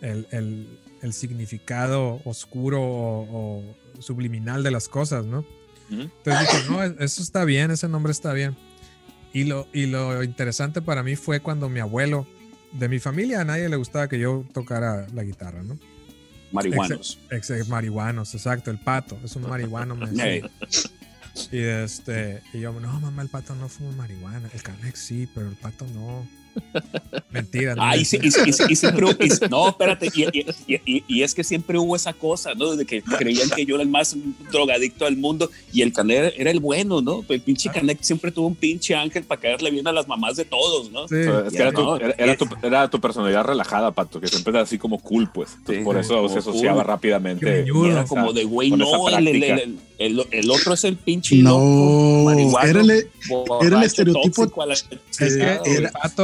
el, 0.00 0.26
el, 0.30 0.78
el, 1.02 1.12
significado 1.12 2.20
oscuro 2.24 2.82
o, 2.82 3.60
o, 3.60 4.00
subliminal 4.00 4.62
de 4.62 4.70
las 4.70 4.88
cosas, 4.88 5.26
¿no? 5.26 5.44
Entonces 5.90 6.40
dije, 6.40 6.70
no, 6.70 6.82
eso 6.82 7.22
está 7.22 7.44
bien, 7.44 7.70
ese 7.70 7.88
nombre 7.88 8.12
está 8.12 8.32
bien. 8.32 8.56
Y 9.32 9.44
lo, 9.44 9.68
y 9.72 9.86
lo 9.86 10.22
interesante 10.22 10.82
para 10.82 11.02
mí 11.02 11.16
fue 11.16 11.40
cuando 11.40 11.68
mi 11.68 11.80
abuelo, 11.80 12.26
de 12.72 12.88
mi 12.88 12.98
familia, 12.98 13.40
a 13.40 13.44
nadie 13.44 13.68
le 13.68 13.76
gustaba 13.76 14.08
que 14.08 14.18
yo 14.18 14.44
tocara 14.52 15.06
la 15.12 15.24
guitarra, 15.24 15.62
¿no? 15.62 15.78
Marihuanos. 16.52 17.18
marihuanos, 17.68 18.34
exacto, 18.34 18.70
el 18.70 18.78
pato, 18.78 19.18
es 19.24 19.36
un 19.36 19.48
marihuano. 19.48 19.94
Me 19.94 20.42
y 21.52 21.58
este, 21.58 22.42
y 22.52 22.60
yo, 22.60 22.72
no, 22.72 23.00
mamá, 23.00 23.22
el 23.22 23.28
pato 23.28 23.54
no 23.54 23.68
fuma 23.68 23.92
marihuana. 23.92 24.48
El 24.52 24.62
Canex 24.62 24.98
sí, 24.98 25.28
pero 25.32 25.48
el 25.48 25.56
pato 25.56 25.86
no. 25.94 26.26
Mentira. 27.30 27.74
No, 27.74 27.96
y, 27.96 28.04
siempre 28.04 28.40
no, 29.50 29.68
espérate, 29.68 30.08
y, 30.66 31.22
es 31.22 31.34
que 31.34 31.44
siempre 31.44 31.78
hubo 31.78 31.96
esa 31.96 32.12
cosa, 32.12 32.54
¿no? 32.54 32.76
De 32.76 32.84
que 32.84 33.02
creían 33.02 33.50
que 33.50 33.64
yo 33.64 33.76
era 33.76 33.84
el 33.84 33.88
más 33.88 34.16
drogadicto 34.50 35.04
del 35.04 35.16
mundo 35.16 35.50
y 35.72 35.82
el 35.82 35.92
Canet 35.92 36.34
era 36.36 36.50
el 36.50 36.60
bueno, 36.60 37.00
¿no? 37.00 37.24
El 37.28 37.40
pinche 37.40 37.68
ah. 37.68 37.72
Canet 37.72 37.98
siempre 38.02 38.30
tuvo 38.32 38.48
un 38.48 38.54
pinche 38.54 38.94
ángel 38.94 39.24
para 39.24 39.40
caerle 39.40 39.70
bien 39.70 39.86
a 39.86 39.92
las 39.92 40.08
mamás 40.08 40.36
de 40.36 40.44
todos, 40.44 40.90
¿no? 40.90 41.04
es 41.04 41.10
que 41.10 41.62
era, 41.62 41.72
tu, 41.72 41.96
era, 42.62 42.90
tu, 42.90 43.00
personalidad 43.00 43.44
relajada, 43.44 43.92
Pato, 43.92 44.20
que 44.20 44.28
siempre 44.28 44.52
era 44.52 44.62
así 44.62 44.78
como 44.78 44.98
cool, 44.98 45.30
pues. 45.32 45.56
por 45.84 45.96
eso 45.98 46.28
se 46.28 46.38
asociaba 46.38 46.82
rápidamente. 46.82 47.60
Era 47.60 48.04
como 48.04 48.32
de, 48.32 48.44
güey, 48.44 48.70
no, 48.70 49.08
el, 49.08 50.26
el, 50.30 50.50
otro 50.50 50.72
es 50.74 50.84
el 50.84 50.96
pinche 50.96 51.36
no, 51.36 52.30
era 52.30 52.80
el, 52.80 52.90
era 52.90 53.78
el 53.78 53.82
estereotipo. 53.84 54.50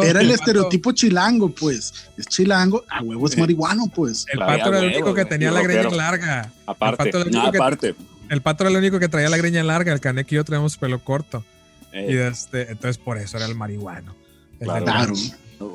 era, 0.02 0.15
el, 0.20 0.30
estereotipo 0.30 0.92
chilango, 0.92 1.48
pues. 1.48 2.08
Es 2.16 2.26
chilango, 2.26 2.84
a 2.88 3.02
huevo 3.02 3.26
es 3.26 3.36
marihuano, 3.36 3.86
pues. 3.94 4.26
El 4.32 4.38
pato 4.38 4.68
era 4.68 4.80
el 4.80 4.86
único 4.86 5.14
que 5.14 5.24
tenía 5.24 5.50
la 5.50 5.62
greña 5.62 5.90
larga. 5.90 6.52
Aparte. 6.66 7.94
El 8.28 8.42
pato 8.42 8.64
era 8.64 8.70
el 8.70 8.76
único 8.76 8.98
que 8.98 9.08
traía 9.08 9.28
la 9.28 9.36
greña 9.36 9.62
larga. 9.62 9.92
El 9.92 10.00
caneco 10.00 10.30
y 10.32 10.34
yo 10.36 10.44
traemos 10.44 10.76
pelo 10.76 11.02
corto. 11.02 11.44
Y 11.92 12.16
este, 12.16 12.70
entonces 12.70 12.98
por 12.98 13.18
eso 13.18 13.36
era 13.36 13.46
el 13.46 13.54
marihuano. 13.54 14.14
claro. 14.58 15.14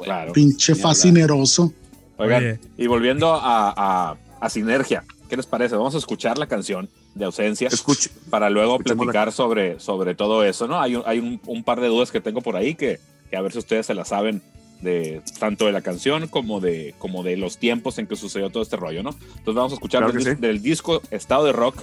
claro. 0.04 0.34
Pinche 0.34 0.76
fascineroso. 0.76 1.74
Oigan, 2.18 2.60
y 2.78 2.86
volviendo 2.86 3.34
a, 3.34 4.16
a 4.40 4.50
Sinergia, 4.50 5.04
¿qué 5.30 5.38
les 5.38 5.46
parece? 5.46 5.76
Vamos 5.76 5.96
a 5.96 5.98
escuchar 5.98 6.38
la 6.38 6.46
canción 6.46 6.90
de 7.16 7.26
ausencia 7.26 7.68
Escuche, 7.68 8.10
para 8.30 8.50
luego 8.50 8.80
platicar 8.80 9.32
sobre, 9.32 9.80
sobre 9.80 10.16
todo 10.16 10.44
eso, 10.44 10.68
¿no? 10.68 10.80
Hay, 10.80 10.96
un, 10.96 11.04
hay 11.06 11.40
un, 11.46 11.64
par 11.64 11.82
de 11.82 11.88
dudas 11.88 12.12
que 12.12 12.22
tengo 12.22 12.42
por 12.42 12.56
ahí 12.56 12.76
que, 12.76 13.00
a 13.36 13.42
ver 13.42 13.52
si 13.52 13.60
ustedes 13.60 13.86
se 13.86 13.94
la 13.94 14.06
saben 14.06 14.42
de 14.82 15.22
tanto 15.40 15.66
de 15.66 15.72
la 15.72 15.82
canción 15.82 16.28
como 16.28 16.60
de, 16.60 16.96
como 16.98 17.24
de 17.24 17.38
los 17.38 17.58
tiempos 17.58 18.00
en 18.00 18.08
que 18.08 18.16
sucedió 18.16 18.50
todo 18.50 18.64
este 18.64 18.76
rollo, 18.76 19.04
¿no? 19.04 19.12
Entonces 19.12 19.56
vamos 19.56 19.72
a 19.72 19.76
escuchar 19.76 20.12
del, 20.12 20.62
disco 20.62 21.02
Estado 21.12 21.46
de 21.46 21.52
Rock, 21.54 21.82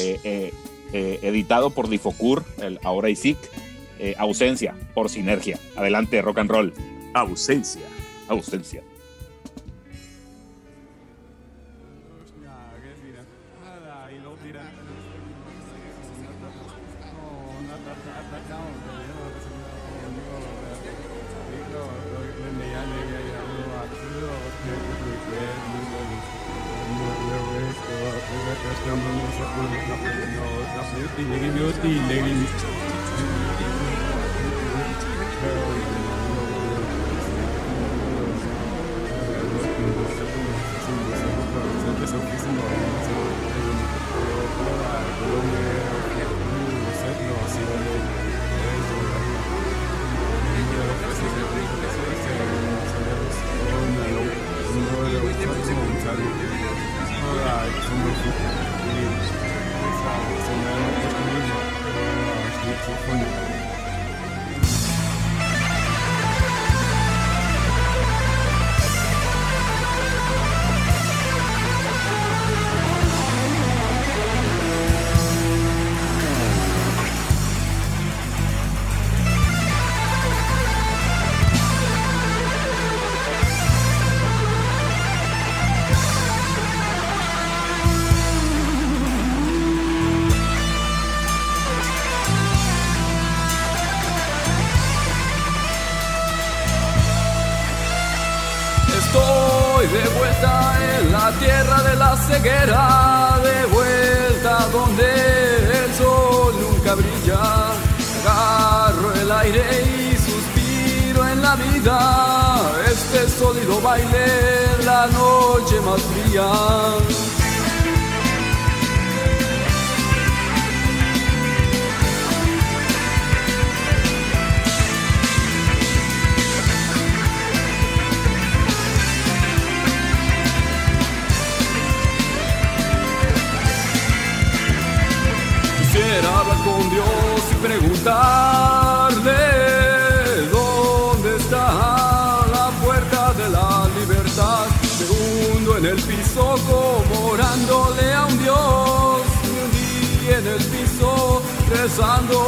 eh, 0.00 0.18
eh, 0.24 0.52
eh, 0.92 1.18
editado 1.22 1.70
por 1.70 1.88
Difocur, 1.88 2.44
el 2.62 2.78
Ahora 2.82 3.10
y 3.10 3.16
Sick, 3.16 3.38
Ausencia, 4.16 4.74
por 4.94 5.10
Sinergia. 5.10 5.58
Adelante, 5.76 6.22
rock 6.22 6.38
and 6.38 6.50
roll. 6.50 6.72
Ausencia. 7.14 7.82
Ausencia. 8.28 8.82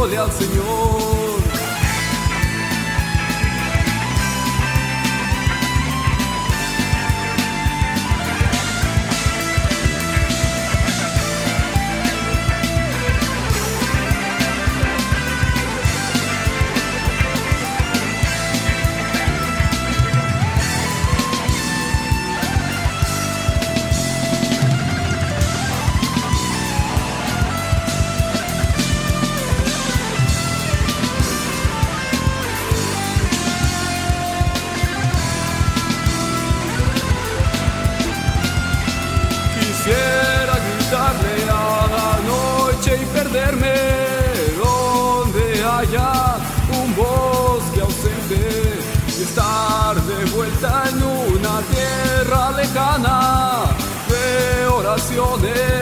Rezándole 0.01 0.19
al 0.19 0.33
Señor. 0.33 0.70
Lejana 52.61 53.63
de 54.09 54.67
oraciones 54.67 55.80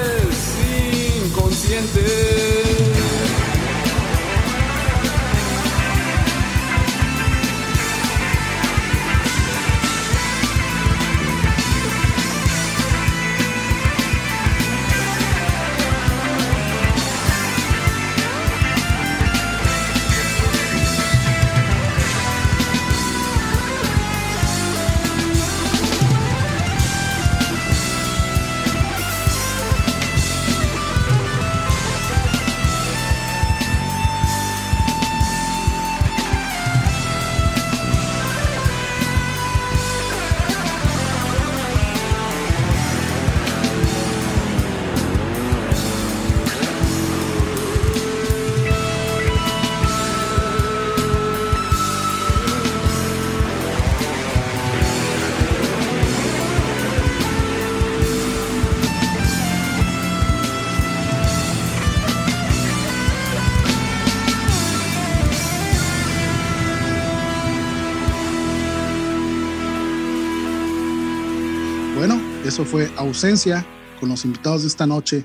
fue 72.71 72.93
Ausencia 72.97 73.66
con 73.99 74.11
los 74.11 74.27
invitados 74.27 74.61
de 74.61 74.69
esta 74.69 74.87
noche, 74.87 75.25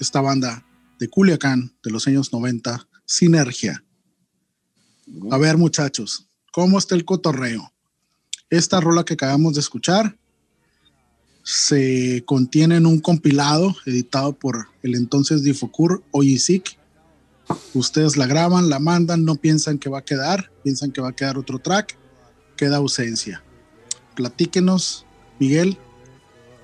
esta 0.00 0.22
banda 0.22 0.64
de 0.98 1.08
Culiacán 1.08 1.76
de 1.82 1.90
los 1.90 2.06
años 2.06 2.32
90, 2.32 2.88
Sinergia. 3.04 3.84
A 5.30 5.36
ver, 5.36 5.58
muchachos, 5.58 6.26
¿cómo 6.50 6.78
está 6.78 6.94
el 6.94 7.04
cotorreo? 7.04 7.70
Esta 8.48 8.80
rola 8.80 9.04
que 9.04 9.14
acabamos 9.14 9.54
de 9.54 9.60
escuchar 9.60 10.16
se 11.42 12.22
contiene 12.24 12.76
en 12.76 12.86
un 12.86 13.00
compilado 13.00 13.76
editado 13.84 14.32
por 14.32 14.68
el 14.82 14.94
entonces 14.94 15.42
Difocur 15.42 16.02
Oyisik. 16.10 16.78
Ustedes 17.74 18.16
la 18.16 18.26
graban, 18.26 18.70
la 18.70 18.78
mandan, 18.78 19.26
no 19.26 19.34
piensan 19.34 19.78
que 19.78 19.90
va 19.90 19.98
a 19.98 20.04
quedar, 20.04 20.50
piensan 20.64 20.90
que 20.90 21.02
va 21.02 21.10
a 21.10 21.16
quedar 21.16 21.36
otro 21.36 21.58
track, 21.58 21.98
queda 22.56 22.78
ausencia. 22.78 23.42
Platíquenos, 24.16 25.04
Miguel, 25.38 25.76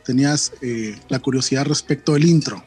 tenías 0.04 0.52
eh, 0.62 0.96
la 1.08 1.18
curiosidad 1.18 1.64
respecto 1.66 2.12
del 2.12 2.24
intro. 2.24 2.62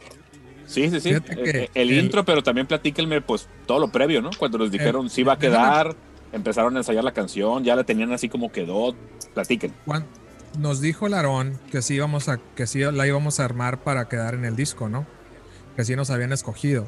Sí, 0.66 0.90
sí, 0.90 1.00
sí. 1.00 1.12
Eh, 1.12 1.70
el, 1.74 1.92
intro, 1.92 2.26
pero 2.26 2.44
también 2.44 2.68
platíquenme 2.68 3.22
pues 3.22 3.48
todo 3.66 3.80
lo 3.80 3.88
previo, 3.90 4.22
¿no? 4.22 4.32
Cuando 4.38 4.58
nos 4.58 4.70
dijeron 4.70 5.10
si 5.10 5.24
va 5.24 5.34
a 5.34 5.40
quedar, 5.40 5.96
empezaron 6.34 6.76
a 6.76 6.80
ensayar 6.80 7.04
la 7.04 7.14
canción, 7.14 7.64
ya 7.64 7.76
la 7.76 7.86
tenían 7.86 8.12
así 8.12 8.28
como 8.28 8.52
quedó. 8.52 8.94
Platiquen. 9.34 9.74
Nos 10.60 10.82
dijo 10.82 11.08
Larón 11.08 11.60
que 11.72 11.82
sí 11.82 11.96
íbamos 11.96 12.28
a, 12.28 12.38
que 12.56 12.68
sí 12.68 12.80
la 12.80 13.08
íbamos 13.08 13.40
a 13.40 13.46
armar 13.46 13.80
para 13.82 14.10
quedar 14.10 14.34
en 14.34 14.44
el 14.44 14.56
disco, 14.56 14.90
¿no? 14.90 15.06
Que 15.76 15.86
sí 15.86 15.96
nos 15.96 16.10
habían 16.10 16.34
escogido. 16.34 16.88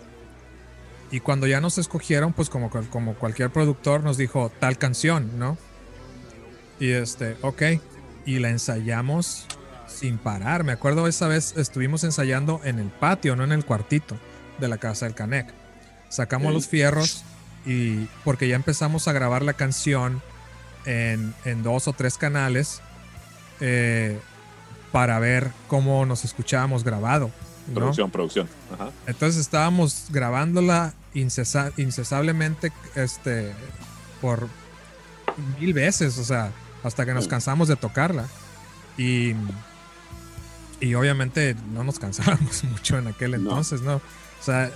Y 1.12 1.22
cuando 1.22 1.48
ya 1.48 1.62
nos 1.62 1.78
escogieron, 1.78 2.34
pues 2.34 2.50
como, 2.50 2.70
como 2.70 3.16
cualquier 3.16 3.50
productor 3.50 4.04
nos 4.04 4.18
dijo 4.18 4.52
tal 4.60 4.78
canción, 4.78 5.40
¿no? 5.40 5.58
Y 6.80 6.92
este, 6.92 7.38
ok. 7.42 7.64
Y 8.26 8.40
la 8.40 8.50
ensayamos 8.50 9.48
sin 10.00 10.18
parar. 10.18 10.64
Me 10.64 10.72
acuerdo 10.72 11.08
esa 11.08 11.28
vez 11.28 11.56
estuvimos 11.58 12.04
ensayando 12.04 12.62
en 12.64 12.80
el 12.80 12.88
patio, 12.88 13.36
no 13.36 13.44
en 13.44 13.52
el 13.52 13.66
cuartito 13.66 14.18
de 14.60 14.68
la 14.68 14.78
casa 14.78 15.06
del 15.06 15.16
Canec. 15.16 15.48
Sacamos 16.08 16.54
los 16.54 16.68
fierros 16.68 17.24
y 17.66 18.06
porque 18.24 18.48
ya 18.48 18.56
empezamos 18.56 19.08
a 19.08 19.14
grabar 19.14 19.42
la 19.42 19.54
canción 19.54 20.22
en, 20.86 21.34
dos 21.64 21.88
o 21.88 21.94
tres 21.94 22.18
canales 22.18 22.82
eh, 23.60 24.20
para 24.92 25.20
ver 25.20 25.52
cómo 25.68 26.06
nos 26.06 26.24
escuchábamos 26.24 26.84
grabado. 26.84 27.30
Producción, 27.74 28.10
producción. 28.10 28.50
Entonces 29.06 29.40
estábamos 29.42 30.08
grabándola 30.10 30.94
incesablemente 31.14 32.72
este, 32.96 33.54
por 34.22 34.48
mil 35.60 35.74
veces, 35.74 36.18
o 36.18 36.24
sea, 36.24 36.52
hasta 36.84 37.06
que 37.06 37.14
nos 37.14 37.28
cansamos 37.28 37.68
de 37.68 37.76
tocarla. 37.76 38.26
Y 38.98 39.34
y 40.80 40.94
obviamente 40.96 41.56
no 41.74 41.84
nos 41.84 42.00
cansábamos 42.00 42.64
mucho 42.72 42.98
en 42.98 43.08
aquel 43.08 43.34
entonces, 43.34 43.82
¿no? 43.82 43.96
O 43.96 44.44
sea, 44.44 44.72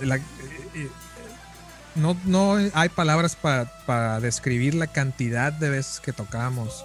no, 1.94 2.16
no 2.24 2.56
hay 2.74 2.88
palabras 2.88 3.36
para, 3.36 4.20
describir 4.20 4.74
la 4.74 4.86
cantidad 4.86 5.52
de 5.52 5.70
veces 5.70 6.00
que 6.00 6.12
tocábamos 6.12 6.84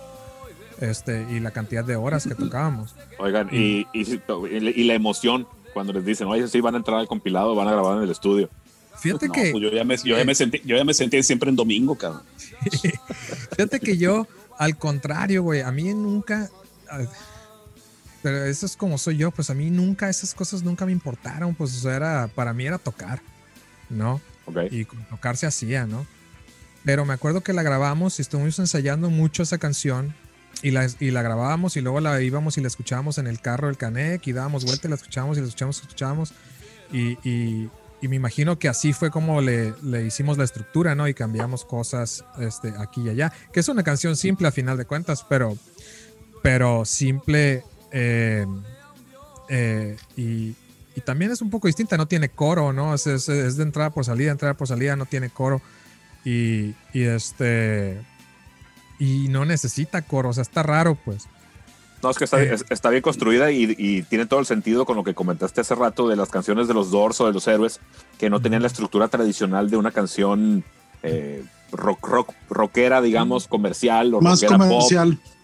este, 0.80 1.26
y 1.30 1.40
la 1.40 1.52
cantidad 1.52 1.84
de 1.84 1.96
horas 1.96 2.26
que 2.26 2.36
tocábamos. 2.36 2.96
Oigan, 3.18 3.50
y, 3.52 3.86
y, 3.94 4.84
la 4.86 4.94
emoción 4.94 5.48
cuando 5.74 5.94
les 5.94 6.06
dicen, 6.06 6.28
oye, 6.28 6.48
sí, 6.48 6.62
van 6.62 6.76
a 6.76 6.78
entrar 6.78 7.00
al 7.00 7.08
compilado, 7.08 7.56
van 7.56 7.68
a 7.68 7.72
grabar 7.72 7.98
en 7.98 8.04
el 8.04 8.12
estudio. 8.12 8.50
Fíjate 8.98 9.30
que. 9.30 9.52
Pues 9.52 9.64
yo, 9.64 9.72
ya 9.72 9.84
me, 9.84 9.96
yo, 9.98 10.18
ya 10.18 10.26
me 10.26 10.36
sentí, 10.36 10.62
yo 10.66 10.76
ya 10.76 10.84
me 10.84 10.94
sentí 10.94 11.22
siempre 11.24 11.50
en 11.50 11.56
domingo, 11.56 11.96
cabrón. 11.96 12.24
Fíjate 13.56 13.80
que 13.80 13.98
yo, 13.98 14.28
al 14.58 14.78
contrario, 14.78 15.44
güey, 15.44 15.62
a 15.62 15.72
mí 15.72 15.94
nunca 15.94 16.50
pero 18.22 18.44
eso 18.46 18.66
es 18.66 18.76
como 18.76 18.98
soy 18.98 19.18
yo, 19.18 19.32
pues 19.32 19.50
a 19.50 19.54
mí 19.54 19.70
nunca, 19.70 20.10
esas 20.10 20.34
cosas 20.34 20.64
nunca 20.64 20.86
me 20.86 20.92
importaron, 20.92 21.56
pues 21.56 21.76
o 21.78 21.80
sea, 21.82 21.96
era, 21.96 22.28
para 22.34 22.54
mí 22.54 22.66
era 22.66 22.78
tocar, 22.78 23.22
¿no? 23.90 24.22
Ok. 24.46 24.58
Y 24.72 24.86
tocar 24.86 25.38
se 25.38 25.46
hacía, 25.48 25.86
¿no? 25.86 26.06
Pero 26.84 27.06
me 27.06 27.14
acuerdo 27.14 27.42
que 27.42 27.54
la 27.54 27.64
grabamos 27.64 28.20
y 28.20 28.22
estuvimos 28.22 28.58
ensayando 28.60 29.10
mucho 29.10 29.44
esa 29.44 29.58
canción 29.58 30.14
y 30.62 30.72
la, 30.72 30.88
y 31.00 31.12
la 31.12 31.22
grabábamos 31.22 31.78
y 31.78 31.82
luego 31.82 32.00
la 32.00 32.22
íbamos 32.22 32.58
y 32.58 32.62
la 32.62 32.68
escuchábamos 32.68 33.18
en 33.18 33.28
el 33.28 33.40
carro 33.42 33.68
del 33.68 33.78
Canec 33.78 34.26
y 34.28 34.34
dábamos 34.34 34.66
vuelta 34.66 34.88
y 34.88 34.90
la 34.90 34.96
escuchábamos 34.96 35.38
y 35.38 35.42
la 35.42 35.48
escuchábamos 35.48 35.82
escuchábamos. 35.82 36.34
Y, 36.92 37.18
y- 37.28 37.70
y 38.02 38.08
me 38.08 38.16
imagino 38.16 38.58
que 38.58 38.70
así 38.70 38.94
fue 38.94 39.12
como 39.12 39.42
le, 39.42 39.74
le 39.84 40.06
hicimos 40.06 40.38
la 40.38 40.46
estructura, 40.46 40.96
¿no? 40.96 41.10
Y 41.10 41.14
cambiamos 41.14 41.66
cosas 41.66 42.24
este, 42.40 42.74
aquí 42.80 43.02
y 43.02 43.10
allá. 43.10 43.34
Que 43.52 43.60
es 43.60 43.68
una 43.68 43.84
canción 43.84 44.16
simple 44.16 44.48
a 44.48 44.52
final 44.54 44.78
de 44.78 44.86
cuentas, 44.86 45.26
pero, 45.28 45.58
pero 46.42 46.86
simple 46.86 47.62
eh, 47.92 48.46
eh, 49.50 49.98
y, 50.16 50.56
y 50.96 51.02
también 51.06 51.32
es 51.32 51.42
un 51.42 51.50
poco 51.50 51.68
distinta, 51.68 51.98
no 51.98 52.08
tiene 52.08 52.30
coro, 52.30 52.74
¿no? 52.74 52.94
Es, 52.94 53.08
es- 53.08 53.30
es 53.30 53.58
de 53.58 53.64
entrada 53.64 53.90
por 53.90 54.06
salida, 54.06 54.32
entrada 54.32 54.54
por 54.56 54.68
salida, 54.68 54.96
no 54.96 55.06
tiene 55.06 55.30
coro. 55.30 55.62
Y, 56.26 56.76
y 56.94 57.04
este. 57.04 58.02
Y 59.00 59.30
no 59.30 59.46
necesita 59.46 60.02
coro, 60.02 60.30
o 60.30 60.34
sea, 60.34 60.42
está 60.42 60.62
raro, 60.64 60.96
pues. 61.06 61.28
No, 62.04 62.10
es 62.12 62.18
que 62.18 62.26
está, 62.26 62.42
Eh. 62.42 62.54
es- 62.54 62.66
está 62.70 62.90
bien 62.90 63.02
construida 63.02 63.52
y, 63.52 63.76
y 63.78 64.04
tiene 64.04 64.26
todo 64.26 64.40
el 64.40 64.46
sentido 64.46 64.86
con 64.86 64.96
lo 64.98 65.04
que 65.04 65.14
comentaste 65.14 65.62
hace 65.62 65.76
rato 65.76 66.08
de 66.08 66.16
las 66.16 66.30
canciones 66.30 66.68
de 66.68 66.74
los 66.74 66.92
Doors 66.92 67.20
o 67.22 67.28
de 67.28 67.34
los 67.34 67.48
héroes, 67.48 67.80
que 68.18 68.30
no 68.30 68.42
tenían 68.42 68.62
la 68.62 68.68
estructura 68.68 69.08
tradicional 69.08 69.70
de 69.70 69.78
una 69.78 69.92
canción 69.92 70.64
eh, 71.04 71.44
rock, 71.72 72.06
rock, 72.08 72.34
rockera, 72.50 73.02
digamos, 73.02 73.48
comercial 73.48 74.14
o 74.14 74.22
Más 74.22 74.42
rockera 74.42 74.58
pop. 74.68 74.92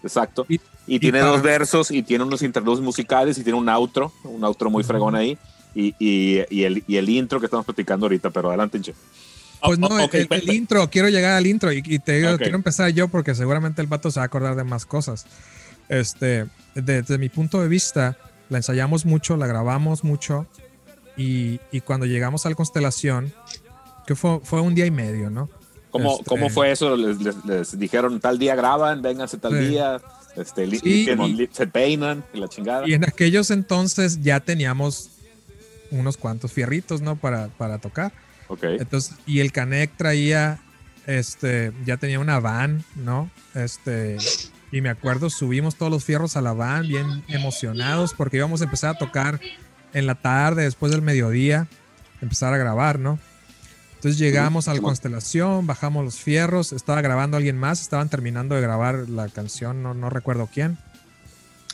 Exacto. 0.02 0.44
Y- 0.48 0.60
Y, 0.86 1.00
tiene 1.00 1.18
para- 1.20 1.32
dos 1.32 1.42
versos 1.42 1.90
y 1.90 2.02
tiene 2.02 2.24
unos 2.24 2.42
interludes 2.42 2.80
musicales 2.82 3.36
y 3.38 3.42
tiene 3.44 3.58
un 3.58 3.68
outro, 3.68 4.12
un 4.24 4.44
outro 4.44 4.70
muy 4.70 4.84
fregón 4.84 5.14
ahí. 5.16 5.36
Y, 5.74 5.94
y- 5.98 6.42
y 6.48 6.62
el, 6.64 6.82
y 6.86 6.96
el 6.96 7.08
intro 7.08 7.38
que 7.40 7.46
estamos 7.46 7.66
platicando 7.66 8.06
ahorita, 8.06 8.30
pero 8.30 8.48
adelante, 8.48 8.78
Inche. 8.78 8.94
Pues 9.62 9.78
no, 9.78 9.88
Oh, 9.88 10.04
ok, 10.04 10.14
el, 10.14 10.28
el 10.30 10.52
intro, 10.52 10.88
quiero 10.90 11.08
llegar 11.08 11.32
al 11.32 11.46
intro 11.46 11.72
y, 11.72 11.82
y 11.84 11.98
te 11.98 12.12
digo, 12.18 12.32
Ok. 12.32 12.38
quiero 12.38 12.56
empezar 12.56 12.90
yo 12.90 13.08
porque 13.08 13.34
seguramente 13.34 13.80
el 13.82 13.86
vato 13.88 14.10
se 14.10 14.20
va 14.20 14.24
a 14.24 14.26
acordar 14.26 14.54
de 14.54 14.64
más 14.64 14.86
cosas. 14.86 15.26
Este, 15.88 16.46
desde 16.74 17.18
mi 17.18 17.28
punto 17.28 17.60
de 17.60 17.68
vista, 17.68 18.16
la 18.48 18.58
ensayamos 18.58 19.04
mucho, 19.06 19.36
la 19.36 19.46
grabamos 19.46 20.04
mucho 20.04 20.46
y, 21.16 21.58
y 21.72 21.80
cuando 21.80 22.06
llegamos 22.06 22.46
al 22.46 22.54
Constelación, 22.56 23.32
que 24.06 24.14
fue, 24.14 24.40
fue 24.44 24.60
un 24.60 24.74
día 24.74 24.86
y 24.86 24.90
medio, 24.90 25.30
¿no? 25.30 25.48
¿Cómo, 25.90 26.12
Este- 26.12 26.24
¿Cómo 26.24 26.48
fue 26.50 26.70
eso? 26.70 26.96
Les, 26.96 27.20
les- 27.20 27.44
les 27.44 27.78
dijeron 27.78 28.20
tal 28.20 28.38
día 28.38 28.54
graban, 28.54 29.00
vénganse 29.02 29.38
tal 29.38 29.52
Sí. 29.52 29.58
día, 29.68 30.00
este, 30.36 30.66
Sí, 30.78 31.06
y- 31.10 31.48
se 31.52 31.66
peinan 31.66 32.24
y 32.32 32.38
la 32.38 32.48
chingada. 32.48 32.88
Y 32.88 32.94
en 32.94 33.04
aquellos 33.04 33.50
entonces 33.50 34.22
ya 34.22 34.40
teníamos 34.40 35.10
unos 35.90 36.16
cuantos 36.16 36.52
fierritos, 36.52 37.00
¿no? 37.00 37.16
Para, 37.16 37.48
para 37.48 37.78
tocar. 37.78 38.12
Ok. 38.48 38.64
Entonces, 38.64 39.14
y 39.26 39.40
el 39.40 39.52
Canec 39.52 39.96
traía, 39.96 40.58
este, 41.06 41.72
ya 41.84 41.96
tenía 41.96 42.18
una 42.20 42.38
van, 42.40 42.84
¿no? 42.96 43.30
Este, 43.54 44.16
y 44.72 44.80
me 44.80 44.88
acuerdo, 44.88 45.30
subimos 45.30 45.76
todos 45.76 45.90
los 45.90 46.04
fierros 46.04 46.36
a 46.36 46.40
la 46.40 46.52
van, 46.52 46.86
bien 46.88 47.24
emocionados, 47.28 48.14
porque 48.14 48.36
íbamos 48.36 48.60
a 48.60 48.64
empezar 48.64 48.94
a 48.94 48.98
tocar 48.98 49.40
en 49.92 50.06
la 50.06 50.16
tarde, 50.16 50.64
después 50.64 50.92
del 50.92 51.02
mediodía, 51.02 51.68
empezar 52.20 52.52
a 52.52 52.58
grabar, 52.58 52.98
¿no? 52.98 53.18
Entonces 53.96 54.18
llegamos 54.18 54.68
a 54.68 54.74
la 54.74 54.80
constelación, 54.80 55.66
bajamos 55.66 56.04
los 56.04 56.16
fierros, 56.16 56.72
estaba 56.72 57.00
grabando 57.02 57.36
alguien 57.36 57.58
más, 57.58 57.80
estaban 57.80 58.08
terminando 58.08 58.54
de 58.54 58.60
grabar 58.60 59.08
la 59.08 59.28
canción, 59.28 59.82
no, 59.82 59.94
no 59.94 60.10
recuerdo 60.10 60.48
quién. 60.52 60.78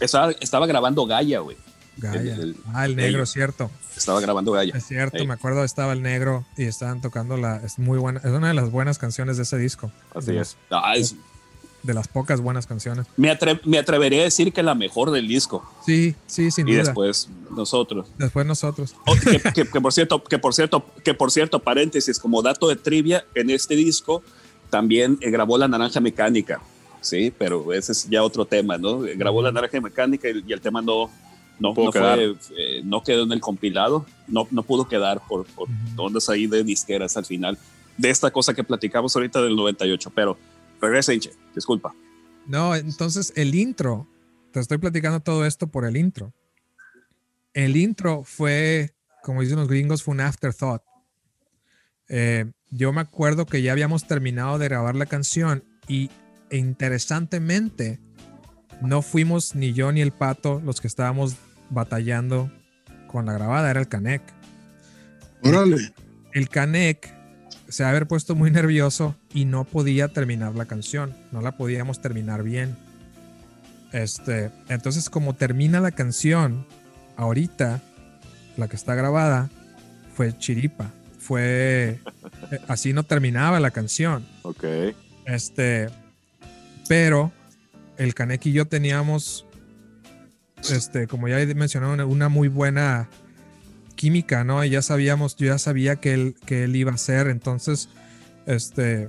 Estaba, 0.01 0.31
estaba 0.41 0.67
grabando 0.67 1.05
Gaia, 1.07 1.41
güey. 1.41 1.57
Gaia. 1.99 2.35
El- 2.35 2.41
el- 2.41 2.57
ah, 2.73 2.87
el 2.87 2.97
negro, 2.97 3.21
el- 3.21 3.27
cierto. 3.27 3.71
Estaba 3.97 4.21
grabando 4.21 4.53
Gaia. 4.53 4.73
Es 4.75 4.87
cierto, 4.87 5.25
me 5.27 5.35
acuerdo, 5.35 5.63
estaba 5.65 5.93
el 5.93 6.01
negro 6.03 6.47
y 6.57 6.65
estaban 6.65 7.01
tocando 7.03 7.37
la. 7.37 7.57
Es 7.57 7.79
muy 7.79 7.99
buena, 7.99 8.21
es 8.21 8.31
una 8.31 8.49
de 8.49 8.55
las 8.55 8.71
buenas 8.71 8.99
canciones 8.99 9.37
de 9.37 9.43
ese 9.43 9.59
disco. 9.59 9.93
Así 10.15 10.35
es. 10.37 10.57
Ah, 10.71 10.95
es- 10.97 11.15
De 11.83 11.95
las 11.95 12.07
pocas 12.07 12.41
buenas 12.41 12.67
canciones. 12.67 13.07
me, 13.17 13.29
atre- 13.37 13.61
me 13.65 13.79
atrevería 13.79 14.21
a 14.21 14.25
decir 14.25 14.53
que 14.53 14.63
la 14.63 14.75
mejor 14.75 15.11
del 15.11 15.27
disco. 15.27 15.65
Sí, 15.85 16.15
sí, 16.27 16.51
sin 16.53 16.69
Y 16.69 16.73
duda. 16.73 16.85
después 16.85 17.29
nosotros. 17.51 18.07
Después 18.19 18.47
nosotros. 18.47 18.95
Oh, 19.07 19.15
que, 19.15 19.41
que- 19.53 19.65
que 19.69 19.81
por 19.81 19.93
cierto, 19.93 20.23
que 20.23 20.39
por 20.39 20.55
cierto, 20.55 20.85
que 21.05 21.13
por 21.15 21.31
cierto, 21.33 21.59
paréntesis, 21.59 22.19
como 22.21 22.41
dato 22.43 22.69
de 22.69 22.77
trivia, 22.77 23.25
en 23.35 23.51
este 23.51 23.75
disco 23.75 24.23
también 24.71 25.19
eh, 25.21 25.31
grabó 25.31 25.59
la 25.59 25.67
Naranja 25.69 26.01
Mecánica, 26.01 26.61
sí, 27.01 27.33
pero 27.37 27.73
ese 27.73 27.93
es 27.93 28.09
ya 28.09 28.23
otro 28.23 28.45
tema, 28.47 28.79
¿no? 28.79 29.05
Eh, 29.05 29.17
Grabó 29.17 29.43
la 29.43 29.51
Naranja 29.53 29.81
Mecánica 29.81 30.29
y, 30.31 30.43
y 30.47 30.53
el 30.53 30.61
tema 30.61 30.81
no, 30.81 31.11
no, 31.59 31.75
Pudo 31.75 31.87
no, 31.87 31.91
quedar. 31.93 32.19
fue, 32.19 32.37
eh, 32.57 32.81
no 32.85 33.03
quedó 33.03 33.25
en 33.25 33.33
el 33.33 33.41
compilado, 33.41 34.07
no, 34.29 34.47
no 34.51 34.63
pudo 34.63 34.87
quedar 34.89 35.21
por, 35.29 35.45
por 35.47 35.69
Ujú. 35.69 36.03
ondas 36.03 36.29
ahí 36.29 36.47
de 36.47 36.63
disqueras 36.65 37.17
al 37.17 37.25
final 37.27 37.59
de 37.99 38.09
esta 38.09 38.31
cosa 38.31 38.55
que 38.55 38.65
platicamos 38.65 39.15
ahorita 39.15 39.43
del 39.43 39.55
98, 39.57 40.11
pero 40.15 40.39
regresa, 40.83 41.15
Inche, 41.15 41.33
disculpa. 41.55 41.95
No, 42.47 42.75
entonces 42.75 43.33
el 43.37 43.55
intro, 43.55 44.09
te 44.53 44.61
estoy 44.61 44.79
platicando 44.79 45.21
todo 45.21 45.47
esto 45.47 45.69
por 45.69 45.85
el 45.85 45.97
intro. 45.97 46.33
El 47.55 47.77
intro 47.77 48.25
fue, 48.25 48.95
como 49.23 49.43
dicen 49.43 49.59
los 49.59 49.69
gringos, 49.69 50.03
fue 50.03 50.15
un 50.15 50.21
afterthought. 50.21 50.83
Eh, 52.09 52.51
yo 52.71 52.93
me 52.93 53.01
acuerdo 53.01 53.47
que 53.47 53.63
ya 53.63 53.73
habíamos 53.73 54.07
terminado 54.07 54.59
de 54.59 54.69
grabar 54.69 54.97
la 54.97 55.07
canción 55.07 55.65
y 55.89 56.11
e 56.51 56.59
interesantemente 56.59 58.01
no 58.83 59.01
fuimos 59.01 59.55
ni 59.55 59.73
yo 59.73 59.93
ni 59.93 60.01
el 60.01 60.13
pato 60.13 60.61
los 60.65 60.81
que 60.81 60.89
estábamos 60.89 61.37
batallando 61.71 62.51
con 63.07 63.27
la 63.27 63.33
grabada, 63.33 63.71
era 63.71 63.81
el 63.81 63.89
Canec. 63.89 64.23
Órale. 65.43 65.93
El 66.33 66.49
Canec 66.49 67.15
se 67.73 67.85
había 67.85 68.05
puesto 68.05 68.35
muy 68.35 68.51
nervioso 68.51 69.17
y 69.33 69.47
no 69.47 69.65
podía 69.65 70.09
terminar 70.09 70.55
la 70.55 70.67
canción, 70.67 71.15
no 71.33 71.41
la 71.41 71.57
podíamos 71.57 72.03
terminar 72.03 72.43
bien. 72.43 72.77
Este, 73.93 74.51
entonces 74.69 75.09
como 75.09 75.35
termina 75.35 75.81
la 75.81 75.91
canción 75.91 76.67
ahorita, 77.17 77.81
la 78.59 78.69
que 78.69 78.77
está 78.77 78.95
grabada 78.95 79.49
fue 80.15 80.37
chiripa, 80.37 80.91
fue 81.19 81.99
así 82.69 82.93
no 82.93 83.05
terminaba 83.05 83.59
la 83.59 83.71
canción. 83.71 84.27
Ok. 84.43 84.65
Este, 85.25 85.89
pero 86.89 87.33
el 87.97 88.15
Kaneki 88.15 88.51
y 88.51 88.53
yo 88.53 88.67
teníamos, 88.67 89.47
este, 90.71 91.07
como 91.07 91.27
ya 91.27 91.41
he 91.41 91.55
mencionado, 91.55 92.07
una 92.07 92.29
muy 92.29 92.49
buena 92.49 93.09
química, 93.93 94.45
¿no? 94.45 94.65
Y 94.65 94.71
ya 94.71 94.83
sabíamos, 94.83 95.37
yo 95.37 95.47
ya 95.47 95.59
sabía 95.59 95.97
que 95.97 96.15
él, 96.15 96.37
que 96.47 96.65
él 96.65 96.77
iba 96.77 96.93
a 96.93 96.97
ser. 96.97 97.29
Entonces, 97.29 97.89
este, 98.47 99.09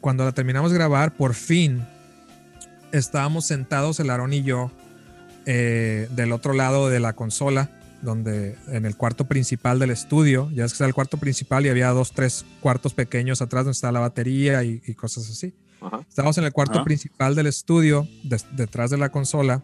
cuando 0.00 0.24
la 0.24 0.32
terminamos 0.32 0.70
de 0.72 0.78
grabar, 0.78 1.16
por 1.16 1.34
fin 1.34 1.84
estábamos 2.92 3.46
sentados, 3.46 4.00
el 4.00 4.10
Aarón 4.10 4.32
y 4.32 4.42
yo, 4.42 4.70
eh, 5.46 6.08
del 6.10 6.32
otro 6.32 6.52
lado 6.54 6.88
de 6.88 7.00
la 7.00 7.12
consola, 7.14 7.70
donde 8.02 8.56
en 8.68 8.86
el 8.86 8.96
cuarto 8.96 9.26
principal 9.26 9.78
del 9.78 9.90
estudio, 9.90 10.50
ya 10.52 10.64
es 10.64 10.72
que 10.72 10.76
está 10.76 10.86
el 10.86 10.94
cuarto 10.94 11.18
principal 11.18 11.66
y 11.66 11.68
había 11.68 11.88
dos, 11.90 12.12
tres 12.12 12.44
cuartos 12.60 12.94
pequeños 12.94 13.42
atrás 13.42 13.64
donde 13.64 13.72
está 13.72 13.92
la 13.92 14.00
batería 14.00 14.64
y, 14.64 14.82
y 14.86 14.94
cosas 14.94 15.28
así. 15.30 15.54
Ajá. 15.80 16.00
Estábamos 16.08 16.36
en 16.38 16.44
el 16.44 16.52
cuarto 16.52 16.78
Ajá. 16.78 16.84
principal 16.84 17.34
del 17.34 17.46
estudio, 17.46 18.08
detrás 18.52 18.90
de 18.90 18.98
la 18.98 19.10
consola, 19.10 19.62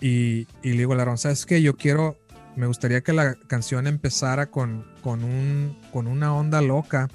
y, 0.00 0.46
y 0.62 0.70
le 0.70 0.78
digo 0.78 0.94
a 0.94 0.96
Aarón, 0.96 1.18
¿sabes 1.18 1.44
qué? 1.44 1.60
Yo 1.60 1.76
quiero, 1.76 2.16
me 2.58 2.66
gustaría 2.66 3.00
que 3.02 3.12
la 3.12 3.34
canción 3.46 3.86
empezara 3.86 4.50
con, 4.50 4.84
con, 5.02 5.22
un, 5.24 5.78
con 5.92 6.06
una 6.06 6.34
onda 6.34 6.60
loca, 6.60 7.08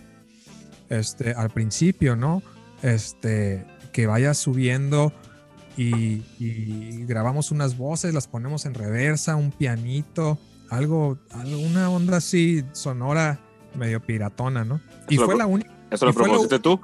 este, 0.89 1.33
al 1.33 1.49
principio, 1.49 2.15
¿no? 2.15 2.41
Este, 2.81 3.65
que 3.91 4.07
vaya 4.07 4.33
subiendo 4.33 5.11
y, 5.77 6.21
y 6.39 7.05
grabamos 7.05 7.51
unas 7.51 7.77
voces, 7.77 8.13
las 8.13 8.27
ponemos 8.27 8.65
en 8.65 8.73
reversa, 8.73 9.35
un 9.35 9.51
pianito, 9.51 10.39
algo, 10.69 11.17
alguna 11.31 11.89
onda 11.89 12.17
así 12.17 12.63
sonora 12.71 13.39
medio 13.75 13.99
piratona, 14.01 14.63
¿no? 14.63 14.79
Y 15.09 15.15
Eso 15.15 15.25
fue 15.25 15.35
la 15.35 15.45
única. 15.45 15.69
¿Eso 15.91 16.05
lo 16.05 16.13
propusiste 16.13 16.59
tú? 16.59 16.79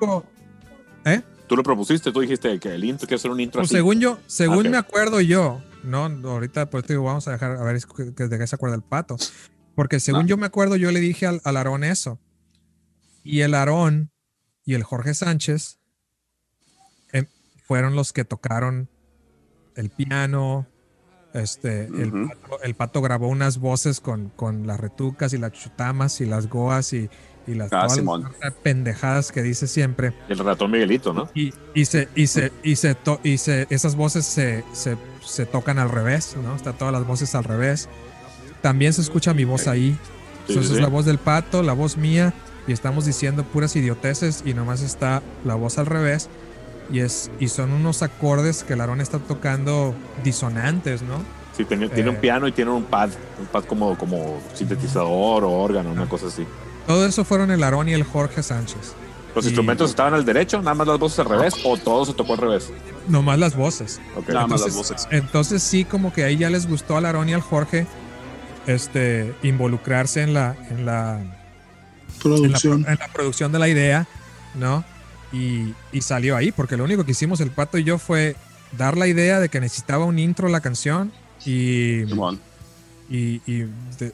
¿Eh? 1.06 1.22
Tú 1.48 1.56
lo 1.56 1.64
propusiste, 1.64 2.11
tú 2.11 2.19
dijiste 2.19 2.60
que 2.60 2.76
el 2.76 2.84
intro, 2.84 3.07
quiero 3.07 3.18
hacer 3.19 3.31
un 3.31 3.40
intro 3.40 3.61
Pues 3.61 3.69
así. 3.69 3.76
según 3.77 3.99
yo, 3.99 4.19
según 4.27 4.68
Ok. 4.68 4.72
me 4.72 4.77
acuerdo 4.77 5.22
yo, 5.22 5.61
no, 5.84 6.06
ahorita 6.30 6.69
pues 6.69 6.85
te 6.85 6.93
digo, 6.93 7.03
vamos 7.06 7.27
a 7.27 7.31
dejar 7.31 7.51
a 7.57 7.64
ver 7.64 7.80
que- 8.15 8.27
de 8.27 8.38
qué 8.39 8.47
se 8.47 8.56
acuerda 8.56 8.76
el 8.76 8.81
pato. 8.84 9.18
Porque 9.76 9.99
según 9.99 10.23
Ah. 10.23 10.27
yo 10.27 10.38
me 10.38 10.45
acuerdo, 10.45 10.76
yo 10.76 10.91
le 10.91 10.99
dije 10.99 11.26
al, 11.26 11.41
al 11.43 11.57
Aarón 11.57 11.84
eso. 11.84 12.19
Y 13.23 13.41
el 13.41 13.53
Aarón 13.53 14.11
y 14.65 14.73
el 14.76 14.84
Jorge 14.84 15.14
Sánchez 15.14 15.80
em, 17.11 17.26
fueron 17.65 17.95
los 17.95 18.14
que 18.14 18.26
tocaron 18.26 18.89
el 19.76 19.89
piano. 19.89 20.68
Este, 21.34 21.85
el, 21.85 22.11
pato, 22.11 22.61
el 22.64 22.73
pato 22.76 23.01
grabó 23.03 23.27
unas 23.27 23.60
voces 23.60 23.99
con, 23.99 24.30
con 24.30 24.65
las 24.65 24.80
retucas 24.80 25.31
y 25.34 25.38
las 25.38 25.51
chutamas 25.51 26.22
y 26.22 26.26
las 26.26 26.47
goas 26.49 26.91
y, 26.93 27.07
y 27.45 27.53
las, 27.53 27.72
Ah, 27.72 27.85
las 28.41 28.53
pendejadas 28.64 29.31
que 29.31 29.43
dice 29.43 29.68
siempre. 29.68 30.11
El 30.27 30.39
ratón 30.39 30.72
Miguelito, 30.72 31.14
¿no? 31.14 31.30
Y, 31.35 31.53
y 31.76 31.85
se, 31.85 32.10
y 32.15 32.26
se, 32.27 32.51
y 32.64 32.76
se, 32.77 32.97
y 33.23 33.38
se- 33.38 33.68
esas 33.69 33.95
voces 33.95 34.26
se, 34.26 34.64
se, 34.73 34.97
se 35.30 35.45
tocan 35.45 35.80
al 35.80 35.89
revés, 35.89 36.35
¿no? 36.43 36.56
Están 36.56 36.77
todas 36.77 36.93
las 36.93 37.06
voces 37.06 37.35
al 37.35 37.43
revés. 37.43 37.88
También 38.61 38.93
se 38.93 39.01
escucha 39.01 39.34
mi 39.34 39.45
voz 39.45 39.68
ahí. 39.68 39.97
Sí, 40.47 40.53
Entonces 40.53 40.76
sí, 40.77 40.81
la 40.81 40.88
voz 40.89 41.06
del 41.06 41.18
pato, 41.19 41.61
la 41.64 41.73
voz 41.73 41.95
mía, 41.97 42.34
y 42.68 42.72
estamos 42.73 43.06
diciendo 43.06 43.43
puras 43.43 43.76
idioteces 43.76 44.41
y 44.45 44.53
nomás 44.53 44.81
está 44.81 45.22
la 45.45 45.56
voz 45.56 45.77
al 45.77 45.85
revés. 45.85 46.27
Y, 46.91 46.99
es, 47.01 47.30
y 47.39 47.49
son 47.49 47.72
unos 47.72 48.01
acordes 48.01 48.64
que 48.64 48.73
el 48.73 48.81
Aarón 48.81 48.99
está 48.99 49.19
tocando 49.19 49.93
disonantes, 50.23 51.03
¿no? 51.03 51.22
Sí, 51.56 51.65
tiene, 51.65 51.88
tiene 51.89 52.10
un 52.10 52.15
Eh. 52.15 52.19
piano 52.19 52.47
y 52.47 52.51
tiene 52.51 52.72
un 52.72 52.84
pad. 52.84 53.10
Un 53.39 53.45
pad 53.47 53.64
como, 53.65 53.97
como 53.97 54.39
sintetizador 54.56 55.43
o 55.43 55.51
órgano, 55.51 55.91
una 55.91 56.10
cosa 56.10 56.27
así. 56.27 56.45
Todo 56.88 57.06
eso 57.06 57.23
fueron 57.23 57.51
el 57.51 57.61
Aarón 57.64 57.89
y 57.89 57.93
el 57.93 58.03
Jorge 58.03 58.41
Sánchez. 58.41 58.93
¿Los 59.40 59.45
Y- 59.45 59.49
instrumentos 59.49 59.90
estaban 59.91 60.14
al 60.14 60.26
derecho? 60.26 60.57
¿Nada 60.61 60.74
más 60.76 60.86
las 60.88 60.99
voces 60.99 61.20
al 61.20 61.26
revés? 61.30 61.53
¿O 61.64 61.78
todo 61.78 62.06
se 62.06 62.14
tocó 62.14 62.34
al 62.34 62.40
revés? 62.40 62.70
Nomás 63.07 63.40
las 63.40 63.56
voces. 63.56 63.99
Nada 64.28 64.48
más 64.48 64.60
las 64.61 64.76
voces. 64.76 65.07
entonces 65.11 65.64
sí, 65.64 65.86
como 65.86 66.11
que 66.11 66.24
ahí 66.26 66.36
ya 66.38 66.49
les 66.49 66.68
gustó 66.68 66.98
al 66.98 67.06
Aarón 67.06 67.30
y 67.30 67.34
al 67.34 67.41
Jorge 67.41 67.88
este, 68.68 69.34
involucrarse 69.44 70.22
en 70.24 70.34
la, 70.34 70.56
en 70.70 70.86
la, 70.86 71.20
en 71.22 71.28
la, 71.30 71.38
Producción. 72.22 72.86
en 72.88 72.99
la 72.99 73.07
producción 73.07 73.52
de 73.52 73.60
la 73.60 73.68
idea, 73.70 74.07
¿no? 74.56 74.84
Y, 75.32 75.74
y 75.91 76.02
salió 76.02 76.36
ahí, 76.36 76.52
porque 76.52 76.76
lo 76.76 76.84
único 76.84 77.06
que 77.06 77.11
hicimos 77.11 77.40
el 77.40 77.52
pato 77.52 77.78
y 77.78 77.84
yo 77.84 77.98
fue 77.98 78.36
dar 78.78 78.98
la 78.98 79.07
idea 79.07 79.40
de 79.40 79.49
que 79.49 79.60
necesitaba 79.60 80.06
un 80.06 80.20
intro 80.20 80.48
a 80.48 80.52
la 80.52 80.60
canción 80.60 81.11
y, 81.45 82.02
y, 83.10 83.41
y, 83.48 83.66
de- 83.98 84.14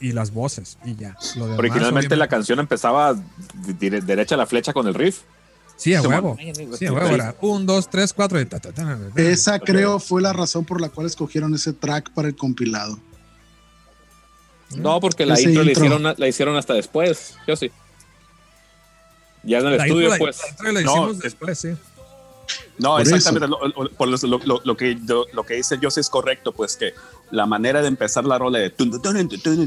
y 0.00 0.12
las 0.12 0.32
voces 0.32 0.78
y 0.84 0.94
ya. 0.96 1.16
Lo 1.36 1.44
demás, 1.44 1.58
Originalmente 1.58 2.16
la 2.16 2.28
canción 2.28 2.58
empezaba 2.60 3.14
dire- 3.78 4.00
derecha 4.02 4.34
a 4.34 4.38
la 4.38 4.46
flecha 4.46 4.72
con 4.72 4.86
el 4.86 4.94
riff. 4.94 5.20
Sí, 5.76 5.94
a 5.94 6.00
huevo. 6.02 6.36
Sí, 6.78 6.86
a 6.86 6.92
huevo. 6.92 7.08
Era 7.14 7.34
un, 7.42 7.66
dos, 7.66 7.88
tres, 7.90 8.12
cuatro. 8.14 8.40
y 8.40 8.46
ta, 8.46 8.58
ta, 8.60 8.72
ta, 8.72 8.82
ta, 8.84 8.98
ta. 9.14 9.22
Esa 9.22 9.58
creo 9.58 9.98
fue 9.98 10.22
la 10.22 10.32
razón 10.32 10.64
por 10.64 10.80
la 10.80 10.88
cual 10.88 11.06
escogieron 11.06 11.54
ese 11.54 11.72
track 11.74 12.10
para 12.12 12.28
el 12.28 12.36
compilado. 12.36 12.98
No, 14.76 15.00
porque 15.00 15.24
la 15.26 15.38
intro, 15.40 15.62
La, 15.62 15.70
hicieron, 15.72 16.02
la 16.02 16.28
hicieron 16.28 16.56
hasta 16.56 16.74
después. 16.74 17.36
Yo 17.46 17.56
sí. 17.56 17.70
Ya 19.44 19.58
en 19.58 19.66
el 19.68 19.76
La 19.76 19.84
estudio, 19.86 20.08
intro 20.08 20.18
pues. 20.18 20.40
la 20.40 20.48
intro 20.48 20.72
la 20.72 20.80
No, 20.80 20.90
hicimos 20.90 21.10
es- 21.16 21.22
después, 21.22 21.58
sí. 21.58 21.68
No, 22.78 22.90
Por 22.92 23.00
exactamente. 23.02 23.48
Lo, 23.48 23.66
lo- 23.68 23.90
por 23.92 24.08
lo, 24.08 24.16
lo- 24.44 24.60
lo 24.64 24.76
que, 24.76 24.98
yo- 25.04 25.26
lo 25.32 25.44
que 25.44 25.54
dice 25.54 25.78
José 25.80 26.00
es 26.00 26.10
correcto, 26.10 26.52
pues 26.52 26.76
que 26.76 26.94
la 27.30 27.46
manera 27.46 27.82
de 27.82 27.88
empezar 27.88 28.24
la 28.24 28.38
rola 28.38 28.58
de. 28.58 28.70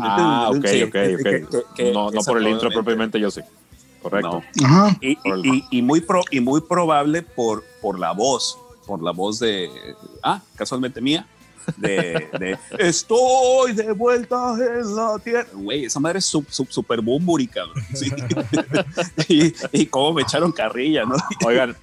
Ah, 0.02 0.50
ok, 0.50 0.56
ok, 0.88 0.92
que- 0.92 1.16
ok. 1.16 1.22
que- 1.24 1.64
que- 1.76 1.92
no, 1.94 2.10
no 2.12 2.22
por 2.22 2.38
el 2.38 2.48
intro 2.48 2.70
propiamente, 2.72 3.20
yo 3.20 3.30
sí. 3.32 3.42
Correcto. 4.02 4.42
No. 4.62 4.66
Ajá. 4.66 4.98
Y, 5.02 5.12
y- 5.12 5.18
y- 5.44 5.64
y 5.72 5.82
muy 5.82 6.00
pro- 6.02 6.24
y 6.32 6.40
muy 6.40 6.62
probable 6.62 7.22
por, 7.22 7.64
por 7.82 8.00
la 8.00 8.14
voz, 8.14 8.58
por 8.88 9.02
la 9.04 9.12
voz 9.12 9.40
de, 9.40 9.70
ah, 10.24 10.42
casualmente 10.56 11.02
mía, 11.02 11.28
de, 11.78 12.28
de 12.40 12.58
estoy 12.80 13.74
de 13.74 13.92
vuelta 13.92 14.56
en 14.58 14.96
la 14.96 15.20
tierra. 15.24 15.48
Güey, 15.54 15.86
esa 15.86 16.00
madre 16.00 16.20
es 16.20 16.26
su- 16.26 16.46
su- 16.50 16.66
super 16.70 17.02
bumburi, 17.02 17.48
cabrón. 17.48 17.84
Sí. 17.94 18.12
y, 19.28 19.54
y 19.82 19.86
cómo 19.88 20.14
me 20.14 20.22
echaron 20.24 20.52
carrilla, 20.52 21.04
¿no? 21.06 21.16
Oigan, 21.46 21.76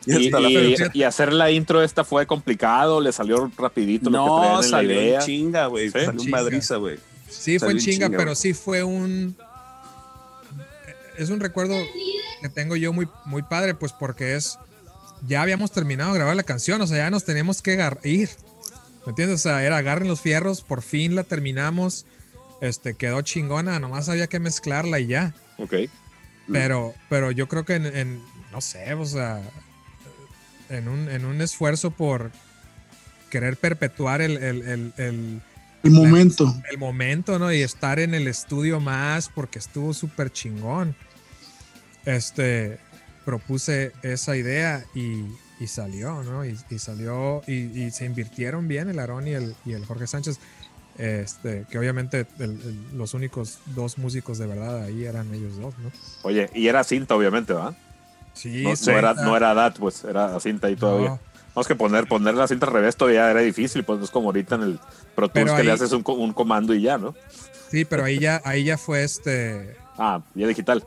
Y 0.95 1.03
hacer 1.03 1.33
la 1.33 1.51
intro 1.51 1.83
esta 1.83 2.05
fue 2.05 2.27
complicado, 2.27 3.01
le 3.01 3.13
salió 3.13 3.51
rapidito 3.57 4.11
lo 4.11 4.19
que 4.19 4.25
traían 4.31 4.43
No, 4.43 4.51
en 4.51 4.57
la 4.57 4.63
salió 4.77 4.93
idea. 5.03 5.21
en 5.21 5.27
chinga, 5.27 5.67
güey. 5.67 5.87
Sí. 5.91 5.99
Salió 6.05 6.21
Chinga. 6.21 6.37
madriza, 6.39 6.77
güey. 6.77 6.99
Sí, 7.29 7.59
fue 7.59 7.69
Salió 7.69 7.71
en 7.73 7.85
chinga, 7.85 8.07
chinga, 8.07 8.19
pero 8.19 8.35
sí 8.35 8.53
fue 8.55 8.83
un. 8.83 9.37
Es 11.19 11.31
un 11.31 11.41
recuerdo 11.41 11.75
que 12.43 12.49
tengo 12.49 12.77
yo 12.77 12.93
muy, 12.93 13.09
muy 13.25 13.43
padre, 13.43 13.75
pues 13.75 13.93
porque 13.93 14.35
es. 14.37 14.59
Ya 15.27 15.41
habíamos 15.43 15.73
terminado 15.73 16.13
de 16.13 16.19
grabar 16.19 16.37
la 16.37 16.43
canción, 16.43 16.81
o 16.83 16.87
sea, 16.87 16.99
ya 16.99 17.11
nos 17.11 17.25
teníamos 17.25 17.63
que 17.63 17.79
ir. 18.05 18.29
¿Me 19.07 19.11
entiendes? 19.11 19.41
O 19.41 19.43
sea, 19.43 19.65
era 19.65 19.77
agarren 19.79 20.09
los 20.09 20.21
fierros, 20.21 20.61
por 20.63 20.83
fin 20.83 21.15
la 21.15 21.23
terminamos. 21.25 22.05
Este, 22.61 22.95
quedó 22.95 23.23
chingona, 23.23 23.79
nomás 23.79 24.09
había 24.09 24.27
que 24.27 24.41
mezclarla 24.41 24.99
y 25.01 25.07
ya. 25.07 25.35
Ok. 25.59 25.75
Pero, 26.51 26.95
pero 27.09 27.31
yo 27.31 27.49
creo 27.49 27.65
que 27.65 27.75
en, 27.75 27.87
en- 27.87 28.23
no 28.53 28.61
sé, 28.61 28.95
o 28.95 29.05
sea, 29.05 29.41
en 30.69 30.89
un, 30.89 31.09
en 31.09 31.25
un 31.25 31.41
esfuerzo 31.41 31.91
por 31.91 32.31
querer 33.31 33.57
perpetuar 33.57 34.21
el, 34.23 34.37
el- 34.39 34.63
el- 34.63 34.93
el- 34.97 35.43
El 35.83 35.91
momento. 35.91 36.55
el 36.71 36.79
momento, 36.79 37.39
¿no? 37.39 37.53
Y 37.53 37.63
estar 37.63 37.99
en 38.01 38.15
el 38.15 38.27
estudio 38.29 38.81
más 38.81 39.29
porque 39.29 39.59
estuvo 39.59 39.93
súper 39.95 40.33
chingón. 40.33 40.97
Este, 42.05 42.79
propuse 43.25 43.93
esa 44.03 44.37
idea 44.37 44.85
y, 44.95 45.25
y 45.59 45.67
salió, 45.69 46.23
¿no? 46.23 46.45
Y, 46.45 46.59
y 46.71 46.79
salió 46.79 47.43
y, 47.47 47.85
y 47.85 47.91
se 47.91 48.05
invirtieron 48.05 48.69
bien 48.69 48.89
el 48.91 48.99
Aarón 48.99 49.27
y 49.29 49.33
el, 49.33 49.55
y 49.65 49.73
el 49.73 49.85
Jorge 49.87 50.07
Sánchez. 50.07 50.39
Este, 50.99 51.67
que 51.71 51.79
obviamente 51.79 52.27
el- 52.39 52.51
el- 52.53 52.99
los 52.99 53.13
únicos 53.13 53.59
dos 53.67 53.99
músicos 53.99 54.39
de 54.39 54.47
verdad 54.47 54.83
ahí 54.83 55.05
eran 55.05 55.33
ellos 55.35 55.59
dos, 55.59 55.75
¿no? 55.79 55.91
Oye, 56.23 56.49
y 56.55 56.69
era 56.69 56.83
cinta, 56.85 57.15
obviamente, 57.15 57.53
¿verdad? 57.53 57.75
Sí, 58.33 58.63
No, 58.65 58.77
sí, 58.77 58.87
no 58.91 58.99
era, 58.99 59.15
no 59.15 59.37
era 59.37 59.53
DAT, 59.55 59.79
pues 59.79 60.05
era 60.05 60.39
cinta 60.41 60.69
ahí 60.69 60.77
todavía. 60.77 61.09
no. 61.11 61.21
Vamos 61.55 61.69
que 61.69 61.75
poner, 61.75 62.07
poner 62.07 62.35
la 62.35 62.47
cinta 62.49 62.67
al 62.67 62.73
revés 62.73 62.97
todavía 62.97 63.31
era 63.31 63.41
difícil, 63.41 63.83
pues 63.85 63.99
no 63.99 64.05
es 64.05 64.11
como 64.11 64.27
ahorita 64.29 64.55
en 64.57 64.63
el 64.63 64.81
Pro 65.15 65.29
Tools 65.29 65.53
que 65.53 65.65
le 65.65 65.73
haces 65.73 65.93
un, 65.93 66.03
un 66.07 66.33
comando 66.35 66.75
y 66.75 66.83
ya, 66.83 66.97
¿no? 66.99 67.15
Sí, 67.71 67.85
pero 67.87 68.05
ahí 68.05 68.19
ya, 68.19 68.41
ahí 68.45 68.65
ya 68.65 68.77
fue 68.79 69.05
este, 69.05 69.77
Ah, 69.99 70.23
ya 70.35 70.47
digital. 70.47 70.85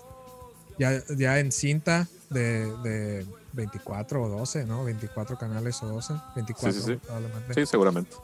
ya, 0.78 1.04
ya 1.18 1.40
en 1.40 1.52
cinta 1.52 2.08
de, 2.30 2.66
de 2.84 3.26
24 3.60 4.24
o 4.24 4.30
12, 4.30 4.66
¿no? 4.66 4.84
24 4.84 5.38
canales 5.38 5.82
o 5.84 5.88
12, 5.88 6.14
24 6.36 6.72
Sí, 6.72 6.80
sí, 6.86 6.94
sí. 6.94 7.00
probablemente. 7.06 7.54
Sí, 7.54 7.66
seguramente. 7.66 8.16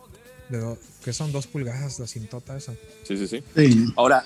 De 0.50 0.60
do- 0.60 0.78
que 1.04 1.12
son 1.14 1.32
dos 1.32 1.48
pulgadas 1.48 2.00
la 2.00 2.08
cintota 2.08 2.56
esa. 2.56 2.74
Sí, 3.04 3.18
sí, 3.18 3.28
sí. 3.28 3.44
Sí. 3.56 3.94
Ahora, 3.98 4.24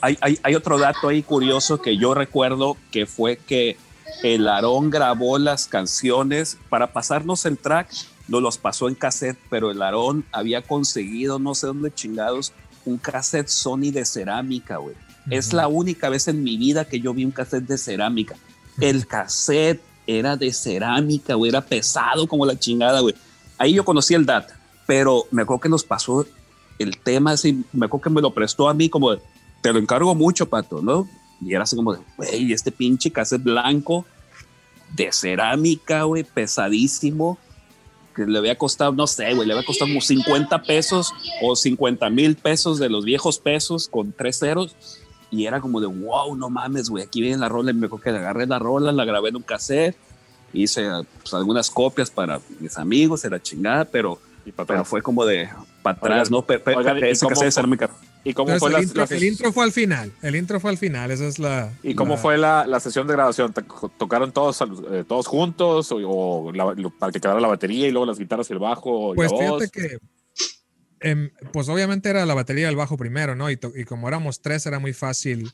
hay, 0.00 0.16
hay- 0.20 0.38
hay 0.42 0.54
otro 0.54 0.78
dato 0.78 1.08
ahí 1.08 1.22
curioso 1.22 1.80
que 1.80 1.96
yo 1.96 2.14
recuerdo 2.14 2.76
que 2.90 3.06
fue 3.06 3.36
que 3.36 3.76
el 4.22 4.48
Aarón 4.48 4.88
grabó 4.90 5.38
las 5.38 5.66
canciones 5.66 6.56
para 6.70 6.92
pasarnos 6.92 7.44
el 7.44 7.58
track, 7.58 7.90
nos 8.28 8.42
los 8.42 8.56
pasó 8.58 8.88
en 8.88 8.94
cassette, 8.94 9.38
pero 9.50 9.70
el 9.70 9.80
Aarón 9.82 10.24
había 10.32 10.62
conseguido, 10.62 11.38
no 11.38 11.54
sé 11.54 11.66
dónde 11.66 11.92
chingados, 11.94 12.52
un 12.86 12.96
cassette 12.98 13.48
Sony 13.48 13.90
de 13.92 14.04
cerámica, 14.06 14.78
güey. 14.78 14.94
Es 15.30 15.52
la 15.52 15.68
única 15.68 16.08
vez 16.08 16.26
en 16.28 16.42
mi 16.42 16.56
vida 16.56 16.86
que 16.86 17.00
yo 17.00 17.12
vi 17.12 17.26
un 17.26 17.30
cassette 17.32 17.64
de 17.66 17.76
cerámica. 17.76 18.34
El 18.80 19.06
cassette 19.06 19.82
era 20.08 20.36
de 20.36 20.52
cerámica, 20.52 21.34
güey, 21.34 21.50
era 21.50 21.60
pesado 21.60 22.26
como 22.26 22.46
la 22.46 22.58
chingada, 22.58 23.00
güey. 23.00 23.14
Ahí 23.58 23.74
yo 23.74 23.84
conocí 23.84 24.14
el 24.14 24.24
DAT, 24.24 24.50
pero 24.86 25.26
me 25.30 25.42
acuerdo 25.42 25.60
que 25.60 25.68
nos 25.68 25.84
pasó 25.84 26.26
el 26.78 26.96
tema 26.98 27.32
así, 27.32 27.62
me 27.72 27.86
acuerdo 27.86 28.04
que 28.04 28.10
me 28.10 28.22
lo 28.22 28.32
prestó 28.32 28.68
a 28.68 28.74
mí 28.74 28.88
como 28.88 29.16
te 29.60 29.72
lo 29.72 29.78
encargo 29.78 30.14
mucho, 30.14 30.48
Pato, 30.48 30.80
¿no? 30.80 31.08
Y 31.40 31.52
era 31.52 31.64
así 31.64 31.76
como 31.76 31.92
de, 31.92 32.00
güey, 32.16 32.52
este 32.52 32.72
pinche 32.72 33.10
cassette 33.10 33.42
blanco 33.42 34.06
de 34.94 35.12
cerámica, 35.12 36.04
güey, 36.04 36.24
pesadísimo, 36.24 37.38
que 38.14 38.24
le 38.24 38.38
había 38.38 38.56
costado, 38.56 38.92
no 38.92 39.06
sé, 39.06 39.34
güey, 39.34 39.46
le 39.46 39.52
había 39.52 39.66
costado 39.66 39.90
como 39.90 40.00
50 40.00 40.62
pesos 40.62 41.12
o 41.42 41.54
50 41.54 42.08
mil 42.10 42.34
pesos 42.36 42.78
de 42.78 42.88
los 42.88 43.04
viejos 43.04 43.38
pesos 43.38 43.88
con 43.88 44.12
tres 44.12 44.38
ceros. 44.38 44.74
Y 45.30 45.44
era 45.46 45.60
como 45.60 45.80
de, 45.80 45.86
wow, 45.86 46.34
no 46.36 46.48
mames, 46.50 46.88
güey, 46.88 47.04
aquí 47.04 47.20
viene 47.20 47.36
la 47.38 47.48
rola. 47.48 47.70
Y 47.70 47.74
me 47.74 47.86
acuerdo 47.86 48.02
que 48.04 48.10
agarré 48.10 48.46
la 48.46 48.58
rola, 48.58 48.92
la 48.92 49.04
grabé 49.04 49.28
en 49.28 49.36
un 49.36 49.42
cassette, 49.42 49.96
hice 50.52 50.88
pues, 51.22 51.34
algunas 51.34 51.70
copias 51.70 52.10
para 52.10 52.40
mis 52.60 52.78
amigos, 52.78 53.24
era 53.24 53.40
chingada, 53.42 53.84
pero, 53.84 54.18
pero 54.66 54.84
fue 54.84 55.02
como 55.02 55.24
de 55.26 55.48
para 55.82 55.98
atrás, 55.98 56.30
¿no? 56.30 56.42
Pe- 56.42 56.58
pe- 56.58 56.74
oigan, 56.74 56.96
¿y 56.98 57.02
ese 57.02 57.26
cassette 57.26 57.30
de 57.30 57.34
fue? 57.34 57.52
cerámica. 57.52 57.90
¿Y 58.24 58.34
cómo 58.34 58.48
Entonces, 58.52 58.60
fue 58.60 58.68
el, 58.68 58.72
la, 58.72 58.82
intro, 58.82 59.06
la- 59.08 59.16
el 59.16 59.24
intro 59.24 59.52
fue 59.52 59.64
al 59.64 59.72
final. 59.72 60.12
El 60.22 60.36
intro 60.36 60.60
fue 60.60 60.70
al 60.70 60.76
final. 60.78 61.10
Esa 61.10 61.26
es 61.28 61.38
la. 61.38 61.72
¿Y 61.82 61.94
cómo 61.94 62.14
la- 62.14 62.20
fue 62.20 62.36
la, 62.38 62.66
la 62.66 62.80
sesión 62.80 63.06
de 63.06 63.12
grabación? 63.12 63.52
¿Te- 63.52 63.62
¿Tocaron 63.96 64.32
todos, 64.32 64.60
eh, 64.90 65.04
todos 65.06 65.26
juntos 65.26 65.92
o, 65.92 65.96
o 65.98 66.52
la- 66.52 66.74
lo- 66.74 66.90
para 66.90 67.12
que 67.12 67.20
quedara 67.20 67.38
la 67.40 67.48
batería 67.48 67.86
y 67.86 67.90
luego 67.90 68.06
las 68.06 68.18
guitarras 68.18 68.48
y 68.50 68.54
el 68.54 68.58
bajo 68.58 69.12
y 69.12 69.16
Pues 69.16 69.30
la 69.30 69.36
voz? 69.38 69.62
fíjate 69.62 69.70
que. 69.70 69.98
Em, 71.00 71.30
pues 71.52 71.68
obviamente 71.68 72.08
era 72.08 72.26
la 72.26 72.34
batería 72.34 72.66
y 72.66 72.70
el 72.70 72.76
bajo 72.76 72.96
primero, 72.96 73.34
¿no? 73.34 73.50
Y, 73.50 73.56
como 73.86 74.08
éramos 74.08 74.40
tres, 74.40 74.66
era 74.66 74.78
muy 74.78 74.92
fácil 74.92 75.50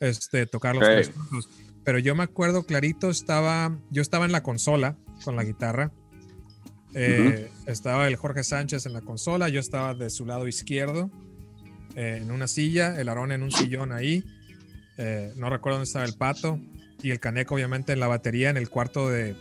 este, 0.00 0.46
tocar 0.46 0.74
los 0.74 0.84
tres 0.84 1.10
juntos. 1.14 1.48
Pero 1.84 1.98
yo 1.98 2.14
me 2.14 2.22
acuerdo 2.22 2.64
clarito, 2.64 3.10
estaba. 3.10 3.78
Yo 3.90 4.02
estaba 4.02 4.24
en 4.24 4.32
la 4.32 4.42
consola 4.42 4.96
con 5.24 5.36
la 5.36 5.44
guitarra. 5.44 5.92
Eh, 6.94 7.50
Estaba 7.66 8.06
el 8.06 8.16
Jorge 8.16 8.44
Sánchez 8.44 8.86
en 8.86 8.92
la 8.92 9.00
consola, 9.00 9.48
yo 9.48 9.58
estaba 9.58 9.94
de 9.94 10.10
su 10.10 10.24
lado 10.26 10.46
izquierdo, 10.46 11.10
eh, 11.96 12.20
en 12.22 12.30
una 12.30 12.46
silla, 12.46 13.00
el 13.00 13.08
Aarón 13.08 13.32
en 13.32 13.42
un 13.42 13.50
sillón 13.50 13.92
ahí. 13.92 14.24
eh, 14.96 15.32
no 15.36 15.50
recuerdo 15.50 15.78
dónde 15.78 15.88
estaba 15.88 16.04
el 16.04 16.14
pato. 16.14 16.60
Y 17.02 17.10
el 17.10 17.20
Caneco, 17.20 17.56
obviamente, 17.56 17.92
en 17.92 18.00
la 18.00 18.06
batería, 18.06 18.48
en 18.48 18.56
el 18.56 18.70
cuarto 18.70 19.10
de. 19.10 19.34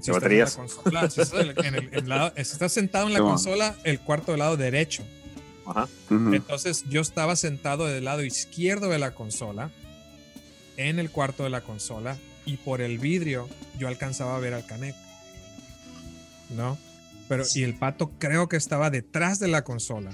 estás 0.00 0.08
en 0.08 0.12
la 0.12 0.18
baterías. 0.20 0.56
consola, 0.56 1.10
si 1.10 1.20
estás, 1.20 1.40
en 1.64 1.74
el- 1.74 1.88
en 1.92 2.08
lado- 2.08 2.32
si 2.36 2.40
estás 2.42 2.72
sentado 2.72 3.06
en 3.06 3.12
la 3.12 3.20
consola, 3.20 3.76
el 3.84 3.98
cuarto 4.00 4.32
del 4.32 4.38
lado 4.40 4.56
derecho. 4.56 5.02
Ajá. 5.66 5.88
Entonces 6.10 6.84
yo 6.88 7.00
estaba 7.00 7.34
sentado 7.36 7.86
del 7.86 8.04
lado 8.04 8.22
izquierdo 8.24 8.88
de 8.88 8.98
la 8.98 9.12
consola 9.12 9.70
en 10.76 10.98
el 10.98 11.10
cuarto 11.10 11.42
de 11.42 11.50
la 11.50 11.60
consola 11.62 12.16
y 12.44 12.56
por 12.58 12.80
el 12.80 12.98
vidrio 12.98 13.48
yo 13.78 13.88
alcanzaba 13.88 14.36
a 14.36 14.38
ver 14.38 14.54
al 14.54 14.64
Canek. 14.66 14.94
¿No? 16.50 16.78
Pero, 17.28 17.44
y 17.54 17.64
el 17.64 17.74
pato 17.74 18.12
creo 18.18 18.48
que 18.48 18.56
estaba 18.56 18.90
detrás 18.90 19.40
de 19.40 19.48
la 19.48 19.64
consola. 19.64 20.12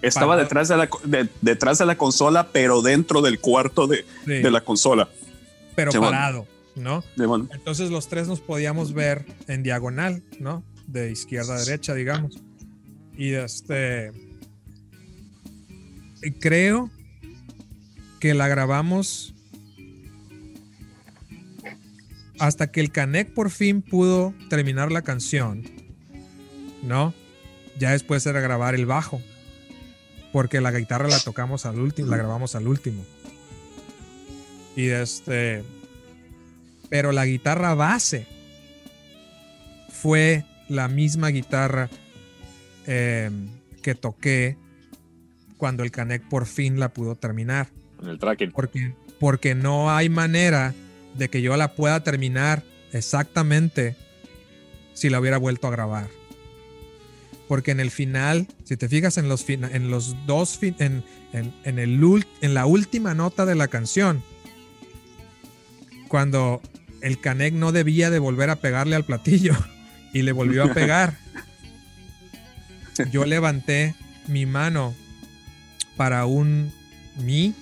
Estaba 0.00 0.32
Para- 0.34 0.42
detrás 0.42 0.68
de, 0.68 0.76
la, 0.76 0.88
de- 1.04 1.28
detrás 1.40 1.78
de 1.78 1.86
la 1.86 1.96
consola, 1.96 2.48
pero 2.52 2.82
dentro 2.82 3.20
del 3.22 3.40
cuarto 3.40 3.86
de, 3.88 4.04
Sí, 4.24 4.30
de 4.30 4.50
la 4.50 4.60
consola. 4.60 5.08
pero 5.74 5.90
parado, 5.92 6.46
¿no? 6.76 7.04
Entonces 7.52 7.90
los 7.90 8.08
tres 8.08 8.28
nos 8.28 8.40
podíamos 8.40 8.92
ver 8.92 9.24
en 9.48 9.62
diagonal, 9.62 10.22
¿no? 10.38 10.64
De 10.86 11.10
izquierda 11.10 11.56
a 11.56 11.58
derecha, 11.58 11.94
digamos. 11.94 12.42
Y 13.16 13.32
este. 13.32 14.12
Creo 16.40 16.90
que 18.20 18.34
la 18.34 18.46
grabamos 18.46 19.34
hasta 22.38 22.70
que 22.72 22.80
el 22.80 22.90
Canek 22.90 23.32
por 23.34 23.50
fin 23.50 23.82
pudo 23.82 24.34
terminar 24.48 24.90
la 24.90 25.02
canción, 25.02 25.62
¿no? 26.82 27.14
Ya 27.78 27.92
después 27.92 28.26
era 28.26 28.40
grabar 28.40 28.74
el 28.74 28.86
bajo, 28.86 29.20
porque 30.32 30.60
la 30.60 30.72
guitarra 30.72 31.08
la 31.08 31.20
tocamos 31.20 31.66
al 31.66 31.78
último, 31.80 32.08
la 32.08 32.16
grabamos 32.16 32.54
al 32.54 32.66
último. 32.66 33.04
Y 34.74 34.88
este, 34.88 35.62
pero 36.92 37.10
la 37.10 37.24
guitarra 37.24 37.74
base 37.74 38.26
fue 39.90 40.44
la 40.68 40.88
misma 40.88 41.28
guitarra 41.28 41.88
eh, 42.86 43.30
que 43.82 43.94
toqué 43.94 44.58
cuando 45.56 45.84
el 45.84 45.90
Canek 45.90 46.28
por 46.28 46.44
fin 46.44 46.78
la 46.78 46.90
pudo 46.92 47.14
terminar. 47.16 47.68
En 48.02 48.10
el 48.10 48.18
tracking. 48.18 48.52
Porque, 48.52 48.92
porque 49.18 49.54
no 49.54 49.90
hay 49.90 50.10
manera 50.10 50.74
de 51.16 51.30
que 51.30 51.40
yo 51.40 51.56
la 51.56 51.72
pueda 51.72 52.04
terminar 52.04 52.62
exactamente 52.92 53.96
si 54.92 55.08
la 55.08 55.18
hubiera 55.18 55.38
vuelto 55.38 55.68
a 55.68 55.70
grabar. 55.70 56.08
Porque 57.48 57.70
en 57.70 57.80
el 57.80 57.90
final, 57.90 58.48
si 58.64 58.76
te 58.76 58.86
fijas 58.86 59.16
en 59.16 59.30
los, 59.30 59.48
en 59.48 59.90
los 59.90 60.14
dos, 60.26 60.58
fin- 60.58 60.76
en, 60.78 61.02
en, 61.32 61.54
en 61.64 61.78
el, 61.78 61.98
en 62.42 62.52
la 62.52 62.66
última 62.66 63.14
nota 63.14 63.46
de 63.46 63.54
la 63.54 63.68
canción, 63.68 64.22
cuando 66.08 66.60
el 67.02 67.20
Canek 67.20 67.54
no 67.54 67.72
debía 67.72 68.10
de 68.10 68.18
volver 68.18 68.50
a 68.50 68.56
pegarle 68.56 68.96
al 68.96 69.04
platillo 69.04 69.54
y 70.12 70.22
le 70.22 70.32
volvió 70.32 70.64
a 70.64 70.72
pegar, 70.72 71.18
yo 73.10 73.24
levanté 73.24 73.94
mi 74.28 74.46
mano 74.46 74.94
para 75.96 76.26
un 76.26 76.72
mi 77.18 77.54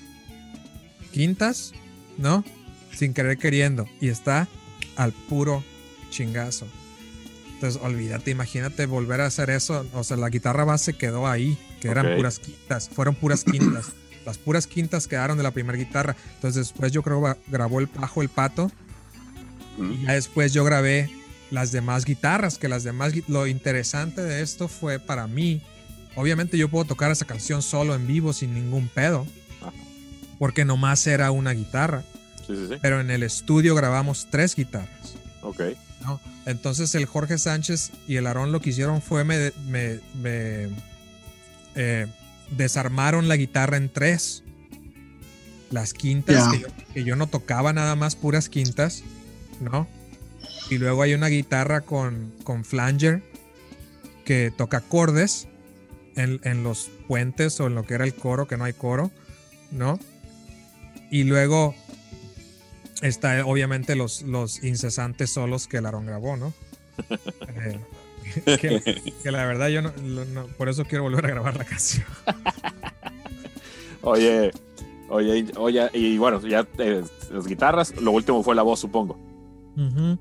quintas, 1.12 1.73
¿no? 2.19 2.45
Sin 2.95 3.15
querer 3.15 3.39
queriendo. 3.39 3.87
Y 4.01 4.09
está 4.09 4.49
al 4.97 5.12
puro 5.12 5.65
chingazo. 6.11 6.67
Entonces, 7.55 7.81
olvídate, 7.83 8.31
imagínate 8.31 8.87
volver 8.87 9.21
a 9.21 9.27
hacer 9.27 9.51
eso. 9.51 9.87
O 9.93 10.05
sea, 10.05 10.17
la 10.17 10.31
guitarra 10.31 10.65
base 10.65 10.95
quedó 10.95 11.27
ahí, 11.27 11.59
que 11.81 11.89
eran 11.89 12.17
puras 12.17 12.39
quintas, 12.39 12.89
fueron 12.89 13.15
puras 13.15 13.45
quintas. 13.45 13.93
Las 14.25 14.39
puras 14.39 14.67
quintas 14.67 15.07
quedaron 15.07 15.37
de 15.37 15.43
la 15.43 15.51
primera 15.51 15.79
guitarra. 15.79 16.17
Entonces, 16.35 16.69
después 16.69 16.93
yo 16.93 17.03
creo 17.03 17.23
que 17.23 17.51
grabó 17.51 17.81
el 17.81 17.87
bajo 17.87 18.23
el 18.23 18.29
pato. 18.29 18.71
Y 19.79 20.05
ya 20.07 20.13
después 20.13 20.53
yo 20.53 20.65
grabé 20.65 21.11
las 21.51 21.73
demás 21.73 22.05
guitarras, 22.05 22.59
que 22.59 22.69
las 22.69 22.85
demás, 22.85 23.13
lo 23.29 23.47
interesante 23.47 24.23
de 24.23 24.43
esto 24.43 24.69
fue 24.69 24.99
para 24.99 25.27
mí, 25.27 25.61
obviamente 26.15 26.57
yo 26.59 26.69
puedo 26.69 26.85
tocar 26.85 27.11
esa 27.11 27.25
canción 27.25 27.63
solo 27.63 27.95
en 27.95 28.07
vivo 28.07 28.33
sin 28.33 28.55
ningún 28.55 28.89
pedo, 28.89 29.27
Ajá. 29.61 29.73
porque 30.39 30.65
nomás 30.65 31.07
era 31.07 31.31
una 31.31 31.53
guitarra, 31.53 32.03
Sí, 32.47 32.55
sí, 32.57 32.67
sí. 32.69 32.75
pero 32.81 33.01
en 33.01 33.11
el 33.11 33.23
estudio 33.23 33.75
grabamos 33.75 34.29
tres 34.31 34.55
guitarras. 34.55 35.15
Ok. 35.43 35.61
¿no? 36.03 36.21
Entonces 36.47 36.95
el 36.95 37.05
Jorge 37.07 37.37
Sánchez 37.39 37.91
y 38.09 38.17
el 38.17 38.27
Aarón 38.27 38.53
lo 38.53 38.61
que 38.61 38.71
hicieron 38.71 39.03
fue 39.03 39.25
me, 39.25 39.53
me- 39.69 40.01
me, 40.23 40.69
eh, 41.75 42.07
desarmaron 42.57 43.29
la 43.29 43.37
guitarra 43.37 43.77
en 43.77 43.89
tres. 43.89 44.43
Las 45.71 45.93
quintas, 45.95 46.49
que, 46.53 46.61
yo, 46.61 46.67
que 46.95 47.05
yo 47.05 47.17
no 47.17 47.29
tocaba 47.29 47.73
nada 47.73 47.95
más 47.95 48.17
puras 48.17 48.49
quintas, 48.49 49.05
¿no? 49.61 49.87
Y 50.70 50.78
luego 50.78 51.03
hay 51.03 51.15
una 51.15 51.28
guitarra 51.28 51.81
con, 51.82 52.32
con 52.45 52.65
flanger 52.65 53.23
que 54.24 54.53
toca 54.57 54.78
acordes 54.78 55.49
en, 56.16 56.41
en 56.45 56.62
los 56.62 56.91
puentes 57.09 57.59
o 57.61 57.66
en 57.66 57.74
lo 57.74 57.85
que 57.85 57.95
era 57.95 58.05
el 58.05 58.15
coro, 58.15 58.47
que 58.47 58.57
no 58.57 58.65
hay 58.65 58.73
coro, 58.73 59.11
¿no? 59.70 59.99
Y 61.11 61.24
luego 61.24 61.74
está 63.03 63.45
obviamente 63.47 63.97
los, 63.97 64.23
los 64.23 64.62
incesantes 64.62 65.31
solos 65.31 65.66
que 65.66 65.78
el 65.78 65.87
Aaron 65.87 66.07
grabó, 66.07 66.37
¿no? 66.37 66.53
Eh, 67.57 67.81
que, 69.23 69.31
la 69.31 69.45
verdad 69.47 69.69
yo 69.69 69.82
no- 69.82 70.47
por 70.59 70.69
eso 70.69 70.85
quiero 70.85 71.03
volver 71.05 71.27
a 71.27 71.31
grabar 71.31 71.57
la 71.57 71.65
canción. 71.65 72.07
Oye, 74.03 74.51
oye, 75.09 75.47
oye, 75.57 75.91
y 75.93 76.16
bueno, 76.19 76.41
ya 76.47 76.66
eh, 76.78 77.03
las 77.31 77.47
guitarras, 77.47 77.95
lo 78.01 78.12
último 78.12 78.43
fue 78.43 78.55
la 78.55 78.62
voz, 78.62 78.81
supongo. 78.81 79.19
Ujú. 79.77 80.19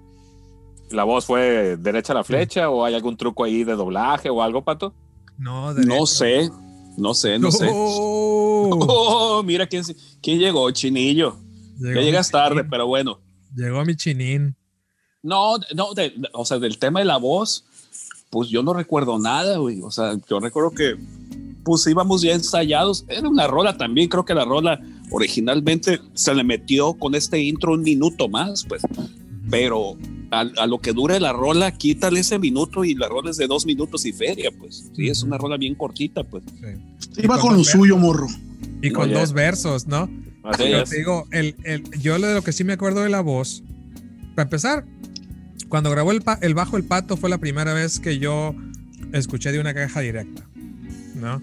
¿La 0.92 1.04
voz 1.04 1.26
fue 1.26 1.78
derecha 1.78 2.14
a 2.14 2.16
la 2.18 2.24
flecha 2.24 2.70
o 2.70 2.84
hay 2.84 2.96
algún 2.96 3.16
truco 3.16 3.44
ahí 3.44 3.64
de 3.64 3.74
doblaje 3.76 4.30
o 4.30 4.42
algo, 4.42 4.64
Pato? 4.64 4.94
No, 5.38 5.74
No 5.74 6.06
sé, 6.06 6.50
no 6.98 7.14
sé, 7.14 7.38
no 7.40 7.52
sé. 7.52 7.70
Oh, 8.72 9.42
mira 9.44 9.66
quién, 9.68 9.84
quién 10.22 10.38
llegó, 10.40 10.70
Chinillo. 10.72 11.38
llegó 11.80 11.94
Ya 11.94 12.00
mi 12.00 12.06
llegas 12.06 12.30
tarde, 12.30 12.56
chinín, 12.58 12.70
pero 12.70 12.88
bueno. 12.88 13.20
Llegó 13.56 13.84
mi 13.86 13.96
chinín. 13.96 14.56
No, 15.24 15.58
no, 15.76 15.94
de- 15.94 16.10
de- 16.12 16.30
o 16.34 16.46
sea, 16.46 16.60
del 16.60 16.78
tema 16.78 17.00
de 17.00 17.06
la 17.06 17.18
voz, 17.18 17.66
pues 18.30 18.50
yo 18.50 18.62
no 18.64 18.74
recuerdo 18.74 19.18
nada, 19.18 19.58
güey. 19.58 19.82
O 19.82 19.90
sea, 19.92 20.16
yo 20.30 20.40
recuerdo 20.40 20.72
que 20.72 20.96
pues 21.64 21.86
íbamos 21.88 22.22
ya 22.22 22.34
ensayados. 22.34 23.06
Era 23.08 23.28
una 23.30 23.48
rola 23.48 23.78
también, 23.78 24.08
creo 24.10 24.26
que 24.26 24.34
la 24.34 24.46
rola 24.46 24.80
originalmente 25.12 26.00
se 26.14 26.34
le 26.36 26.44
metió 26.44 26.94
con 26.94 27.16
este 27.16 27.40
intro 27.42 27.74
un 27.74 27.82
minuto 27.82 28.28
más, 28.28 28.66
pues. 28.66 28.82
Pero 29.50 29.98
a, 30.32 30.42
a 30.42 30.68
lo 30.68 30.80
que 30.80 30.94
dure 30.94 31.20
la 31.20 31.34
rola, 31.34 31.72
quítale 31.72 32.20
ese 32.20 32.38
minuto 32.40 32.84
y 32.86 32.94
la 32.96 33.08
rola 33.08 33.32
es 33.32 33.38
de 33.38 33.48
dos 33.48 33.66
minutos 33.66 34.06
y 34.06 34.14
feria, 34.14 34.52
pues. 34.58 34.92
Sí, 34.96 35.08
es 35.10 35.24
una 35.24 35.38
rola 35.38 35.58
bien 35.58 35.76
cortita, 35.76 36.24
pues. 36.24 36.44
Sí. 36.60 37.22
Iba 37.24 37.38
Y 37.38 37.40
con 37.40 37.58
lo 37.58 37.64
suyo, 37.64 37.98
morro. 37.98 38.28
Y 38.82 38.92
con 38.92 39.12
dos 39.12 39.34
versos, 39.34 39.88
¿no? 39.88 40.10
Así 40.44 40.64
Pero 40.64 40.82
es. 40.84 40.90
te 40.90 40.98
digo, 40.98 41.28
el, 41.32 41.56
el- 41.64 41.84
yo 42.00 42.18
de 42.20 42.34
lo 42.34 42.42
que 42.44 42.52
sí 42.54 42.64
me 42.64 42.74
acuerdo 42.74 43.02
de 43.02 43.10
la 43.10 43.22
voz, 43.22 43.64
para 44.36 44.44
empezar, 44.44 44.86
cuando 45.68 45.92
grabó 45.92 46.12
el, 46.12 46.22
pa- 46.22 46.40
el 46.42 46.54
bajo 46.54 46.78
el 46.78 46.84
pato 46.84 47.18
fue 47.18 47.30
la 47.30 47.38
primera 47.40 47.74
vez 47.74 48.00
que 48.00 48.20
yo 48.20 48.56
escuché 49.14 49.52
de 49.52 49.60
una 49.60 49.74
caja 49.74 50.00
directa, 50.02 50.48
¿no? 51.16 51.42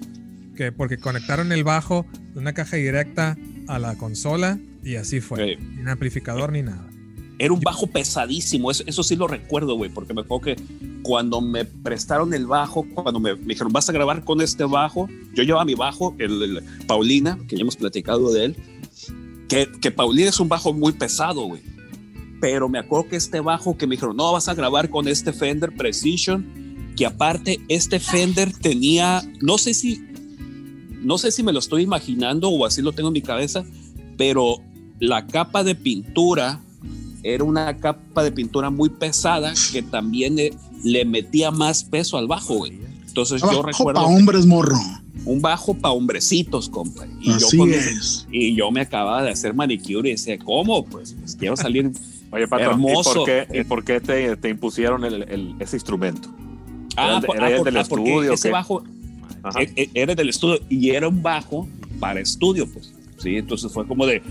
Que 0.56 0.72
porque 0.72 0.96
conectaron 0.98 1.52
el 1.52 1.62
bajo 1.64 2.06
de 2.32 2.40
una 2.40 2.52
caja 2.54 2.76
directa 2.76 3.36
a 3.68 3.78
la 3.78 3.96
consola 3.96 4.58
y 4.82 4.94
así 4.96 5.20
fue, 5.20 5.52
Eh, 5.52 5.58
sin 5.76 5.88
amplificador 5.88 6.52
ni 6.52 6.62
nada. 6.62 6.88
Era 7.38 7.52
un 7.52 7.60
bajo 7.60 7.86
pesadísimo, 7.86 8.70
eso, 8.70 8.82
eso 8.86 9.02
sí 9.02 9.14
lo 9.14 9.28
recuerdo, 9.28 9.76
güey, 9.76 9.90
porque 9.90 10.14
me 10.14 10.22
acuerdo 10.22 10.44
que 10.44 10.56
cuando 11.02 11.40
me 11.40 11.64
prestaron 11.64 12.32
el 12.32 12.46
bajo, 12.46 12.86
cuando 12.94 13.20
me, 13.20 13.34
me 13.34 13.48
dijeron, 13.48 13.72
vas 13.72 13.88
a 13.88 13.92
grabar 13.92 14.24
con 14.24 14.40
este 14.40 14.64
bajo, 14.64 15.08
yo 15.34 15.42
llevaba 15.42 15.64
mi 15.64 15.74
bajo, 15.74 16.14
el, 16.18 16.42
el 16.42 16.62
Paulina, 16.86 17.38
que 17.46 17.56
ya 17.56 17.62
hemos 17.62 17.76
platicado 17.76 18.32
de 18.32 18.46
él, 18.46 18.56
que, 19.48 19.70
que 19.80 19.90
Paulina 19.90 20.30
es 20.30 20.40
un 20.40 20.48
bajo 20.48 20.72
muy 20.72 20.92
pesado, 20.92 21.42
güey. 21.46 21.62
Pero 22.40 22.68
me 22.68 22.78
acuerdo 22.78 23.08
que 23.08 23.16
este 23.16 23.40
bajo 23.40 23.76
que 23.76 23.86
me 23.86 23.96
dijeron, 23.96 24.16
no, 24.16 24.32
vas 24.32 24.48
a 24.48 24.54
grabar 24.54 24.90
con 24.90 25.08
este 25.08 25.32
Fender 25.32 25.74
Precision, 25.74 26.94
que 26.96 27.06
aparte 27.06 27.60
este 27.68 28.00
Fender 28.00 28.52
tenía, 28.52 29.22
no 29.40 29.58
sé 29.58 29.74
si, 29.74 30.02
no 31.02 31.18
sé 31.18 31.30
si 31.30 31.42
me 31.42 31.52
lo 31.52 31.58
estoy 31.58 31.82
imaginando 31.82 32.48
o 32.48 32.64
así 32.64 32.82
lo 32.82 32.92
tengo 32.92 33.08
en 33.08 33.14
mi 33.14 33.22
cabeza, 33.22 33.64
pero 34.16 34.58
la 34.98 35.26
capa 35.26 35.62
de 35.62 35.74
pintura 35.74 36.60
era 37.34 37.44
una 37.44 37.76
capa 37.78 38.22
de 38.22 38.32
pintura 38.32 38.70
muy 38.70 38.88
pesada 38.88 39.52
que 39.72 39.82
también 39.82 40.36
le, 40.36 40.52
le 40.84 41.04
metía 41.04 41.50
más 41.50 41.84
peso 41.84 42.16
al 42.18 42.26
bajo, 42.26 42.54
güey. 42.54 42.78
Entonces 43.06 43.40
yo 43.42 43.62
recuerdo 43.62 44.00
para 44.00 44.06
hombres, 44.06 44.44
morro. 44.46 44.76
un 45.24 45.40
bajo 45.40 45.74
para 45.74 45.92
hombrecitos, 45.92 46.68
compa. 46.68 47.06
Y 47.20 47.30
yo, 47.38 47.46
Así 47.46 47.56
con- 47.56 47.72
es. 47.72 48.26
y 48.30 48.54
yo 48.54 48.70
me 48.70 48.82
acababa 48.82 49.22
de 49.22 49.30
hacer 49.30 49.54
manicure 49.54 50.08
y 50.08 50.12
decía, 50.12 50.38
¿cómo? 50.38 50.84
Pues, 50.84 51.14
pues 51.18 51.34
quiero 51.36 51.56
salir. 51.56 51.90
Oye, 52.30 52.46
Pato, 52.48 52.64
¿y 52.64 52.66
Hermoso. 52.66 53.14
por 53.14 53.24
qué, 53.24 53.46
y 53.54 53.64
por 53.64 53.84
qué 53.84 54.00
te, 54.00 54.36
te 54.36 54.48
impusieron 54.50 55.04
el- 55.04 55.22
el- 55.22 55.54
ese 55.60 55.76
instrumento? 55.76 56.28
Ah, 56.96 57.20
por- 57.24 57.36
era 57.36 57.46
ah, 57.46 57.62
del 57.62 57.76
ah, 57.76 57.80
estudio, 57.80 58.32
ese 58.32 58.48
¿qué? 58.48 58.52
bajo 58.52 58.82
Ajá. 59.42 59.62
e- 59.62 59.72
e- 59.76 59.90
era 59.94 60.14
del 60.14 60.28
estudio 60.28 60.58
y 60.68 60.90
era 60.90 61.08
un 61.08 61.22
bajo 61.22 61.66
para 62.00 62.20
estudio, 62.20 62.70
pues. 62.70 62.92
Sí, 63.18 63.36
entonces 63.36 63.72
fue 63.72 63.86
como 63.86 64.04
de, 64.06 64.22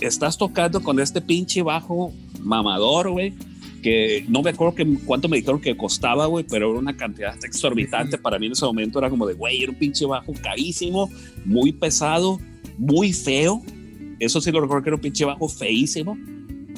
estás 0.00 0.36
tocando 0.38 0.82
con 0.82 0.98
este 1.00 1.20
pinche 1.20 1.62
bajo 1.62 2.12
mamador, 2.40 3.10
güey, 3.10 3.34
que 3.82 4.24
no 4.28 4.42
me 4.42 4.50
acuerdo 4.50 4.74
que, 4.74 4.86
cuánto 5.04 5.28
me 5.28 5.36
dijeron 5.38 5.60
que 5.60 5.76
costaba, 5.76 6.26
güey, 6.26 6.44
pero 6.48 6.70
era 6.70 6.78
una 6.78 6.96
cantidad 6.96 7.34
exorbitante. 7.44 8.16
Para 8.18 8.38
mí 8.38 8.46
en 8.46 8.52
ese 8.52 8.64
momento 8.64 8.98
era 8.98 9.10
como 9.10 9.26
de, 9.26 9.34
güey, 9.34 9.62
era 9.62 9.72
un 9.72 9.78
pinche 9.78 10.06
bajo 10.06 10.32
carísimo, 10.40 11.10
muy 11.44 11.72
pesado, 11.72 12.38
muy 12.78 13.12
feo. 13.12 13.62
eso 14.20 14.40
sí 14.40 14.52
lo 14.52 14.60
recuerdo 14.60 14.84
que 14.84 14.88
era 14.90 14.96
un 14.96 15.02
pinche 15.02 15.24
bajo 15.24 15.48
feísimo, 15.48 16.16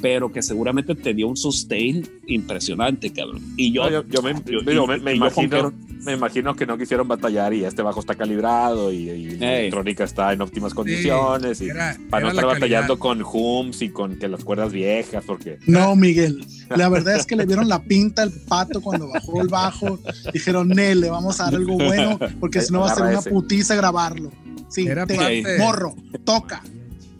pero 0.00 0.32
que 0.32 0.42
seguramente 0.42 0.94
tenía 0.94 1.26
un 1.26 1.36
sustain 1.36 2.06
impresionante, 2.26 3.12
cabrón. 3.12 3.42
Y 3.56 3.70
yo, 3.72 3.84
No, 3.84 3.90
yo, 3.90 4.08
yo 4.08 4.22
me, 4.22 4.34
yo- 4.74 4.86
me- 4.86 4.98
me 4.98 5.14
imagino, 5.14 5.72
me 6.04 6.12
imagino 6.12 6.54
que 6.54 6.66
no 6.66 6.76
quisieron 6.78 7.08
batallar 7.08 7.54
y 7.54 7.64
este 7.64 7.82
bajo 7.82 8.00
está 8.00 8.14
calibrado 8.14 8.92
y, 8.92 9.08
y 9.10 9.36
la 9.38 9.58
electrónica 9.60 10.04
está 10.04 10.32
en 10.32 10.42
óptimas 10.42 10.74
condiciones 10.74 11.60
y 11.60 11.70
era- 11.70 11.96
para 12.10 12.24
no 12.24 12.30
estar 12.30 12.44
la 12.44 12.52
batallando 12.54 12.98
calidad. 12.98 13.22
con 13.22 13.22
hums 13.32 13.82
y 13.82 13.88
con 13.90 14.18
que 14.18 14.28
las 14.28 14.44
cuerdas 14.44 14.72
viejas 14.72 15.24
porque 15.26 15.58
No, 15.66 15.96
Miguel. 15.96 16.44
La 16.76 16.88
verdad 16.88 17.16
es 17.16 17.26
que 17.26 17.36
le 17.36 17.46
vieron 17.46 17.68
la 17.68 17.82
pinta 17.82 18.22
al 18.22 18.32
pato 18.32 18.80
cuando 18.80 19.08
bajó 19.08 19.40
el 19.42 19.48
bajo. 19.48 19.98
Dijeron, 20.32 20.68
Nel, 20.68 21.00
le 21.00 21.10
vamos 21.10 21.40
a 21.40 21.44
dar 21.44 21.54
algo 21.56 21.74
bueno, 21.76 22.18
porque 22.40 22.60
si 22.62 22.72
no 22.72 22.80
va 22.80 22.90
a 22.92 22.94
ser 22.94 23.04
una 23.04 23.20
putiza 23.22 23.74
grabarlo. 23.74 24.30
Sí, 24.68 24.86
Era 24.86 25.06
te- 25.06 25.16
parte- 25.16 25.58
morro, 25.58 25.94
toca. 26.24 26.62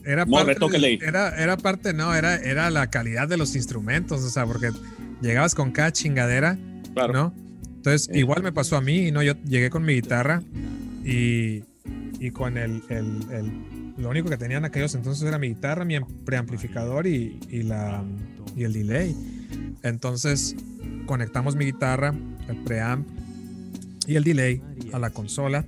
Era 0.05 0.27
Morre, 0.27 0.45
parte, 0.55 0.61
tóquele. 0.61 0.99
era, 1.03 1.31
era 1.43 1.57
parte, 1.57 1.95
no, 1.95 2.15
era, 2.15 2.37
era 2.37 2.69
la 2.71 2.91
calidad 2.91 3.27
de 3.29 3.39
los 3.39 3.57
instrumentos, 3.57 4.23
o 4.23 4.29
sea, 4.29 4.45
porque 4.45 4.71
llegabas 5.23 5.55
con 5.55 5.71
cada 5.73 5.93
chingadera, 5.93 6.59
Claro. 6.93 7.13
¿no? 7.15 7.35
Entonces, 7.85 8.09
igual 8.17 8.43
me 8.43 8.51
pasó 8.51 8.77
a 8.79 8.81
mí, 8.81 9.11
¿no? 9.11 9.23
Yo 9.23 9.35
llegué 9.45 9.69
con 9.69 9.85
mi 9.85 9.93
guitarra 9.93 10.43
y, 11.05 11.65
y 12.19 12.31
con 12.33 12.57
el, 12.57 12.83
el, 12.89 13.19
el- 13.31 13.53
lo 13.99 14.09
único 14.09 14.31
que 14.31 14.39
tenían 14.39 14.65
aquellos 14.65 14.95
entonces 14.95 15.23
era 15.29 15.39
mi 15.39 15.49
guitarra, 15.49 15.85
mi 15.85 15.97
am- 15.97 16.07
preamplificador 16.25 17.07
y, 17.07 17.39
y, 17.51 17.63
la, 17.63 18.03
y 18.57 18.65
el 18.65 18.73
delay. 18.73 19.15
Entonces, 19.83 20.57
conectamos 21.05 21.57
mi 21.57 21.67
guitarra, 21.67 22.15
el 22.49 22.57
preamp 22.65 23.07
y 24.07 24.15
el 24.17 24.25
delay 24.25 24.63
a 24.95 24.99
la 24.99 25.11
consola 25.11 25.67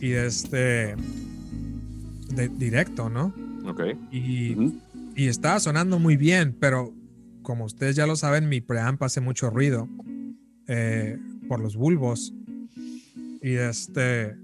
y 0.00 0.12
este 0.12 0.94
de 2.34 2.48
directo, 2.58 3.08
¿no? 3.08 3.32
Ok. 3.66 3.80
Y, 4.12 4.54
y 5.16 5.28
estaba 5.28 5.58
sonando 5.60 5.98
muy 5.98 6.18
bien, 6.18 6.54
pero 6.60 6.92
como 7.40 7.64
ustedes 7.64 7.96
ya 7.96 8.06
lo 8.06 8.16
saben, 8.16 8.50
mi 8.50 8.60
preamp 8.60 9.02
hace 9.02 9.20
mucho 9.22 9.48
ruido 9.48 9.88
eh, 10.72 11.18
por 11.48 11.60
los 11.60 11.76
bulbos. 11.76 12.32
Y 13.42 13.54
este, 13.56 14.36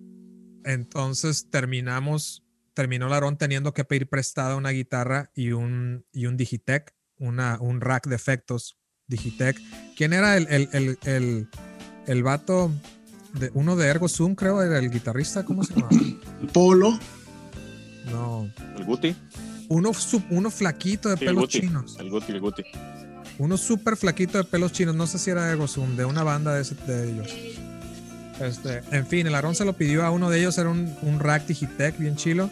entonces 0.65 1.49
terminamos, 1.51 2.43
terminó 2.75 3.09
Larón 3.09 3.37
teniendo 3.39 3.73
que 3.73 3.85
pedir 3.85 4.09
prestada 4.09 4.57
una 4.57 4.71
guitarra 4.71 5.31
y 5.35 5.53
un, 5.53 6.05
y 6.13 6.27
un 6.27 6.37
Digitech, 6.37 6.95
una, 7.19 7.59
un 7.61 7.81
rack 7.81 8.09
de 8.09 8.17
efectos 8.17 8.77
Digitech. 9.07 9.57
¿Quién 9.97 10.13
era 10.13 10.37
el, 10.37 10.47
el, 10.49 10.69
el, 10.73 10.99
el, 11.05 11.49
el 12.07 12.23
vato? 12.23 12.71
De, 13.35 13.51
uno 13.55 13.77
de 13.77 13.87
Ergo 13.89 14.09
Zoom, 14.09 14.35
creo, 14.35 14.63
era 14.63 14.79
el 14.79 14.91
guitarrista, 14.91 15.45
¿cómo 15.45 15.63
se 15.63 15.75
llama? 15.75 15.89
Polo. 16.53 16.99
No. 18.11 18.51
El 18.77 18.85
Guti. 18.85 19.15
Uno, 19.69 19.93
su- 19.93 20.23
uno 20.31 20.51
flaquito 20.51 21.11
de 21.11 21.17
Sí, 21.19 21.25
el 21.25 21.29
pelos 21.31 21.43
Guti. 21.45 21.61
chinos. 21.61 21.97
El 22.01 22.11
Guti, 22.11 22.33
el 22.33 22.41
Guti. 22.41 22.63
Uno 23.39 23.56
súper 23.56 23.97
flaquito 23.97 24.39
de 24.39 24.44
pelos 24.44 24.73
chinos. 24.73 24.94
No 24.94 25.06
sé 25.06 25.19
si 25.19 25.31
era 25.31 25.48
Ergo 25.51 25.69
Zoom, 25.69 25.97
de 25.97 26.05
una 26.05 26.23
banda 26.24 26.55
de, 26.55 26.62
ese- 26.62 26.74
de 26.86 27.10
ellos. 27.12 27.32
Este, 28.40 28.82
en 28.93 29.06
fin, 29.06 29.27
el 29.27 29.35
Aarón 29.35 29.55
se 29.55 29.65
lo 29.65 29.73
pidió 29.74 30.05
a 30.05 30.10
uno 30.10 30.28
de 30.31 30.39
ellos. 30.40 30.59
Era 30.59 30.69
un, 30.70 30.94
un 31.02 31.20
rack 31.20 31.47
Digitech 31.47 31.97
bien 31.98 32.16
chilo. 32.16 32.51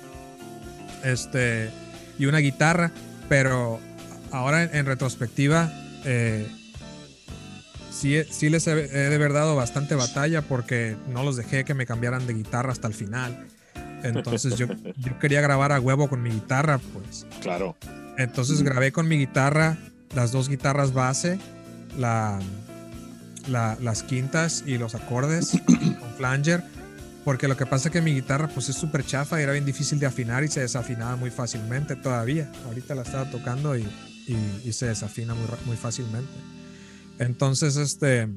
Este, 1.05 1.71
y 2.19 2.27
una 2.27 2.39
guitarra. 2.39 2.93
Pero 3.29 3.81
ahora 4.31 4.63
en, 4.65 4.75
en 4.77 4.87
retrospectiva, 4.87 5.73
eh, 6.05 6.47
sí, 7.91 8.23
sí 8.31 8.49
les 8.51 8.67
he, 8.69 8.73
he 8.73 9.09
de 9.11 9.15
haber 9.15 9.33
dado 9.33 9.57
bastante 9.57 9.95
batalla 9.97 10.43
porque 10.43 10.97
no 11.09 11.25
los 11.25 11.37
dejé 11.37 11.65
que 11.65 11.75
me 11.75 11.87
cambiaran 11.87 12.27
de 12.27 12.35
guitarra 12.35 12.71
hasta 12.73 12.87
el 12.89 12.95
final. 12.95 13.47
Entonces 14.05 14.57
yo, 14.57 14.67
yo 14.97 15.19
quería 15.19 15.41
grabar 15.41 15.73
a 15.73 15.81
huevo 15.81 16.09
con 16.09 16.23
mi 16.23 16.31
guitarra, 16.31 16.79
pues. 16.79 17.27
Claro. 17.43 17.77
Entonces 18.19 18.63
grabé 18.63 18.93
con 18.93 19.09
mi 19.09 19.19
guitarra 19.19 19.77
las 20.15 20.33
dos 20.33 20.49
guitarras 20.49 20.93
base, 20.93 21.39
la, 21.99 22.39
la- 23.49 23.77
las 23.81 24.03
quintas 24.03 24.65
y 24.67 24.79
los 24.79 24.95
acordes 24.95 25.53
con 25.67 26.11
flanger, 26.17 26.63
porque 27.25 27.49
lo 27.49 27.57
que 27.57 27.67
pasa 27.67 27.89
es 27.89 27.93
que 27.93 28.01
mi 28.03 28.15
guitarra 28.15 28.49
pues 28.49 28.69
es 28.69 28.77
súper 28.77 29.05
chafa 29.05 29.41
y 29.41 29.43
era 29.43 29.53
bien 29.53 29.65
difícil 29.65 29.99
de 29.99 30.07
afinar 30.07 30.45
y 30.45 30.49
se 30.49 30.61
desafinaba 30.61 31.17
muy 31.17 31.31
fácilmente 31.31 31.97
todavía. 31.97 32.51
Ahorita 32.67 32.95
la 32.95 33.03
estaba 33.03 33.31
tocando 33.31 33.77
y, 33.77 33.83
y- 34.27 34.63
y 34.65 34.73
se 34.73 34.87
desafina 34.87 35.35
muy, 35.35 35.47
muy 35.65 35.77
fácilmente. 35.77 36.31
Entonces, 37.19 37.77
este, 37.77 38.29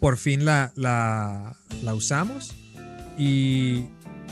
por 0.00 0.16
fin 0.16 0.44
la, 0.44 0.72
la, 0.76 1.56
la 1.82 1.94
usamos 1.94 2.54
y 3.16 3.86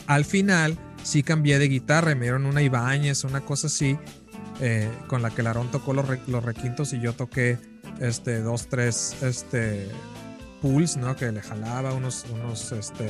al 0.06 0.24
final 0.24 0.76
sí 1.02 1.22
cambié 1.22 1.58
de 1.58 1.68
guitarra 1.68 2.12
y 2.12 2.14
me 2.16 2.22
dieron 2.22 2.46
una 2.46 2.62
Ibáñez, 2.62 3.24
una 3.24 3.40
cosa 3.40 3.68
así, 3.68 3.96
eh, 4.60 4.90
con 5.06 5.22
la 5.22 5.30
que 5.30 5.42
Larón 5.42 5.70
tocó 5.70 5.92
los, 5.92 6.06
re- 6.08 6.20
los 6.26 6.44
requintos 6.44 6.92
y 6.92 7.00
yo 7.00 7.12
toqué 7.12 7.58
este, 8.00 8.40
dos, 8.40 8.68
tres 8.68 9.16
este, 9.22 9.88
pulls, 10.62 10.96
¿no? 10.96 11.14
Que 11.16 11.30
le 11.32 11.42
jalaba 11.42 11.92
unos, 11.94 12.24
unos, 12.32 12.72
este, 12.72 13.08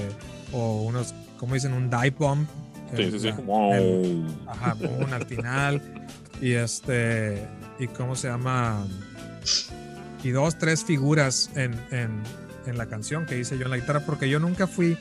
o 0.52 0.82
unos, 0.82 1.14
¿cómo 1.38 1.54
dicen? 1.54 1.72
Un 1.72 1.88
dive 1.90 2.10
bomb. 2.18 2.46
Sí, 2.94 3.02
el- 3.02 3.12
sí, 3.12 3.18
sí. 3.20 3.26
la- 3.28 3.34
Wow. 3.36 3.72
el- 3.74 4.26
Ajá, 4.46 4.74
boom 4.74 5.12
al 5.12 5.26
final. 5.26 5.82
Y 6.38 6.52
este, 6.52 7.42
y 7.78 7.86
cómo 7.86 8.14
se 8.14 8.28
llama, 8.28 8.86
y 10.22 10.28
dos, 10.30 10.58
tres 10.58 10.84
figuras 10.84 11.48
en, 11.54 11.72
en, 11.90 12.10
en 12.66 12.76
la 12.76 12.84
canción 12.86 13.24
que 13.24 13.38
hice 13.38 13.56
yo 13.56 13.64
en 13.64 13.70
la 13.70 13.78
guitarra, 13.78 14.00
porque 14.00 14.28
yo 14.28 14.38
nunca 14.38 14.66
fui, 14.66 14.98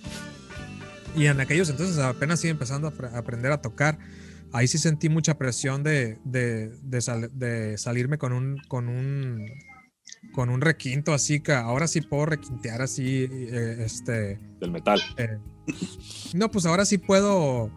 y 1.14 1.26
en 1.26 1.42
aquellos 1.42 1.70
entonces 1.70 1.98
apenas 1.98 2.42
iba 2.46 2.52
empezando 2.52 2.88
a 2.88 3.18
aprender 3.18 3.52
a 3.52 3.62
tocar. 3.62 3.98
Ahí 4.56 4.68
sí 4.68 4.78
sentí 4.78 5.10
mucha 5.10 5.38
presión 5.38 5.84
de, 5.84 6.18
de, 6.24 6.70
de, 6.82 7.02
sal- 7.02 7.30
de 7.34 7.78
salirme 7.78 8.18
con 8.18 8.32
un, 8.32 8.58
con 8.70 8.88
un, 8.88 9.46
con 10.34 10.50
un 10.50 10.62
requinto 10.62 11.14
así 11.14 11.42
que 11.42 11.52
ahora 11.52 11.88
sí 11.88 12.00
puedo 12.02 12.26
requintear 12.26 12.82
así, 12.82 13.28
eh, 13.30 13.84
este, 13.86 14.40
Del 14.62 14.72
metal. 14.72 15.02
eh, 15.18 15.38
no, 16.34 16.50
pues 16.52 16.66
ahora 16.66 16.86
sí 16.86 16.98
puedo 16.98 17.70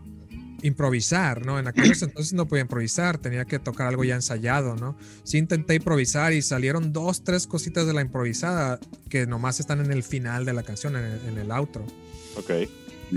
improvisar, 0.62 1.44
¿no? 1.44 1.58
En 1.58 1.66
aquellos 1.66 2.02
entonces 2.08 2.32
no 2.32 2.46
podía 2.46 2.62
improvisar, 2.62 3.18
tenía 3.18 3.44
que 3.44 3.58
tocar 3.58 3.88
algo 3.88 4.04
ya 4.04 4.14
ensayado, 4.14 4.76
¿no? 4.76 4.96
Sí 5.24 5.38
intenté 5.38 5.74
improvisar 5.76 6.32
y 6.32 6.42
salieron 6.42 6.92
dos, 6.92 7.24
tres 7.24 7.46
cositas 7.48 7.86
de 7.88 7.92
la 7.92 8.02
improvisada 8.02 8.78
que 9.08 9.26
nomás 9.26 9.58
están 9.60 9.80
en 9.84 9.90
el 9.92 10.02
final 10.02 10.44
de 10.44 10.52
la 10.52 10.62
canción, 10.62 10.96
en 10.96 11.04
el, 11.04 11.20
en 11.28 11.38
el 11.38 11.50
outro. 11.50 11.84
Ok. 12.36 12.50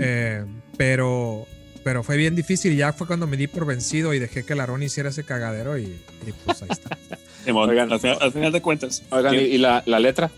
Eh, 0.00 0.44
pero, 0.76 1.46
pero 1.84 2.02
fue 2.02 2.16
bien 2.16 2.34
difícil 2.34 2.72
y 2.72 2.76
ya 2.76 2.92
fue 2.92 3.06
cuando 3.06 3.26
me 3.26 3.36
di 3.36 3.46
por 3.46 3.66
vencido 3.66 4.14
y 4.14 4.18
dejé 4.18 4.44
que 4.44 4.54
Larón 4.54 4.82
hiciera 4.82 5.08
ese 5.10 5.24
cagadero 5.24 5.78
y, 5.78 5.84
y 6.26 6.32
pues 6.44 6.62
ahí 6.62 6.68
está. 6.70 6.96
Oigan, 7.52 7.92
al, 7.92 7.98
final, 8.00 8.18
al 8.20 8.32
final 8.32 8.52
de 8.52 8.62
cuentas. 8.62 9.02
Oigan, 9.10 9.34
¿y, 9.34 9.38
¿qué- 9.38 9.48
y 9.48 9.58
la, 9.58 9.82
la 9.86 9.98
letra? 9.98 10.30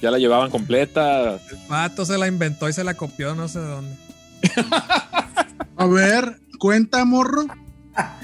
¿Ya 0.00 0.10
la 0.12 0.18
llevaban 0.18 0.50
completa? 0.50 1.32
El 1.34 1.58
pato 1.68 2.04
se 2.04 2.16
la 2.16 2.28
inventó 2.28 2.68
y 2.68 2.72
se 2.72 2.84
la 2.84 2.94
copió 2.94 3.34
no 3.34 3.48
sé 3.48 3.58
de 3.58 3.66
dónde. 3.66 3.96
A 5.76 5.86
ver, 5.86 6.38
cuenta, 6.58 7.04
morro. 7.04 7.44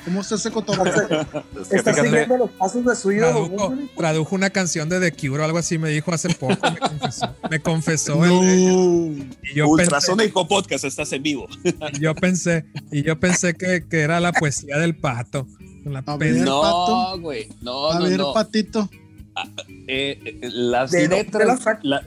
¿Cómo 0.04 0.20
está 0.20 0.34
ese 0.34 0.50
cotorreo? 0.50 1.26
Está 1.70 1.94
siguiendo 1.94 2.36
los 2.36 2.50
pasos 2.50 2.84
de 2.84 2.94
su 2.94 3.12
ídolo. 3.12 3.72
Tradujo, 3.96 4.34
una 4.34 4.50
canción 4.50 4.88
de 4.88 5.00
The 5.00 5.12
Cure 5.16 5.42
o 5.42 5.44
algo 5.44 5.58
así, 5.58 5.78
me 5.78 5.88
dijo 5.90 6.12
hace 6.12 6.28
poco, 6.34 6.56
me 6.70 6.78
confesó. 6.78 7.34
Me 7.50 7.60
confesó 7.60 8.24
el- 8.24 8.30
No. 8.30 9.24
y 9.42 9.54
yo 9.54 9.68
Ultrasónico 9.68 10.46
Podcast, 10.46 10.84
estás 10.84 11.12
en 11.12 11.22
vivo. 11.22 11.48
y 11.92 12.00
yo 12.00 12.14
pensé, 12.14 12.64
y 12.92 13.02
yo 13.02 13.18
pensé 13.18 13.54
que, 13.54 13.84
que 13.88 14.00
era 14.00 14.20
la 14.20 14.32
poesía 14.32 14.78
del 14.78 14.96
pato. 14.96 15.46
La 15.84 15.98
A 16.00 16.02
pena- 16.18 16.34
ver, 16.34 16.44
No, 16.44 16.62
Pato. 16.62 17.20
güey. 17.20 17.48
No, 17.60 17.90
A 17.90 17.98
no, 17.98 18.04
ver, 18.06 18.18
no. 18.18 18.32
patito. 18.32 18.88
Eh, 19.88 20.20
eh, 20.24 20.38
las 20.52 20.90
¿De 20.92 21.08
letras. 21.08 21.60
la 21.82 22.02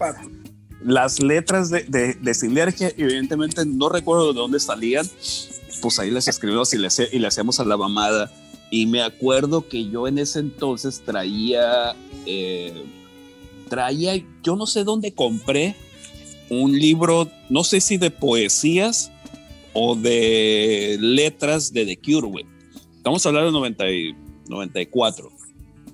las 0.84 1.20
letras 1.20 1.70
de, 1.70 1.84
de, 1.84 2.14
de 2.14 2.34
Sinergia, 2.34 2.92
evidentemente 2.96 3.66
no 3.66 3.90
recuerdo 3.90 4.32
de 4.32 4.40
dónde 4.40 4.60
salían, 4.60 5.06
pues 5.82 6.00
ahí 6.00 6.12
les 6.12 6.28
escribimos 6.28 6.74
y 6.74 6.78
le, 6.78 6.88
y 7.12 7.20
le 7.20 7.28
hacíamos 7.28 7.60
a 7.60 7.66
la 7.66 7.78
mamada. 7.78 8.32
Y 8.70 8.86
me 8.86 9.02
acuerdo 9.02 9.68
que 9.68 9.90
yo 9.90 10.08
en 10.08 10.18
ese 10.18 10.40
entonces 10.40 11.02
traía, 11.06 11.96
eh, 12.26 12.84
traía, 13.70 14.22
yo 14.44 14.56
no 14.56 14.66
sé 14.66 14.84
dónde 14.84 15.14
compré 15.14 15.76
un 16.50 16.78
libro, 16.78 17.30
no 17.50 17.64
sé 17.64 17.82
si 17.82 17.98
de 17.98 18.12
poesías 18.12 19.12
o 19.74 19.96
de 19.96 20.98
letras 21.00 21.72
de 21.72 21.86
The 21.86 21.98
Cure, 21.98 22.28
güey. 22.28 22.46
Estamos 22.96 23.26
hablando 23.26 23.48
de 23.48 23.54
90 23.54 23.92
y 23.92 24.16
94, 24.50 25.32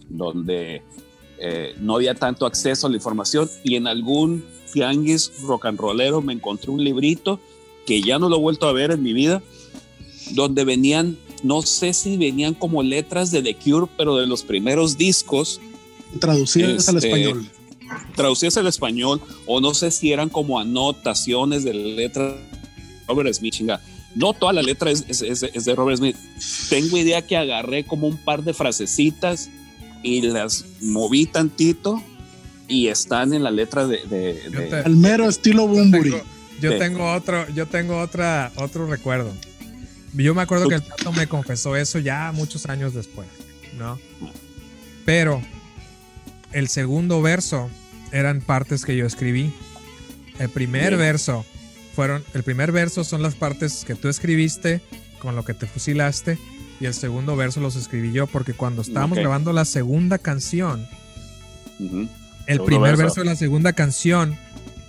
donde 0.10 0.82
eh, 1.38 1.76
no 1.80 1.96
había 1.96 2.16
tanto 2.16 2.46
acceso 2.46 2.88
a 2.88 2.90
la 2.90 2.96
información 2.96 3.50
y 3.64 3.76
en 3.76 3.88
algún 3.88 4.44
tianguis 4.72 5.32
rock 5.44 5.66
and 5.66 5.80
rollero 5.80 6.22
me 6.22 6.34
encontré 6.34 6.72
un 6.72 6.84
librito 6.84 7.40
que 7.86 8.02
ya 8.02 8.18
no 8.18 8.30
lo 8.30 8.38
he 8.38 8.40
vuelto 8.40 8.68
a 8.68 8.74
ver 8.74 8.92
en 8.92 9.04
mi 9.04 9.14
vida, 9.14 9.44
donde 10.32 10.64
venían, 10.64 11.18
no 11.44 11.62
sé 11.62 11.94
si 11.94 12.18
venían 12.18 12.54
como 12.54 12.82
letras 12.84 13.32
de 13.32 13.42
The 13.42 13.56
Cure, 13.56 13.88
pero 13.98 14.18
de 14.18 14.28
los 14.28 14.44
primeros 14.44 14.98
discos 14.98 15.60
Traducidas 16.20 16.88
al 16.90 16.98
Este, 16.98 17.08
español. 17.10 17.50
traducidas 18.16 18.58
al 18.58 18.68
español, 18.68 19.22
o 19.48 19.60
no 19.62 19.74
sé 19.74 19.90
si 19.92 20.12
eran 20.12 20.30
como 20.30 20.60
anotaciones 20.60 21.64
de 21.64 21.74
letras 21.74 22.34
de 22.36 22.40
Robert 23.08 23.34
Smith, 23.34 23.54
chinga. 23.56 23.82
no 24.16 24.34
toda 24.34 24.54
la 24.54 24.62
letra 24.62 24.92
es, 24.92 25.04
es- 25.08 25.24
es- 25.24 25.42
es 25.42 25.66
de 25.66 25.74
Robert 25.76 25.98
Smith. 25.98 26.16
Tengo 26.70 26.98
idea 27.00 27.26
que 27.26 27.36
agarré 27.36 27.84
como 27.84 28.06
un 28.08 28.18
par 28.18 28.44
de 28.44 28.54
frasecitas 28.54 29.50
y 30.04 30.22
las 30.22 30.66
moví 30.82 31.26
tantito 31.26 32.00
y 32.68 32.88
están 32.90 33.34
en 33.34 33.42
la 33.44 33.50
letra 33.50 33.88
de... 33.88 33.98
de- 34.06 34.40
Yo 34.52 34.60
de- 34.60 34.68
te- 34.68 34.76
Al 34.76 34.96
mero 34.96 35.28
estilo 35.28 35.68
Bumburi. 35.68 36.12
tengo- 36.12 36.24
yo 36.62 36.78
tengo 36.78 37.12
otro, 37.12 37.50
yo 37.56 37.66
tengo 37.66 38.00
otra, 38.00 38.52
otro 38.58 38.86
recuerdo. 38.88 39.34
Yo 40.14 40.36
me 40.36 40.42
acuerdo 40.42 40.70
que 40.70 40.76
el 40.76 40.84
Tato 40.84 41.12
me 41.12 41.28
confesó 41.28 41.76
eso 41.76 42.00
ya 42.00 42.32
muchos 42.34 42.68
años 42.68 42.94
después, 42.94 43.28
¿no? 43.78 44.00
Pero 45.06 45.42
el 46.52 46.68
segundo 46.68 47.22
verso 47.22 47.70
eran 48.12 48.42
partes 48.42 48.86
que 48.86 48.96
yo 48.96 49.06
escribí. 49.06 49.54
El 50.40 50.50
primer 50.50 50.98
verso 50.98 51.46
fueron, 51.96 52.24
el 52.34 52.44
primer 52.44 52.72
verso 52.72 53.04
son 53.04 53.22
las 53.22 53.36
partes 53.36 53.84
que 53.86 53.96
tú 53.96 54.08
escribiste 54.08 54.82
con 55.20 55.36
lo 55.36 55.44
que 55.44 55.54
te 55.54 55.68
fusilaste 55.68 56.38
y 56.80 56.86
el 56.86 56.94
segundo 56.94 57.36
verso 57.36 57.60
los 57.60 57.76
escribí 57.76 58.12
yo 58.12 58.28
porque 58.28 58.54
cuando 58.54 58.82
estábamos 58.82 59.18
grabando 59.18 59.54
la 59.54 59.66
segunda 59.66 60.18
canción, 60.18 60.88
el 61.80 62.10
Segundo 62.46 62.66
primer 62.66 62.92
verso. 62.92 63.04
verso 63.04 63.20
de 63.22 63.26
la 63.26 63.36
segunda 63.36 63.74
canción 63.74 64.38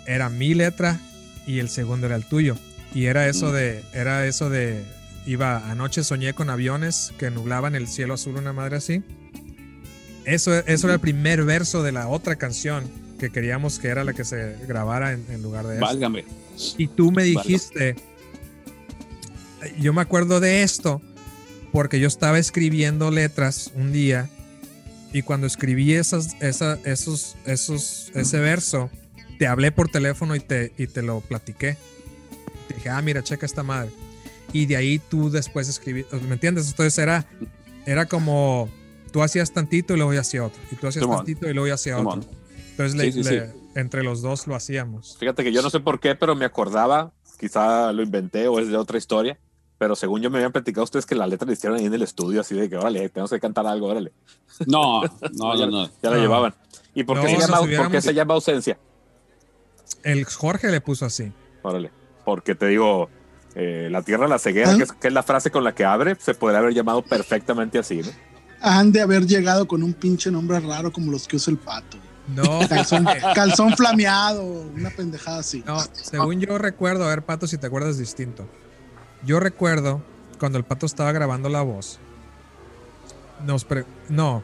era 0.06 0.28
mi 0.28 0.54
letra 0.54 1.00
y 1.46 1.58
el 1.58 1.68
segundo 1.68 2.06
era 2.06 2.16
el 2.16 2.24
tuyo. 2.24 2.56
Y 2.94 3.06
era 3.06 3.28
eso 3.28 3.52
de, 3.52 3.82
era 3.92 4.26
eso 4.26 4.50
de, 4.50 4.84
iba, 5.26 5.70
anoche 5.70 6.04
soñé 6.04 6.34
con 6.34 6.50
aviones 6.50 7.12
que 7.18 7.30
nublaban 7.30 7.74
el 7.74 7.88
cielo 7.88 8.14
azul, 8.14 8.36
una 8.36 8.52
madre 8.52 8.76
así. 8.76 9.02
Eso, 10.24 10.54
eso 10.54 10.86
era 10.86 10.94
el 10.94 11.00
primer 11.00 11.44
verso 11.44 11.82
de 11.82 11.92
la 11.92 12.08
otra 12.08 12.36
canción 12.36 12.84
que 13.18 13.30
queríamos 13.30 13.78
que 13.78 13.88
era 13.88 14.04
la 14.04 14.12
que 14.14 14.24
se 14.24 14.56
grabara 14.66 15.12
en, 15.12 15.24
en 15.28 15.42
lugar 15.42 15.66
de 15.66 15.76
eso. 15.76 15.84
Válgame. 15.84 16.24
Y 16.78 16.88
tú 16.88 17.10
me 17.10 17.22
Válgame. 17.24 17.42
dijiste, 17.42 17.96
yo 19.78 19.92
me 19.92 20.00
acuerdo 20.02 20.40
de 20.40 20.62
esto 20.62 21.02
porque 21.72 22.00
yo 22.00 22.08
estaba 22.08 22.38
escribiendo 22.38 23.10
letras 23.10 23.72
un 23.74 23.92
día 23.92 24.28
y 25.12 25.22
cuando 25.22 25.46
escribí 25.46 25.94
esas, 25.94 26.34
esa, 26.40 26.78
esos, 26.84 27.36
esos, 27.44 28.10
ese 28.14 28.38
verso, 28.40 28.90
te 29.38 29.46
hablé 29.46 29.72
por 29.72 29.88
teléfono 29.88 30.34
y 30.34 30.40
te, 30.40 30.72
y 30.76 30.86
te 30.86 31.02
lo 31.02 31.20
platiqué. 31.20 31.76
Te 32.68 32.74
dije, 32.74 32.88
ah, 32.88 33.00
mira, 33.02 33.22
checa 33.22 33.46
esta 33.46 33.62
madre. 33.62 33.90
Y 34.54 34.64
de 34.66 34.76
ahí 34.76 34.98
tú 34.98 35.30
después 35.30 35.68
escribí, 35.68 36.06
¿me 36.26 36.32
entiendes? 36.34 36.70
Entonces 36.70 36.96
era, 36.98 37.26
era 37.84 38.06
como 38.06 38.70
tú 39.12 39.22
hacías 39.22 39.52
tantito 39.52 39.92
y 39.92 39.96
luego 39.96 40.14
yo 40.14 40.20
hacía 40.20 40.44
otro. 40.44 40.58
Y 40.70 40.76
tú 40.76 40.86
hacías 40.86 41.02
Simón. 41.04 41.18
tantito 41.18 41.46
y 41.50 41.52
luego 41.52 41.66
yo 41.68 41.74
hacía 41.74 41.98
Simón. 41.98 42.20
otro. 42.20 42.30
Entonces 42.70 42.94
le- 42.96 43.12
Sí, 43.12 43.22
sí, 43.24 43.30
le- 43.34 43.52
entre 43.74 44.02
los 44.02 44.22
dos 44.22 44.46
lo 44.46 44.54
hacíamos. 44.54 45.16
Fíjate 45.18 45.42
que 45.44 45.52
yo 45.52 45.60
no 45.60 45.68
sé 45.70 45.80
por 45.80 45.98
qué, 46.00 46.14
pero 46.14 46.34
me 46.36 46.44
acordaba, 46.46 47.12
quizá 47.38 47.92
lo 47.92 48.02
inventé 48.02 48.46
o 48.48 48.58
es 48.60 48.68
de 48.68 48.76
otra 48.76 48.96
historia, 48.96 49.36
pero 49.76 49.96
según 49.96 50.22
yo 50.22 50.30
me 50.30 50.38
habían 50.38 50.52
platicado 50.52 50.84
ustedes 50.84 51.04
que 51.04 51.16
la 51.16 51.26
letra 51.26 51.46
la 51.48 51.52
hicieron 51.54 51.76
ahí 51.78 51.86
en 51.86 51.94
el 51.94 52.02
estudio, 52.02 52.40
así 52.40 52.54
de 52.54 52.70
que, 52.70 52.76
órale, 52.76 53.08
tenemos 53.08 53.30
que 53.30 53.40
cantar 53.40 53.66
algo, 53.66 53.88
órale. 53.88 54.12
No, 54.66 55.02
no, 55.02 55.08
no, 55.56 55.66
no. 55.66 55.86
Ya 56.00 56.10
la 56.10 56.16
No. 56.16 56.22
llevaban. 56.22 56.54
¿Y 56.94 57.02
por 57.02 57.16
qué, 57.20 57.24
No, 57.32 57.40
se, 57.40 57.46
llama, 57.48 57.58
por 57.58 57.90
qué 57.90 58.00
se 58.00 58.14
llama 58.14 58.34
ausencia? 58.34 58.78
El 60.04 60.24
Jorge 60.24 60.70
le 60.70 60.80
puso 60.80 61.04
así. 61.06 61.32
Órale. 61.62 61.90
Porque 62.24 62.54
te 62.54 62.68
digo, 62.68 63.10
eh, 63.54 63.88
la 63.90 64.02
tierra, 64.02 64.26
la 64.28 64.38
ceguera, 64.38 64.72
¿Ah? 64.72 64.76
que 64.76 64.82
es, 64.84 64.92
que 64.92 65.08
es 65.08 65.14
la 65.14 65.22
frase 65.22 65.50
con 65.50 65.64
la 65.64 65.74
que 65.74 65.84
abre, 65.84 66.16
se 66.18 66.34
podría 66.34 66.58
haber 66.58 66.74
llamado 66.74 67.02
perfectamente 67.02 67.78
así, 67.78 67.98
¿no? 68.02 68.08
Han 68.60 68.92
de 68.92 69.00
haber 69.02 69.26
llegado 69.26 69.68
con 69.68 69.82
un 69.82 69.92
pinche 69.92 70.30
nombre 70.30 70.58
raro 70.60 70.90
como 70.92 71.12
los 71.12 71.28
que 71.28 71.36
usa 71.36 71.50
el 71.52 71.58
pato. 71.58 71.98
No, 72.34 72.66
Calzón, 72.68 73.04
calzón 73.34 73.76
flameado, 73.76 74.42
una 74.42 74.88
pendejada 74.90 75.40
así. 75.40 75.62
no, 75.66 75.78
según 75.92 76.40
yo 76.40 76.56
recuerdo, 76.56 77.04
a 77.04 77.08
ver, 77.08 77.22
Pato, 77.22 77.46
si 77.46 77.58
te 77.58 77.66
acuerdas 77.66 77.98
distinto. 77.98 78.48
Yo 79.26 79.40
recuerdo 79.40 80.02
cuando 80.40 80.56
el 80.56 80.64
Pato 80.64 80.86
estaba 80.86 81.12
grabando 81.12 81.50
la 81.50 81.60
voz. 81.60 81.98
Nos 83.44 83.64
pre- 83.66 83.84
no, 84.08 84.42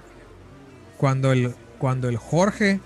cuando 0.98 1.32
el, 1.32 1.54
cuando 1.78 2.08
el 2.10 2.18
Jorge 2.18 2.80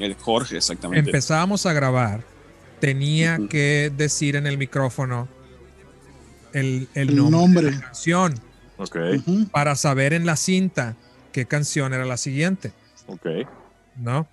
El 0.00 0.14
Jorge, 0.14 0.56
exactamente. 0.56 1.08
empezábamos 1.10 1.64
a 1.66 1.72
grabar, 1.72 2.24
tenía 2.80 3.38
que 3.48 3.92
decir 3.96 4.34
en 4.34 4.46
el 4.48 4.58
micrófono 4.58 5.28
el, 6.52 6.88
el 6.94 7.10
El 7.10 7.16
nombre, 7.16 7.30
nombre. 7.40 7.64
de 7.66 7.70
la 7.72 7.80
canción 7.80 8.34
Ok, 8.76 8.96
Ujú. 9.16 9.48
para 9.48 9.74
saber 9.74 10.12
en 10.12 10.24
la 10.26 10.36
cinta 10.36 10.94
qué 11.32 11.46
canción 11.46 11.92
era 11.94 12.04
la 12.04 12.16
siguiente. 12.16 12.72
ok. 13.06 13.26
¿no? 13.96 14.26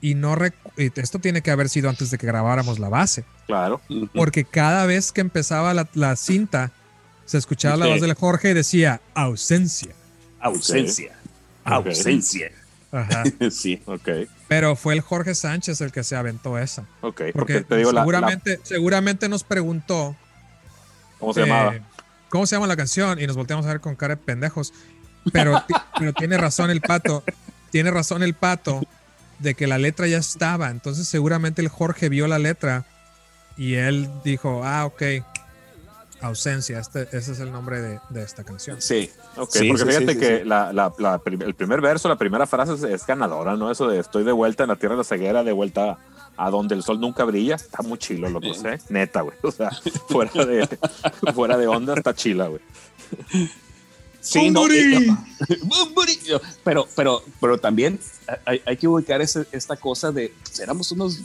Y 0.00 0.14
no 0.16 0.36
esto 0.76 1.18
tiene 1.18 1.40
que 1.40 1.50
haber 1.50 1.68
sido 1.68 1.88
antes 1.88 2.10
de 2.10 2.18
que 2.18 2.26
grabáramos 2.26 2.78
la 2.78 2.88
base, 2.88 3.24
Claro. 3.46 3.80
Ujú. 3.88 4.08
porque 4.14 4.44
cada 4.44 4.84
vez 4.86 5.12
que 5.12 5.20
empezaba 5.22 5.72
la, 5.72 5.88
la 5.94 6.16
cinta, 6.16 6.72
se 7.24 7.38
escuchaba 7.38 7.76
la 7.76 7.86
Sí. 7.86 7.92
voz 7.92 8.00
del 8.02 8.14
Jorge 8.14 8.50
y 8.50 8.54
decía 8.54 9.00
ausencia. 9.14 9.94
Ausencia. 10.40 11.12
Ok. 11.64 11.86
Ausencia. 11.86 12.50
Ajá. 12.92 13.22
Sí. 13.50 13.80
Ok, 13.86 14.08
Pero 14.46 14.76
fue 14.76 14.92
el 14.94 15.00
Jorge 15.00 15.34
Sánchez 15.34 15.80
el 15.80 15.90
que 15.90 16.04
se 16.04 16.16
aventó 16.16 16.58
esa. 16.58 16.82
ok. 17.00 17.14
Porque, 17.16 17.32
Porque 17.32 17.60
te 17.62 17.76
digo, 17.78 17.90
la, 17.92 18.00
la- 18.00 18.02
seguramente, 18.02 18.60
seguramente 18.62 19.28
nos 19.28 19.42
preguntó 19.42 20.14
¿cómo 21.18 21.32
se 21.34 21.40
eh, 21.42 21.46
llamaba? 21.46 21.74
¿Cómo 22.28 22.46
se 22.46 22.56
llama 22.56 22.66
la 22.66 22.76
canción? 22.76 23.20
Y 23.20 23.26
nos 23.26 23.36
volteamos 23.36 23.64
a 23.66 23.68
ver 23.68 23.80
con 23.80 23.94
cara 23.96 24.16
de 24.16 24.22
pendejos. 24.22 24.72
Pero, 25.32 25.62
ti- 25.66 25.74
pero 25.98 26.12
tiene 26.12 26.36
razón 26.36 26.70
el 26.70 26.80
pato. 26.80 27.22
Tiene 27.70 27.90
razón 27.90 28.22
el 28.22 28.34
pato 28.34 28.82
de 29.38 29.54
que 29.54 29.66
la 29.66 29.78
letra 29.78 30.06
ya 30.06 30.18
estaba. 30.18 30.70
Entonces, 30.70 31.06
seguramente 31.08 31.62
el 31.62 31.68
Jorge 31.68 32.08
vio 32.08 32.26
la 32.26 32.38
letra 32.38 32.84
y 33.56 33.74
él 33.74 34.10
dijo: 34.24 34.62
Ah, 34.64 34.84
ok. 34.86 35.02
Ausencia. 36.20 36.78
Este, 36.80 37.02
ese 37.12 37.32
es 37.32 37.40
el 37.40 37.52
nombre 37.52 37.80
de, 37.82 38.00
de 38.08 38.22
esta 38.22 38.44
canción. 38.44 38.80
Sí. 38.80 39.10
Ok, 39.36 39.50
Sí, 39.52 39.68
porque 39.68 39.82
sí, 39.82 39.88
fíjate 39.88 40.12
sí, 40.14 40.18
que 40.18 40.38
sí. 40.38 40.44
La, 40.44 40.72
la- 40.72 40.92
la 40.98 41.18
prim- 41.18 41.42
el 41.42 41.54
primer 41.54 41.80
verso, 41.82 42.08
la 42.08 42.16
primera 42.16 42.46
frase 42.46 42.74
es, 42.74 42.82
es 42.82 43.06
ganadora, 43.06 43.56
¿no? 43.56 43.70
Eso 43.70 43.88
de 43.88 43.98
estoy 43.98 44.24
de 44.24 44.32
vuelta 44.32 44.62
en 44.62 44.70
la 44.70 44.76
tierra 44.76 44.94
de 44.94 44.98
la 44.98 45.04
ceguera, 45.04 45.42
de 45.44 45.52
vuelta 45.52 45.98
a 46.36 46.50
donde 46.50 46.74
el 46.74 46.82
sol 46.82 47.00
nunca 47.00 47.24
brilla. 47.24 47.54
Está 47.56 47.82
muy 47.82 47.98
chilo, 47.98 48.28
loco. 48.28 48.46
¿eh? 48.46 48.78
Neta, 48.88 49.20
güey. 49.22 49.36
O 49.42 49.50
sea, 49.50 49.70
fuera 50.08 50.44
de, 50.44 50.66
fuera 51.34 51.56
de 51.56 51.66
onda 51.66 51.94
está 51.94 52.14
chila, 52.14 52.48
güey. 52.48 52.60
Sí, 54.20 54.50
no, 54.50 54.60
¡Bumburi! 54.62 54.94
eh, 54.94 55.58
Bumburi. 55.64 56.18
pero, 56.64 56.86
pero, 56.96 57.22
pero 57.40 57.58
también 57.58 58.00
hay, 58.46 58.62
hay 58.64 58.76
que 58.78 58.88
ubicar 58.88 59.20
ese- 59.20 59.46
esta 59.52 59.76
cosa 59.76 60.12
de 60.12 60.32
pues, 60.42 60.60
éramos 60.60 60.90
unos, 60.92 61.20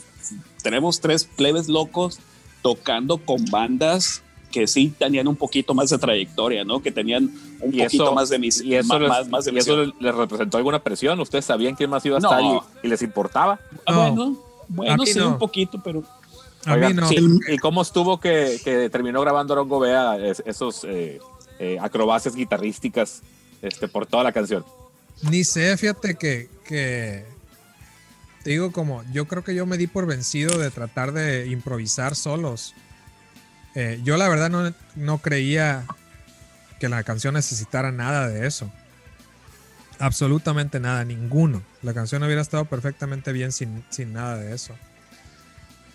tenemos 0.62 1.00
tres 1.00 1.24
plebes 1.24 1.68
locos 1.68 2.18
tocando 2.60 3.16
con 3.16 3.42
bandas 3.46 4.22
que 4.52 4.66
sí 4.66 4.92
tenían 4.98 5.28
un 5.28 5.36
poquito 5.36 5.72
más 5.74 5.88
de 5.90 5.96
trayectoria, 5.96 6.64
¿no? 6.64 6.82
Que 6.82 6.90
tenían 6.92 7.30
un 7.60 7.72
Y 7.74 7.82
poquito 7.84 8.04
eso- 8.04 8.14
más 8.14 8.28
de 8.28 8.38
mis, 8.38 8.60
Y 8.60 8.74
eso, 8.74 8.88
más, 8.88 9.00
les, 9.00 9.08
más, 9.08 9.28
más 9.30 9.44
de 9.46 9.52
y 9.52 9.58
eso 9.58 9.76
les 9.98 10.14
representó 10.14 10.58
alguna 10.58 10.82
presión. 10.82 11.18
¿Ustedes 11.20 11.46
sabían 11.46 11.76
quién 11.76 11.88
más 11.88 12.04
iba 12.04 12.18
a 12.18 12.20
No. 12.20 12.28
estar 12.28 12.42
y, 12.82 12.86
y 12.86 12.90
les 12.90 13.00
importaba? 13.00 13.60
Ah, 13.86 13.92
No. 13.92 13.96
bueno, 14.14 14.38
bueno, 14.70 15.04
sí, 15.06 15.18
no. 15.18 15.28
un 15.28 15.38
poquito, 15.38 15.80
pero 15.82 16.02
A 16.64 16.74
Oigan, 16.74 16.88
mí 16.96 17.00
no. 17.00 17.08
sí. 17.08 17.16
¿Y 17.48 17.58
cómo 17.58 17.82
estuvo 17.82 18.20
que, 18.20 18.60
que 18.64 18.88
terminó 18.90 19.20
grabando 19.20 19.52
Arongo 19.54 19.80
Bea 19.80 20.16
es- 20.16 20.42
esos 20.46 20.84
eh, 20.84 21.18
eh, 21.58 21.78
acrobacias 21.80 22.34
guitarrísticas 22.34 23.22
este, 23.62 23.88
por 23.88 24.06
toda 24.06 24.24
la 24.24 24.32
canción? 24.32 24.64
Ni 25.22 25.44
sé, 25.44 25.76
fíjate 25.76 26.14
que, 26.16 26.48
que 26.64 27.24
te 28.42 28.50
digo 28.50 28.72
como, 28.72 29.02
yo 29.12 29.26
creo 29.26 29.44
que 29.44 29.54
yo 29.54 29.66
me 29.66 29.76
di 29.76 29.86
por 29.86 30.06
vencido 30.06 30.58
de 30.58 30.70
tratar 30.70 31.12
de 31.12 31.46
improvisar 31.46 32.14
solos. 32.16 32.74
Eh, 33.74 34.00
yo 34.02 34.16
la 34.16 34.28
verdad 34.28 34.50
no, 34.50 34.72
no 34.96 35.18
creía 35.18 35.84
que 36.78 36.88
la 36.88 37.02
canción 37.04 37.34
necesitara 37.34 37.92
nada 37.92 38.28
de 38.28 38.46
eso. 38.46 38.70
Absolutamente 40.00 40.80
nada, 40.80 41.04
ninguno. 41.04 41.62
La 41.82 41.94
canción 41.94 42.22
hubiera 42.24 42.42
estado 42.42 42.64
perfectamente 42.64 43.32
bien 43.32 43.52
sin, 43.52 43.84
sin 43.90 44.12
nada 44.14 44.36
de 44.38 44.54
eso. 44.54 44.74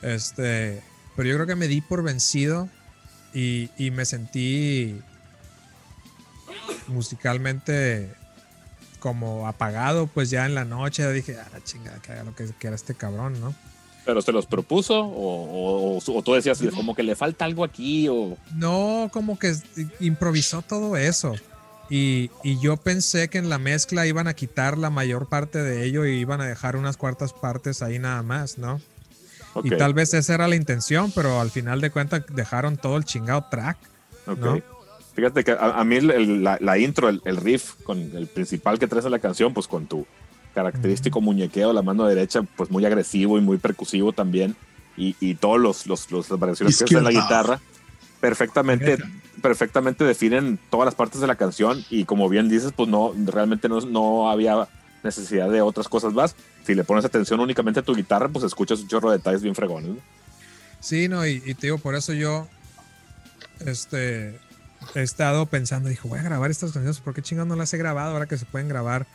Este, 0.02 0.82
pero 1.16 1.28
yo 1.28 1.36
creo 1.36 1.48
que 1.48 1.56
me 1.56 1.68
di 1.68 1.82
por 1.82 2.04
vencido 2.04 2.70
y, 3.34 3.70
y 3.78 3.92
me 3.92 4.06
sentí 4.06 5.02
musicalmente 6.88 8.14
como 9.00 9.48
apagado, 9.48 10.08
pues 10.08 10.30
ya 10.30 10.46
en 10.46 10.56
la 10.56 10.66
noche 10.66 11.12
dije, 11.12 11.38
ah, 11.40 11.48
la 11.52 11.64
chingada, 11.64 12.00
que 12.02 12.12
haga 12.12 12.24
lo 12.24 12.36
que 12.36 12.46
quiera 12.60 12.76
este 12.76 12.96
cabrón, 12.96 13.40
¿no? 13.40 13.54
¿Pero 14.06 14.22
se 14.22 14.32
los 14.32 14.46
propuso 14.46 15.00
o, 15.00 15.98
o- 15.98 15.98
o 16.06 16.22
tú 16.22 16.34
decías 16.34 16.60
como 16.76 16.96
que 16.96 17.02
le 17.04 17.16
falta 17.16 17.46
algo 17.46 17.64
aquí 17.64 18.08
o... 18.08 18.38
No, 18.56 19.10
como 19.12 19.38
que 19.40 19.56
improvisó 20.00 20.62
todo 20.62 20.96
eso. 20.96 21.34
Y, 21.90 22.32
y 22.44 22.60
yo 22.60 22.78
pensé 22.78 23.30
que 23.30 23.38
en 23.38 23.50
la 23.50 23.60
mezcla 23.60 24.08
iban 24.08 24.28
a 24.28 24.34
quitar 24.34 24.78
la 24.78 24.90
mayor 24.90 25.28
parte 25.28 25.62
de 25.62 25.84
ello 25.86 26.06
y 26.06 26.14
iban 26.18 26.42
a 26.42 26.46
dejar 26.46 26.76
unas 26.76 26.98
cuartas 26.98 27.32
partes 27.34 27.82
ahí 27.84 28.00
nada 28.00 28.24
más, 28.24 28.58
¿no? 28.58 28.82
Y 29.64 29.70
tal 29.78 29.94
vez 29.94 30.14
esa 30.14 30.34
era 30.34 30.48
la 30.48 30.56
intención, 30.56 31.12
pero 31.14 31.40
al 31.40 31.50
final 31.52 31.80
de 31.82 31.90
cuentas 31.92 32.24
dejaron 32.34 32.76
todo 32.78 32.98
el 32.98 33.06
chingado 33.06 33.46
track. 33.50 33.78
ok. 34.28 34.38
¿no? 34.40 34.62
Fíjate 35.16 35.46
que 35.46 35.52
a, 35.52 35.80
a 35.80 35.84
mí 35.86 35.96
el- 35.96 36.12
el- 36.12 36.44
la, 36.44 36.58
la 36.60 36.78
intro, 36.78 37.08
el, 37.08 37.22
el 37.24 37.38
riff 37.38 37.76
con 37.84 38.00
el 38.00 38.28
principal 38.28 38.80
que 38.80 38.88
traes 38.88 39.06
en 39.06 39.12
la 39.12 39.20
canción, 39.20 39.54
pues 39.54 39.66
con 39.68 39.86
tu 39.88 40.06
característico 40.54 41.22
muñequeo, 41.22 41.72
la 41.72 41.82
mano 41.82 42.06
derecha, 42.06 42.42
pues 42.58 42.70
muy 42.72 42.86
agresivo 42.86 43.38
y 43.38 43.42
muy 43.42 43.58
percusivo 43.58 44.12
también. 44.12 44.56
Y, 44.98 45.16
y 45.20 45.36
todos 45.36 45.60
los, 45.60 45.86
los, 45.88 46.12
los- 46.12 46.30
las 46.30 46.40
variaciones 46.40 46.78
que 46.78 46.84
hace 46.86 46.98
en 46.98 47.04
la 47.04 47.12
guitarra. 47.12 47.62
Perfectamente, 48.26 48.98
perfectamente 49.40 50.04
definen 50.04 50.58
todas 50.72 50.86
las 50.86 50.96
partes 50.96 51.22
de 51.22 51.28
la 51.28 51.36
canción 51.36 51.86
y 51.92 52.06
como 52.06 52.28
bien 52.28 52.50
dices, 52.50 52.72
pues 52.76 52.90
no, 52.90 53.14
realmente 53.26 53.70
no, 53.70 53.82
no 53.82 54.32
había 54.32 54.68
necesidad 55.04 55.48
de 55.52 55.62
otras 55.62 55.88
cosas 55.88 56.14
más. 56.14 56.36
Si 56.66 56.74
le 56.74 56.84
pones 56.84 57.06
atención 57.06 57.40
únicamente 57.40 57.82
a 57.82 57.84
tu 57.84 57.94
guitarra, 57.94 58.28
pues 58.30 58.44
escuchas 58.44 58.80
un 58.80 58.88
chorro 58.88 59.12
de 59.12 59.18
detalles 59.18 59.44
bien 59.44 59.54
fregones. 59.54 59.92
¿no? 59.92 59.98
Sí, 60.80 61.08
no, 61.08 61.24
y, 61.28 61.44
y 61.46 61.54
te 61.54 61.68
digo, 61.68 61.78
por 61.78 61.94
eso 61.94 62.14
yo 62.14 62.48
este, 63.60 64.40
he 64.96 65.02
estado 65.04 65.46
pensando, 65.46 65.88
dijo, 65.88 66.10
voy 66.10 66.18
a 66.18 66.24
grabar 66.24 66.50
estas 66.50 66.72
canciones, 66.72 67.00
¿por 67.00 67.14
qué 67.14 67.22
chingados 67.22 67.48
no 67.48 67.56
las 67.56 67.72
he 67.76 67.78
grabado 67.78 68.14
ahora 68.14 68.26
que 68.26 68.40
se 68.40 68.46
pueden 68.46 68.68
grabar 68.68 69.06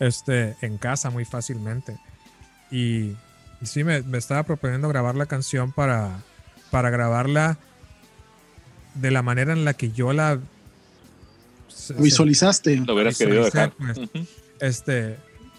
este, 0.00 0.56
en 0.62 0.78
casa 0.78 1.10
muy 1.10 1.26
fácilmente? 1.26 1.98
Y, 2.70 3.14
y 3.60 3.66
sí, 3.66 3.84
me, 3.84 4.00
me 4.04 4.16
estaba 4.16 4.42
proponiendo 4.44 4.88
grabar 4.88 5.16
la 5.16 5.26
canción 5.26 5.70
para, 5.70 6.22
para 6.70 6.88
grabarla 6.88 7.58
de 9.00 9.10
la 9.10 9.22
manera 9.22 9.52
en 9.52 9.64
la 9.64 9.74
que 9.74 9.90
yo 9.92 10.12
la 10.12 10.38
Visualizaste. 11.98 12.76
Lo 12.76 12.94
hubieras 12.94 13.16
querido 13.18 13.44
dejar. 13.44 13.72
pues. 13.72 13.98
Este, 14.60 15.16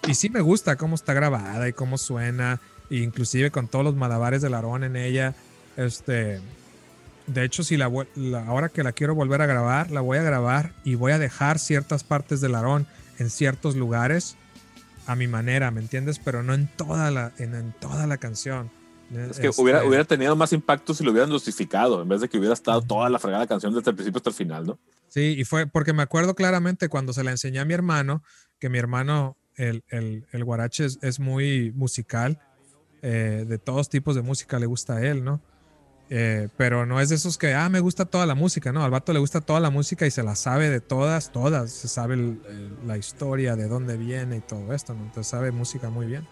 y 0.08 0.14
sí 0.14 0.30
me 0.30 0.42
gusta 0.42 0.76
cómo 0.76 0.96
está 0.96 1.14
grabada 1.14 1.68
y 1.68 1.74
cómo 1.74 1.98
suena, 1.98 2.60
e 2.90 2.98
inclusive 2.98 3.52
con 3.52 3.68
todos 3.68 3.86
los 3.86 3.96
malabares 3.96 4.42
del 4.42 4.54
Aarón 4.54 4.84
en 4.84 4.96
ella. 4.96 5.34
Este, 5.78 6.40
de 7.28 7.44
hecho, 7.44 7.64
si 7.64 7.78
la, 7.78 7.90
la- 8.16 8.46
ahora 8.46 8.70
que 8.70 8.84
la 8.84 8.92
quiero 8.92 9.16
volver 9.16 9.42
a 9.42 9.46
grabar, 9.46 9.90
la 9.92 10.02
voy 10.02 10.18
a 10.18 10.24
grabar 10.24 10.74
y 10.84 10.96
voy 10.96 11.14
a 11.14 11.20
dejar 11.20 11.58
ciertas 11.60 12.04
partes 12.04 12.42
del 12.42 12.56
Aarón 12.56 12.86
en 13.18 13.30
ciertos 13.30 13.76
lugares 13.76 14.36
a 15.08 15.16
mi 15.16 15.28
manera, 15.28 15.72
¿me 15.72 15.82
entiendes? 15.82 16.20
Pero 16.20 16.44
no 16.44 16.54
en 16.54 16.68
toda 16.68 17.10
la, 17.12 17.32
en, 17.40 17.56
en 17.56 17.74
toda 17.80 18.06
la 18.06 18.18
canción. 18.18 18.70
Es 19.12 19.40
que 19.40 19.48
Este, 19.48 19.62
hubiera, 19.62 19.84
hubiera 19.84 20.04
tenido 20.06 20.36
más 20.36 20.54
impacto 20.54 20.94
si 20.94 21.04
lo 21.04 21.12
hubieran 21.12 21.30
dosificado, 21.30 22.02
en 22.02 22.08
vez 22.10 22.22
de 22.22 22.30
que 22.30 22.38
hubiera 22.38 22.54
estado 22.54 22.82
toda 22.82 23.10
la 23.10 23.18
fregada 23.20 23.48
canción 23.48 23.74
desde 23.74 23.90
el 23.90 23.96
principio 23.96 24.18
hasta 24.18 24.30
el 24.30 24.36
final, 24.36 24.66
¿no? 24.68 24.80
Sí, 25.08 25.36
y 25.38 25.44
fue 25.46 25.66
porque 25.66 25.94
me 25.94 26.04
acuerdo 26.04 26.36
claramente 26.36 26.90
cuando 26.90 27.14
se 27.14 27.24
la 27.24 27.32
enseñé 27.32 27.60
a 27.60 27.66
mi 27.66 27.74
hermano, 27.74 28.22
que 28.60 28.70
mi 28.70 28.78
hermano, 28.78 29.36
el, 29.56 29.84
el, 29.90 30.26
el 30.32 30.44
guarache 30.44 30.86
es, 30.86 31.00
es 31.02 31.20
muy 31.20 31.72
musical, 31.76 32.40
eh, 33.02 33.46
de 33.48 33.58
todos 33.58 33.90
tipos 33.90 34.16
de 34.16 34.22
música 34.22 34.60
le 34.60 34.66
gusta 34.68 34.98
a 34.98 35.02
él, 35.06 35.24
¿no? 35.24 35.42
Eh, 36.12 36.50
pero 36.58 36.86
no 36.88 37.00
es 37.00 37.10
de 37.10 37.16
esos 37.16 37.38
que, 37.38 37.54
ah, 37.54 37.70
me 37.70 37.80
gusta 37.80 38.06
toda 38.06 38.26
la 38.26 38.34
música, 38.36 38.72
¿no? 38.72 38.84
Al 38.84 38.90
vato 38.92 39.14
le 39.14 39.20
gusta 39.20 39.42
toda 39.42 39.60
la 39.60 39.70
música 39.70 40.08
y 40.08 40.12
se 40.12 40.24
la 40.24 40.36
sabe 40.36 40.70
de 40.70 40.82
todas, 40.82 41.32
todas, 41.32 41.72
se 41.72 41.88
sabe 41.88 42.16
el- 42.16 42.42
el- 42.50 42.88
la 42.88 42.98
historia, 42.98 43.56
de 43.56 43.68
dónde 43.68 43.96
viene 43.96 44.38
y 44.38 44.42
todo 44.42 44.74
esto, 44.74 44.94
¿no? 44.94 45.02
Entonces 45.04 45.28
sabe 45.30 45.52
música 45.52 45.90
muy 45.90 46.08
bien. 46.08 46.28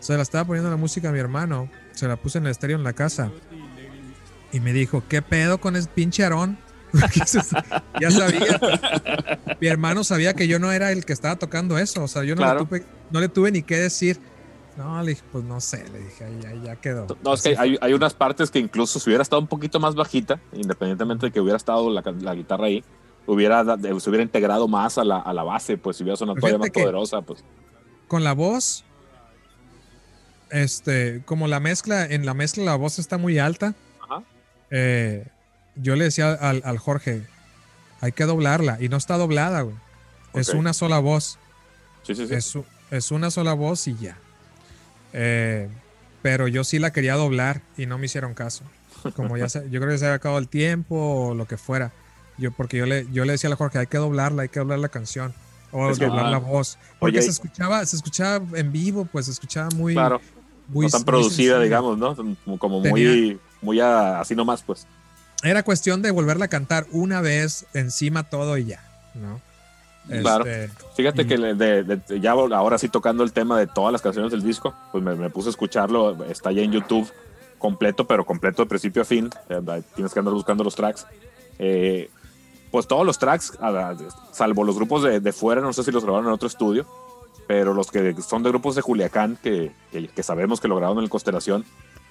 Se 0.00 0.16
la 0.16 0.22
estaba 0.22 0.44
poniendo 0.44 0.70
la 0.70 0.76
música 0.76 1.08
a 1.08 1.12
mi 1.12 1.18
hermano, 1.18 1.68
se 1.92 2.06
la 2.08 2.16
puse 2.16 2.38
en 2.38 2.44
el 2.46 2.50
estéreo 2.52 2.76
en 2.76 2.84
la 2.84 2.92
casa 2.92 3.30
y 4.52 4.60
me 4.60 4.72
dijo, 4.72 5.02
¿qué 5.08 5.22
pedo 5.22 5.58
con 5.60 5.76
ese 5.76 5.88
pinche 5.88 6.22
Aarón? 6.24 6.58
Ya 8.00 8.10
sabía. 8.10 8.60
Mi 9.60 9.66
hermano 9.66 10.04
sabía 10.04 10.34
que 10.34 10.48
yo 10.48 10.58
no 10.58 10.72
era 10.72 10.92
el 10.92 11.04
que 11.04 11.12
estaba 11.12 11.36
tocando 11.36 11.76
eso. 11.78 12.04
O 12.04 12.08
sea, 12.08 12.24
yo 12.24 12.34
no, 12.34 12.42
Claro. 12.42 12.60
le, 12.60 12.66
tuve, 12.66 12.84
no 13.10 13.20
le 13.20 13.28
tuve 13.28 13.50
ni 13.50 13.62
qué 13.62 13.76
decir. 13.76 14.18
No, 14.76 15.02
le 15.02 15.10
dije, 15.10 15.22
pues 15.32 15.42
no 15.44 15.60
sé, 15.60 15.84
le 15.90 15.98
dije, 15.98 16.24
ahí, 16.24 16.40
ahí 16.46 16.62
ya 16.64 16.76
quedó. 16.76 17.06
No, 17.24 17.34
es 17.34 17.42
que 17.42 17.56
hay, 17.58 17.76
hay 17.80 17.92
unas 17.92 18.14
partes 18.14 18.48
que 18.50 18.60
incluso 18.60 19.00
si 19.00 19.10
hubiera 19.10 19.22
estado 19.22 19.42
un 19.42 19.48
poquito 19.48 19.80
más 19.80 19.96
bajita, 19.96 20.40
independientemente 20.52 21.26
de 21.26 21.32
que 21.32 21.40
hubiera 21.40 21.56
estado 21.56 21.90
la, 21.90 22.00
la 22.20 22.34
guitarra 22.36 22.66
ahí, 22.66 22.84
hubiera, 23.26 23.64
se 23.64 24.08
hubiera 24.08 24.22
integrado 24.22 24.68
más 24.68 24.96
a 24.96 25.02
la, 25.04 25.18
a 25.18 25.32
la 25.34 25.42
base, 25.42 25.76
pues 25.78 25.96
si 25.96 26.04
hubiera 26.04 26.16
sonado 26.16 26.36
todavía 26.38 26.58
más 26.58 26.70
poderosa, 26.70 27.22
pues. 27.22 27.42
con 28.06 28.22
la 28.22 28.34
voz, 28.34 28.84
este, 30.50 31.22
como 31.24 31.48
la 31.48 31.60
mezcla, 31.60 32.04
en 32.06 32.24
la 32.26 32.34
mezcla 32.34 32.64
la 32.64 32.76
voz 32.76 32.98
está 32.98 33.18
muy 33.18 33.38
alta. 33.38 33.74
Ajá. 34.02 34.22
eh, 34.70 35.26
yo 35.80 35.94
le 35.94 36.04
decía 36.04 36.32
al, 36.32 36.60
al 36.64 36.78
Jorge, 36.78 37.22
hay 38.00 38.10
que 38.12 38.24
doblarla. 38.24 38.78
Y 38.80 38.88
no 38.88 38.96
está 38.96 39.16
doblada, 39.16 39.60
güey. 39.62 39.76
Es 40.34 40.48
Ok. 40.50 40.56
una 40.56 40.72
sola 40.72 40.98
voz. 40.98 41.38
Sí, 42.02 42.14
sí, 42.16 42.26
sí. 42.26 42.34
Es, 42.34 42.58
es 42.90 43.10
una 43.12 43.30
sola 43.30 43.52
voz 43.54 43.86
y 43.86 43.94
ya. 43.96 44.16
Eh, 45.12 45.68
pero 46.22 46.48
yo 46.48 46.64
sí 46.64 46.78
la 46.78 46.92
quería 46.92 47.14
doblar 47.14 47.62
y 47.76 47.86
no 47.86 47.98
me 47.98 48.06
hicieron 48.06 48.34
caso. 48.34 48.64
Como 49.14 49.36
ya 49.36 49.48
se, 49.48 49.60
yo 49.70 49.80
creo 49.80 49.92
que 49.92 49.98
se 49.98 50.06
había 50.06 50.16
acabado 50.16 50.40
el 50.40 50.48
tiempo 50.48 50.96
o 51.28 51.34
lo 51.34 51.46
que 51.46 51.56
fuera. 51.56 51.92
Yo, 52.38 52.50
porque 52.52 52.76
yo 52.76 52.86
le, 52.86 53.06
yo 53.12 53.24
le 53.24 53.32
decía 53.32 53.50
a 53.50 53.56
Jorge, 53.56 53.78
hay 53.78 53.86
que 53.86 53.98
doblarla, 53.98 54.42
hay 54.42 54.48
que 54.48 54.60
doblar 54.60 54.78
la 54.80 54.88
canción. 54.88 55.32
O 55.70 55.90
Es 55.90 55.98
que- 55.98 56.06
doblar 56.06 56.26
ah. 56.26 56.30
la 56.30 56.38
voz. 56.38 56.78
Porque 56.98 57.18
Oye, 57.18 57.22
se 57.22 57.30
escuchaba, 57.30 57.84
se 57.84 57.96
escuchaba 57.96 58.44
en 58.58 58.72
vivo, 58.72 59.04
pues 59.04 59.26
se 59.26 59.32
escuchaba 59.32 59.68
muy, 59.76 59.94
claro, 59.94 60.20
muy 60.68 60.86
no 60.86 60.90
tan 60.90 61.00
muy 61.00 61.06
producida, 61.06 61.60
digamos, 61.60 61.98
¿no? 61.98 62.14
Como, 62.16 62.58
como 62.58 62.82
Tenía- 62.82 63.08
muy, 63.10 63.40
muy 63.62 63.80
a- 63.80 64.20
así 64.20 64.34
nomás, 64.34 64.62
pues. 64.62 64.86
Era 65.42 65.62
cuestión 65.62 66.02
de 66.02 66.10
volverla 66.10 66.46
a 66.46 66.48
cantar 66.48 66.86
una 66.92 67.20
vez 67.20 67.66
encima 67.74 68.24
todo 68.24 68.56
y 68.58 68.64
ya, 68.66 68.82
¿no? 69.14 69.40
Claro. 70.08 70.46
Este, 70.46 70.70
Fíjate 70.96 71.22
y- 71.22 71.26
que 71.26 71.38
le- 71.38 71.54
de- 71.54 71.82
de- 71.84 72.20
ya 72.20 72.32
ahora 72.32 72.78
sí 72.78 72.88
tocando 72.88 73.22
el 73.24 73.32
tema 73.32 73.58
de 73.58 73.66
todas 73.66 73.92
las 73.92 74.00
canciones 74.02 74.30
del 74.32 74.42
disco, 74.42 74.74
pues 74.90 75.04
me, 75.04 75.14
me 75.14 75.28
puse 75.30 75.48
a 75.48 75.50
escucharlo, 75.50 76.24
está 76.24 76.50
ya 76.50 76.62
en 76.62 76.72
YouTube 76.72 77.10
completo, 77.58 78.06
pero 78.06 78.24
completo 78.24 78.62
de 78.62 78.68
principio 78.68 79.02
a 79.02 79.04
fin, 79.04 79.28
eh, 79.48 79.60
tienes 79.94 80.12
que 80.12 80.18
andar 80.18 80.32
buscando 80.34 80.64
los 80.64 80.74
tracks. 80.74 81.06
Eh, 81.58 82.08
pues 82.70 82.86
todos 82.86 83.04
los 83.06 83.18
tracks, 83.18 83.52
salvo 84.32 84.64
los 84.64 84.76
grupos 84.76 85.02
de, 85.02 85.20
de 85.20 85.32
fuera, 85.32 85.60
no 85.60 85.72
sé 85.72 85.82
si 85.84 85.90
los 85.90 86.02
grabaron 86.04 86.26
en 86.28 86.32
otro 86.32 86.48
estudio, 86.48 86.86
pero 87.48 87.74
los 87.74 87.90
que 87.90 88.14
son 88.22 88.44
de 88.44 88.50
grupos 88.50 88.76
de 88.76 88.82
Culiacán, 88.82 89.36
que, 89.42 89.72
que, 89.90 90.06
que 90.06 90.22
sabemos 90.22 90.60
que 90.60 90.68
lo 90.68 90.76
grabaron 90.76 90.98
en 90.98 91.04
el 91.04 91.10
Constelación, 91.10 91.64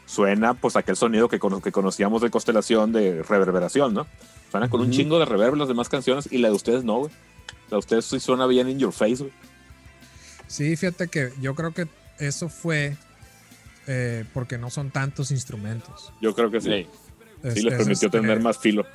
suena 0.06 0.54
pues 0.56 0.76
aquel 0.76 0.98
sonido 0.98 1.30
que, 1.30 1.40
cono- 1.40 1.62
que 1.62 1.72
conocíamos 1.72 2.22
de 2.22 2.30
Constelación 2.30 2.92
de 2.92 3.24
reverberación, 3.24 3.94
¿no? 3.94 4.08
Suena 4.52 4.70
con 4.70 4.82
un 4.82 4.92
chingo 4.92 5.20
de 5.20 5.26
reverb 5.26 5.56
las 5.56 5.68
demás 5.70 5.88
canciones 5.90 6.28
y 6.32 6.40
la 6.40 6.50
de 6.50 6.56
ustedes 6.56 6.84
no, 6.84 6.98
güey. 7.00 7.12
La 7.70 7.76
de 7.76 7.78
ustedes 7.80 8.06
sí 8.06 8.20
suena 8.20 8.46
bien 8.48 8.68
in 8.70 8.80
your 8.80 8.92
face, 8.94 9.18
güey. 9.18 9.32
Sí, 10.48 10.76
fíjate 10.76 11.08
que 11.10 11.32
yo 11.42 11.54
creo 11.56 11.72
que 11.74 11.88
eso 12.20 12.48
fue 12.50 12.96
eh, 13.88 14.26
porque 14.34 14.58
no 14.58 14.70
son 14.70 14.90
tantos 14.92 15.32
instrumentos. 15.32 16.12
Yo 16.22 16.34
creo 16.34 16.50
que 16.50 16.62
sí. 16.62 16.70
Sí. 16.70 16.88
Sí, 17.44 17.48
Es- 17.50 17.64
les 17.64 17.74
es 17.74 17.78
permitió 17.80 18.08
este, 18.08 18.20
tener 18.20 18.40
más 18.42 18.58
filo. 18.58 18.86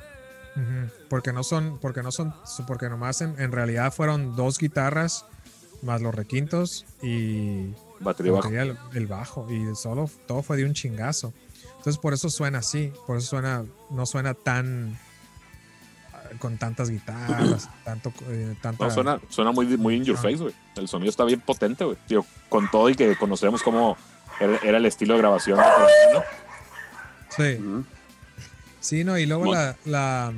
porque 1.09 1.31
no 1.31 1.43
son, 1.43 1.79
porque 1.79 2.03
no 2.03 2.11
son, 2.11 2.33
porque 2.67 2.89
nomás 2.89 3.21
en, 3.21 3.39
en 3.39 3.51
realidad 3.51 3.93
fueron 3.93 4.35
dos 4.35 4.57
guitarras 4.59 5.25
más 5.83 6.01
los 6.01 6.13
requintos 6.15 6.85
y 7.01 7.73
Batería 7.99 8.31
bajo. 8.31 8.43
batería, 8.49 8.61
el, 8.63 8.77
el 8.93 9.07
bajo 9.07 9.47
y 9.51 9.75
solo 9.75 10.09
todo 10.27 10.41
fue 10.41 10.57
de 10.57 10.65
un 10.65 10.73
chingazo. 10.73 11.33
Entonces 11.77 11.97
por 11.97 12.13
eso 12.13 12.29
suena 12.29 12.59
así, 12.59 12.93
por 13.05 13.17
eso 13.17 13.27
suena, 13.27 13.65
no 13.89 14.05
suena 14.05 14.33
tan 14.33 14.97
ah, 16.13 16.21
con 16.39 16.57
tantas 16.57 16.89
guitarras, 16.89 17.69
tanto, 17.83 18.13
eh, 18.29 18.55
tanta, 18.61 18.85
No, 18.85 18.91
suena, 18.91 19.19
suena 19.29 19.51
muy, 19.51 19.65
muy 19.77 19.95
in 19.95 20.05
your 20.05 20.17
face, 20.17 20.37
güey. 20.37 20.53
El 20.75 20.87
sonido 20.87 21.09
está 21.09 21.25
bien 21.25 21.41
potente, 21.41 21.83
güey. 21.83 21.97
Con 22.49 22.71
todo 22.71 22.89
y 22.89 22.95
que 22.95 23.15
conocemos 23.17 23.61
cómo 23.63 23.97
era, 24.39 24.57
era 24.63 24.77
el 24.77 24.85
estilo 24.85 25.13
de 25.15 25.19
grabación. 25.19 25.57
¿no? 25.57 26.23
sí. 27.29 27.59
Sí, 28.79 29.03
no, 29.05 29.17
y 29.17 29.25
luego 29.25 29.53
la, 29.53 29.77
la, 29.85 30.33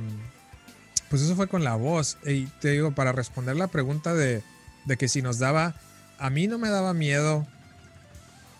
Pues 1.10 1.22
eso 1.22 1.34
fue 1.34 1.48
con 1.48 1.64
la 1.64 1.74
voz. 1.74 2.16
Y 2.24 2.46
te 2.60 2.70
digo, 2.70 2.92
para 2.92 3.10
responder 3.10 3.56
la 3.56 3.66
pregunta 3.66 4.14
de, 4.14 4.42
de 4.86 4.96
que 4.96 5.08
si 5.08 5.22
nos 5.22 5.38
daba. 5.38 5.74
A 6.18 6.30
mí 6.30 6.46
no 6.46 6.58
me 6.58 6.70
daba 6.70 6.94
miedo 6.94 7.46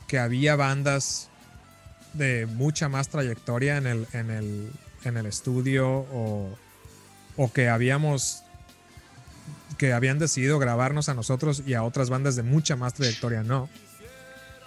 que 0.07 0.19
había 0.19 0.57
bandas 0.57 1.29
de 2.13 2.47
mucha 2.47 2.89
más 2.89 3.09
trayectoria 3.09 3.79
en 3.79 3.87
el, 3.87 4.07
en 4.13 4.31
el, 4.31 4.71
en 5.05 5.17
el 5.17 5.27
estudio 5.27 5.89
o, 5.89 6.57
o 7.37 7.53
que 7.53 7.69
habíamos. 7.69 8.43
que 9.79 9.93
habían 9.93 10.19
decidido 10.19 10.59
grabarnos 10.59 11.09
a 11.09 11.15
nosotros 11.15 11.63
y 11.67 11.75
a 11.75 11.83
otras 11.83 12.09
bandas 12.09 12.37
de 12.37 12.43
mucha 12.43 12.77
más 12.77 12.95
trayectoria, 12.95 13.43
no. 13.43 13.69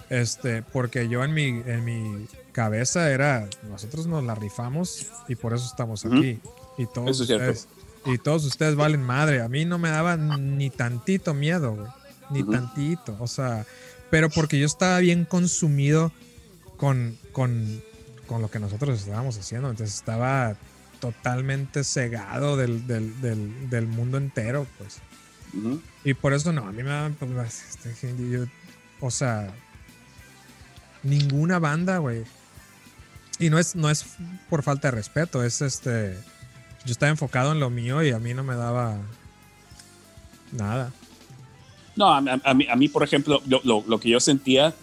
Este, 0.09 0.61
porque 0.63 1.07
yo 1.07 1.23
en 1.23 1.33
mi, 1.33 1.47
en 1.47 1.85
mi 1.85 2.27
cabeza 2.51 3.11
era, 3.11 3.47
nosotros 3.69 4.07
nos 4.07 4.23
la 4.23 4.33
rifamos 4.35 5.05
y 5.27 5.35
por 5.35 5.53
eso 5.53 5.65
estamos 5.65 6.05
aquí. 6.05 6.39
Y 6.77 6.85
todos 6.87 7.21
Eso 7.21 7.23
es 7.23 7.29
ustedes, 7.29 7.67
y 8.05 8.17
todos 8.17 8.45
ustedes 8.45 8.75
valen 8.75 9.03
madre. 9.03 9.41
A 9.41 9.47
mí 9.49 9.65
no 9.65 9.77
me 9.77 9.89
daba 9.89 10.17
ni 10.17 10.69
tantito 10.69 11.33
miedo, 11.33 11.75
güey. 11.75 11.87
Ni 12.31 12.43
tantito. 12.43 13.15
O 13.19 13.27
sea, 13.27 13.65
pero 14.09 14.29
porque 14.29 14.59
yo 14.59 14.65
estaba 14.65 14.99
bien 14.99 15.25
consumido 15.25 16.11
con, 16.77 17.17
con, 17.31 17.81
con 18.27 18.41
lo 18.41 18.49
que 18.51 18.59
nosotros 18.59 18.99
estábamos 18.99 19.37
haciendo. 19.37 19.69
Entonces 19.69 19.95
estaba 19.95 20.55
totalmente 20.99 21.83
cegado 21.83 22.57
del, 22.57 22.85
del, 22.87 23.19
del, 23.21 23.69
del 23.69 23.87
mundo 23.87 24.17
entero, 24.17 24.67
pues. 24.77 24.97
Y 26.03 26.13
por 26.13 26.33
eso 26.33 26.53
no, 26.53 26.67
a 26.67 26.71
mí 26.71 26.83
me 26.83 26.89
daban, 26.89 27.15
pues, 27.15 27.63
este, 27.85 28.29
yo- 28.29 28.45
o 29.01 29.09
sea, 29.09 29.51
ninguna 31.03 31.59
banda, 31.59 31.97
güey. 31.97 32.23
Y 33.39 33.49
no 33.49 33.57
es, 33.57 33.75
no 33.75 33.89
es 33.89 34.05
por 34.49 34.63
falta 34.63 34.89
de 34.89 34.91
respeto, 34.97 35.43
es 35.43 35.61
este, 35.61 36.17
yo 36.85 36.91
estaba 36.91 37.09
enfocado 37.09 37.51
en 37.51 37.59
lo 37.59 37.69
mío 37.69 38.03
y 38.03 38.11
a 38.11 38.19
mí 38.19 38.33
no 38.33 38.43
me 38.43 38.55
daba 38.55 38.97
nada. 40.51 40.91
No, 41.95 42.07
a, 42.13 42.17
a- 42.43 42.53
mí, 42.53 42.65
a 42.69 42.75
mí, 42.75 42.87
por 42.87 43.03
ejemplo, 43.03 43.41
lo, 43.45 43.99
que 43.99 44.09
yo 44.09 44.19
sentía 44.19 44.73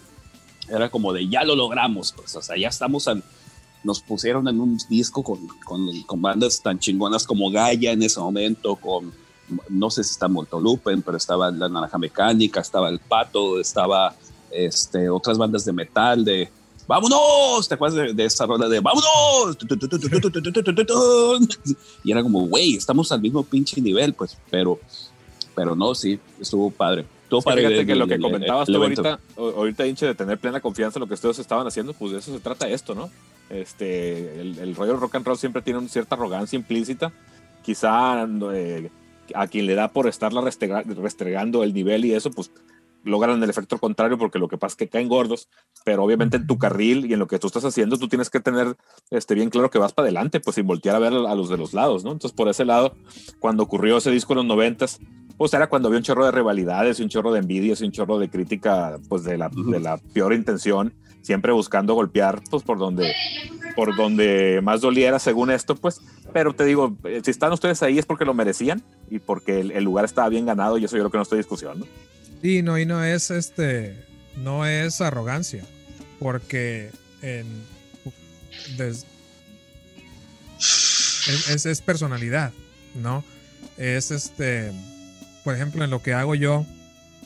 era 0.69 0.89
como 0.89 1.13
de 1.13 1.27
ya 1.27 1.43
lo 1.43 1.55
logramos, 1.55 2.11
pues, 2.11 2.35
o 2.35 2.41
sea, 2.41 2.57
ya 2.57 2.67
estamos 2.67 3.07
al- 3.07 3.23
nos 3.83 4.01
pusieron 4.01 4.47
en 4.47 4.59
un 4.59 4.77
disco 4.89 5.23
con, 5.23 5.39
con, 5.65 6.21
bandas 6.21 6.61
tan 6.61 6.77
chingonas 6.79 7.25
como 7.25 7.49
Gaia 7.49 7.91
en 7.91 8.03
ese 8.03 8.19
momento, 8.19 8.75
con 8.75 9.13
no 9.69 9.89
sé 9.89 10.03
si 10.03 10.11
está 10.11 10.27
Moltolupen, 10.27 11.01
pero 11.01 11.15
estaba 11.15 11.49
la 11.51 11.69
Naranja 11.69 11.97
Mecánica, 11.97 12.59
estaba 12.59 12.89
el 12.89 12.99
Pato, 12.99 13.59
estaba 13.61 14.13
este, 14.51 15.09
otras 15.09 15.37
bandas 15.37 15.63
de 15.63 15.71
metal, 15.73 16.25
de 16.25 16.49
¡Vámonos! 16.87 17.67
¿Te 17.67 17.75
acuerdas 17.75 18.15
de, 18.15 18.25
esa 18.25 18.45
rola 18.45 18.69
de 18.69 18.79
¡Vámonos! 18.79 19.57
Y 22.03 22.11
era 22.11 22.23
como, 22.23 22.47
güey, 22.47 22.75
estamos 22.75 23.11
al 23.11 23.21
mismo 23.21 23.43
pinche 23.43 23.81
nivel, 23.81 24.13
pues, 24.13 24.37
pero, 24.49 24.79
pero 25.53 25.75
no, 25.75 25.93
sí, 25.93 26.19
estuvo 26.39 26.71
padre. 26.71 27.05
Estuvo 27.23 27.41
padre 27.41 27.67
fíjate 27.67 27.85
que 27.85 27.95
lo 27.95 28.07
que 28.07 28.19
comentabas 28.19 28.67
tú 28.67 28.77
ahorita, 28.77 29.19
ahorita, 29.35 29.85
hinche, 29.85 30.05
de 30.05 30.15
tener 30.15 30.37
plena 30.37 30.61
confianza 30.61 30.97
en 30.97 31.01
lo 31.01 31.07
que 31.07 31.15
ustedes 31.15 31.39
estaban 31.39 31.67
haciendo, 31.67 31.93
pues 31.93 32.13
de 32.13 32.19
eso 32.19 32.33
se 32.33 32.39
trata 32.39 32.69
esto, 32.69 32.95
¿no? 32.95 33.09
Este, 33.49 34.39
el, 34.39 34.57
el 34.59 34.75
rollo 34.75 34.95
rock 34.95 35.15
and 35.15 35.25
roll 35.25 35.37
siempre 35.37 35.61
tiene 35.61 35.79
una 35.79 35.89
cierta 35.89 36.15
arrogancia 36.15 36.55
implícita. 36.55 37.11
Quizá 37.63 38.25
eh, 38.53 38.89
a 39.35 39.47
quien 39.47 39.65
le 39.65 39.75
da 39.75 39.89
por 39.89 40.07
estarla 40.07 40.41
restregando 40.41 41.63
el 41.63 41.73
nivel 41.73 42.05
y 42.05 42.13
eso, 42.13 42.31
pues 42.31 42.49
logran 43.07 43.41
el 43.41 43.49
efecto 43.49 43.77
contrario 43.77 44.17
porque 44.17 44.39
lo 44.39 44.47
que 44.47 44.57
pasa 44.57 44.73
es 44.73 44.77
que 44.77 44.89
caen 44.89 45.07
gordos, 45.07 45.49
pero 45.83 46.03
obviamente 46.03 46.37
en 46.37 46.47
tu 46.47 46.57
carril 46.57 47.09
y 47.09 47.13
en 47.13 47.19
lo 47.19 47.27
que 47.27 47.39
tú 47.39 47.47
estás 47.47 47.65
haciendo, 47.65 47.97
tú 47.97 48.07
tienes 48.07 48.29
que 48.29 48.39
tener 48.39 48.75
este, 49.09 49.33
bien 49.33 49.49
claro 49.49 49.69
que 49.69 49.79
vas 49.79 49.93
para 49.93 50.05
adelante, 50.05 50.39
pues 50.39 50.55
sin 50.55 50.67
voltear 50.67 50.95
a 50.95 50.99
ver 50.99 51.13
a 51.13 51.35
los 51.35 51.49
de 51.49 51.57
los 51.57 51.73
lados, 51.73 52.03
¿no? 52.03 52.11
Entonces, 52.11 52.35
por 52.35 52.49
ese 52.49 52.65
lado, 52.65 52.95
cuando 53.39 53.63
ocurrió 53.63 53.97
ese 53.97 54.11
disco 54.11 54.33
en 54.33 54.37
los 54.37 54.45
noventas, 54.45 54.99
pues 55.37 55.53
era 55.53 55.67
cuando 55.67 55.87
había 55.87 55.99
un 55.99 56.03
chorro 56.03 56.25
de 56.25 56.31
rivalidades, 56.31 56.99
un 56.99 57.09
chorro 57.09 57.31
de 57.31 57.39
envidias 57.39 57.81
y 57.81 57.85
un 57.85 57.91
chorro 57.91 58.19
de 58.19 58.29
crítica, 58.29 58.99
pues 59.07 59.23
de 59.23 59.37
la, 59.37 59.49
de 59.49 59.79
la 59.79 59.97
peor 59.97 60.33
intención, 60.33 60.93
siempre 61.21 61.51
buscando 61.51 61.93
golpear, 61.93 62.41
pues 62.49 62.63
por 62.63 62.79
donde, 62.79 63.13
por 63.75 63.95
donde 63.95 64.61
más 64.63 64.81
doliera 64.81 65.19
según 65.19 65.51
esto, 65.51 65.75
pues, 65.75 66.01
pero 66.33 66.53
te 66.53 66.65
digo, 66.65 66.97
eh, 67.03 67.21
si 67.23 67.31
están 67.31 67.53
ustedes 67.53 67.83
ahí 67.83 67.99
es 67.99 68.05
porque 68.05 68.25
lo 68.25 68.33
merecían 68.33 68.83
y 69.09 69.19
porque 69.19 69.59
el, 69.59 69.71
el 69.71 69.83
lugar 69.83 70.05
estaba 70.05 70.27
bien 70.29 70.45
ganado 70.45 70.77
y 70.77 70.85
eso 70.85 70.97
yo 70.97 71.03
creo 71.03 71.11
que 71.11 71.17
no 71.17 71.23
estoy 71.23 71.37
discusión, 71.37 71.79
¿no? 71.79 71.85
Sí, 72.41 72.61
no, 72.61 72.77
y 72.77 72.85
no 72.85 73.03
es 73.03 73.31
este, 73.31 73.95
no 74.35 74.65
es 74.65 75.01
arrogancia, 75.01 75.63
porque 76.19 76.91
en, 77.21 77.47
es, 78.77 79.05
es, 81.65 81.81
personalidad, 81.81 82.53
¿no? 82.95 83.23
Es 83.77 84.11
este, 84.11 84.71
por 85.43 85.55
ejemplo, 85.55 85.83
en 85.83 85.89
lo 85.89 86.01
que 86.01 86.13
hago 86.13 86.35
yo 86.35 86.65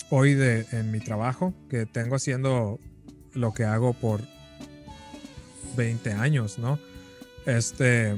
hoy 0.10 0.34
de, 0.34 0.66
en 0.72 0.92
mi 0.92 1.00
trabajo, 1.00 1.54
que 1.70 1.86
tengo 1.86 2.16
haciendo 2.16 2.80
lo 3.34 3.54
que 3.54 3.66
hago 3.66 3.94
por 3.94 4.22
20 5.76 6.14
años, 6.14 6.58
¿no? 6.58 6.80
Este, 7.46 8.16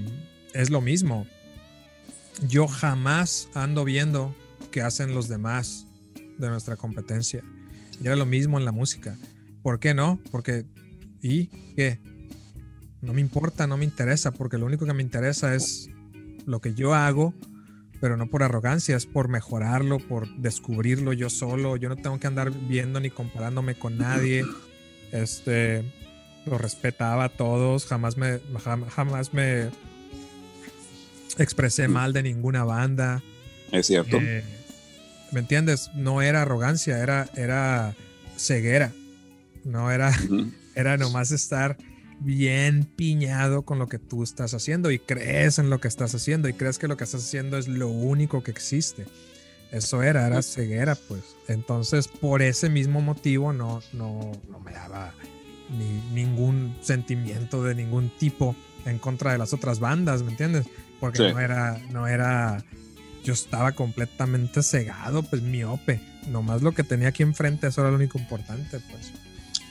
es 0.53 0.69
lo 0.69 0.81
mismo. 0.81 1.27
Yo 2.47 2.67
jamás 2.67 3.47
ando 3.53 3.83
viendo 3.83 4.35
qué 4.71 4.81
hacen 4.81 5.13
los 5.13 5.27
demás 5.27 5.87
de 6.37 6.49
nuestra 6.49 6.75
competencia. 6.75 7.43
Y 8.01 8.07
era 8.07 8.15
lo 8.15 8.25
mismo 8.25 8.57
en 8.57 8.65
la 8.65 8.71
música. 8.71 9.17
¿Por 9.61 9.79
qué 9.79 9.93
no? 9.93 10.19
Porque, 10.31 10.65
¿y 11.21 11.47
qué? 11.75 11.99
No 13.01 13.13
me 13.13 13.21
importa, 13.21 13.67
no 13.67 13.77
me 13.77 13.85
interesa, 13.85 14.31
porque 14.31 14.57
lo 14.57 14.65
único 14.65 14.85
que 14.85 14.93
me 14.93 15.03
interesa 15.03 15.55
es 15.55 15.89
lo 16.45 16.61
que 16.61 16.73
yo 16.73 16.93
hago, 16.93 17.33
pero 17.99 18.17
no 18.17 18.27
por 18.27 18.43
arrogancia, 18.43 18.95
es 18.95 19.05
por 19.05 19.29
mejorarlo, 19.29 19.99
por 19.99 20.27
descubrirlo 20.37 21.13
yo 21.13 21.29
solo. 21.29 21.77
Yo 21.77 21.89
no 21.89 21.95
tengo 21.95 22.19
que 22.19 22.27
andar 22.27 22.51
viendo 22.51 22.99
ni 22.99 23.09
comparándome 23.09 23.75
con 23.75 23.97
nadie. 23.97 24.45
Este, 25.11 25.83
lo 26.45 26.57
respetaba 26.57 27.25
a 27.25 27.29
todos, 27.29 27.85
jamás 27.85 28.17
me, 28.17 28.39
jamás 28.89 29.33
me 29.33 29.69
expresé 31.37 31.87
mal 31.87 32.13
de 32.13 32.23
ninguna 32.23 32.63
banda. 32.63 33.21
Es 33.71 33.87
cierto. 33.87 34.17
Eh, 34.19 34.43
¿Me 35.33 35.39
entiendes? 35.39 35.89
No 35.95 36.21
era 36.21 36.43
arrogancia, 36.43 36.99
era, 36.99 37.27
era 37.35 37.95
ceguera. 38.37 38.93
No 39.63 39.91
era, 39.91 40.13
era 40.75 40.97
nomás 40.97 41.31
estar 41.31 41.75
bien 42.19 42.85
piñado 42.95 43.63
con 43.63 43.79
lo 43.79 43.87
que 43.87 43.97
tú 43.97 44.23
estás 44.23 44.53
haciendo 44.53 44.91
y 44.91 44.99
crees 44.99 45.57
en 45.57 45.69
lo 45.71 45.81
que 45.81 45.87
estás 45.87 46.13
haciendo 46.13 46.47
y 46.47 46.53
crees 46.53 46.77
que 46.77 46.87
lo 46.87 46.97
que 46.97 47.03
estás 47.03 47.23
haciendo 47.23 47.57
es 47.57 47.67
lo 47.67 47.89
único 47.89 48.43
que 48.43 48.51
existe. 48.51 49.05
Eso 49.71 50.03
era, 50.03 50.27
era 50.27 50.43
ceguera, 50.43 50.95
pues. 50.95 51.35
Entonces, 51.47 52.07
por 52.07 52.43
ese 52.43 52.69
mismo 52.69 53.01
motivo, 53.01 53.53
no, 53.53 53.81
no, 53.91 54.31
no 54.49 54.59
me 54.59 54.71
daba 54.71 55.15
ni, 55.71 56.23
ningún 56.23 56.75
sentimiento 56.81 57.63
de 57.63 57.73
ningún 57.73 58.11
tipo 58.19 58.55
en 58.85 58.99
contra 58.99 59.31
de 59.31 59.39
las 59.39 59.51
otras 59.51 59.79
bandas, 59.79 60.21
¿me 60.21 60.29
entiendes? 60.29 60.67
Porque 60.99 61.31
no 61.31 61.39
era, 61.39 61.81
no 61.91 62.07
era 62.07 62.63
yo 63.23 63.33
estaba 63.33 63.71
completamente 63.71 64.61
cegado, 64.63 65.23
pues 65.23 65.41
miope. 65.41 66.01
Nomás 66.27 66.61
lo 66.61 66.73
que 66.73 66.83
tenía 66.83 67.09
aquí 67.09 67.23
enfrente, 67.23 67.67
eso 67.67 67.81
era 67.81 67.89
lo 67.89 67.97
único 67.97 68.17
importante, 68.17 68.79
pues. 68.79 69.11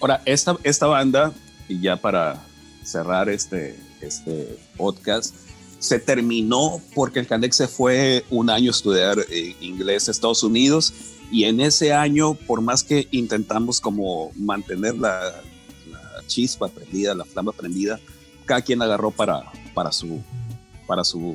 Ahora, 0.00 0.22
esta, 0.24 0.56
esta 0.64 0.86
banda, 0.86 1.32
y 1.68 1.80
ya 1.80 1.96
para 1.96 2.42
cerrar 2.82 3.28
este, 3.28 3.78
este 4.00 4.58
podcast, 4.76 5.34
se 5.78 5.98
terminó 5.98 6.80
porque 6.94 7.20
el 7.20 7.26
Canex 7.26 7.56
se 7.56 7.68
fue 7.68 8.24
un 8.30 8.50
año 8.50 8.70
a 8.70 8.74
estudiar 8.74 9.18
eh, 9.30 9.56
inglés 9.60 10.08
a 10.08 10.12
Estados 10.12 10.42
Unidos 10.42 10.92
y 11.30 11.44
en 11.44 11.60
ese 11.60 11.92
año, 11.92 12.34
por 12.34 12.60
más 12.60 12.84
que 12.84 13.08
intentamos 13.10 13.80
como 13.80 14.30
mantener 14.36 14.96
la, 14.96 15.42
la 15.90 16.26
chispa 16.26 16.68
prendida, 16.68 17.14
la 17.14 17.24
flama 17.24 17.52
prendida, 17.52 17.98
cada 18.44 18.60
quien 18.60 18.82
agarró 18.82 19.10
para, 19.10 19.50
para, 19.74 19.90
su, 19.92 20.20
para 20.86 21.04
su 21.04 21.34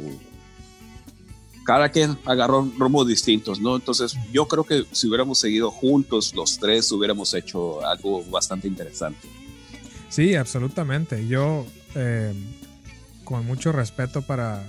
cada 1.67 1.89
quien 1.89 2.17
agarró 2.23 2.71
rumbos 2.77 3.09
distintos, 3.09 3.59
¿no? 3.59 3.75
Entonces 3.75 4.15
yo 4.31 4.47
creo 4.47 4.63
que 4.63 4.85
si 4.93 5.05
hubiéramos 5.05 5.37
seguido 5.37 5.69
juntos 5.69 6.33
los 6.33 6.57
tres, 6.57 6.89
hubiéramos 6.93 7.33
hecho 7.33 7.85
algo 7.85 8.23
bastante 8.23 8.69
interesante. 8.69 9.27
Sí, 10.07 10.33
absolutamente. 10.35 11.27
Yo, 11.27 11.65
eh, 11.93 12.33
con 13.25 13.45
mucho 13.45 13.73
respeto 13.73 14.21
para 14.21 14.63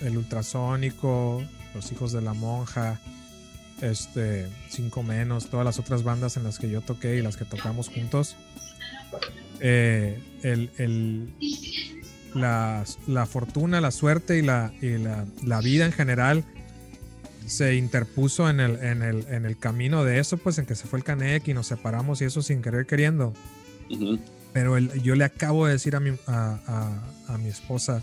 el 0.00 0.16
ultrasónico, 0.16 1.42
los 1.74 1.92
hijos 1.92 2.12
de 2.12 2.22
la 2.22 2.32
monja, 2.32 2.98
este, 3.82 4.48
Cinco 4.70 5.02
Menos, 5.02 5.48
todas 5.50 5.66
las 5.66 5.78
otras 5.78 6.04
bandas 6.04 6.38
en 6.38 6.44
las 6.44 6.58
que 6.58 6.70
yo 6.70 6.80
toqué 6.80 7.16
y 7.18 7.20
las 7.20 7.36
que 7.36 7.44
tocamos 7.44 7.90
juntos, 7.90 8.34
eh, 9.60 10.18
el, 10.42 10.70
el 10.78 11.28
la, 12.38 12.84
la 13.06 13.26
fortuna, 13.26 13.80
la 13.80 13.90
suerte 13.90 14.38
y, 14.38 14.42
la, 14.42 14.72
y 14.80 14.98
la, 14.98 15.26
la, 15.44 15.60
vida 15.60 15.84
en 15.84 15.92
general 15.92 16.44
se 17.46 17.76
interpuso 17.76 18.48
en 18.48 18.60
el, 18.60 18.82
en, 18.82 19.02
el, 19.02 19.26
en 19.28 19.44
el 19.46 19.58
camino 19.58 20.04
de 20.04 20.18
eso, 20.18 20.36
pues 20.36 20.58
en 20.58 20.66
que 20.66 20.74
se 20.74 20.86
fue 20.86 20.98
el 20.98 21.04
Canec 21.04 21.46
y 21.48 21.54
nos 21.54 21.66
separamos 21.66 22.20
y 22.20 22.24
eso 22.24 22.42
sin 22.42 22.62
querer 22.62 22.86
queriendo. 22.86 23.34
Pero 24.52 24.76
el, 24.76 25.02
yo 25.02 25.14
le 25.14 25.24
acabo 25.24 25.66
de 25.66 25.72
decir 25.72 25.96
a 25.96 26.00
mi, 26.00 26.10
a, 26.26 26.58
a, 27.26 27.34
a 27.34 27.38
mi 27.38 27.48
esposa 27.48 28.02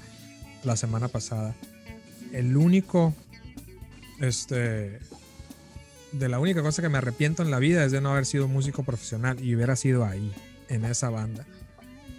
la 0.63 0.75
semana 0.75 1.07
pasada, 1.07 1.55
el 2.33 2.57
único, 2.57 3.13
este, 4.19 4.99
de 6.11 6.29
la 6.29 6.39
única 6.39 6.61
cosa 6.61 6.81
que 6.81 6.89
me 6.89 6.97
arrepiento 6.97 7.43
en 7.43 7.51
la 7.51 7.59
vida 7.59 7.85
es 7.85 7.91
de 7.91 8.01
no 8.01 8.11
haber 8.11 8.25
sido 8.25 8.47
músico 8.47 8.83
profesional 8.83 9.39
y 9.43 9.55
hubiera 9.55 9.75
sido 9.75 10.05
ahí, 10.05 10.31
en 10.69 10.85
esa 10.85 11.09
banda. 11.09 11.45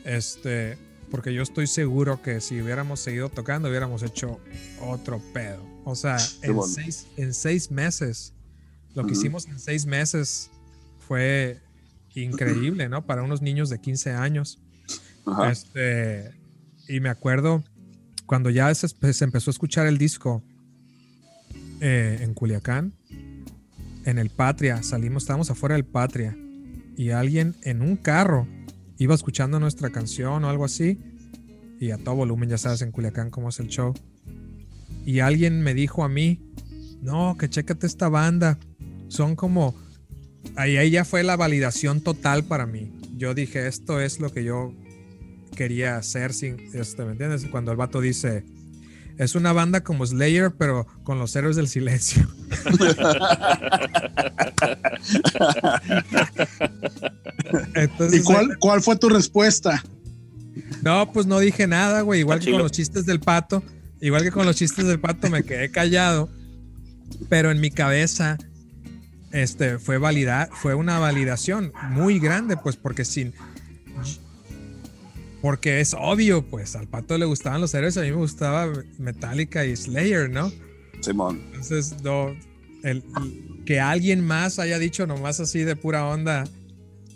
Este, 0.04 0.78
porque 1.10 1.32
yo 1.32 1.42
estoy 1.42 1.66
seguro 1.66 2.22
que 2.22 2.40
si 2.40 2.60
hubiéramos 2.60 3.00
seguido 3.00 3.28
tocando, 3.28 3.68
hubiéramos 3.68 4.02
hecho 4.02 4.40
otro 4.80 5.20
pedo. 5.32 5.62
O 5.84 5.94
sea, 5.94 6.18
en, 6.42 6.62
seis, 6.62 7.06
en 7.16 7.32
seis 7.32 7.70
meses, 7.70 8.34
lo 8.94 9.06
que 9.06 9.12
hicimos 9.12 9.46
en 9.46 9.58
seis 9.58 9.86
meses 9.86 10.50
fue 10.98 11.60
increíble, 12.14 12.88
¿no? 12.88 13.06
Para 13.06 13.22
unos 13.22 13.42
niños 13.42 13.70
de 13.70 13.80
15 13.80 14.12
años. 14.12 14.58
Este, 15.50 16.32
y 16.88 17.00
me 17.00 17.08
acuerdo 17.08 17.64
cuando 18.26 18.50
ya 18.50 18.72
se, 18.74 18.88
empezó 19.24 19.50
a 19.50 19.52
escuchar 19.52 19.86
el 19.86 19.98
disco 19.98 20.42
eh, 21.80 22.18
en 22.20 22.34
Culiacán, 22.34 22.94
en 24.04 24.18
el 24.18 24.30
Patria, 24.30 24.82
salimos, 24.82 25.24
estábamos 25.24 25.50
afuera 25.50 25.74
del 25.74 25.84
Patria, 25.84 26.36
y 26.96 27.10
alguien 27.10 27.56
en 27.62 27.82
un 27.82 27.96
carro 27.96 28.48
iba 28.98 29.14
escuchando 29.14 29.60
nuestra 29.60 29.90
canción 29.90 30.44
o 30.44 30.48
algo 30.48 30.64
así, 30.64 30.98
y 31.80 31.90
a 31.90 31.98
todo 31.98 32.16
volumen, 32.16 32.48
ya 32.48 32.58
sabes, 32.58 32.82
en 32.82 32.92
Culiacán 32.92 33.30
cómo 33.30 33.50
es 33.50 33.60
el 33.60 33.68
show. 33.68 33.94
Y 35.04 35.20
alguien 35.20 35.62
me 35.62 35.74
dijo 35.74 36.04
a 36.04 36.08
mí, 36.08 36.40
no, 37.02 37.36
que 37.38 37.48
chécate 37.48 37.86
esta 37.86 38.08
banda. 38.08 38.58
Son 39.08 39.36
como, 39.36 39.74
ahí, 40.56 40.76
ahí 40.76 40.90
ya 40.90 41.04
fue 41.04 41.22
la 41.22 41.36
validación 41.36 42.00
total 42.00 42.44
para 42.44 42.66
mí. 42.66 42.92
Yo 43.16 43.34
dije, 43.34 43.66
esto 43.66 44.00
es 44.00 44.20
lo 44.20 44.32
que 44.32 44.42
yo 44.44 44.72
quería 45.54 45.96
hacer 45.96 46.32
sin, 46.32 46.56
este, 46.74 47.04
¿me 47.04 47.12
entiendes? 47.12 47.46
Cuando 47.46 47.70
el 47.70 47.76
vato 47.76 48.00
dice, 48.00 48.44
es 49.18 49.34
una 49.34 49.52
banda 49.52 49.82
como 49.82 50.06
Slayer, 50.06 50.54
pero 50.56 50.86
con 51.04 51.18
los 51.18 51.36
héroes 51.36 51.56
del 51.56 51.68
silencio. 51.68 52.26
¿Y 58.12 58.22
cuál, 58.22 58.58
cuál 58.58 58.82
fue 58.82 58.96
tu 58.96 59.08
respuesta? 59.08 59.82
No, 60.82 61.12
pues 61.12 61.26
no 61.26 61.38
dije 61.38 61.66
nada, 61.66 62.02
güey. 62.02 62.20
Igual 62.20 62.38
Está 62.38 62.46
que 62.46 62.52
con 62.52 62.62
los 62.62 62.72
chistes 62.72 63.06
del 63.06 63.20
pato. 63.20 63.62
Igual 64.00 64.22
que 64.22 64.30
con 64.30 64.46
los 64.46 64.56
chistes 64.56 64.86
del 64.86 65.00
pato 65.00 65.30
me 65.30 65.42
quedé 65.42 65.70
callado. 65.70 66.28
Pero 67.28 67.50
en 67.50 67.60
mi 67.60 67.70
cabeza, 67.70 68.36
este, 69.32 69.78
fue 69.78 69.98
validar, 69.98 70.50
fue 70.52 70.74
una 70.74 70.98
validación 70.98 71.72
muy 71.90 72.18
grande, 72.18 72.56
pues, 72.56 72.76
porque 72.76 73.04
sin. 73.04 73.34
Porque 75.46 75.78
es 75.80 75.94
obvio, 75.96 76.44
pues, 76.44 76.74
al 76.74 76.88
pato 76.88 77.16
le 77.18 77.24
gustaban 77.24 77.60
los 77.60 77.72
héroes, 77.72 77.96
a 77.96 78.00
mí 78.00 78.10
me 78.10 78.16
gustaba 78.16 78.72
Metallica 78.98 79.64
y 79.64 79.76
Slayer, 79.76 80.28
¿no? 80.28 80.50
Simón. 81.00 81.40
Entonces, 81.52 81.94
no, 82.02 82.34
el, 82.82 83.04
que 83.64 83.78
alguien 83.78 84.24
más 84.26 84.58
haya 84.58 84.80
dicho 84.80 85.06
nomás 85.06 85.38
así 85.38 85.60
de 85.60 85.76
pura 85.76 86.04
onda, 86.04 86.48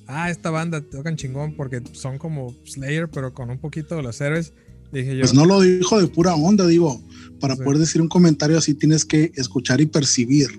ah, 0.06 0.30
esta 0.30 0.50
banda 0.50 0.80
tocan 0.80 1.16
chingón 1.16 1.56
porque 1.56 1.82
son 1.90 2.18
como 2.18 2.54
Slayer, 2.64 3.08
pero 3.08 3.34
con 3.34 3.50
un 3.50 3.58
poquito 3.58 3.96
de 3.96 4.04
los 4.04 4.20
héroes. 4.20 4.52
Dije 4.92 5.16
yo, 5.16 5.22
Pues 5.22 5.34
no 5.34 5.44
lo 5.44 5.60
dijo 5.60 6.00
de 6.00 6.06
pura 6.06 6.36
onda, 6.36 6.68
digo. 6.68 7.02
Para 7.40 7.56
Sí. 7.56 7.62
poder 7.64 7.78
decir 7.80 8.00
un 8.00 8.08
comentario 8.08 8.56
así 8.58 8.74
tienes 8.74 9.04
que 9.04 9.32
escuchar 9.34 9.80
y 9.80 9.86
percibir 9.86 10.50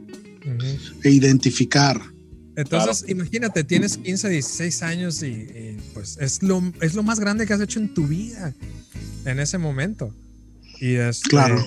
"Ujú". 0.45 0.99
e 1.05 1.09
identificar. 1.09 2.01
Entonces, 2.55 3.05
imagínate, 3.09 3.63
tienes 3.63 3.97
15, 3.97 4.29
16 4.29 4.83
años 4.83 5.23
y, 5.23 5.27
y, 5.27 5.77
pues 5.93 6.17
es 6.19 6.43
lo, 6.43 6.61
es 6.81 6.93
lo 6.95 7.03
más 7.03 7.19
grande 7.19 7.45
que 7.47 7.53
has 7.53 7.61
hecho 7.61 7.79
en 7.79 7.93
tu 7.93 8.07
vida 8.07 8.53
en 9.25 9.39
ese 9.39 9.57
momento. 9.57 10.13
Y 10.79 10.95
este, 10.95 11.29
Claro. 11.29 11.61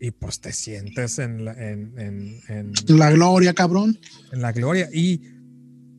Y 0.00 0.10
pues 0.10 0.40
te 0.40 0.52
sientes 0.52 1.18
en 1.18 1.44
la, 1.44 1.52
en, 1.52 1.98
en- 1.98 2.40
en- 2.48 2.72
La 2.98 3.10
gloria, 3.10 3.54
cabrón. 3.54 3.98
en 4.32 4.42
la 4.42 4.52
gloria. 4.52 4.88
Y, 4.92 5.20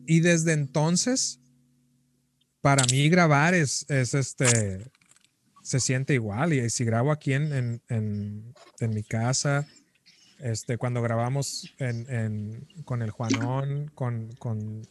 y 0.05 0.19
desde 0.19 0.53
entonces, 0.53 1.39
para 2.61 2.83
mí 2.91 3.09
grabar 3.09 3.53
es, 3.53 3.85
es 3.89 4.13
este, 4.13 4.91
se 5.63 5.79
siente 5.79 6.13
igual. 6.13 6.53
Y 6.53 6.69
si 6.69 6.83
grabo 6.85 7.11
aquí 7.11 7.33
en, 7.33 7.51
en, 7.53 7.81
en- 7.89 8.53
en 8.79 8.89
mi 8.93 9.03
casa, 9.03 9.67
este, 10.39 10.77
cuando 10.77 11.01
grabamos 11.01 11.73
en, 11.79 12.67
con 12.83 13.01
el 13.01 13.11
Juanón, 13.11 13.91
con, 13.93 14.29
con 14.39 14.81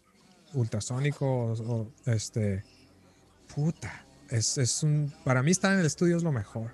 Ultrasónico, 0.52 1.26
o, 1.26 1.92
este, 2.06 2.64
puta, 3.54 4.04
es, 4.30 4.58
es 4.58 4.82
un, 4.82 5.12
para 5.24 5.42
mí 5.42 5.50
estar 5.50 5.72
en 5.72 5.80
el 5.80 5.86
estudio 5.86 6.16
es 6.16 6.22
lo 6.22 6.32
mejor. 6.32 6.72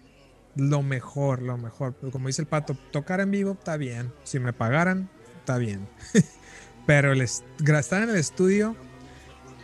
Lo 0.57 0.83
mejor, 0.83 1.43
lo 1.43 1.57
mejor. 1.57 1.95
Como 2.11 2.27
dice 2.27 2.43
el 2.43 2.49
pato, 2.49 2.77
tocar 2.91 3.21
en 3.21 3.31
vivo 3.31 3.53
está 3.53 3.77
bien. 3.77 4.13
Si 4.25 4.41
me 4.41 4.53
pagaran, 4.53 5.09
está 5.39 5.59
bien. 5.59 5.89
Pero 6.87 7.13
el 7.13 7.21
estar 7.21 8.03
en 8.03 8.11
el 8.11 8.17
estudio 8.17 8.77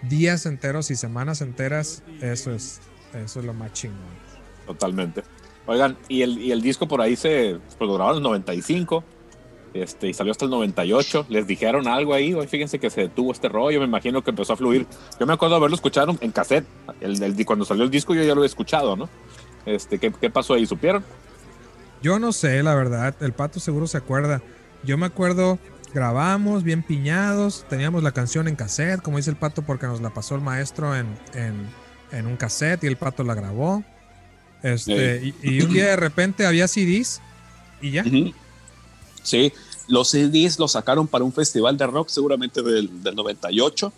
días 0.02 0.46
enteros 0.46 0.90
y 0.90 0.96
semanas 0.96 1.40
enteras, 1.40 2.02
eso 2.20 2.54
es, 2.54 2.80
eso 3.14 3.40
es 3.40 3.46
lo 3.46 3.54
más 3.54 3.72
chingón. 3.72 3.98
Totalmente. 4.66 5.22
Oigan, 5.66 5.96
y 6.08 6.22
el, 6.22 6.38
y 6.38 6.52
el 6.52 6.62
disco 6.62 6.86
por 6.86 7.00
ahí 7.00 7.16
se 7.16 7.58
pues, 7.78 7.88
lo 7.88 7.94
grabaron 7.94 8.18
en 8.18 8.24
el 8.24 8.30
95 8.30 9.04
este, 9.74 10.08
y 10.08 10.14
salió 10.14 10.30
hasta 10.30 10.44
el 10.44 10.50
98. 10.50 11.26
¿Les 11.28 11.46
dijeron 11.46 11.86
algo 11.88 12.14
ahí? 12.14 12.32
Hoy 12.34 12.46
fíjense 12.46 12.78
que 12.78 12.90
se 12.90 13.02
detuvo 13.02 13.32
este 13.32 13.48
rollo. 13.48 13.80
Me 13.80 13.86
imagino 13.86 14.22
que 14.22 14.30
empezó 14.30 14.52
a 14.52 14.56
fluir. 14.56 14.86
Yo 15.18 15.26
me 15.26 15.34
acuerdo 15.34 15.56
haberlo 15.56 15.74
escuchado 15.74 16.16
en 16.20 16.30
cassette. 16.30 16.66
El, 17.00 17.44
cuando 17.44 17.64
salió 17.64 17.84
el 17.84 17.90
disco 17.90 18.14
yo 18.14 18.22
ya 18.22 18.34
lo 18.34 18.42
he 18.42 18.46
escuchado, 18.46 18.96
¿no? 18.96 19.08
Este, 19.66 19.98
¿qué, 19.98 20.12
¿Qué 20.12 20.30
pasó 20.30 20.54
ahí? 20.54 20.66
¿Supieron? 20.66 21.04
Yo 22.02 22.18
no 22.18 22.32
sé, 22.32 22.62
la 22.62 22.74
verdad. 22.74 23.14
El 23.20 23.32
pato 23.32 23.60
seguro 23.60 23.86
se 23.86 23.98
acuerda. 23.98 24.40
Yo 24.84 24.96
me 24.96 25.06
acuerdo, 25.06 25.58
grabamos 25.92 26.62
bien 26.62 26.82
piñados. 26.82 27.64
Teníamos 27.68 28.02
la 28.02 28.12
canción 28.12 28.48
en 28.48 28.56
cassette, 28.56 29.02
como 29.02 29.16
dice 29.16 29.30
el 29.30 29.36
pato, 29.36 29.62
porque 29.62 29.86
nos 29.86 30.00
la 30.00 30.10
pasó 30.10 30.36
el 30.36 30.40
maestro 30.40 30.94
en, 30.96 31.06
en, 31.34 31.66
en 32.12 32.26
un 32.26 32.36
cassette 32.36 32.84
y 32.84 32.86
el 32.86 32.96
pato 32.96 33.24
la 33.24 33.34
grabó. 33.34 33.82
Este, 34.66 35.32
y, 35.42 35.58
y 35.58 35.60
un 35.62 35.72
día 35.72 35.86
de 35.86 35.96
repente 35.96 36.44
había 36.44 36.66
CDs 36.66 37.20
y 37.80 37.92
ya. 37.92 38.04
Sí, 39.22 39.52
los 39.86 40.10
CDs 40.10 40.58
los 40.58 40.72
sacaron 40.72 41.06
para 41.06 41.24
un 41.24 41.32
festival 41.32 41.76
de 41.76 41.86
rock, 41.86 42.08
seguramente 42.08 42.62
del, 42.62 43.02
del 43.02 43.14
98, 43.14 43.92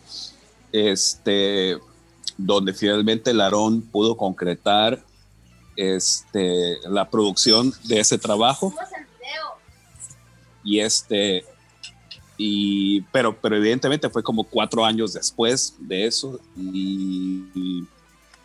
este, 0.72 1.78
donde 2.36 2.74
finalmente 2.74 3.32
Larón 3.32 3.80
pudo 3.80 4.16
concretar 4.16 5.02
este, 5.76 6.78
la 6.88 7.08
producción 7.08 7.72
de 7.84 8.00
ese 8.00 8.18
trabajo. 8.18 8.74
Y 10.64 10.80
este, 10.80 11.46
y, 12.36 13.00
pero, 13.12 13.40
pero 13.40 13.56
evidentemente 13.56 14.10
fue 14.10 14.22
como 14.22 14.44
cuatro 14.44 14.84
años 14.84 15.14
después 15.14 15.74
de 15.78 16.06
eso. 16.06 16.38
Y, 16.56 17.44
y, 17.54 17.84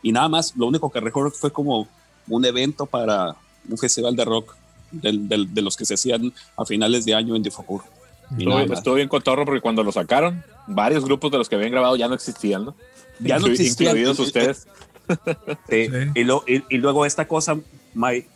y 0.02 0.12
nada 0.14 0.30
más, 0.30 0.56
lo 0.56 0.68
único 0.68 0.90
que 0.90 1.02
recuerdo 1.02 1.32
fue 1.32 1.52
como 1.52 1.88
un 2.28 2.46
evento 2.46 2.86
para 2.86 3.36
un 3.70 3.78
festival 3.78 4.16
de 4.16 4.26
rock 4.26 4.56
del- 4.92 5.28
del- 5.28 5.54
de 5.54 5.62
los 5.62 5.76
que 5.78 5.86
se 5.86 5.96
hacían 5.96 6.34
a 6.58 6.66
finales 6.66 7.06
de 7.06 7.14
año 7.16 7.36
en 7.36 7.44
Difocur. 7.44 7.82
Estuvo, 8.38 8.74
estuvo 8.74 8.94
bien 8.96 9.08
cotorro 9.10 9.46
porque 9.46 9.62
cuando 9.62 9.84
lo 9.84 9.92
sacaron, 9.92 10.44
varios 10.68 11.04
grupos 11.06 11.32
de 11.32 11.38
los 11.38 11.50
que 11.50 11.56
habían 11.56 11.72
grabado 11.72 11.96
ya 11.96 12.08
no 12.08 12.16
existían, 12.16 12.66
¿no? 12.66 12.76
Ya 13.20 13.38
no 13.40 13.48
existían. 13.48 13.92
Incluidos 13.92 14.20
ustedes. 14.20 14.68
Sí. 15.70 15.88
Sí. 15.88 15.92
Y, 16.16 16.24
lo- 16.24 16.44
y- 16.48 16.64
y 16.70 16.78
luego 16.78 17.06
esta 17.06 17.28
cosa, 17.28 17.58
Mike, 17.94 18.30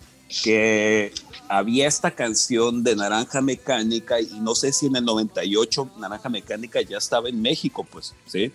que 0.44 1.14
había 1.48 1.88
esta 1.88 2.12
canción 2.12 2.84
de 2.84 2.96
Naranja 2.98 3.40
Mecánica 3.42 4.20
y 4.20 4.40
no 4.42 4.54
sé 4.56 4.74
si 4.74 4.88
en 4.88 4.98
el 4.98 5.06
98 5.06 5.90
Naranja 5.98 6.28
Mecánica 6.28 6.82
ya 6.82 6.98
estaba 6.98 7.30
en 7.30 7.42
México, 7.42 7.86
pues, 7.90 8.14
¿sí? 8.26 8.52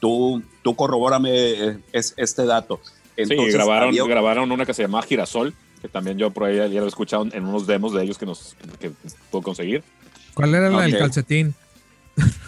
Tú, 0.00 0.42
tú 0.62 0.74
corrobórame 0.74 1.30
eh, 1.32 1.78
es- 1.92 2.14
este 2.16 2.44
dato. 2.44 2.80
Entonces, 3.22 3.46
sí, 3.46 3.52
grabaron, 3.52 3.88
había- 3.90 4.04
grabaron 4.06 4.50
una 4.52 4.64
que 4.64 4.74
se 4.74 4.82
llamaba 4.82 5.04
Girasol, 5.06 5.54
que 5.82 5.88
también 5.88 6.18
yo 6.18 6.30
por 6.30 6.44
ahí 6.44 6.56
ya, 6.56 6.66
lo 6.68 6.84
he 6.84 6.88
escuchado 6.88 7.26
en 7.32 7.44
unos 7.44 7.66
demos 7.66 7.92
de 7.92 8.02
ellos 8.02 8.16
que 8.18 8.26
nos 8.26 8.56
que 8.80 8.90
puedo 9.30 9.42
conseguir. 9.42 9.82
¿Cuál 10.34 10.54
era 10.54 10.70
la 10.70 10.82
del 10.82 10.96
calcetín? 10.98 11.54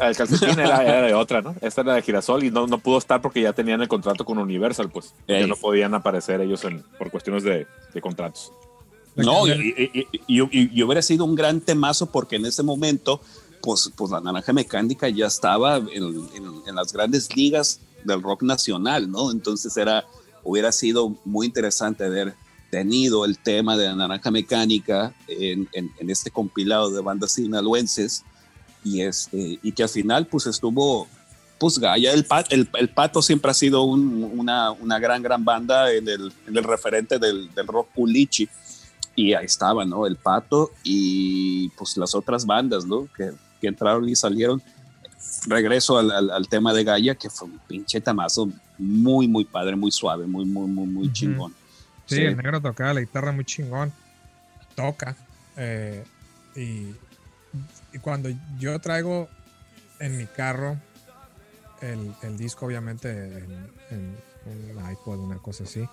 El 0.00 0.16
calcetín 0.16 0.58
era, 0.58 0.82
era 0.84 1.02
de 1.02 1.14
otra, 1.14 1.42
¿no? 1.42 1.54
Esta 1.60 1.82
era 1.82 1.94
de 1.94 2.02
Girasol 2.02 2.42
y 2.44 2.50
no, 2.50 2.66
no 2.66 2.78
pudo 2.78 2.98
estar 2.98 3.20
porque 3.22 3.40
ya 3.40 3.52
tenían 3.52 3.80
el 3.82 3.88
contrato 3.88 4.24
con 4.24 4.38
Universal, 4.38 4.90
pues. 4.90 5.14
Ya 5.28 5.46
no 5.46 5.56
podían 5.56 5.94
aparecer 5.94 6.40
ellos 6.40 6.64
en, 6.64 6.82
por 6.98 7.10
cuestiones 7.10 7.42
de, 7.44 7.66
de 7.94 8.00
contratos. 8.00 8.52
No, 9.16 9.46
y, 9.46 9.50
y- 9.50 9.90
y- 10.26 10.40
y- 10.40 10.40
y- 10.40 10.70
y 10.78 10.82
hubiera 10.82 11.02
sido 11.02 11.24
un 11.24 11.34
gran 11.34 11.60
temazo 11.60 12.06
porque 12.06 12.36
en 12.36 12.46
ese 12.46 12.62
momento, 12.62 13.20
pues, 13.60 13.90
pues 13.96 14.10
la 14.10 14.20
naranja 14.20 14.52
mecánica 14.52 15.08
ya 15.08 15.26
estaba 15.26 15.76
en, 15.76 15.88
en- 15.92 16.62
en 16.66 16.74
las 16.74 16.92
grandes 16.92 17.34
ligas 17.36 17.80
del 18.04 18.22
rock 18.22 18.42
nacional, 18.42 19.10
¿no? 19.10 19.30
Entonces 19.30 19.76
era, 19.76 20.04
hubiera 20.50 20.72
sido 20.72 21.16
muy 21.24 21.46
interesante 21.46 22.04
haber 22.04 22.34
tenido 22.70 23.24
el 23.24 23.38
tema 23.38 23.76
de 23.76 23.86
la 23.86 23.94
naranja 23.96 24.30
mecánica 24.30 25.14
en, 25.28 25.68
en- 25.72 25.90
en 25.98 26.10
este 26.10 26.30
compilado 26.30 26.90
de 26.90 27.00
bandas 27.02 27.32
sinaloenses 27.32 28.24
y, 28.84 29.00
este, 29.02 29.58
y 29.62 29.72
que 29.72 29.82
al 29.82 29.88
final 29.88 30.26
pues 30.26 30.46
estuvo, 30.46 31.06
pues 31.58 31.78
Gaia, 31.78 32.12
el, 32.12 32.26
el, 32.50 32.68
el 32.78 32.88
Pato 32.88 33.22
siempre 33.22 33.50
ha 33.50 33.54
sido 33.54 33.82
un- 33.82 34.24
una, 34.38 34.70
una 34.72 34.98
gran, 34.98 35.22
gran 35.22 35.44
banda 35.44 35.92
en 35.92 36.08
el, 36.08 36.32
en 36.46 36.56
el 36.56 36.64
referente 36.64 37.18
del, 37.18 37.52
del 37.54 37.66
rock 37.66 37.88
pulichi 37.94 38.48
y 39.16 39.34
ahí 39.34 39.44
estaba, 39.46 39.84
¿no? 39.84 40.06
El 40.06 40.16
Pato 40.16 40.70
y 40.84 41.68
pues 41.70 41.96
las 41.96 42.14
otras 42.14 42.46
bandas, 42.46 42.86
¿no? 42.86 43.08
Que, 43.16 43.32
que 43.60 43.66
entraron 43.68 44.08
y 44.08 44.14
salieron. 44.16 44.62
Regreso 45.46 45.98
al, 45.98 46.10
al- 46.10 46.30
al 46.30 46.48
tema 46.48 46.72
de 46.72 46.84
Gaia, 46.84 47.14
que 47.14 47.28
fue 47.30 47.48
un 47.48 47.58
pinche 47.68 48.00
tamazo 48.00 48.48
muy, 48.80 49.28
muy 49.28 49.44
padre, 49.44 49.76
muy 49.76 49.90
suave, 49.90 50.26
muy, 50.26 50.44
muy, 50.44 50.66
muy, 50.68 50.86
muy 50.86 51.12
chingón. 51.12 51.52
Sí, 52.06 52.16
Sí. 52.16 52.22
el 52.22 52.36
negro 52.36 52.60
tocaba 52.60 52.92
la 52.94 53.00
guitarra 53.00 53.30
muy 53.32 53.44
chingón. 53.44 53.92
Toca. 54.74 55.16
eh, 55.56 56.04
y, 56.56 56.94
y 57.92 57.98
cuando 58.00 58.28
yo 58.58 58.78
traigo 58.80 59.28
en 60.00 60.16
mi 60.16 60.26
carro 60.26 60.76
el, 61.80 62.12
el 62.22 62.36
disco, 62.36 62.66
obviamente, 62.66 63.10
en, 63.10 63.68
en 63.90 64.16
un 64.46 64.90
iPod, 64.92 65.18
una 65.20 65.38
cosa 65.38 65.64
así. 65.64 65.84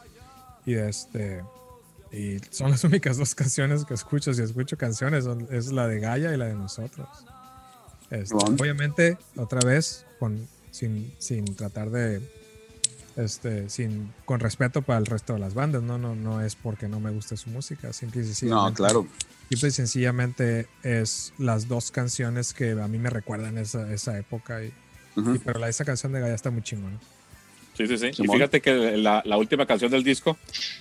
Y 0.65 0.73
este. 0.76 1.43
Y 2.11 2.38
son 2.51 2.72
las 2.72 2.84
únicas 2.85 3.18
dos 3.18 3.35
canciones 3.35 3.85
que 3.85 3.93
escucho. 3.93 4.34
Si 4.34 4.41
escucho 4.41 4.77
canciones, 4.77 5.26
son- 5.26 5.47
es 5.51 5.72
la 5.72 5.88
de 5.88 5.99
Gaia 5.99 6.34
y 6.34 6.38
la 6.38 6.45
de 6.45 6.55
nosotros. 6.55 7.07
Este, 8.09 8.34
obviamente, 8.35 9.18
otra 9.35 9.59
vez, 9.65 10.05
con, 10.19 10.47
sin, 10.72 11.14
sin 11.19 11.43
tratar 11.55 11.89
de 11.89 12.22
este, 13.18 13.69
sin, 13.69 14.14
con 14.26 14.39
respeto 14.39 14.81
para 14.81 14.99
el 14.99 15.06
resto 15.06 15.34
de 15.34 15.39
las 15.39 15.53
bandas, 15.53 15.84
no, 15.84 15.98
no, 15.98 16.15
no 16.15 16.41
es 16.41 16.56
porque 16.56 16.88
no 16.88 16.99
me 17.02 17.11
guste 17.11 17.35
su 17.35 17.49
música, 17.49 17.91
simple 17.91 18.22
y 18.22 18.23
No, 18.23 18.27
sencillamente. 18.34 18.77
claro. 18.77 19.07
Simple 19.49 19.69
y 19.69 19.72
sencillamente 19.72 20.68
es 20.84 21.34
las 21.38 21.68
dos 21.68 21.91
canciones 21.91 22.53
que 22.53 22.72
a 22.72 22.88
mí 22.88 22.98
me 22.98 23.10
recuerdan 23.10 23.57
esa, 23.57 23.91
esa 23.94 24.18
época. 24.18 24.64
Y, 24.64 24.72
pero 25.44 25.60
la, 25.60 25.68
esa 25.69 25.84
canción 25.84 26.11
de 26.14 26.19
Gaia 26.19 26.35
está 26.35 26.52
muy 26.52 26.61
chingona. 26.61 26.98
Sí, 27.76 27.85
sí, 27.88 27.98
sí. 27.98 28.07
Y 28.23 28.27
fíjate 28.27 28.60
que 28.61 28.98
la, 28.98 29.22
la 29.26 29.38
última 29.38 29.65
canción 29.65 29.91
del 29.91 30.03
disco 30.03 30.38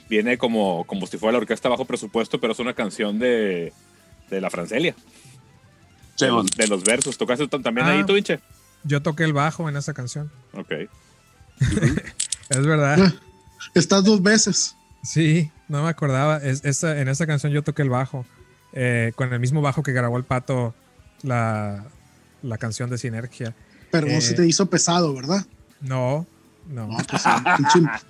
viene 0.08 0.38
como, 0.38 0.84
como 0.86 1.06
si 1.06 1.18
fuera 1.18 1.32
la 1.32 1.38
orquesta 1.38 1.68
bajo 1.68 1.84
presupuesto, 1.84 2.40
pero 2.40 2.52
es 2.54 2.58
una 2.58 2.72
canción 2.74 3.18
de, 3.18 3.72
de 4.30 4.40
la 4.40 4.50
Francelia. 4.50 4.94
De 6.18 6.28
los, 6.28 6.46
de 6.50 6.66
los 6.66 6.82
versos. 6.84 7.18
¿Tocaste 7.18 7.46
también 7.48 7.86
Ah. 7.86 7.90
ahí, 7.92 8.04
tú, 8.06 8.14
Vinche? 8.14 8.40
Yo 8.84 9.02
toqué 9.02 9.24
el 9.24 9.32
bajo 9.34 9.68
en 9.68 9.76
esa 9.76 9.92
canción. 9.94 10.30
Ok. 10.54 10.72
Es 12.51 12.66
verdad. 12.66 13.12
Estás 13.74 14.05
dos 14.05 14.23
veces. 14.23 14.77
Sí, 15.02 15.51
no 15.68 15.82
me 15.85 15.89
acordaba. 15.89 16.39
Es, 16.39 16.64
esa, 16.64 16.98
en 17.01 17.09
esa 17.09 17.27
canción 17.27 17.52
yo 17.52 17.62
toqué 17.62 17.82
el 17.82 17.90
bajo. 17.90 18.24
eh, 18.73 19.12
con 19.14 19.32
el 19.32 19.40
mismo 19.40 19.62
bajo 19.62 19.82
que 19.82 19.93
grabó 19.93 20.16
el 20.18 20.24
pato 20.24 20.74
la, 21.23 21.85
la 22.43 22.59
canción 22.59 22.90
de 22.90 22.98
Sinergia. 22.98 23.55
Pero 23.90 24.06
no 24.06 24.12
Eh. 24.14 24.20
se 24.20 24.35
te 24.35 24.47
hizo 24.47 24.66
pesado, 24.68 25.14
¿verdad? 25.14 25.47
No, 25.81 26.27
no. 26.68 26.89
No, 26.89 26.97
pues 27.09 27.23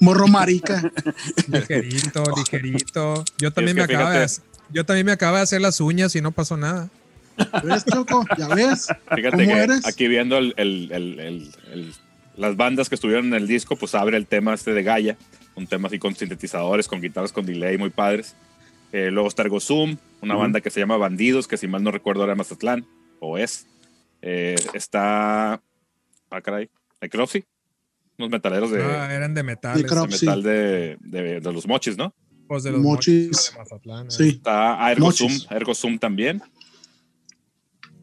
morro 0.01 0.27
marica. 0.29 0.83
Ligerito, 1.49 2.25
ligerito. 2.37 3.25
Yo 3.39 3.53
también 3.53 3.77
que 3.77 3.87
me 3.87 3.95
acaba 3.95 4.13
de 4.19 4.27
yo 4.73 4.85
también 4.85 5.07
me 5.07 5.13
acaba 5.13 5.37
de 5.39 5.43
hacer 5.45 5.61
las 5.61 5.81
uñas 5.81 6.17
y 6.17 6.21
no 6.21 6.33
pasó 6.33 6.57
nada. 6.57 6.89
¿Ves, 7.63 7.85
Choco? 7.85 8.25
¿Ya 8.37 8.49
ves? 8.49 8.89
Fíjate 9.15 9.31
¿Cómo 9.31 9.55
que 9.55 9.63
eres? 9.63 9.87
aquí 9.87 10.09
viendo 10.09 10.39
el- 10.39 10.55
el- 10.57 10.91
el- 10.91 11.21
el- 11.21 11.55
el- 11.73 11.95
las 12.37 12.57
bandas 12.57 12.89
que 12.89 12.95
estuvieron 12.95 13.27
en 13.27 13.35
el 13.35 13.47
disco, 13.47 13.77
pues 13.77 13.95
abre 13.95 14.17
el 14.17 14.27
tema 14.27 14.55
este 14.55 14.73
de 14.73 14.83
Gaia, 14.83 15.17
un 15.55 15.67
tema 15.67 15.89
así 15.89 15.99
con 15.99 16.15
sintetizadores, 16.15 16.89
con 16.89 17.01
guitarras 17.01 17.33
con 17.33 17.47
delay 17.47 17.79
muy 17.79 17.91
padres. 17.91 18.35
Eh, 18.93 19.11
luego 19.11 19.29
está 19.29 19.43
Ergo 19.43 19.61
Zoom, 19.61 19.97
una 20.21 20.35
Ujú. 20.35 20.43
banda 20.43 20.61
que 20.61 20.71
se 20.71 20.81
llama 20.81 20.97
Bandidos, 20.97 21.49
que 21.49 21.57
si 21.57 21.67
mal 21.67 21.83
no 21.83 21.91
recuerdo 21.91 22.25
era 22.25 22.35
Mazatlán, 22.35 22.87
o 23.21 23.37
es. 23.39 23.67
Eh, 24.23 24.57
está. 24.75 25.61
Ah, 26.31 26.41
caray. 26.43 26.69
Necropsy, 27.01 27.45
unos 28.19 28.31
metaleros 28.31 28.71
de, 28.71 28.83
Ah, 28.83 29.13
eran 29.15 29.35
de 29.35 29.43
metales. 29.43 29.83
De 29.83 30.07
metal 30.07 30.43
de, 30.43 30.97
de- 31.01 31.41
de 31.41 31.53
los 31.53 31.67
mochis, 31.67 31.97
¿no? 31.97 32.15
pues 32.49 32.63
de 32.63 32.71
los 32.71 32.81
Mochis. 32.81 33.27
mochis 33.29 33.53
de 33.53 33.59
Mazatlán, 33.59 34.07
eh. 34.07 34.11
Sí. 34.11 34.29
Está 34.29 34.93
Ergo 34.93 35.11
Zoom. 35.11 35.33
Ergo 35.51 35.75
Zoom 35.75 35.99
también. 35.99 36.41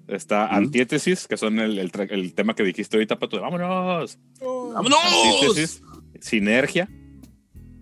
Está 0.08 0.46
Ujú. 0.46 0.56
Antítesis, 0.56 1.28
que 1.28 1.38
son 1.38 1.60
el, 1.60 1.80
el 1.80 2.34
tema 2.34 2.56
que 2.56 2.64
dijiste 2.64 2.98
ahorita, 2.98 3.20
Pato, 3.20 3.38
de 3.38 3.42
vámonos. 3.42 4.18
¡Vámonos! 4.42 5.00
Antítesis, 5.04 5.82
Sinergia. 6.20 6.90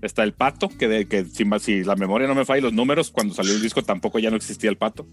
Está 0.02 0.24
el 0.24 0.34
pato, 0.34 0.68
que, 0.68 0.88
de, 0.88 1.06
que 1.08 1.26
si, 1.26 1.84
la 1.84 1.96
memoria 1.96 2.28
no 2.28 2.34
me 2.34 2.44
falla 2.46 2.60
y 2.60 2.62
los 2.64 2.74
números, 2.74 3.12
cuando 3.12 3.36
salió 3.36 3.54
el 3.54 3.62
disco 3.62 3.84
tampoco 3.84 4.18
ya 4.18 4.32
no 4.32 4.36
existía 4.36 4.70
el 4.70 4.78
pato. 4.78 5.06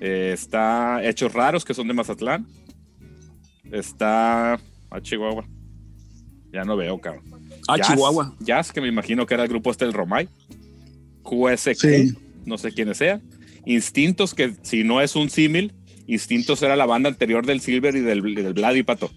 Eh, 0.00 0.32
está 0.34 1.02
Hechos 1.02 1.32
Raros, 1.32 1.64
que 1.64 1.72
son 1.74 1.88
de 1.88 1.94
Mazatlán. 1.94 2.46
Está. 3.70 4.54
Ah, 4.90 5.00
Chihuahua. 5.00 5.46
Ya 6.52 6.64
no 6.64 6.76
veo, 6.76 7.00
cabrón. 7.00 7.24
Ah, 7.68 7.76
Jazz, 7.78 7.88
Chihuahua. 7.88 8.34
Jazz, 8.40 8.72
que 8.72 8.80
me 8.82 8.88
imagino 8.88 9.24
que 9.24 9.34
era 9.34 9.44
el 9.44 9.48
grupo 9.48 9.70
este 9.70 9.84
del 9.86 9.94
Romay. 9.94 10.28
QSQ, 11.22 11.74
Sí. 11.76 12.14
no 12.44 12.58
sé 12.58 12.72
quiénes 12.72 12.98
sean. 12.98 13.22
Instintos, 13.64 14.34
que 14.34 14.54
si 14.62 14.84
no 14.84 15.00
es 15.00 15.16
un 15.16 15.30
símil, 15.30 15.72
Instintos 16.06 16.62
era 16.62 16.76
la 16.76 16.86
banda 16.86 17.08
anterior 17.08 17.46
del 17.46 17.60
Silver 17.60 17.94
y 17.96 18.00
del, 18.00 18.26
y 18.28 18.34
del 18.42 18.54
Vlad 18.54 18.74
y 18.74 18.82
Pato. 18.82 19.10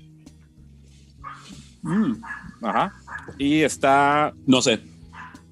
Mm, 1.81 2.13
Ajá. 2.61 2.93
Y 3.37 3.61
está 3.61 4.33
no 4.47 4.61
sé. 4.61 4.79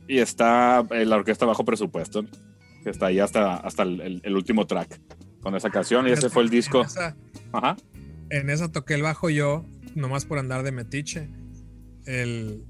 y 0.07 0.19
está 0.19 0.85
eh, 0.91 1.05
la 1.05 1.15
orquesta 1.17 1.45
bajo 1.45 1.63
presupuesto, 1.65 2.25
que 2.83 2.89
está 2.89 3.07
ahí 3.07 3.19
hasta, 3.19 3.55
hasta 3.57 3.83
el, 3.83 4.01
el- 4.01 4.21
el 4.23 4.35
último 4.35 4.65
track 4.67 4.99
con 5.41 5.55
esa 5.55 5.69
canción. 5.69 6.07
Y 6.07 6.11
ese 6.11 6.29
fue 6.29 6.43
el 6.43 6.49
disco. 6.49 6.81
En 6.81 6.85
esa, 6.87 7.15
Ajá. 7.51 7.77
en 8.29 8.49
esa 8.49 8.71
toqué 8.71 8.93
el 8.95 9.01
bajo 9.01 9.29
yo, 9.29 9.65
nomás 9.95 10.25
por 10.25 10.39
andar 10.39 10.63
de 10.63 10.71
metiche. 10.71 11.29
El, 12.05 12.63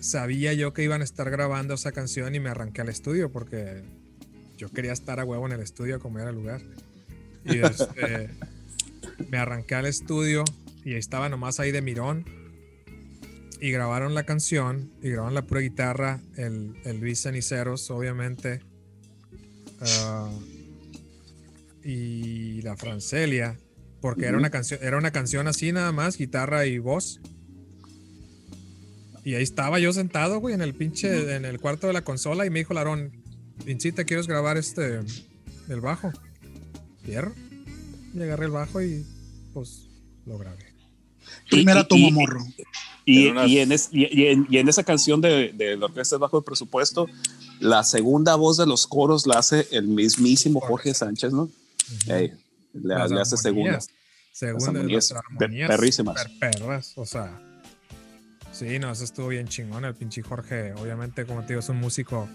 sabía 0.00 0.52
yo 0.52 0.72
que 0.72 0.82
iban 0.82 1.00
a 1.00 1.04
estar 1.04 1.30
grabando 1.30 1.74
esa 1.74 1.92
canción 1.92 2.34
y 2.34 2.40
me 2.40 2.50
arranqué 2.50 2.80
al 2.82 2.88
estudio 2.88 3.30
porque 3.32 3.82
yo 4.56 4.68
quería 4.68 4.92
estar 4.92 5.18
a 5.20 5.24
huevo 5.24 5.46
en 5.46 5.52
el 5.52 5.60
estudio 5.60 5.98
como 6.00 6.18
era 6.18 6.30
el 6.30 6.36
lugar. 6.36 6.60
Y 7.44 7.58
este, 7.58 8.30
me 9.28 9.38
arranqué 9.38 9.74
al 9.74 9.86
estudio 9.86 10.44
y 10.84 10.94
estaba 10.94 11.28
nomás 11.28 11.60
ahí 11.60 11.72
de 11.72 11.82
mirón. 11.82 12.24
Y 13.60 13.70
grabaron 13.70 14.14
la 14.14 14.24
canción 14.24 14.90
y 15.02 15.10
grabaron 15.10 15.34
la 15.34 15.42
pura 15.42 15.60
guitarra, 15.60 16.20
el, 16.36 16.74
el 16.84 17.00
Luis 17.00 17.22
Ceniceros, 17.22 17.90
obviamente. 17.90 18.60
ah, 19.80 20.30
y 21.82 22.62
la 22.62 22.76
Francelia, 22.76 23.58
porque 24.00 24.26
era 24.26 24.36
una 24.36 24.50
canción, 24.50 24.80
era 24.82 24.98
una 24.98 25.10
canción 25.10 25.46
así 25.46 25.72
nada 25.72 25.92
más, 25.92 26.16
guitarra 26.16 26.66
y 26.66 26.78
voz. 26.78 27.20
Y 29.24 29.34
ahí 29.34 29.42
estaba 29.42 29.78
yo 29.78 29.92
sentado, 29.92 30.40
güey, 30.40 30.54
en 30.54 30.62
el 30.62 30.74
pinche, 30.74 31.36
en 31.36 31.44
el 31.44 31.60
cuarto 31.60 31.86
de 31.86 31.92
la 31.92 32.02
consola 32.02 32.46
y 32.46 32.50
me 32.50 32.60
dijo 32.60 32.72
Larón, 32.72 33.12
Vincita, 33.64 34.04
¿quieres 34.04 34.26
grabar 34.26 34.56
este, 34.56 35.00
el 35.68 35.80
bajo? 35.80 36.12
Fierro. 37.02 37.34
Y 38.14 38.22
agarré 38.22 38.46
el 38.46 38.50
bajo 38.52 38.82
y 38.82 39.04
pues 39.54 39.86
lo 40.26 40.38
grabé. 40.38 40.64
Primera 41.48 41.86
y- 41.90 42.12
morro. 42.12 42.44
Y, 43.04 43.28
en 43.58 43.72
es- 43.72 43.88
y- 43.92 44.06
y 44.16 44.26
en, 44.26 44.46
y 44.50 44.58
en 44.58 44.68
esa 44.68 44.84
canción 44.84 45.20
de, 45.20 45.52
de 45.52 45.76
la 45.76 45.86
orquesta 45.86 46.16
bajo 46.18 46.38
el 46.38 46.44
presupuesto, 46.44 47.06
la 47.58 47.82
segunda 47.82 48.36
voz 48.36 48.56
de 48.56 48.66
los 48.66 48.86
coros 48.86 49.26
la 49.26 49.38
hace 49.38 49.66
el 49.72 49.86
mismísimo 49.88 50.60
Jorge 50.60 50.94
Sánchez, 50.94 51.32
¿no? 51.32 51.48
Ey, 52.06 52.32
le, 52.72 52.94
le 53.08 53.20
hace 53.20 53.36
segunda. 53.36 53.70
armonías, 53.72 53.88
Segunda, 54.32 54.68
armonías, 54.70 55.10
las 55.10 55.22
armonías 55.24 55.68
perrísimas. 55.68 56.20
super 56.22 56.38
perras, 56.52 56.92
o 56.96 57.04
sea. 57.06 57.40
Sí, 58.60 58.78
no, 58.78 58.90
eso 58.90 59.04
estuvo 59.04 59.28
bien 59.28 59.48
chingón. 59.48 59.86
El 59.86 59.94
pinche 59.94 60.20
Jorge, 60.20 60.74
obviamente, 60.74 61.24
como 61.24 61.40
te 61.40 61.48
digo, 61.48 61.60
es 61.60 61.68
un 61.70 61.78
músico 61.80 62.28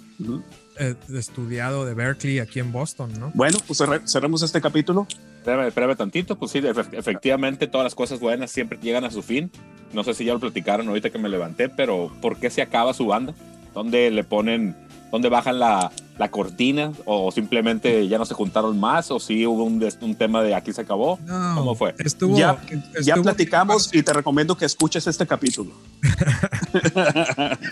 eh, 0.80 0.96
estudiado 1.14 1.86
de 1.86 1.94
Berkeley 1.94 2.40
aquí 2.40 2.60
en 2.60 2.72
Boston, 2.72 3.12
¿no? 3.20 3.32
Bueno, 3.36 3.60
pues 3.68 3.80
cerre- 3.80 4.02
cerremos 4.08 4.42
este 4.42 4.60
capítulo. 4.60 5.06
Espérame, 5.38 5.68
espérame 5.68 5.96
tantito, 5.96 6.36
pues 6.36 6.50
sí, 6.52 6.62
efe- 6.62 6.98
efectivamente 6.98 7.68
todas 7.68 7.86
las 7.86 7.94
cosas 7.94 8.20
buenas 8.20 8.50
siempre 8.50 8.80
llegan 8.82 9.04
a 9.04 9.12
su 9.12 9.22
fin. 9.22 9.52
No 9.94 10.04
sé 10.04 10.16
si 10.16 10.26
ya 10.26 10.34
lo 10.34 10.40
platicaron 10.40 10.88
ahorita 10.88 11.12
que 11.12 11.20
me 11.20 11.30
levanté, 11.30 11.70
pero 11.70 12.12
¿por 12.24 12.38
qué 12.40 12.50
se 12.50 12.64
acaba 12.64 12.96
su 12.96 13.06
banda? 13.06 13.36
¿Dónde 13.76 14.10
le 14.10 14.24
ponen, 14.24 14.76
dónde 15.12 15.30
bajan 15.30 15.60
la, 15.60 15.92
la 16.18 16.30
cortina? 16.32 16.92
¿O 17.06 17.32
simplemente 17.32 18.08
ya 18.08 18.18
no 18.18 18.26
se 18.26 18.34
juntaron 18.34 18.80
más? 18.80 19.12
¿O 19.12 19.20
sí 19.20 19.46
hubo 19.46 19.64
un, 19.66 19.86
un 20.02 20.16
tema 20.16 20.42
de 20.44 20.56
aquí 20.56 20.72
se 20.74 20.82
acabó? 20.82 21.20
No, 21.26 21.56
¿Cómo 21.56 21.76
fue? 21.76 21.94
Estuvo, 22.00 22.38
Ya- 22.38 22.58
Ya 23.04 23.16
platicamos 23.18 23.94
y 23.94 24.02
te 24.04 24.14
recomiendo 24.14 24.56
que 24.58 24.66
escuches 24.66 25.06
este 25.08 25.28
capítulo. 25.28 25.72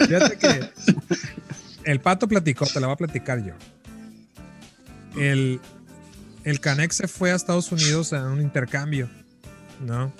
Fíjate 0.07 0.37
que 0.37 0.69
el 1.91 1.99
pato 1.99 2.27
platicó, 2.27 2.65
te 2.65 2.79
la 2.79 2.87
voy 2.87 2.93
a 2.93 2.97
platicar 2.97 3.43
yo. 3.43 3.53
El, 5.19 5.59
el 6.43 6.59
Canex 6.59 6.95
se 6.95 7.07
fue 7.07 7.31
a 7.31 7.35
Estados 7.35 7.71
Unidos 7.71 8.13
a 8.13 8.23
un 8.25 8.41
intercambio, 8.41 9.09
¿no? 9.85 10.11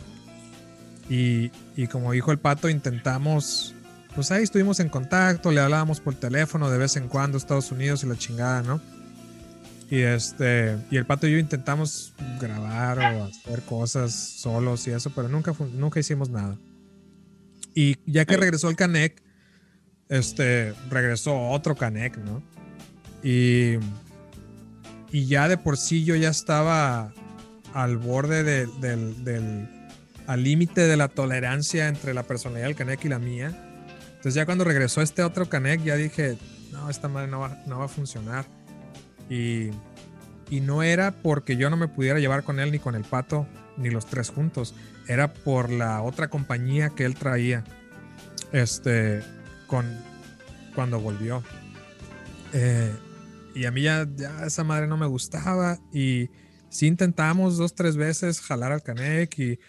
Y, 1.10 1.52
y 1.76 1.88
como 1.88 2.12
dijo 2.12 2.32
el 2.32 2.40
pato, 2.40 2.70
intentamos, 2.70 3.73
pues 4.16 4.32
ahí 4.32 4.44
estuvimos 4.44 4.80
en 4.80 4.90
contacto, 4.90 5.52
le 5.52 5.60
hablábamos 5.62 6.00
por 6.00 6.16
teléfono 6.16 6.70
de 6.70 6.78
vez 6.78 6.96
en 6.98 7.08
cuando 7.08 7.38
Estados 7.38 7.72
Unidos 7.72 8.04
y 8.04 8.08
la 8.08 8.16
chingada, 8.18 8.62
¿no? 8.62 8.80
Y 9.90 10.00
este, 10.02 10.78
y 10.90 10.98
el 10.98 11.06
pato 11.06 11.28
y 11.28 11.34
yo 11.34 11.38
intentamos 11.38 12.14
grabar 12.40 13.00
o 13.00 13.24
hacer 13.26 13.62
cosas 13.64 14.14
solos 14.14 14.88
y 14.88 14.92
eso, 14.92 15.12
pero 15.16 15.30
nunca, 15.30 15.54
nunca 15.74 16.00
hicimos 16.00 16.30
nada. 16.30 16.58
Y 17.76 17.98
ya 18.06 18.26
que 18.26 18.38
regresó 18.38 18.70
el 18.70 18.76
Canek, 18.76 19.22
este, 20.10 20.74
regresó 20.90 21.50
otro 21.50 21.76
Canek, 21.76 22.18
¿no? 22.18 22.42
Y, 23.24 23.78
y 25.12 25.26
ya 25.28 25.48
de 25.48 25.58
por 25.58 25.78
sí 25.78 26.04
yo 26.04 26.16
ya 26.16 26.30
estaba 26.30 27.14
al 27.74 27.98
borde 27.98 28.44
de- 28.44 28.68
del, 28.82 29.24
del- 29.24 29.68
al 30.26 30.44
límite 30.44 30.82
de 30.88 30.98
la 30.98 31.08
tolerancia 31.10 31.88
entre 31.88 32.14
la 32.14 32.24
personalidad 32.24 32.68
del 32.68 32.76
Canek 32.76 33.06
y 33.06 33.10
la 33.10 33.20
mía. 33.20 33.63
Entonces 34.24 34.36
ya 34.36 34.46
cuando 34.46 34.64
regresó 34.64 35.02
este 35.02 35.22
otro 35.22 35.50
Canek 35.50 35.84
ya 35.84 35.98
dije, 35.98 36.38
no, 36.72 36.90
esta 36.90 37.10
madre 37.10 37.28
no 37.28 37.42
va, 37.42 37.62
no 37.68 37.80
va 37.80 37.86
a 37.86 37.90
funcionar. 37.90 38.46
Y, 39.30 39.72
y 40.50 40.62
no 40.62 40.82
era 40.82 41.12
porque 41.12 41.58
yo 41.58 41.70
no 41.70 41.76
me 41.76 41.90
pudiera 41.90 42.20
llevar 42.20 42.46
con 42.46 42.62
él 42.62 42.72
ni 42.72 42.80
con 42.80 42.96
el 42.96 43.04
pato, 43.04 43.46
ni 43.76 43.90
los 43.90 44.06
tres 44.06 44.30
juntos. 44.30 44.76
Era 45.10 45.34
por 45.34 45.70
la 45.70 46.02
otra 46.02 46.30
compañía 46.30 46.92
que 46.92 47.04
él 47.04 47.16
traía. 47.16 47.66
Este, 48.54 49.22
con, 49.68 49.86
cuando 50.74 51.02
volvió. 51.02 51.44
Eh, 52.54 52.96
y 53.56 53.66
a 53.66 53.72
mí 53.72 53.82
ya, 53.82 54.08
ya 54.16 54.46
esa 54.46 54.64
madre 54.64 54.88
no 54.88 54.96
me 54.96 55.06
gustaba. 55.06 55.80
Y 55.92 56.30
sí 56.70 56.88
intentamos 56.88 57.58
dos, 57.58 57.76
tres 57.76 57.98
veces 57.98 58.40
jalar 58.40 58.72
al 58.72 58.84
Canek 58.84 59.38
y, 59.38 59.60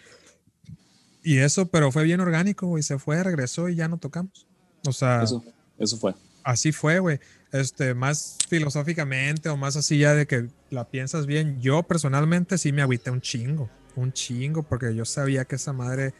y 1.25 1.39
eso, 1.39 1.65
pero 1.67 1.91
fue 1.91 2.03
bien 2.03 2.19
orgánico, 2.21 2.67
güey. 2.67 2.83
Se 2.83 2.97
fue, 2.99 3.21
regresó 3.23 3.67
y 3.69 3.75
ya 3.75 3.87
no 3.87 3.97
tocamos. 3.97 4.45
O 4.87 4.93
sea, 4.93 5.23
Eso, 5.23 5.43
eso 5.79 5.97
fue. 5.97 6.13
así 6.43 6.71
fue, 6.71 6.99
güey. 6.99 7.19
Este, 7.51 7.93
más 7.93 8.37
filosóficamente 8.49 9.49
o 9.49 9.57
más 9.57 9.75
así 9.75 9.97
ya 9.99 10.13
de 10.13 10.25
que 10.27 10.47
la 10.69 10.85
piensas 10.89 11.25
bien. 11.25 11.59
Yo 11.61 11.83
personalmente 11.83 12.57
sí 12.57 12.71
me 12.71 12.81
agüité 12.81 13.11
un 13.11 13.21
chingo, 13.21 13.69
un 13.95 14.11
chingo, 14.13 14.63
porque 14.63 14.93
yo 14.93 15.05
sabía 15.05 15.45
que 15.45 15.55
esa 15.55 15.73
madre 15.73 16.13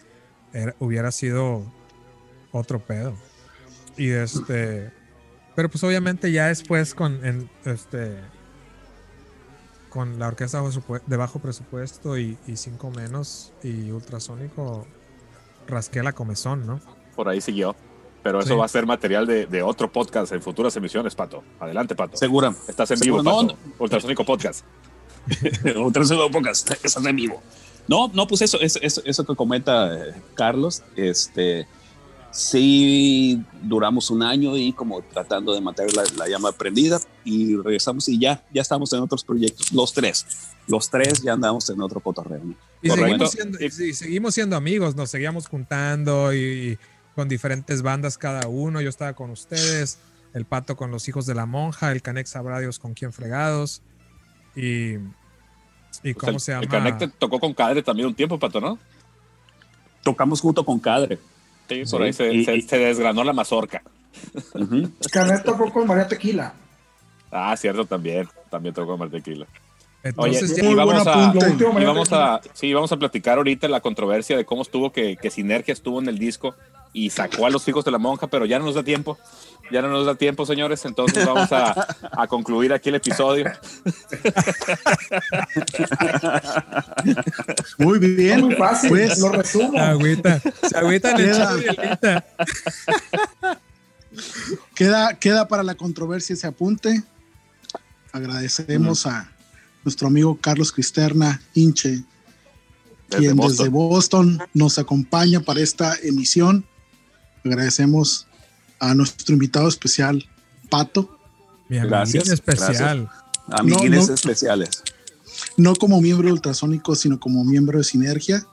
era- 0.53 0.75
hubiera 0.79 1.11
sido 1.11 1.63
otro 2.51 2.79
pedo. 2.79 3.15
Y 3.97 4.09
este, 4.11 4.91
pero 5.55 5.69
pues 5.69 5.83
obviamente 5.83 6.31
ya 6.31 6.47
después 6.47 6.93
con 6.95 7.25
en, 7.25 7.49
este 7.65 8.17
con 9.95 10.19
la 10.19 10.27
orquesta 10.27 10.61
de 11.07 11.15
bajo 11.17 11.39
presupuesto 11.39 12.17
y, 12.17 12.37
y 12.47 12.57
cinco 12.57 12.91
menos 12.91 13.53
y 13.63 13.91
ultrasónico 13.91 14.85
rasqué 15.67 16.03
la 16.03 16.11
comezón, 16.11 16.67
¿no? 16.67 16.81
Por 17.15 17.29
ahí 17.29 17.39
siguió. 17.39 17.77
Pero 18.21 18.39
eso 18.41 18.49
Sí. 18.49 18.55
va 18.55 18.65
a 18.65 18.67
ser 18.67 18.85
material 18.85 19.25
de, 19.25 19.45
de 19.45 19.63
otro 19.63 19.89
podcast 19.89 20.33
en 20.33 20.41
futuras 20.41 20.75
emisiones, 20.75 21.15
Pato. 21.15 21.45
Adelante, 21.61 21.95
Pato. 21.95 22.17
Segura. 22.17 22.53
Estás 22.67 22.91
en 22.91 22.99
vivo, 22.99 23.23
No, 23.23 23.47
Pato. 23.47 23.57
Ultrasónico 23.79 24.25
Podcast. 24.25 24.65
Solo 26.03 26.29
podcast, 26.29 26.71
estás 26.83 27.05
en 27.05 27.15
vivo. 27.15 27.41
No, 27.87 28.09
no, 28.13 28.27
pues 28.27 28.41
eso, 28.41 28.59
eso, 28.59 28.79
eso, 28.81 29.01
eso 29.05 29.25
que 29.25 29.33
comenta 29.35 29.95
eh, 30.09 30.13
Carlos, 30.33 30.83
este, 30.97 31.67
sí 32.35 33.41
duramos 33.63 34.09
un 34.11 34.21
año 34.21 34.57
y 34.57 34.73
como 34.73 35.01
tratando 35.01 35.53
de 35.53 35.61
mantener 35.61 35.95
la, 35.95 36.03
la 36.17 36.27
llama 36.27 36.51
prendida 36.51 36.99
y 37.23 37.55
regresamos 37.55 38.09
y 38.09 38.19
ya, 38.19 38.43
ya 38.53 38.61
estamos 38.61 38.91
en 38.91 38.99
otros 38.99 39.23
proyectos, 39.23 39.71
los 39.71 39.93
tres, 39.93 40.25
los 40.67 40.89
tres 40.89 41.21
ya 41.23 41.31
andamos 41.33 41.69
en 41.69 41.81
otro 41.81 42.01
cotorreo. 42.01 42.43
¿no? 42.43 42.55
Y 42.81 42.89
Correcto. 42.89 43.27
seguimos 43.27 43.31
siendo, 43.31 43.65
y- 43.65 43.71
sí, 43.71 43.93
seguimos 43.93 44.33
siendo 44.35 44.55
amigos, 44.57 44.95
nos 44.95 45.09
seguíamos 45.09 45.47
juntando 45.47 46.33
y, 46.33 46.37
y 46.37 46.77
con 47.15 47.29
diferentes 47.29 47.81
bandas 47.81 48.17
cada 48.17 48.47
uno. 48.49 48.81
Yo 48.81 48.89
estaba 48.89 49.13
con 49.13 49.29
ustedes, 49.29 49.97
el 50.33 50.43
Pato 50.43 50.75
con 50.75 50.91
los 50.91 51.07
hijos 51.07 51.25
de 51.25 51.35
la 51.35 51.45
monja, 51.45 51.93
el 51.93 52.01
Canex 52.01 52.31
sabrá 52.31 52.59
Dios 52.59 52.79
con 52.79 52.93
quién 52.93 53.13
fregados. 53.13 53.81
Y, 54.57 54.95
y 54.95 54.99
Pues 56.01 56.15
cómo 56.17 56.31
el, 56.33 56.39
se 56.41 56.51
llama. 56.51 56.63
El 56.63 56.69
Canec 56.69 56.97
te 56.97 57.07
tocó 57.07 57.39
con 57.39 57.53
Cadre 57.53 57.81
también 57.81 58.07
un 58.09 58.13
tiempo, 58.15 58.37
Pato, 58.37 58.59
¿no? 58.59 58.77
Tocamos 60.03 60.41
junto 60.41 60.65
con 60.65 60.79
Cadre. 60.79 61.17
Sí, 61.67 61.85
Sí, 61.85 61.91
por 61.91 62.03
ahí 62.03 62.13
se, 62.13 62.33
y- 62.33 62.45
se- 62.45 62.55
y- 62.55 62.61
se 62.61 62.77
desgranó 62.77 63.23
la 63.23 63.33
mazorca. 63.33 63.81
Ujú. 64.53 64.89
Canet 65.11 65.43
tocó 65.43 65.71
con 65.71 65.87
María 65.87 66.07
Tequila. 66.07 66.53
Ah, 67.31 67.55
cierto, 67.57 67.85
también. 67.85 68.27
También 68.49 68.73
tocó 68.73 68.97
con 68.97 69.09
Tequila. 69.09 69.45
Oye, 70.17 70.37
Entonces, 70.37 70.55
ya- 70.55 70.69
y 70.69 70.73
vamos 70.75 71.07
a, 71.07 71.33
y 71.33 71.39
María 71.73 71.87
vamos 71.87 72.09
Tequila. 72.09 72.35
a, 72.35 72.41
sí, 72.53 72.73
vamos 72.73 72.91
a 72.91 72.97
platicar 72.97 73.37
ahorita 73.37 73.67
la 73.67 73.81
controversia 73.81 74.37
de 74.37 74.45
cómo 74.45 74.61
estuvo 74.61 74.91
que, 74.91 75.17
que 75.17 75.31
Sinergia 75.31 75.73
estuvo 75.73 75.99
en 75.99 76.07
el 76.07 76.19
disco 76.19 76.55
y 76.97 77.09
sacó 77.09 77.45
a 77.45 77.49
los 77.49 77.67
hijos 77.67 77.83
de 77.83 77.91
la 77.91 77.97
monja, 77.97 78.27
pero 78.27 78.45
ya 78.45 78.57
no 78.57 78.63
nos 78.63 78.75
da 78.75 78.81
tiempo. 78.83 79.17
Ya 79.69 79.81
no 79.81 79.89
nos 79.89 80.05
da 80.05 80.15
tiempo, 80.15 80.45
señores. 80.45 80.85
Entonces 80.85 81.25
vamos 81.25 81.51
a, 81.51 81.87
a 82.11 82.27
concluir 82.27 82.71
aquí 82.71 82.87
el 82.87 82.95
episodio. 82.95 83.51
Muy 87.77 87.99
bien. 87.99 88.41
Muy 88.41 88.55
fácil, 88.55 88.89
Pues 88.89 89.19
lo 89.19 89.29
resumo. 89.31 89.71
se 89.73 89.79
agüita, 89.79 90.39
se 90.39 90.77
agüita 90.77 91.15
Queda. 91.15 92.25
queda, 94.75 95.13
queda 95.19 95.47
para 95.47 95.63
la 95.63 95.75
controversia 95.75 96.33
ese 96.33 96.47
apunte. 96.47 97.03
Agradecemos 98.13 99.05
a 99.05 99.29
nuestro 99.83 100.07
amigo 100.07 100.37
Carlos 100.39 100.71
Cristerna 100.71 101.41
Inche, 101.53 102.03
Desde 103.09 103.17
quien 103.17 103.35
Boston. 103.35 103.57
desde 103.57 103.69
Boston 103.69 104.39
nos 104.53 104.79
acompaña 104.79 105.41
para 105.41 105.59
esta 105.59 105.93
emisión. 106.03 106.65
Agradecemos 107.45 108.25
a 108.79 108.95
nuestro 108.95 109.33
invitado 109.33 109.67
especial, 109.67 110.27
Pato, 110.69 111.19
Mi 111.69 111.77
Gracias, 111.77 112.29
especial. 112.29 113.07
Amiguines 113.47 114.07
no. 114.07 114.13
especiales. 114.15 114.83
no 115.55 115.75
como 115.75 116.01
miembro 116.01 116.27
de 116.27 116.33
Ultrasónico, 116.33 116.95
sino 116.95 117.19
como 117.19 117.43
miembro 117.45 117.77
de 117.77 117.83
Sinergia. 117.83 118.47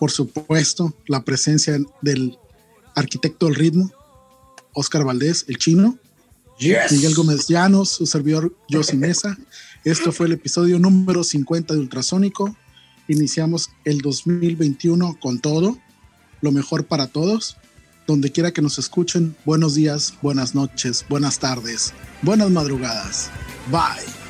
Por 0.00 0.10
supuesto, 0.10 0.94
la 1.06 1.24
presencia 1.24 1.78
del 2.00 2.38
arquitecto 2.94 3.46
del 3.46 3.54
ritmo, 3.54 3.90
Oscar 4.72 5.04
Valdés, 5.04 5.44
el 5.48 5.58
chino, 5.58 5.98
Yes. 6.58 6.90
Miguel 6.90 7.14
Gómez 7.14 7.46
Llanos, 7.48 7.90
su 7.90 8.06
servidor 8.06 8.56
Josi 8.70 8.96
Mesa. 8.96 9.36
Esto 9.84 10.10
fue 10.10 10.26
el 10.26 10.32
episodio 10.32 10.78
número 10.78 11.22
50 11.22 11.74
de 11.74 11.80
Ultrasónico. 11.80 12.56
Iniciamos 13.08 13.68
el 13.84 14.00
2021 14.00 15.18
con 15.20 15.38
todo, 15.38 15.76
lo 16.40 16.52
mejor 16.52 16.86
para 16.86 17.08
todos. 17.08 17.58
Donde 18.06 18.30
quiera 18.30 18.52
que 18.52 18.62
nos 18.62 18.78
escuchen, 18.78 19.34
buenos 19.44 19.74
días, 19.74 20.14
buenas 20.22 20.54
noches, 20.54 21.04
buenas 21.08 21.38
tardes, 21.38 21.92
buenas 22.22 22.50
madrugadas. 22.50 23.30
Bye. 23.70 24.25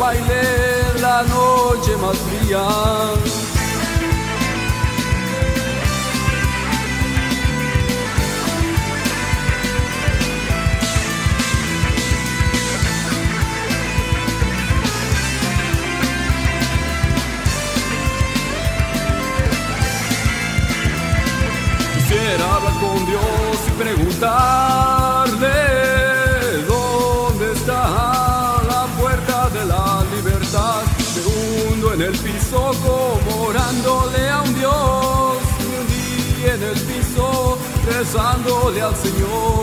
En 0.00 1.02
la 1.02 1.22
noche 1.24 1.96
más 1.96 2.16
fría. 2.18 3.37
Rezándole 37.98 38.80
al 38.80 38.94
Señor. 38.94 39.57